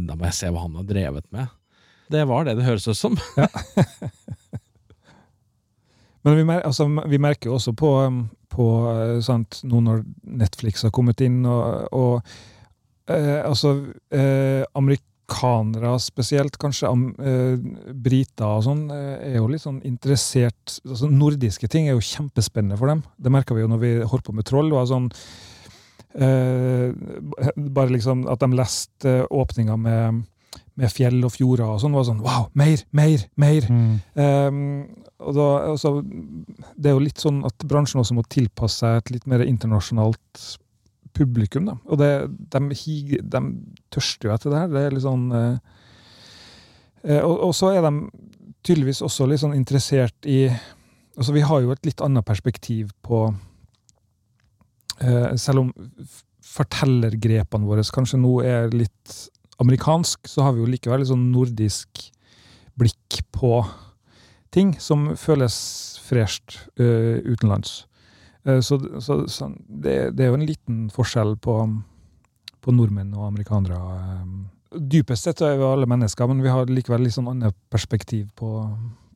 Da 0.00 0.16
må 0.16 0.30
jeg 0.30 0.38
se 0.40 0.48
hva 0.54 0.64
han 0.64 0.80
har 0.80 0.88
drevet 0.88 1.28
med. 1.34 1.52
Det 2.12 2.24
var 2.28 2.44
det 2.48 2.56
det 2.58 2.64
høres 2.66 2.88
ut 2.88 2.96
som. 2.98 3.16
Men 6.24 6.36
vi, 6.36 6.44
mer, 6.48 6.62
altså, 6.64 6.86
vi 6.88 7.18
merker 7.20 7.50
jo 7.50 7.58
også 7.58 7.74
på, 7.76 7.90
på 8.52 8.66
eh, 8.88 9.18
sant, 9.24 9.58
nå 9.68 9.80
når 9.84 10.04
Netflix 10.40 10.86
har 10.86 10.92
kommet 10.96 11.20
inn, 11.20 11.42
og, 11.44 11.84
og 11.92 12.36
eh, 13.10 13.40
altså 13.44 13.74
eh, 14.14 14.64
Amerikanere 14.76 15.94
spesielt, 16.02 16.58
kanskje 16.60 16.90
am, 16.90 17.06
eh, 17.18 17.56
briter 17.94 18.46
og 18.46 18.64
sånn, 18.66 18.84
eh, 18.92 19.32
er 19.32 19.38
jo 19.38 19.48
litt 19.50 19.64
sånn 19.64 19.80
interessert 19.86 20.78
altså, 20.84 21.10
Nordiske 21.10 21.68
ting 21.72 21.88
er 21.88 21.96
jo 21.96 22.04
kjempespennende 22.04 22.78
for 22.80 22.92
dem. 22.92 23.02
Det 23.18 23.32
merka 23.32 23.56
vi 23.56 23.64
jo 23.64 23.72
når 23.72 23.82
vi 23.82 23.94
holdt 24.02 24.28
på 24.28 24.36
med 24.36 24.46
Troll. 24.48 24.72
Var 24.74 24.90
sånn 24.90 25.10
eh, 26.18 26.92
Bare 27.56 27.92
liksom 27.94 28.26
at 28.30 28.42
de 28.42 28.50
leste 28.54 29.16
åpninga 29.30 29.78
med, 29.80 30.24
med 30.80 30.92
fjell 30.92 31.22
og 31.24 31.32
fjorder 31.34 31.76
og 31.76 31.80
sånn, 31.82 31.96
var 31.96 32.08
sånn 32.08 32.22
Wow! 32.24 32.50
Mer! 32.58 32.84
Mer! 32.92 33.24
Mer! 33.40 33.70
Um, 34.14 34.60
og 35.24 35.36
da, 35.36 35.48
altså, 35.70 35.96
det 36.76 36.90
er 36.90 36.96
jo 36.96 37.04
litt 37.04 37.22
sånn 37.22 37.40
at 37.46 37.64
bransjen 37.68 38.02
også 38.02 38.16
må 38.16 38.24
tilpasse 38.28 38.82
seg 38.82 38.98
et 39.00 39.14
litt 39.14 39.28
mer 39.30 39.44
internasjonalt 39.46 40.42
publikum. 41.14 41.68
Da. 41.68 41.76
Og 41.88 42.00
det, 42.00 42.10
de, 42.52 42.60
de 43.22 43.42
tørster 43.94 44.28
jo 44.28 44.34
etter 44.34 44.52
det 44.52 44.62
her. 44.62 44.72
Det 44.72 44.82
er 44.82 44.96
litt 44.96 45.06
sånn 45.06 45.26
eh, 45.38 45.56
eh, 47.06 47.22
og, 47.22 47.48
og 47.48 47.54
så 47.56 47.72
er 47.74 47.84
de 47.86 47.92
tydeligvis 48.64 49.02
også 49.04 49.28
litt 49.28 49.42
sånn 49.42 49.56
interessert 49.56 50.28
i 50.28 50.46
altså 51.14 51.34
Vi 51.36 51.44
har 51.46 51.62
jo 51.62 51.70
et 51.74 51.86
litt 51.86 52.00
annet 52.02 52.26
perspektiv 52.26 52.90
på 53.04 53.28
eh, 54.98 55.34
Selv 55.38 55.66
om 55.66 55.68
fortellergrepene 56.44 57.68
våre 57.68 57.84
kanskje 57.94 58.18
nå 58.20 58.34
er 58.46 58.74
litt 58.74 59.14
amerikansk, 59.62 60.26
så 60.28 60.44
har 60.44 60.54
vi 60.54 60.64
jo 60.64 60.70
likevel 60.70 61.00
litt 61.02 61.10
sånn 61.10 61.30
nordisk 61.32 62.02
blikk 62.78 63.20
på 63.34 63.62
ting 64.54 64.74
som 64.82 65.12
føles 65.18 65.56
fresht 66.04 66.58
uh, 66.78 67.18
utenlands. 67.26 67.84
Eh, 68.46 68.60
så 68.60 68.78
så, 69.00 69.24
så 69.28 69.50
det, 69.68 70.16
det 70.16 70.24
er 70.24 70.32
jo 70.32 70.38
en 70.40 70.46
liten 70.48 70.82
forskjell 70.94 71.36
på, 71.42 71.54
på 72.60 72.74
nordmenn 72.74 73.14
og 73.16 73.28
amerikanere. 73.30 73.78
eh. 73.78 74.26
Dypest 74.74 75.28
sett 75.28 75.40
er 75.46 75.56
vi 75.56 75.62
alle 75.62 75.86
mennesker, 75.86 76.26
men 76.26 76.42
vi 76.42 76.50
har 76.50 76.66
likevel 76.66 77.04
litt 77.06 77.14
sånn 77.14 77.30
annet 77.30 77.54
perspektiv 77.70 78.26
på, 78.34 78.48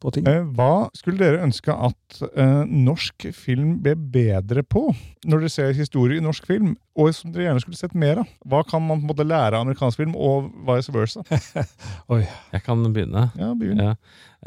på 0.00 0.12
ting. 0.14 0.26
Eh, 0.30 0.44
Hva 0.56 0.88
skulle 0.96 1.20
dere 1.20 1.42
ønske 1.46 1.74
at 1.74 2.20
eh, 2.28 2.62
norsk 2.68 3.28
film 3.36 3.78
ble 3.84 3.94
bedre 3.96 4.64
på, 4.66 4.86
når 5.26 5.44
dere 5.44 5.52
ser 5.52 5.76
historie 5.76 6.20
i 6.20 6.24
norsk 6.24 6.46
film, 6.48 6.76
og 6.98 7.12
som 7.14 7.34
dere 7.34 7.48
gjerne 7.48 7.62
skulle 7.62 7.78
sett 7.80 7.94
mer 7.98 8.22
av? 8.22 8.30
Hva 8.48 8.62
kan 8.66 8.82
man 8.84 9.02
på 9.02 9.06
en 9.06 9.12
måte 9.12 9.26
lære 9.28 9.58
av 9.58 9.66
amerikansk 9.66 10.00
film, 10.02 10.16
og 10.18 10.48
vice 10.68 10.94
versa? 10.94 11.22
Oi. 12.14 12.24
Jeg 12.54 12.64
kan 12.66 12.82
begynne. 12.86 13.28
Ja, 13.38 13.52
begynn. 13.58 13.82
Ja. 13.82 13.94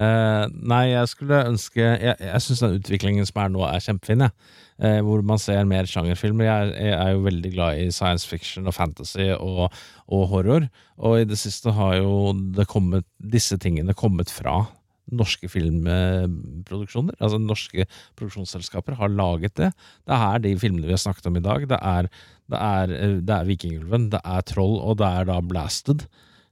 Eh, 0.02 0.46
nei, 0.72 0.86
jeg 0.94 1.08
skulle 1.12 1.42
ønske 1.50 1.84
Jeg, 1.84 2.14
jeg 2.24 2.40
syns 2.46 2.62
den 2.64 2.78
utviklingen 2.78 3.28
som 3.28 3.42
er 3.44 3.50
nå, 3.52 3.64
er 3.68 3.84
kjempefin. 3.84 4.24
Jeg. 4.28 4.60
Eh, 4.82 4.98
hvor 5.06 5.22
man 5.22 5.38
ser 5.42 5.68
mer 5.70 5.86
sjangerfilmer. 5.90 6.48
Jeg, 6.48 6.74
jeg 6.88 6.94
er 6.98 7.12
jo 7.14 7.26
veldig 7.28 7.52
glad 7.54 7.82
i 7.84 7.90
science 7.94 8.26
fiction 8.28 8.66
og 8.66 8.74
fantasy 8.74 9.28
og, 9.36 9.68
og 10.10 10.28
horror. 10.32 10.66
Og 10.98 11.22
i 11.22 11.28
det 11.30 11.38
siste 11.38 11.74
har 11.78 12.00
jo 12.00 12.32
det 12.56 12.66
kommet, 12.72 13.06
disse 13.22 13.60
tingene 13.62 13.94
kommet 13.98 14.32
fra 14.34 14.64
norske 15.12 15.50
filmproduksjoner. 15.52 17.16
Altså 17.20 17.40
norske 17.42 17.86
produksjonsselskaper 18.20 18.98
har 19.00 19.12
laget 19.14 19.56
det. 19.60 19.72
Det 20.08 20.18
er 20.18 20.40
de 20.44 20.56
filmene 20.62 20.88
vi 20.88 20.96
har 20.96 21.02
snakket 21.04 21.28
om 21.32 21.38
i 21.40 21.44
dag. 21.46 21.68
Det 21.70 21.80
er, 21.82 22.10
det 22.52 22.62
er, 22.62 22.96
eh, 22.98 23.18
det 23.22 23.36
er 23.38 23.50
Vikingulven, 23.50 24.10
det 24.14 24.22
er 24.24 24.42
Troll, 24.48 24.78
og 24.82 24.98
det 25.02 25.08
er 25.10 25.30
da 25.32 25.40
Blasted. 25.42 26.08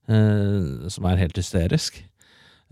eh, 0.10 0.88
som 0.90 1.06
er 1.06 1.20
helt 1.22 1.38
hysterisk. 1.38 2.00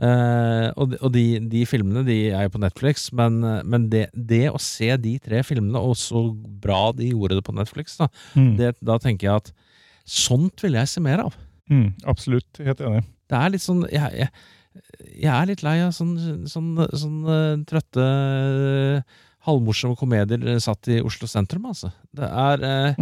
Eh, 0.02 0.68
og 0.78 0.92
de, 0.92 0.98
og 1.02 1.12
de, 1.14 1.24
de 1.50 1.64
filmene 1.70 2.04
de 2.06 2.16
er 2.32 2.44
jo 2.48 2.52
på 2.56 2.62
Netflix, 2.62 3.08
men, 3.14 3.40
men 3.66 3.88
det, 3.90 4.08
det 4.14 4.48
å 4.52 4.58
se 4.62 4.90
de 5.02 5.16
tre 5.22 5.44
filmene, 5.46 5.78
og 5.82 5.96
så 5.98 6.22
bra 6.34 6.92
de 6.98 7.12
gjorde 7.12 7.38
det 7.40 7.46
på 7.48 7.54
Netflix, 7.58 7.98
da, 8.02 8.08
Mm. 8.36 8.56
det, 8.58 8.72
da 8.82 8.98
tenker 9.02 9.28
jeg 9.30 9.36
at 9.44 9.52
sånt 10.08 10.62
vil 10.66 10.78
jeg 10.78 10.88
se 10.90 11.02
mer 11.02 11.24
av. 11.26 11.38
Mm, 11.70 11.94
absolutt. 12.10 12.48
Helt 12.64 12.80
enig. 12.82 13.04
Det 13.28 13.36
er 13.36 13.50
litt 13.52 13.60
sånn 13.62 13.82
Jeg, 13.92 14.14
jeg, 14.22 14.30
jeg 15.18 15.32
er 15.34 15.48
litt 15.50 15.64
lei 15.66 15.78
av 15.86 15.94
sånn, 15.96 16.18
sånn, 16.50 16.74
sånn 16.94 17.24
eh, 17.32 17.54
trøtte 17.70 18.04
eh, 18.04 19.24
halvmorsomme 19.48 19.96
komedier 19.96 20.58
satt 20.60 20.90
i 20.92 20.98
Oslo 21.00 21.24
sentrum, 21.32 21.70
altså. 21.70 21.88
Det 22.18 22.26
er 22.28 22.64
eh, 22.68 22.98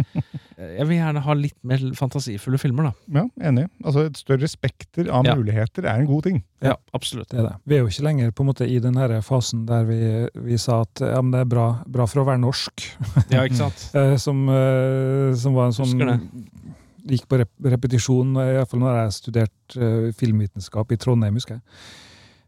Jeg 0.76 0.86
vil 0.86 0.98
gjerne 1.00 1.22
ha 1.24 1.34
litt 1.34 1.56
mer 1.66 1.82
fantasifulle 1.98 2.60
filmer, 2.62 2.86
da. 2.86 2.92
Ja, 3.18 3.24
enig. 3.50 3.64
Altså, 3.82 4.04
Et 4.06 4.20
større 4.20 4.46
spekter 4.50 5.10
av 5.10 5.26
Ja. 5.26 5.34
muligheter 5.34 5.88
er 5.90 5.98
en 6.04 6.06
god 6.06 6.22
ting. 6.28 6.38
Ja, 6.62 6.76
absolutt. 6.94 7.28
Det 7.32 7.40
er 7.40 7.48
det. 7.48 7.54
Vi 7.66 7.74
er 7.74 7.82
jo 7.82 7.90
ikke 7.90 8.06
lenger 8.06 8.30
på 8.30 8.44
en 8.46 8.50
måte 8.52 8.68
i 8.70 8.78
den 8.84 8.94
her 9.00 9.16
fasen 9.26 9.66
der 9.66 9.84
vi, 9.90 9.98
vi 10.46 10.56
sa 10.62 10.82
at 10.86 11.02
ja, 11.02 11.18
men 11.20 11.34
det 11.34 11.42
er 11.42 11.50
bra, 11.50 11.66
bra 11.90 12.06
for 12.06 12.22
å 12.22 12.28
være 12.30 12.40
norsk. 12.44 12.86
Ja, 13.34 13.42
ikke 13.42 13.58
sant? 13.64 13.82
Som, 14.26 14.46
som 15.36 15.56
var 15.58 15.72
en 15.72 15.76
sånn. 15.76 15.98
Gikk 17.06 17.28
på 17.30 17.40
rep 17.40 17.70
repetisjon, 17.74 18.34
iallfall 18.42 18.82
når 18.82 18.98
jeg 19.00 19.16
studerte 19.20 19.78
uh, 19.80 20.10
filmvitenskap 20.18 20.92
i 20.92 20.98
Trondheim, 21.00 21.38
husker 21.38 21.58
jeg. 21.58 21.64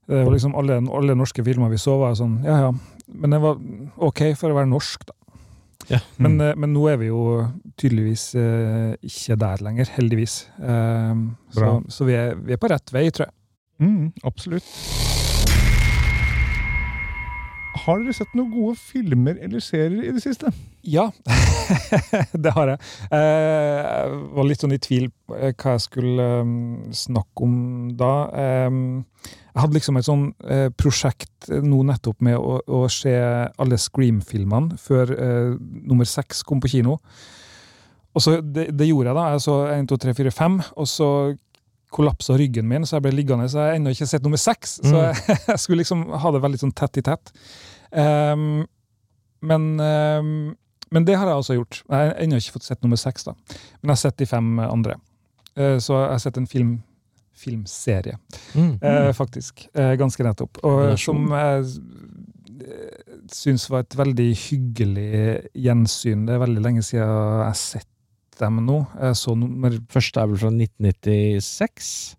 Det 0.09 0.23
var 0.25 0.33
liksom 0.33 0.55
alle, 0.57 0.79
alle 0.97 1.15
norske 1.19 1.45
filmer 1.45 1.69
vi 1.69 1.79
så, 1.81 1.99
var 2.01 2.15
sånn 2.17 2.39
Ja, 2.47 2.55
ja. 2.63 2.71
Men 3.09 3.35
det 3.35 3.41
var 3.43 3.59
OK 4.09 4.23
for 4.41 4.53
å 4.53 4.57
være 4.57 4.71
norsk, 4.71 5.05
da. 5.09 5.15
Ja. 5.89 6.01
Men, 6.21 6.37
uh, 6.41 6.53
men 6.57 6.73
nå 6.75 6.85
er 6.91 6.99
vi 7.01 7.11
jo 7.11 7.23
tydeligvis 7.81 8.31
uh, 8.37 8.97
ikke 9.05 9.39
der 9.41 9.65
lenger, 9.65 9.93
heldigvis. 9.95 10.41
Eh, 10.61 11.21
så 11.55 11.79
så 11.89 12.09
vi, 12.09 12.17
er, 12.19 12.35
vi 12.37 12.57
er 12.57 12.61
på 12.61 12.73
rett 12.73 12.93
vei, 12.93 13.09
tror 13.15 13.29
jeg. 13.29 13.37
Mm, 13.79 14.11
absolutt. 14.27 15.08
Har 17.85 18.01
dere 18.03 18.15
sett 18.17 18.35
noen 18.37 18.51
gode 18.53 18.77
filmer 18.81 19.39
eller 19.45 19.63
serier 19.65 20.09
i 20.09 20.13
det 20.15 20.23
siste? 20.25 20.51
Ja, 20.89 21.09
det 22.45 22.53
har 22.57 22.73
jeg. 22.75 22.79
Eh, 23.13 23.79
Jeg 23.89 24.19
var 24.39 24.47
litt 24.49 24.63
sånn 24.65 24.75
i 24.77 24.81
tvil 24.83 25.09
eh, 25.37 25.53
hva 25.53 25.75
jeg 25.77 25.85
skulle 25.85 26.29
eh, 26.41 26.53
snakke 26.97 27.45
om 27.47 27.57
da. 27.99 28.13
Eh, 28.45 28.79
Jeg 29.27 29.63
hadde 29.65 29.77
liksom 29.79 29.99
et 30.01 30.07
sånn 30.09 30.27
eh, 30.49 30.69
prosjekt 30.79 31.49
nå 31.51 31.83
nettopp 31.89 32.23
med 32.25 32.39
å, 32.39 32.61
å 32.63 32.85
se 32.93 33.13
alle 33.19 33.79
Scream-filmene 33.81 34.79
før 34.81 35.13
eh, 35.17 35.53
nummer 35.59 36.09
seks 36.09 36.45
kom 36.47 36.61
på 36.65 36.71
kino. 36.77 36.99
Og 38.17 38.23
så 38.25 38.39
det, 38.43 38.71
det 38.75 38.89
gjorde 38.89 39.13
jeg 39.13 39.19
da. 39.21 39.27
Jeg 39.35 39.45
så 39.45 39.59
1, 39.77 39.91
2, 39.93 39.99
3, 40.09 40.15
4, 40.25 40.33
5, 40.35 40.61
og 40.81 40.89
så 40.91 41.11
kollapsa 41.91 42.37
ryggen 42.39 42.67
min, 42.69 42.85
så 42.87 42.97
jeg 42.99 43.03
ble 43.07 43.13
liggende. 43.17 43.49
Så 43.49 43.59
jeg 43.63 43.71
har 43.71 43.77
ennå 43.79 43.93
ikke 43.95 44.07
sett 44.11 44.23
nummer 44.27 44.41
seks. 44.41 44.79
Så 44.85 44.93
Mm. 44.93 45.03
jeg, 45.07 45.39
jeg 45.53 45.59
skulle 45.63 45.83
liksom 45.83 46.03
ha 46.23 46.31
det 46.35 46.43
veldig 46.45 46.61
sånn 46.61 46.75
tett 46.77 46.99
i 47.01 47.03
tett. 47.07 47.33
Um, 47.93 48.67
men, 49.41 49.69
um, 49.81 50.57
men 50.91 51.05
det 51.05 51.17
har 51.17 51.27
jeg 51.31 51.37
altså 51.41 51.57
gjort. 51.57 51.83
Jeg 51.89 51.97
har 51.97 52.15
ennå 52.25 52.37
ikke 52.41 52.57
fått 52.59 52.67
sett 52.69 52.83
nummer 52.85 52.97
seks, 53.01 53.25
da. 53.25 53.33
Men 53.81 53.89
jeg 53.91 53.95
har 53.97 54.03
sett 54.03 54.17
de 54.21 54.27
fem 54.27 54.59
andre. 54.65 54.99
Uh, 55.57 55.79
så 55.81 55.97
jeg 56.03 56.11
har 56.13 56.23
sett 56.27 56.37
en 56.41 56.47
film, 56.51 56.77
filmserie, 57.39 58.17
Mm. 58.55 58.79
uh, 58.83 59.13
faktisk. 59.15 59.69
Uh, 59.79 59.95
ganske 60.01 60.25
nettopp. 60.27 60.59
Og 60.67 60.99
som 60.99 61.29
jeg 61.31 61.65
syns 63.33 63.69
var 63.71 63.85
et 63.85 63.95
veldig 63.97 64.29
hyggelig 64.35 65.49
gjensyn. 65.55 66.27
Det 66.27 66.35
er 66.35 66.43
veldig 66.43 66.63
lenge 66.65 66.83
siden 66.83 67.05
jeg 67.05 67.47
har 67.47 67.55
sett 67.59 67.89
dem 68.41 68.63
nå. 68.67 68.79
Jeg 69.01 69.19
så 69.21 69.35
nummer 69.39 69.75
Første 69.93 70.23
er 70.23 70.31
vel 70.31 70.41
fra 70.41 70.51
1996? 70.53 72.17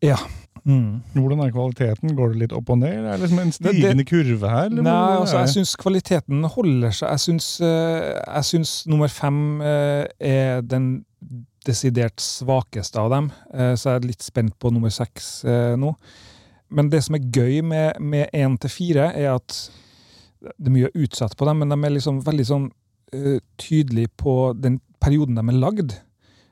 mm. 0.63 1.01
Hvordan 1.15 1.43
er 1.43 1.51
kvaliteten? 1.53 2.15
Går 2.17 2.33
det 2.33 2.41
litt 2.43 2.55
opp 2.55 2.71
og 2.73 2.79
ned? 2.81 3.03
Er 3.03 3.11
det 3.17 3.25
liksom 3.25 3.41
en 3.43 3.53
stigende 3.55 4.05
kurve 4.07 4.51
her? 4.51 4.69
eller 4.69 4.85
Nei, 4.85 5.17
altså, 5.19 5.41
jeg 5.43 5.53
syns 5.57 5.75
kvaliteten 5.79 6.47
holder 6.55 6.95
seg. 6.95 7.13
Jeg 7.13 7.25
syns, 7.25 8.81
eh, 8.85 8.91
nummer 8.91 9.11
fem 9.13 9.61
eh, 9.61 10.05
er 10.19 10.65
den 10.65 10.91
desidert 11.67 12.21
svakeste 12.23 13.01
av 13.01 13.11
dem, 13.13 13.31
eh, 13.53 13.73
så 13.75 13.93
jeg 13.93 13.99
er 13.99 14.09
litt 14.09 14.25
spent 14.25 14.55
på 14.59 14.71
nummer 14.73 14.93
seks 14.93 15.43
eh, 15.45 15.75
nå. 15.79 15.93
Men 16.69 16.89
det 16.91 17.01
som 17.05 17.17
er 17.17 17.25
gøy 17.33 17.61
med, 17.65 17.99
med 17.99 18.29
én 18.33 18.55
til 18.61 18.71
fire, 18.71 19.09
er 19.17 19.33
at 19.35 19.57
det 20.39 20.69
er 20.69 20.75
mye 20.75 20.91
utsatt 20.95 21.35
på 21.35 21.47
dem, 21.49 21.63
men 21.63 21.73
de 21.73 21.79
er 21.83 21.97
liksom 21.97 22.21
veldig 22.23 22.45
sånn 22.47 22.69
tydelige 23.57 24.11
på 24.21 24.53
den 24.53 24.77
perioden 25.01 25.39
de 25.39 25.43
er 25.49 25.57
lagd. 25.57 25.95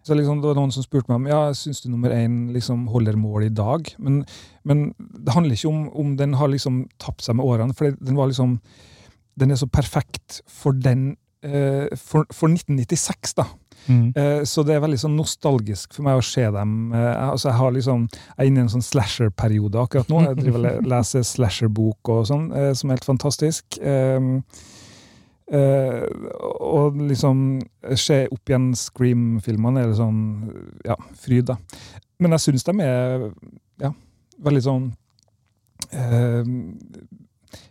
Så 0.08 0.16
liksom, 0.16 0.40
det 0.40 0.48
var 0.48 0.56
noen 0.56 0.72
som 0.72 0.86
spurte 0.86 1.12
meg 1.12 1.20
om 1.20 1.28
ja, 1.28 1.40
syns 1.58 1.82
du 1.84 1.90
nummer 1.92 2.14
én 2.16 2.46
liksom 2.56 2.86
holder 2.94 3.18
mål 3.20 3.50
i 3.50 3.54
dag. 3.54 3.90
Men, 4.00 4.22
men 4.68 4.90
det 4.98 5.36
handler 5.36 5.58
ikke 5.58 5.72
om 5.74 5.82
om 5.92 6.14
den 6.20 6.38
har 6.40 6.48
liksom 6.52 6.86
tapt 7.02 7.26
seg 7.26 7.36
med 7.36 7.48
årene, 7.48 7.76
for 7.76 7.92
den 8.00 8.20
var 8.20 8.32
liksom 8.32 8.60
Den 9.38 9.52
er 9.54 9.60
så 9.60 9.68
perfekt 9.70 10.40
for 10.50 10.74
den 10.74 11.12
eh, 11.46 11.92
for, 11.94 12.26
for 12.34 12.50
1996, 12.50 13.36
da. 13.38 13.44
Mm. 13.86 14.14
Eh, 14.16 14.44
så 14.44 14.64
det 14.66 14.74
er 14.76 14.82
veldig 14.82 15.00
sånn 15.00 15.16
nostalgisk 15.20 15.94
for 15.94 16.08
meg 16.08 16.18
å 16.18 16.26
se 16.26 16.48
dem. 16.56 16.72
Eh, 16.96 17.20
altså 17.28 17.52
jeg 17.52 17.60
har 17.60 17.76
liksom, 17.76 18.08
jeg 18.10 18.40
er 18.40 18.50
inne 18.50 18.64
i 18.64 18.66
en 18.66 18.74
sånn 18.74 18.88
slasher-periode 18.88 19.84
akkurat 19.84 20.10
nå. 20.10 20.24
Jeg 20.26 20.40
driver 20.42 20.82
leser 20.88 21.28
slasher-bok 21.28 22.14
og 22.16 22.26
sånn, 22.32 22.50
eh, 22.56 22.72
som 22.78 22.90
er 22.90 22.98
helt 22.98 23.12
fantastisk. 23.12 23.78
Um, 23.84 24.42
eh, 25.52 26.04
og 26.60 26.98
liksom 27.10 27.44
se 27.96 28.24
opp 28.32 28.52
igjen 28.52 28.72
Scream-filmene 28.78 29.86
er 29.86 29.96
sånn 29.98 30.22
ja, 30.88 30.98
fryd, 31.18 31.48
da. 31.52 31.58
Men 32.22 32.34
jeg 32.36 32.48
syns 32.48 32.66
de 32.68 32.76
er 32.84 33.28
ja, 33.84 33.92
veldig 34.44 34.64
sånn 34.66 34.88
uh, 35.94 36.50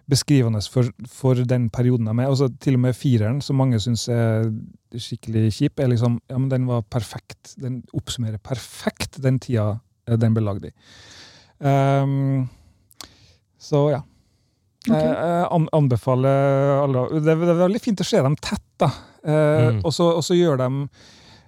beskrivende 0.07 0.62
for, 0.70 0.89
for 1.11 1.43
den 1.48 1.69
perioden 1.74 2.09
de 2.09 2.15
er. 2.15 2.31
Altså, 2.31 2.48
til 2.62 2.78
og 2.78 2.85
med 2.86 2.97
fireren, 2.97 3.40
som 3.43 3.59
mange 3.59 3.81
syns 3.82 4.07
er 4.12 4.48
skikkelig 4.94 5.51
kjip, 5.59 5.81
er 5.81 5.90
liksom 5.93 6.20
Ja, 6.31 6.39
men 6.39 6.51
den 6.53 6.69
var 6.70 6.86
perfekt. 6.90 7.57
Den 7.61 7.82
oppsummerer 7.97 8.39
perfekt 8.39 9.20
den 9.23 9.40
tida 9.43 9.81
eh, 10.07 10.19
den 10.19 10.36
ble 10.36 10.47
lagd 10.47 10.69
i. 10.70 10.73
Um, 11.59 12.47
så 13.59 13.89
ja. 13.94 14.03
Jeg, 14.87 15.13
jeg 15.17 15.69
anbefaler 15.73 16.83
alle 16.85 17.05
det, 17.21 17.33
er- 17.33 17.45
det 17.47 17.57
veldig 17.59 17.81
fint 17.83 18.01
å 18.01 18.07
se 18.07 18.23
dem 18.23 18.37
tett, 18.37 18.63
da. 18.79 18.91
Eh, 19.27 19.71
Mm. 19.73 19.81
og 19.85 19.93
så 20.23 20.35
gjør 20.39 20.59
de 20.59 20.89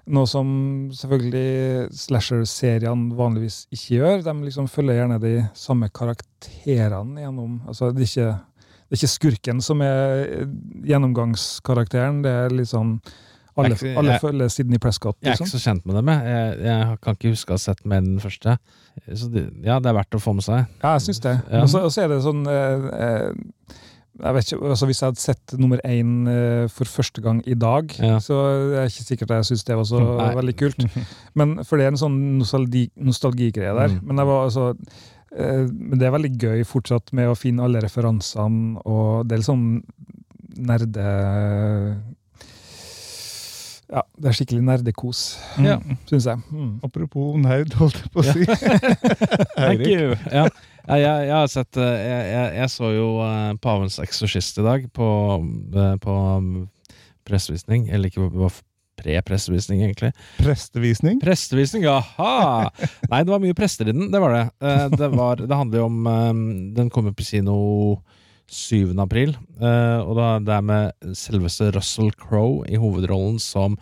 noe 0.09 0.27
som 0.27 0.89
selvfølgelig 0.90 1.93
slasher-seriene 1.93 3.15
vanligvis 3.15 3.66
ikke 3.70 3.98
gjør. 4.01 4.23
De 4.24 4.32
liksom 4.48 4.66
følger 4.73 4.97
gjerne 5.02 5.20
de 5.20 5.32
samme 5.55 5.89
karakterene 5.93 7.20
gjennom 7.23 7.60
altså 7.69 7.93
det, 7.94 8.02
er 8.02 8.09
ikke, 8.09 8.40
det 8.89 8.97
er 8.97 8.98
ikke 9.02 9.12
skurken 9.12 9.60
som 9.62 9.82
er 9.85 10.48
gjennomgangskarakteren. 10.89 12.23
Det 12.24 12.31
er 12.32 12.55
litt 12.56 12.70
sånn 12.73 12.98
Alle, 13.59 13.74
Jeg 13.80 13.97
alle 13.98 14.12
jeg- 14.14 14.20
følger 14.22 14.48
Sidney 14.55 14.78
Prescott. 14.78 15.16
Jeg 15.22 15.32
er 15.32 15.36
Liksom. 15.36 15.47
ikke 15.47 15.59
så 15.59 15.64
kjent 15.66 15.86
med 15.86 15.94
dem. 15.98 16.06
Jeg, 16.09 16.59
jeg, 16.62 16.98
kan 17.02 17.14
ikke 17.18 17.32
huske 17.35 17.51
å 17.51 17.56
ha 17.59 17.62
sett 17.64 17.85
med 17.85 18.05
den 18.05 18.20
første. 18.22 18.59
Så 19.14 19.28
det, 19.32 19.44
ja, 19.64 19.78
det 19.78 19.86
er 19.90 19.94
verdt 19.98 20.14
å 20.14 20.20
få 20.22 20.35
med 20.35 20.44
seg. 20.47 20.66
Ja, 20.82 20.93
jeg 20.98 21.02
syns 21.09 21.20
det. 21.20 21.35
Ja. 21.51 21.62
Og 21.62 21.68
så 21.68 21.82
og 21.85 21.90
så 21.94 22.02
er 22.05 22.09
det 22.09 22.22
sånn 22.22 22.47
eh, 22.47 22.89
eh, 22.98 23.32
jeg 24.18 24.35
vet 24.35 24.48
ikke, 24.51 24.68
altså 24.72 24.86
Hvis 24.89 24.98
jeg 25.01 25.06
hadde 25.12 25.20
sett 25.22 25.52
nummer 25.62 25.78
én 25.86 26.26
eh, 26.26 26.64
for 26.74 26.85
første 26.90 27.22
gang 27.22 27.43
i 27.47 27.55
dag, 27.55 27.93
Ja. 28.02 28.16
så 28.18 28.35
er 28.74 28.82
jeg 28.82 28.90
ikke 28.90 29.06
sikkert 29.10 29.28
jeg 29.36 29.44
syns 29.52 29.64
det 29.64 29.76
var 29.76 29.85
så 29.86 30.01
Nei. 30.18 30.35
veldig 30.35 30.56
kult. 30.59 30.82
Men 31.39 31.62
For 31.64 31.76
det 31.78 31.86
er 31.86 31.93
en 31.94 32.01
sånn 32.02 32.18
nostalgi, 32.40 32.89
nostalgigreie 32.98 33.74
der. 33.78 33.89
Mm. 33.94 34.01
Men, 34.06 34.16
var, 34.26 34.44
altså, 34.48 34.74
eh, 35.36 35.66
men 35.70 35.98
det 35.98 36.06
er 36.09 36.16
veldig 36.18 36.32
gøy 36.39 36.64
fortsatt 36.66 37.12
med 37.12 37.28
å 37.30 37.36
finne 37.39 37.62
alle 37.62 37.80
referansene, 37.80 38.82
og 38.85 39.28
det 39.28 39.32
er 39.36 39.39
litt 39.39 39.51
sånn 39.52 39.82
nerde... 40.59 42.02
Ja, 43.89 44.02
det 44.20 44.28
er 44.28 44.35
skikkelig 44.36 44.60
nerdekos, 44.66 45.20
Ja. 45.65 45.78
syns 46.10 46.27
jeg. 46.28 46.43
Mm. 46.52 46.74
Apropos 46.85 47.39
nerd, 47.40 47.73
holdt 47.78 47.97
jeg 48.02 48.10
på 48.12 48.20
å 48.20 48.27
si. 48.27 48.44
Thank 49.56 49.86
you. 49.89 50.12
Ja. 50.32 50.48
Ja, 50.89 50.97
jeg, 50.97 51.24
jeg 51.28 51.35
har 51.36 51.48
sett 51.52 51.77
eh, 51.77 51.97
Jeg, 52.01 52.20
jeg, 52.32 52.52
jeg 52.62 52.70
så 52.73 52.90
jo 52.94 53.09
uh, 53.20 53.51
Pavens 53.60 53.98
eksorsist 54.01 54.56
i 54.60 54.65
dag 54.65 54.86
på, 54.97 55.09
uh, 55.77 55.94
på 56.01 56.15
um, 56.40 56.47
pressevisning. 57.28 57.89
Eller 57.93 58.09
ikke 58.09 58.28
på 58.32 58.48
pre-pressevisning, 58.98 59.82
egentlig. 59.85 60.12
Prestevisning. 60.40 61.20
Prestevisning, 61.23 61.85
jaha! 61.86 62.69
Nei, 63.12 63.20
det 63.24 63.31
var 63.35 63.43
mye 63.44 63.56
prester 63.56 63.89
i 63.89 63.94
den, 63.94 64.09
det 64.12 64.20
var 64.24 64.32
det. 64.36 64.44
Uh, 64.65 64.86
Det, 64.97 65.10
var, 65.16 65.44
det 65.44 65.60
handler 65.60 65.82
jo 65.85 65.89
om 65.90 65.98
um, 66.09 66.40
Den 66.77 66.89
kommer 66.93 67.12
på 67.16 67.24
kino 67.28 67.59
7. 68.48 68.96
april, 69.02 69.34
eh, 69.60 69.98
og 70.00 70.14
da 70.18 70.28
det 70.40 70.54
er 70.54 70.64
med 70.64 71.16
selveste 71.16 71.70
Russell 71.76 72.12
Crowe 72.16 72.64
i 72.68 72.80
hovedrollen 72.80 73.36
som 73.42 73.76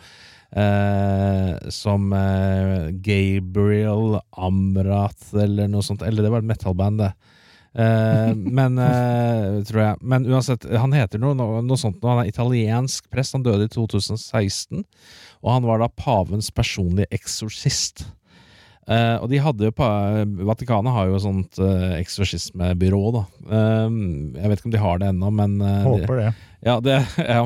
eh, 0.51 1.55
Som 1.73 2.11
eh, 2.13 2.89
Gabriel 3.03 4.19
Amrath, 4.31 5.33
eller 5.35 5.71
noe 5.71 5.85
sånt. 5.85 6.03
Eller 6.03 6.25
det 6.25 6.31
var 6.33 6.43
et 6.43 6.51
metal-band, 6.51 7.03
det. 7.03 7.11
Eh, 7.77 8.33
men 8.57 8.79
eh, 8.81 9.59
tror 9.67 9.81
jeg 9.83 9.97
Men 10.01 10.25
uansett, 10.25 10.65
han 10.65 10.95
heter 10.95 11.21
noe, 11.21 11.35
noe 11.37 11.79
sånt 11.79 12.01
nå. 12.01 12.11
Han 12.11 12.23
er 12.23 12.31
italiensk 12.31 13.09
prest. 13.13 13.37
Han 13.37 13.45
døde 13.45 13.67
i 13.67 13.73
2016. 13.73 14.83
Og 15.43 15.51
han 15.53 15.67
var 15.67 15.83
da 15.83 15.91
pavens 15.93 16.49
personlige 16.51 17.11
eksorsist. 17.15 18.07
Eh, 18.87 19.15
og 19.19 19.27
de 19.27 19.39
hadde 19.43 19.67
jo 19.67 19.73
på, 19.75 19.87
Vatikanet 20.47 20.93
har 20.95 21.09
jo 21.09 21.17
et 21.17 21.23
sånt 21.25 21.57
uh, 21.59 21.97
eksorsismebyrå, 21.97 23.01
da. 23.17 23.23
Eh, 23.43 23.97
jeg 24.39 24.51
vet 24.51 24.61
ikke 24.61 24.69
om 24.69 24.75
de 24.77 24.83
har 24.83 25.01
det 25.01 25.09
ennå, 25.11 25.31
men 25.35 25.57
uh, 25.59 25.89
Håper 25.89 26.21
det. 26.21 26.29
ja, 26.63 26.77
det, 26.83 27.01
ja. 27.35 27.41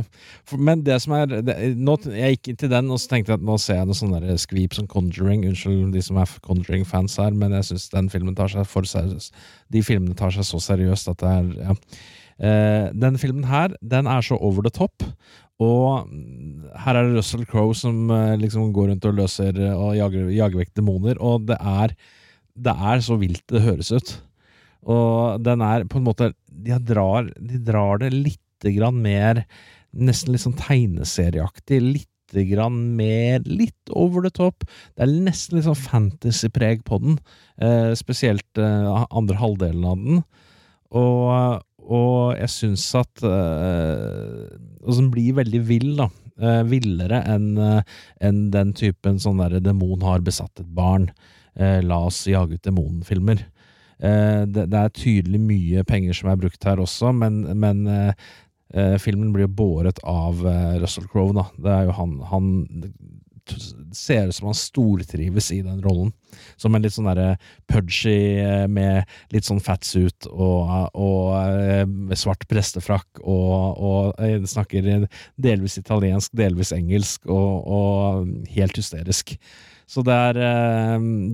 For, 0.46 0.62
men 0.62 0.84
det 0.86 1.00
som 1.02 1.16
er 1.18 1.34
det, 1.34 1.58
nå, 1.82 1.98
Jeg 2.14 2.38
gikk 2.38 2.52
inn 2.52 2.62
til 2.62 2.74
den 2.76 2.94
og 2.94 3.02
så 3.02 3.16
tenkte 3.16 3.34
jeg 3.34 3.42
at 3.42 3.48
nå 3.50 3.58
ser 3.62 3.82
jeg 3.82 3.90
noe 3.90 3.98
sånn 3.98 4.44
skvip 4.44 4.78
som 4.78 4.90
Conjuring. 4.92 5.48
Unnskyld 5.50 5.90
de 5.96 6.06
som 6.06 6.22
er 6.22 6.38
Conjuring-fans 6.46 7.18
her, 7.24 7.34
men 7.34 7.58
jeg 7.58 7.72
syns 7.72 7.90
den 7.96 8.14
filmen 8.14 8.38
tar 8.38 8.54
seg 8.54 8.70
for 8.70 8.86
seriøst. 8.86 9.34
De 9.74 9.86
filmene 9.86 10.18
tar 10.18 10.36
seg 10.36 10.46
så 10.46 10.62
seriøst 10.62 11.10
at 11.16 11.24
det 11.26 11.38
er 11.40 11.54
ja. 11.72 11.80
Uh, 12.42 12.88
den 12.98 13.20
filmen 13.22 13.44
her, 13.46 13.74
den 13.86 14.08
er 14.10 14.24
så 14.26 14.38
over 14.42 14.66
the 14.66 14.72
top. 14.74 15.04
Og 15.62 16.10
her 16.82 16.98
er 16.98 17.08
det 17.08 17.20
Russell 17.20 17.46
Crowe 17.50 17.76
som 17.78 18.10
eh, 18.14 18.38
liksom 18.42 18.72
går 18.76 18.92
rundt 18.92 19.08
og 19.10 19.18
løser 19.20 19.58
eh, 19.60 19.76
og 19.76 19.96
jager, 19.98 20.32
jager 20.34 20.64
vekk 20.64 20.74
demoner, 20.80 21.20
og 21.22 21.48
det 21.52 21.58
er, 21.60 21.94
det 22.56 22.74
er 22.74 23.04
så 23.06 23.18
vilt 23.22 23.44
det 23.52 23.64
høres 23.66 23.92
ut. 23.94 24.16
Og 24.90 25.44
den 25.46 25.62
er 25.62 25.86
på 25.86 26.00
en 26.00 26.08
måte 26.08 26.32
De 26.50 26.78
drar, 26.82 27.28
de 27.38 27.60
drar 27.62 28.00
det 28.02 28.08
lite 28.16 28.72
grann 28.74 28.98
mer 28.98 29.44
Nesten 29.92 30.32
litt 30.34 30.42
sånn 30.42 30.56
tegneserieaktig. 30.56 31.82
Lite 31.84 32.46
grann 32.48 32.78
mer 32.96 33.44
Litt 33.44 33.92
over 33.92 34.24
the 34.24 34.32
top. 34.32 34.64
Det 34.96 35.04
er 35.04 35.12
nesten 35.28 35.58
litt 35.58 35.68
sånn 35.68 35.76
fantasypreg 35.76 36.86
på 36.88 37.02
den. 37.04 37.18
Eh, 37.60 37.92
spesielt 38.00 38.62
eh, 38.62 39.04
andre 39.12 39.36
halvdelen 39.42 39.84
av 39.84 40.00
den. 40.00 40.22
Og, 40.96 41.60
og 41.92 42.40
jeg 42.40 42.52
syns 42.54 42.86
at 42.96 43.24
uh, 43.28 44.48
Og 44.82 44.96
som 44.98 45.12
blir 45.14 45.36
veldig 45.42 45.62
vill, 45.68 45.92
da. 46.00 46.08
Uh, 46.42 46.64
villere 46.66 47.20
enn 47.30 47.52
uh, 47.60 47.84
en 48.24 48.48
den 48.54 48.72
typen 48.78 49.20
sånn 49.22 49.44
derre 49.44 49.60
demon 49.62 50.02
har 50.08 50.24
besatt 50.26 50.64
et 50.64 50.72
barn. 50.74 51.12
Eh, 51.56 51.82
la 51.84 51.98
oss 52.08 52.24
jage 52.28 52.56
ut 52.56 52.64
demonfilmer. 52.64 53.44
Eh, 54.00 54.44
det, 54.48 54.68
det 54.72 54.80
er 54.80 54.94
tydelig 54.96 55.42
mye 55.44 55.84
penger 55.88 56.16
som 56.18 56.32
er 56.32 56.40
brukt 56.40 56.64
her 56.68 56.80
også, 56.82 57.12
men, 57.16 57.42
men 57.60 57.84
eh, 57.92 58.30
eh, 58.74 58.96
filmen 59.02 59.34
blir 59.36 59.50
jo 59.50 59.56
båret 59.60 60.00
av 60.08 60.46
eh, 60.48 60.78
Russell 60.82 61.10
Crowe, 61.12 61.36
da. 61.36 61.50
Det 61.60 61.74
er 61.76 61.90
jo 61.90 61.98
han 62.00 62.16
Han 62.32 62.54
ser 63.94 64.28
ut 64.28 64.36
som 64.36 64.50
han 64.50 64.58
stortrives 64.58 65.52
i 65.52 65.62
den 65.62 65.82
rollen. 65.84 66.12
Som 66.60 66.76
en 66.76 66.84
litt 66.84 66.96
sånn 66.96 67.10
derre 67.10 67.36
pudgy 67.70 68.40
eh, 68.42 68.68
med 68.72 69.10
litt 69.34 69.48
sånn 69.48 69.62
fatsuit 69.64 70.28
og, 70.32 70.92
og 70.96 71.34
eh, 71.40 72.16
svart 72.20 72.48
prestefrakk 72.52 73.22
og, 73.22 73.82
og 73.82 74.24
eh, 74.24 74.40
snakker 74.48 75.08
delvis 75.42 75.78
italiensk, 75.82 76.34
delvis 76.38 76.74
engelsk 76.76 77.28
og, 77.28 77.68
og 77.68 78.56
helt 78.56 78.80
hysterisk. 78.80 79.36
Så 79.92 80.06
det 80.08 80.16
er, 80.16 80.38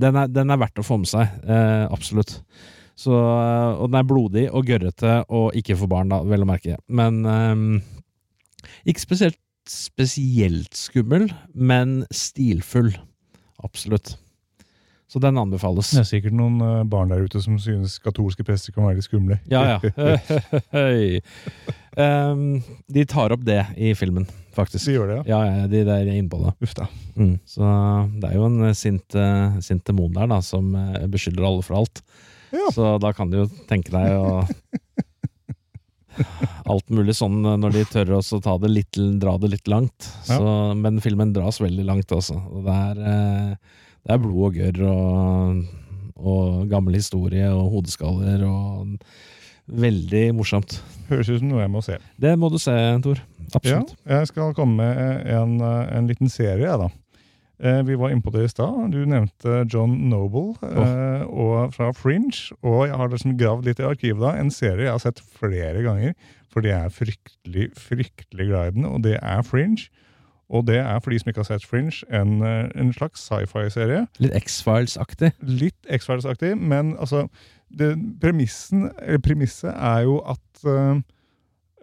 den 0.01 0.15
er 0.17 0.29
Den 0.33 0.49
er 0.49 0.57
verdt 0.57 0.79
å 0.81 0.85
få 0.85 0.95
med 0.97 1.05
seg. 1.05 1.29
absolutt. 1.93 2.39
Så, 2.97 3.13
og 3.13 3.91
den 3.91 3.99
er 3.99 4.07
blodig 4.09 4.45
og 4.49 4.65
gørrete 4.65 5.19
og 5.29 5.53
ikke 5.53 5.75
for 5.77 5.91
barn, 5.91 6.09
da, 6.09 6.23
vel 6.25 6.41
å 6.41 6.47
merke. 6.49 6.79
Men 6.89 7.21
ikke 8.81 9.03
spesielt 9.03 9.37
spesielt 9.71 10.77
skummel, 10.77 11.29
men 11.53 12.01
stilfull. 12.13 12.93
Absolutt. 13.63 14.15
Så 15.07 15.21
den 15.23 15.37
anbefales. 15.39 15.93
Det 15.95 16.01
er 16.01 16.07
sikkert 16.09 16.35
noen 16.35 16.59
eh, 16.63 16.81
barn 16.89 17.13
der 17.13 17.23
ute 17.23 17.39
som 17.39 17.55
synes 17.63 17.95
katolske 18.03 18.43
prester 18.47 18.75
kan 18.75 18.89
være 18.89 18.99
litt 18.99 19.07
skumle. 19.07 19.37
Ja, 19.47 19.77
ja. 19.77 20.17
um, 22.31 22.57
de 22.91 23.05
tar 23.07 23.31
opp 23.31 23.45
det 23.47 23.61
i 23.79 23.93
filmen, 23.95 24.27
faktisk. 24.55 24.89
De 24.89 24.97
gjør 24.97 25.13
det, 25.13 25.19
ja. 25.21 25.27
Ja, 25.31 25.61
ja, 25.61 25.69
de 25.71 25.85
der 25.87 26.01
er 26.01 26.11
inne 26.11 26.27
på 26.31 26.41
det. 26.43 26.51
Uff 26.59 26.75
da. 26.75 26.89
Mm. 27.15 27.37
Så 27.47 27.71
det 28.19 28.33
er 28.33 28.35
jo 28.35 28.49
en 28.49 28.67
eh, 28.67 28.75
sint, 28.75 29.15
eh, 29.15 29.61
sint 29.63 29.85
demon 29.87 30.11
der, 30.17 30.27
da, 30.33 30.41
som 30.43 30.75
beskylder 31.13 31.47
alle 31.47 31.63
for 31.63 31.79
alt. 31.79 32.03
Ja. 32.51 32.67
Så 32.75 32.97
da 33.03 33.13
kan 33.15 33.31
du 33.31 33.41
jo 33.45 33.47
tenke 33.71 33.95
deg 33.95 34.11
å 34.19 34.43
Alt 36.71 36.89
mulig 36.93 37.15
sånn 37.17 37.39
eh, 37.45 37.57
når 37.61 37.77
de 37.77 37.85
tør 37.91 38.15
også 38.19 38.41
ta 38.43 38.57
det 38.61 38.71
litt, 38.73 38.99
dra 39.21 39.37
det 39.41 39.51
litt 39.55 39.71
langt. 39.71 40.09
Ja. 40.27 40.37
Så, 40.37 40.53
men 40.79 41.01
filmen 41.03 41.33
dras 41.35 41.61
veldig 41.63 41.87
langt, 41.87 42.13
altså. 42.15 42.39
Og 42.51 42.67
det 42.67 42.77
er, 42.91 43.01
eh, 43.13 43.79
det 44.03 44.15
er 44.15 44.21
blod 44.23 44.49
og 44.49 44.61
gørr 44.61 44.83
og, 44.91 45.63
og 46.17 46.69
gammel 46.71 46.99
historie 46.99 47.49
og 47.53 47.73
hodeskaller 47.77 48.45
og 48.47 48.97
Veldig 49.67 50.29
morsomt. 50.31 50.77
Høres 51.09 51.27
ut 51.27 51.41
som 51.41 51.49
noe 51.51 51.59
jeg 51.59 51.71
må 51.73 51.81
se. 51.83 51.97
Det 52.23 52.31
må 52.39 52.47
du 52.47 52.55
se, 52.61 52.71
Tor. 53.03 53.19
Absolutt. 53.51 53.91
Ja, 54.05 54.21
jeg 54.21 54.29
skal 54.29 54.53
komme 54.55 54.79
med 54.79 55.27
en, 55.27 55.57
eh, 55.59 55.97
en 55.97 56.07
liten 56.07 56.31
serie, 56.31 56.71
da. 56.79 56.87
Eh, 57.59 57.83
Vi 57.83 57.95
var 57.97 58.13
inne 58.13 58.21
på 58.21 58.33
det 58.33 58.45
i 58.45 58.51
stad. 58.51 58.91
Du 58.93 58.99
nevnte 59.05 59.63
John 59.73 59.95
Noble 60.11 60.53
oh. 60.61 61.23
og 61.25 61.73
fra 61.73 61.91
Fringe. 61.95 62.53
Og 62.61 62.87
jeg 62.87 62.97
har 62.99 63.09
liksom 63.13 63.37
gravd 63.39 63.65
litt 63.69 63.81
i 63.81 63.87
arkivet 63.87 64.21
da. 64.21 64.35
En 64.37 64.53
serie 64.53 64.85
jeg 64.85 64.93
har 64.93 65.03
sett 65.03 65.23
flere 65.39 65.81
ganger, 65.85 66.13
fordi 66.53 66.73
jeg 66.73 66.85
er 66.85 66.93
fryktelig, 66.93 67.69
fryktelig 67.77 68.49
glad 68.51 68.67
i 68.67 68.75
den, 68.77 68.85
og 68.85 69.01
det 69.07 69.17
er 69.21 69.41
Fringe. 69.45 69.89
Og 70.47 70.63
det 70.69 70.77
er, 70.79 71.01
for 71.03 71.11
de 71.11 71.19
som 71.19 71.27
ikke 71.29 71.43
har 71.43 71.49
sett 71.49 71.65
Fringe, 71.67 72.05
en, 72.13 72.39
eh, 72.45 72.69
en 72.79 72.93
slags 72.95 73.25
sci-fi-serie. 73.25 74.05
Litt 74.23 74.37
X-Files-aktig. 74.37 75.33
Litt 75.43 75.91
X-Files-aktig, 75.97 76.53
men 76.55 76.93
altså 77.01 77.25
det, 77.67 77.97
premissen, 78.21 78.87
Premisset 79.25 79.73
er 79.73 80.05
jo 80.05 80.21
at 80.23 80.63
eh, 80.63 81.01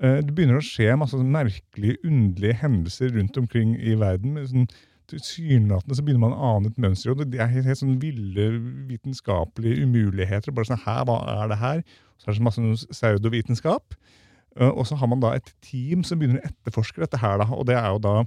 det 0.00 0.32
begynner 0.32 0.62
å 0.62 0.64
skje 0.64 0.96
masse 0.96 1.18
merkelige, 1.18 1.98
underlige 2.08 2.56
hendelser 2.62 3.12
rundt 3.18 3.36
omkring 3.36 3.76
i 3.76 3.98
verden. 4.00 4.32
med 4.38 4.48
sånn 4.48 4.66
Tilsynelatende 5.10 5.96
så 5.98 6.02
begynner 6.04 6.24
man 6.24 6.34
å 6.36 6.50
ane 6.56 6.70
et 6.72 6.78
mønster. 6.80 7.12
og 7.12 7.20
Det 7.30 7.40
er 7.40 7.50
helt, 7.52 7.66
helt 7.68 7.80
sånn 7.80 8.00
ville 8.00 8.46
vitenskapelige 8.88 9.84
umuligheter. 9.84 10.52
bare 10.52 10.70
sånn, 10.70 10.84
her, 10.84 11.04
Hva 11.04 11.18
er 11.44 11.48
det 11.48 11.58
her? 11.58 11.84
Så 12.18 12.28
er 12.28 12.32
det 12.32 12.38
så 12.40 12.46
masse 12.48 12.88
pseudovitenskap. 12.92 13.94
Eh, 14.56 14.68
Og 14.68 14.86
så 14.86 14.96
har 14.96 15.06
man 15.06 15.20
da 15.20 15.34
et 15.34 15.52
team 15.62 16.04
som 16.04 16.18
begynner 16.18 16.40
å 16.40 16.48
etterforske 16.48 17.00
dette 17.00 17.18
her. 17.18 17.38
da, 17.38 17.44
og 17.44 17.66
det 17.66 17.76
er 17.76 17.88
jo 17.90 17.98
da 17.98 18.24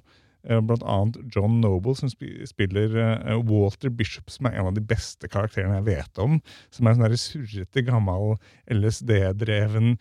blant 0.63 0.85
annet 0.87 1.17
John 1.33 1.59
Noble 1.61 1.95
som 1.97 2.11
spiller 2.11 2.95
eh, 3.01 3.35
Walter 3.47 3.91
Bishop, 3.93 4.31
som 4.31 4.47
er 4.47 4.57
en 4.57 4.69
av 4.71 4.77
de 4.77 4.83
beste 4.83 5.27
karakterene 5.31 5.79
jeg 5.79 5.87
vet 5.89 6.23
om. 6.23 6.39
Som 6.73 6.87
er 6.87 6.95
en 6.95 7.03
sånn 7.03 7.21
surrete, 7.21 7.83
gammel, 7.87 8.37
LSD-dreven 8.71 9.95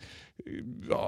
ja, 0.87 1.03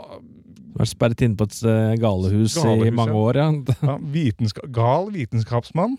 Vært 0.79 0.91
sperret 0.91 1.23
inne 1.25 1.37
på 1.39 1.47
et 1.47 1.57
eh, 1.67 1.95
galehus, 2.01 2.55
Galehus, 2.57 2.87
i 2.87 2.93
mange 2.95 3.15
ja. 3.15 3.23
år, 3.23 3.39
ja. 3.39 3.49
ja, 3.89 3.97
vitenska 4.13 4.67
gal 4.75 5.11
vitenskapsmann. 5.15 5.97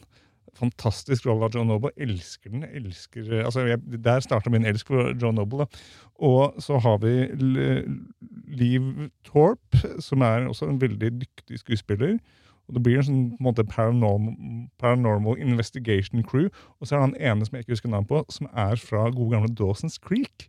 Fantastisk 0.60 1.24
rolle 1.28 1.46
av 1.46 1.56
John 1.56 1.70
Noble. 1.70 1.92
Elsker 2.00 2.52
den. 2.52 2.66
elsker, 2.66 3.28
altså 3.44 3.64
jeg, 3.68 3.80
Der 4.04 4.20
starta 4.24 4.52
min 4.52 4.66
elsk 4.68 4.90
for 4.90 5.14
John 5.14 5.38
Noble. 5.38 5.64
Da. 5.64 5.84
Og 6.20 6.60
så 6.60 6.80
har 6.82 6.98
vi 7.00 7.14
Liv 8.50 9.08
Torp, 9.24 9.80
som 10.02 10.26
er 10.26 10.48
også 10.50 10.68
en 10.68 10.80
veldig 10.82 11.14
dyktig 11.22 11.62
skuespiller. 11.62 12.18
Og 12.70 12.76
Det 12.78 12.84
blir 12.86 13.00
en 13.00 13.06
sånn 13.08 13.26
på 13.34 13.42
en 13.42 13.48
måte 13.48 13.66
paranormal, 13.66 14.38
paranormal 14.78 15.40
investigation 15.42 16.22
crew. 16.22 16.46
Og 16.78 16.86
så 16.86 16.94
er 16.94 17.00
det 17.00 17.06
han 17.08 17.18
ene 17.32 17.46
som 17.46 17.58
jeg 17.58 17.66
ikke 17.66 17.74
husker 17.74 17.90
navnet 17.90 18.10
på, 18.12 18.22
som 18.30 18.46
er 18.54 18.78
fra 18.78 19.08
gode 19.10 19.34
gamle 19.34 19.50
Dawson's 19.58 19.98
Creek. 19.98 20.46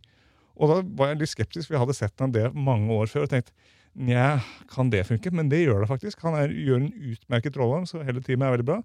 Og 0.54 0.70
da 0.70 0.80
var 0.98 1.12
jeg 1.12 1.22
litt 1.22 1.32
skeptisk, 1.32 1.66
for 1.66 1.76
jeg 1.76 1.82
hadde 1.82 1.98
sett 1.98 2.22
han 2.22 2.34
det 2.34 2.52
mange 2.54 2.94
år 2.94 3.10
før. 3.10 3.26
og 3.26 3.32
tenkt, 3.34 3.50
Nja, 3.92 4.40
kan 4.72 4.88
det 4.88 5.04
funke? 5.04 5.32
Men 5.34 5.50
det 5.50 5.64
gjør 5.66 5.82
det 5.82 5.90
faktisk. 5.90 6.22
Han 6.24 6.38
er, 6.38 6.54
gjør 6.54 6.80
en 6.80 6.92
utmerket 7.12 7.58
rolle, 7.60 7.82
så 7.88 8.04
hele 8.06 8.22
teamet 8.24 8.46
er 8.46 8.54
veldig 8.54 8.68
bra. 8.70 8.78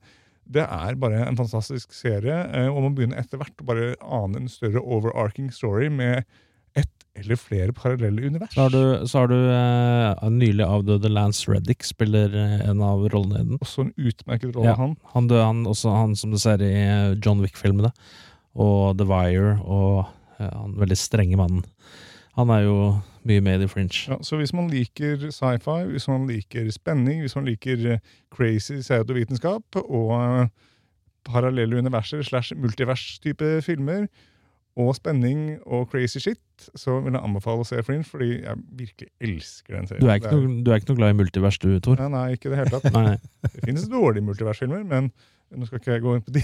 Det 0.48 0.64
er 0.64 0.98
bare 1.00 1.22
en 1.28 1.38
fantastisk 1.38 1.94
serie, 1.96 2.36
eh, 2.56 2.68
og 2.72 2.82
man 2.84 2.96
begynner 2.96 3.20
etter 3.20 3.40
hvert 3.40 3.64
å 3.64 3.68
bare 3.68 3.94
ane 4.02 4.42
en 4.42 4.52
større 4.52 4.84
overarching 4.84 5.52
story 5.52 5.90
med 5.92 6.24
eller 7.18 7.36
flere 7.40 7.74
parallelle 7.76 8.28
univers. 8.30 8.54
Så 8.54 8.62
har 8.68 8.70
du, 8.74 9.08
så 9.08 9.24
har 9.24 9.28
du 9.32 9.36
eh, 9.38 10.30
nylig 10.34 10.64
avdøde 10.66 11.10
Lance 11.12 11.50
Reddick 11.52 11.84
spiller 11.88 12.34
eh, 12.38 12.70
en 12.70 12.82
av 12.86 13.04
rollene 13.14 13.42
i 13.42 13.48
den. 13.52 13.60
Også 13.64 13.86
en 13.88 13.94
utmerket 13.98 14.56
rolle, 14.56 14.70
Ja. 14.72 14.76
han. 14.80 14.96
Han 15.14 15.28
døde, 15.32 15.44
han, 15.46 15.66
også 15.68 15.94
han 15.96 16.16
som 16.20 16.32
du 16.32 16.38
ser 16.42 16.62
i 16.64 16.72
eh, 16.74 17.16
John 17.26 17.42
Wick-filmene. 17.44 17.92
Og 18.58 18.98
The 18.98 19.06
Wire 19.10 19.58
og 19.66 20.06
ja, 20.40 20.52
han 20.54 20.78
veldig 20.78 20.98
strenge 20.98 21.38
mannen. 21.38 21.66
Han 22.38 22.50
er 22.54 22.64
jo 22.68 22.78
mye 23.28 23.42
med 23.42 23.64
i 23.66 23.68
Fringe. 23.68 23.98
Ja, 24.08 24.18
så 24.24 24.38
hvis 24.40 24.54
man 24.54 24.70
liker 24.72 25.18
sci-fi, 25.34 25.80
hvis 25.92 26.06
man 26.08 26.28
liker 26.30 26.70
spenning, 26.72 27.24
hvis 27.26 27.36
man 27.36 27.46
liker 27.50 27.82
eh, 27.98 28.00
crazy 28.34 28.78
pseudovitenskap 28.84 29.80
og 29.84 30.14
eh, 30.22 30.48
parallelle 31.28 31.82
universer 31.82 32.22
slash 32.24 32.54
multivers-type 32.56 33.50
filmer, 33.66 34.06
og 34.78 34.94
spenning 34.98 35.58
og 35.66 35.88
crazy 35.92 36.22
shit, 36.22 36.68
så 36.78 37.00
vil 37.02 37.16
jeg 37.16 37.24
anbefale 37.26 37.64
å 37.64 37.68
se 37.68 37.82
Fringe, 37.86 38.06
fordi 38.06 38.30
jeg 38.44 38.62
virkelig 38.78 39.10
elsker 39.26 39.78
den 39.78 39.90
serien. 39.90 40.04
Du 40.04 40.12
er 40.12 40.20
ikke, 40.22 40.34
noe, 40.36 40.60
du 40.62 40.70
er 40.72 40.82
ikke 40.82 40.92
noe 40.92 41.00
glad 41.00 41.16
i 41.16 41.18
multivers, 41.18 41.58
du, 41.64 41.72
Tor? 41.84 41.98
Nei, 42.04 42.10
nei, 42.14 42.26
ikke 42.38 42.50
i 42.50 42.54
det 42.54 42.60
hele 42.62 42.74
tatt. 42.76 42.88
Nei, 42.98 43.18
Det 43.48 43.64
finnes 43.66 43.88
dårlige 43.92 44.28
multiversfilmer, 44.28 44.86
men 44.88 45.10
nå 45.58 45.70
skal 45.70 45.82
ikke 45.82 45.96
jeg 45.96 46.04
gå 46.06 46.16
inn 46.18 46.26
på 46.28 46.36
de. 46.36 46.44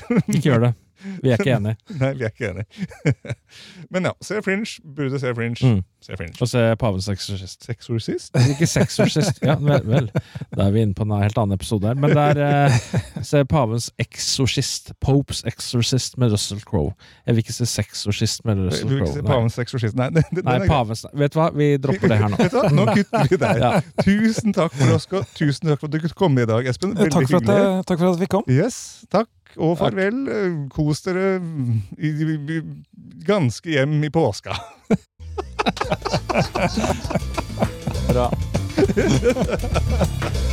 ikke 0.32 0.46
gjør 0.50 0.66
det. 0.68 0.74
Vi 1.22 1.32
er 1.32 1.40
ikke 1.40 1.56
enige. 1.56 1.76
Nei, 2.00 2.12
vi 2.14 2.24
er 2.26 2.30
ikke 2.30 2.50
enige. 2.52 3.24
men 3.92 4.04
ja, 4.06 4.12
se 4.22 4.38
Fringe. 4.46 4.68
Burde 4.96 5.18
se 5.18 5.32
Fringe. 5.34 5.58
Mm. 5.66 5.80
Se 6.02 6.16
Fringe. 6.18 6.36
Og 6.40 6.48
se 6.50 6.60
Pavens 6.78 7.08
eksorsist. 7.10 7.64
Sexorcist? 7.66 8.38
Ikke 8.52 8.68
sexorcist. 8.70 9.40
Ja, 9.42 9.56
vel, 9.58 9.82
vel. 9.86 10.06
Da 10.54 10.68
er 10.68 10.76
vi 10.76 10.84
inne 10.86 10.94
på 10.94 11.02
en 11.06 11.14
helt 11.18 11.38
annen 11.42 11.56
episode 11.58 11.90
her. 11.90 11.98
Men 11.98 12.14
det 12.14 12.22
er 12.22 12.70
eh, 12.70 12.78
se 13.26 13.42
Pavens 13.50 13.88
eksorsist. 14.02 14.92
Popes 15.02 15.42
exorcist 15.50 16.18
med 16.22 16.30
Russell 16.36 16.62
Crowe. 16.62 16.94
Jeg 17.26 17.34
vil 17.34 17.44
ikke 17.46 17.56
se 17.58 17.66
sexorcist 17.72 18.46
med 18.46 18.62
Du 18.62 18.68
Russell 18.68 18.90
vil 18.94 19.02
ikke 19.02 19.16
se 19.18 19.26
Pavens 19.26 19.58
exorcist, 19.58 19.98
Nei, 19.98 20.08
det, 20.14 20.24
det, 20.30 20.46
Nei 20.46 20.58
er. 20.60 20.68
Pavens 20.70 21.02
Vet 21.18 21.34
du 21.34 21.40
hva, 21.42 21.50
vi 21.58 21.72
dropper 21.82 22.14
det 22.14 22.20
her 22.22 22.30
nå. 22.30 22.38
Vet 22.44 22.54
du 22.54 22.60
hva? 22.60 22.72
Nå 22.78 22.86
kutter 22.94 23.30
vi 23.34 23.42
der. 23.42 23.62
Ja. 23.66 23.74
Tusen 24.06 24.54
takk 24.54 24.78
for 24.78 24.96
Oskar. 25.00 25.26
Tusen 25.38 25.66
takk 25.72 25.82
for 25.82 25.90
at 25.90 25.98
du 25.98 26.02
kunne 26.06 26.18
komme 26.24 26.46
i 26.46 26.50
dag, 26.54 26.70
Espen. 26.70 26.94
Eh, 26.94 27.08
Veldig 27.08 27.18
Takk 27.18 27.30
for, 27.30 27.42
at, 27.42 27.46
hyggelig. 27.50 27.62
jeg- 27.66 27.86
takk 27.90 28.02
for 28.06 28.14
at 28.14 28.22
vi 28.22 28.30
kom. 28.38 28.50
Yes, 28.62 28.80
takk 29.10 29.30
og 29.58 29.78
farvel. 29.80 30.26
Takk. 30.28 30.70
Kos 30.76 31.00
dere 31.06 31.40
ganske 33.26 33.70
hjem 33.70 34.04
i 34.04 34.10
påska. 34.12 34.52
Bra. 38.12 38.32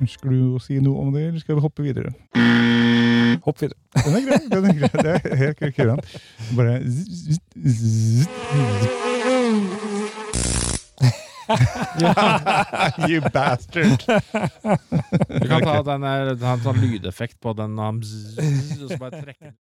Ønsker 0.00 0.32
du 0.32 0.54
å 0.56 0.60
si 0.62 0.78
noe 0.80 1.02
om 1.02 1.10
det, 1.12 1.26
eller 1.28 1.42
skal 1.42 1.58
vi 1.58 1.64
hoppe 1.64 1.84
videre? 1.84 2.14
Hopp 3.44 3.60
videre. 3.60 3.76
Den 4.00 4.16
er 4.16 4.24
grei. 4.24 4.40
den 4.48 4.64
er 4.70 4.74
grei. 4.78 4.90
Det 4.96 5.14
er 5.18 5.40
helt 5.44 5.76
kurant. 5.76 6.14
Bare 6.56 6.80
zzz, 6.88 7.40
zzz, 7.76 8.26
You 13.08 13.20
bastard! 13.34 14.04
Du 15.42 15.48
kan 15.48 15.62
ta 15.64 15.82
den 15.82 16.04
der, 16.06 16.34
ta 16.38 16.54
en 16.54 16.62
sånn 16.64 16.78
lydeffekt 16.82 17.40
på 17.42 17.54
den, 17.58 17.78
og 17.80 18.04
så 18.06 19.00
bare 19.00 19.20
trekke. 19.24 19.52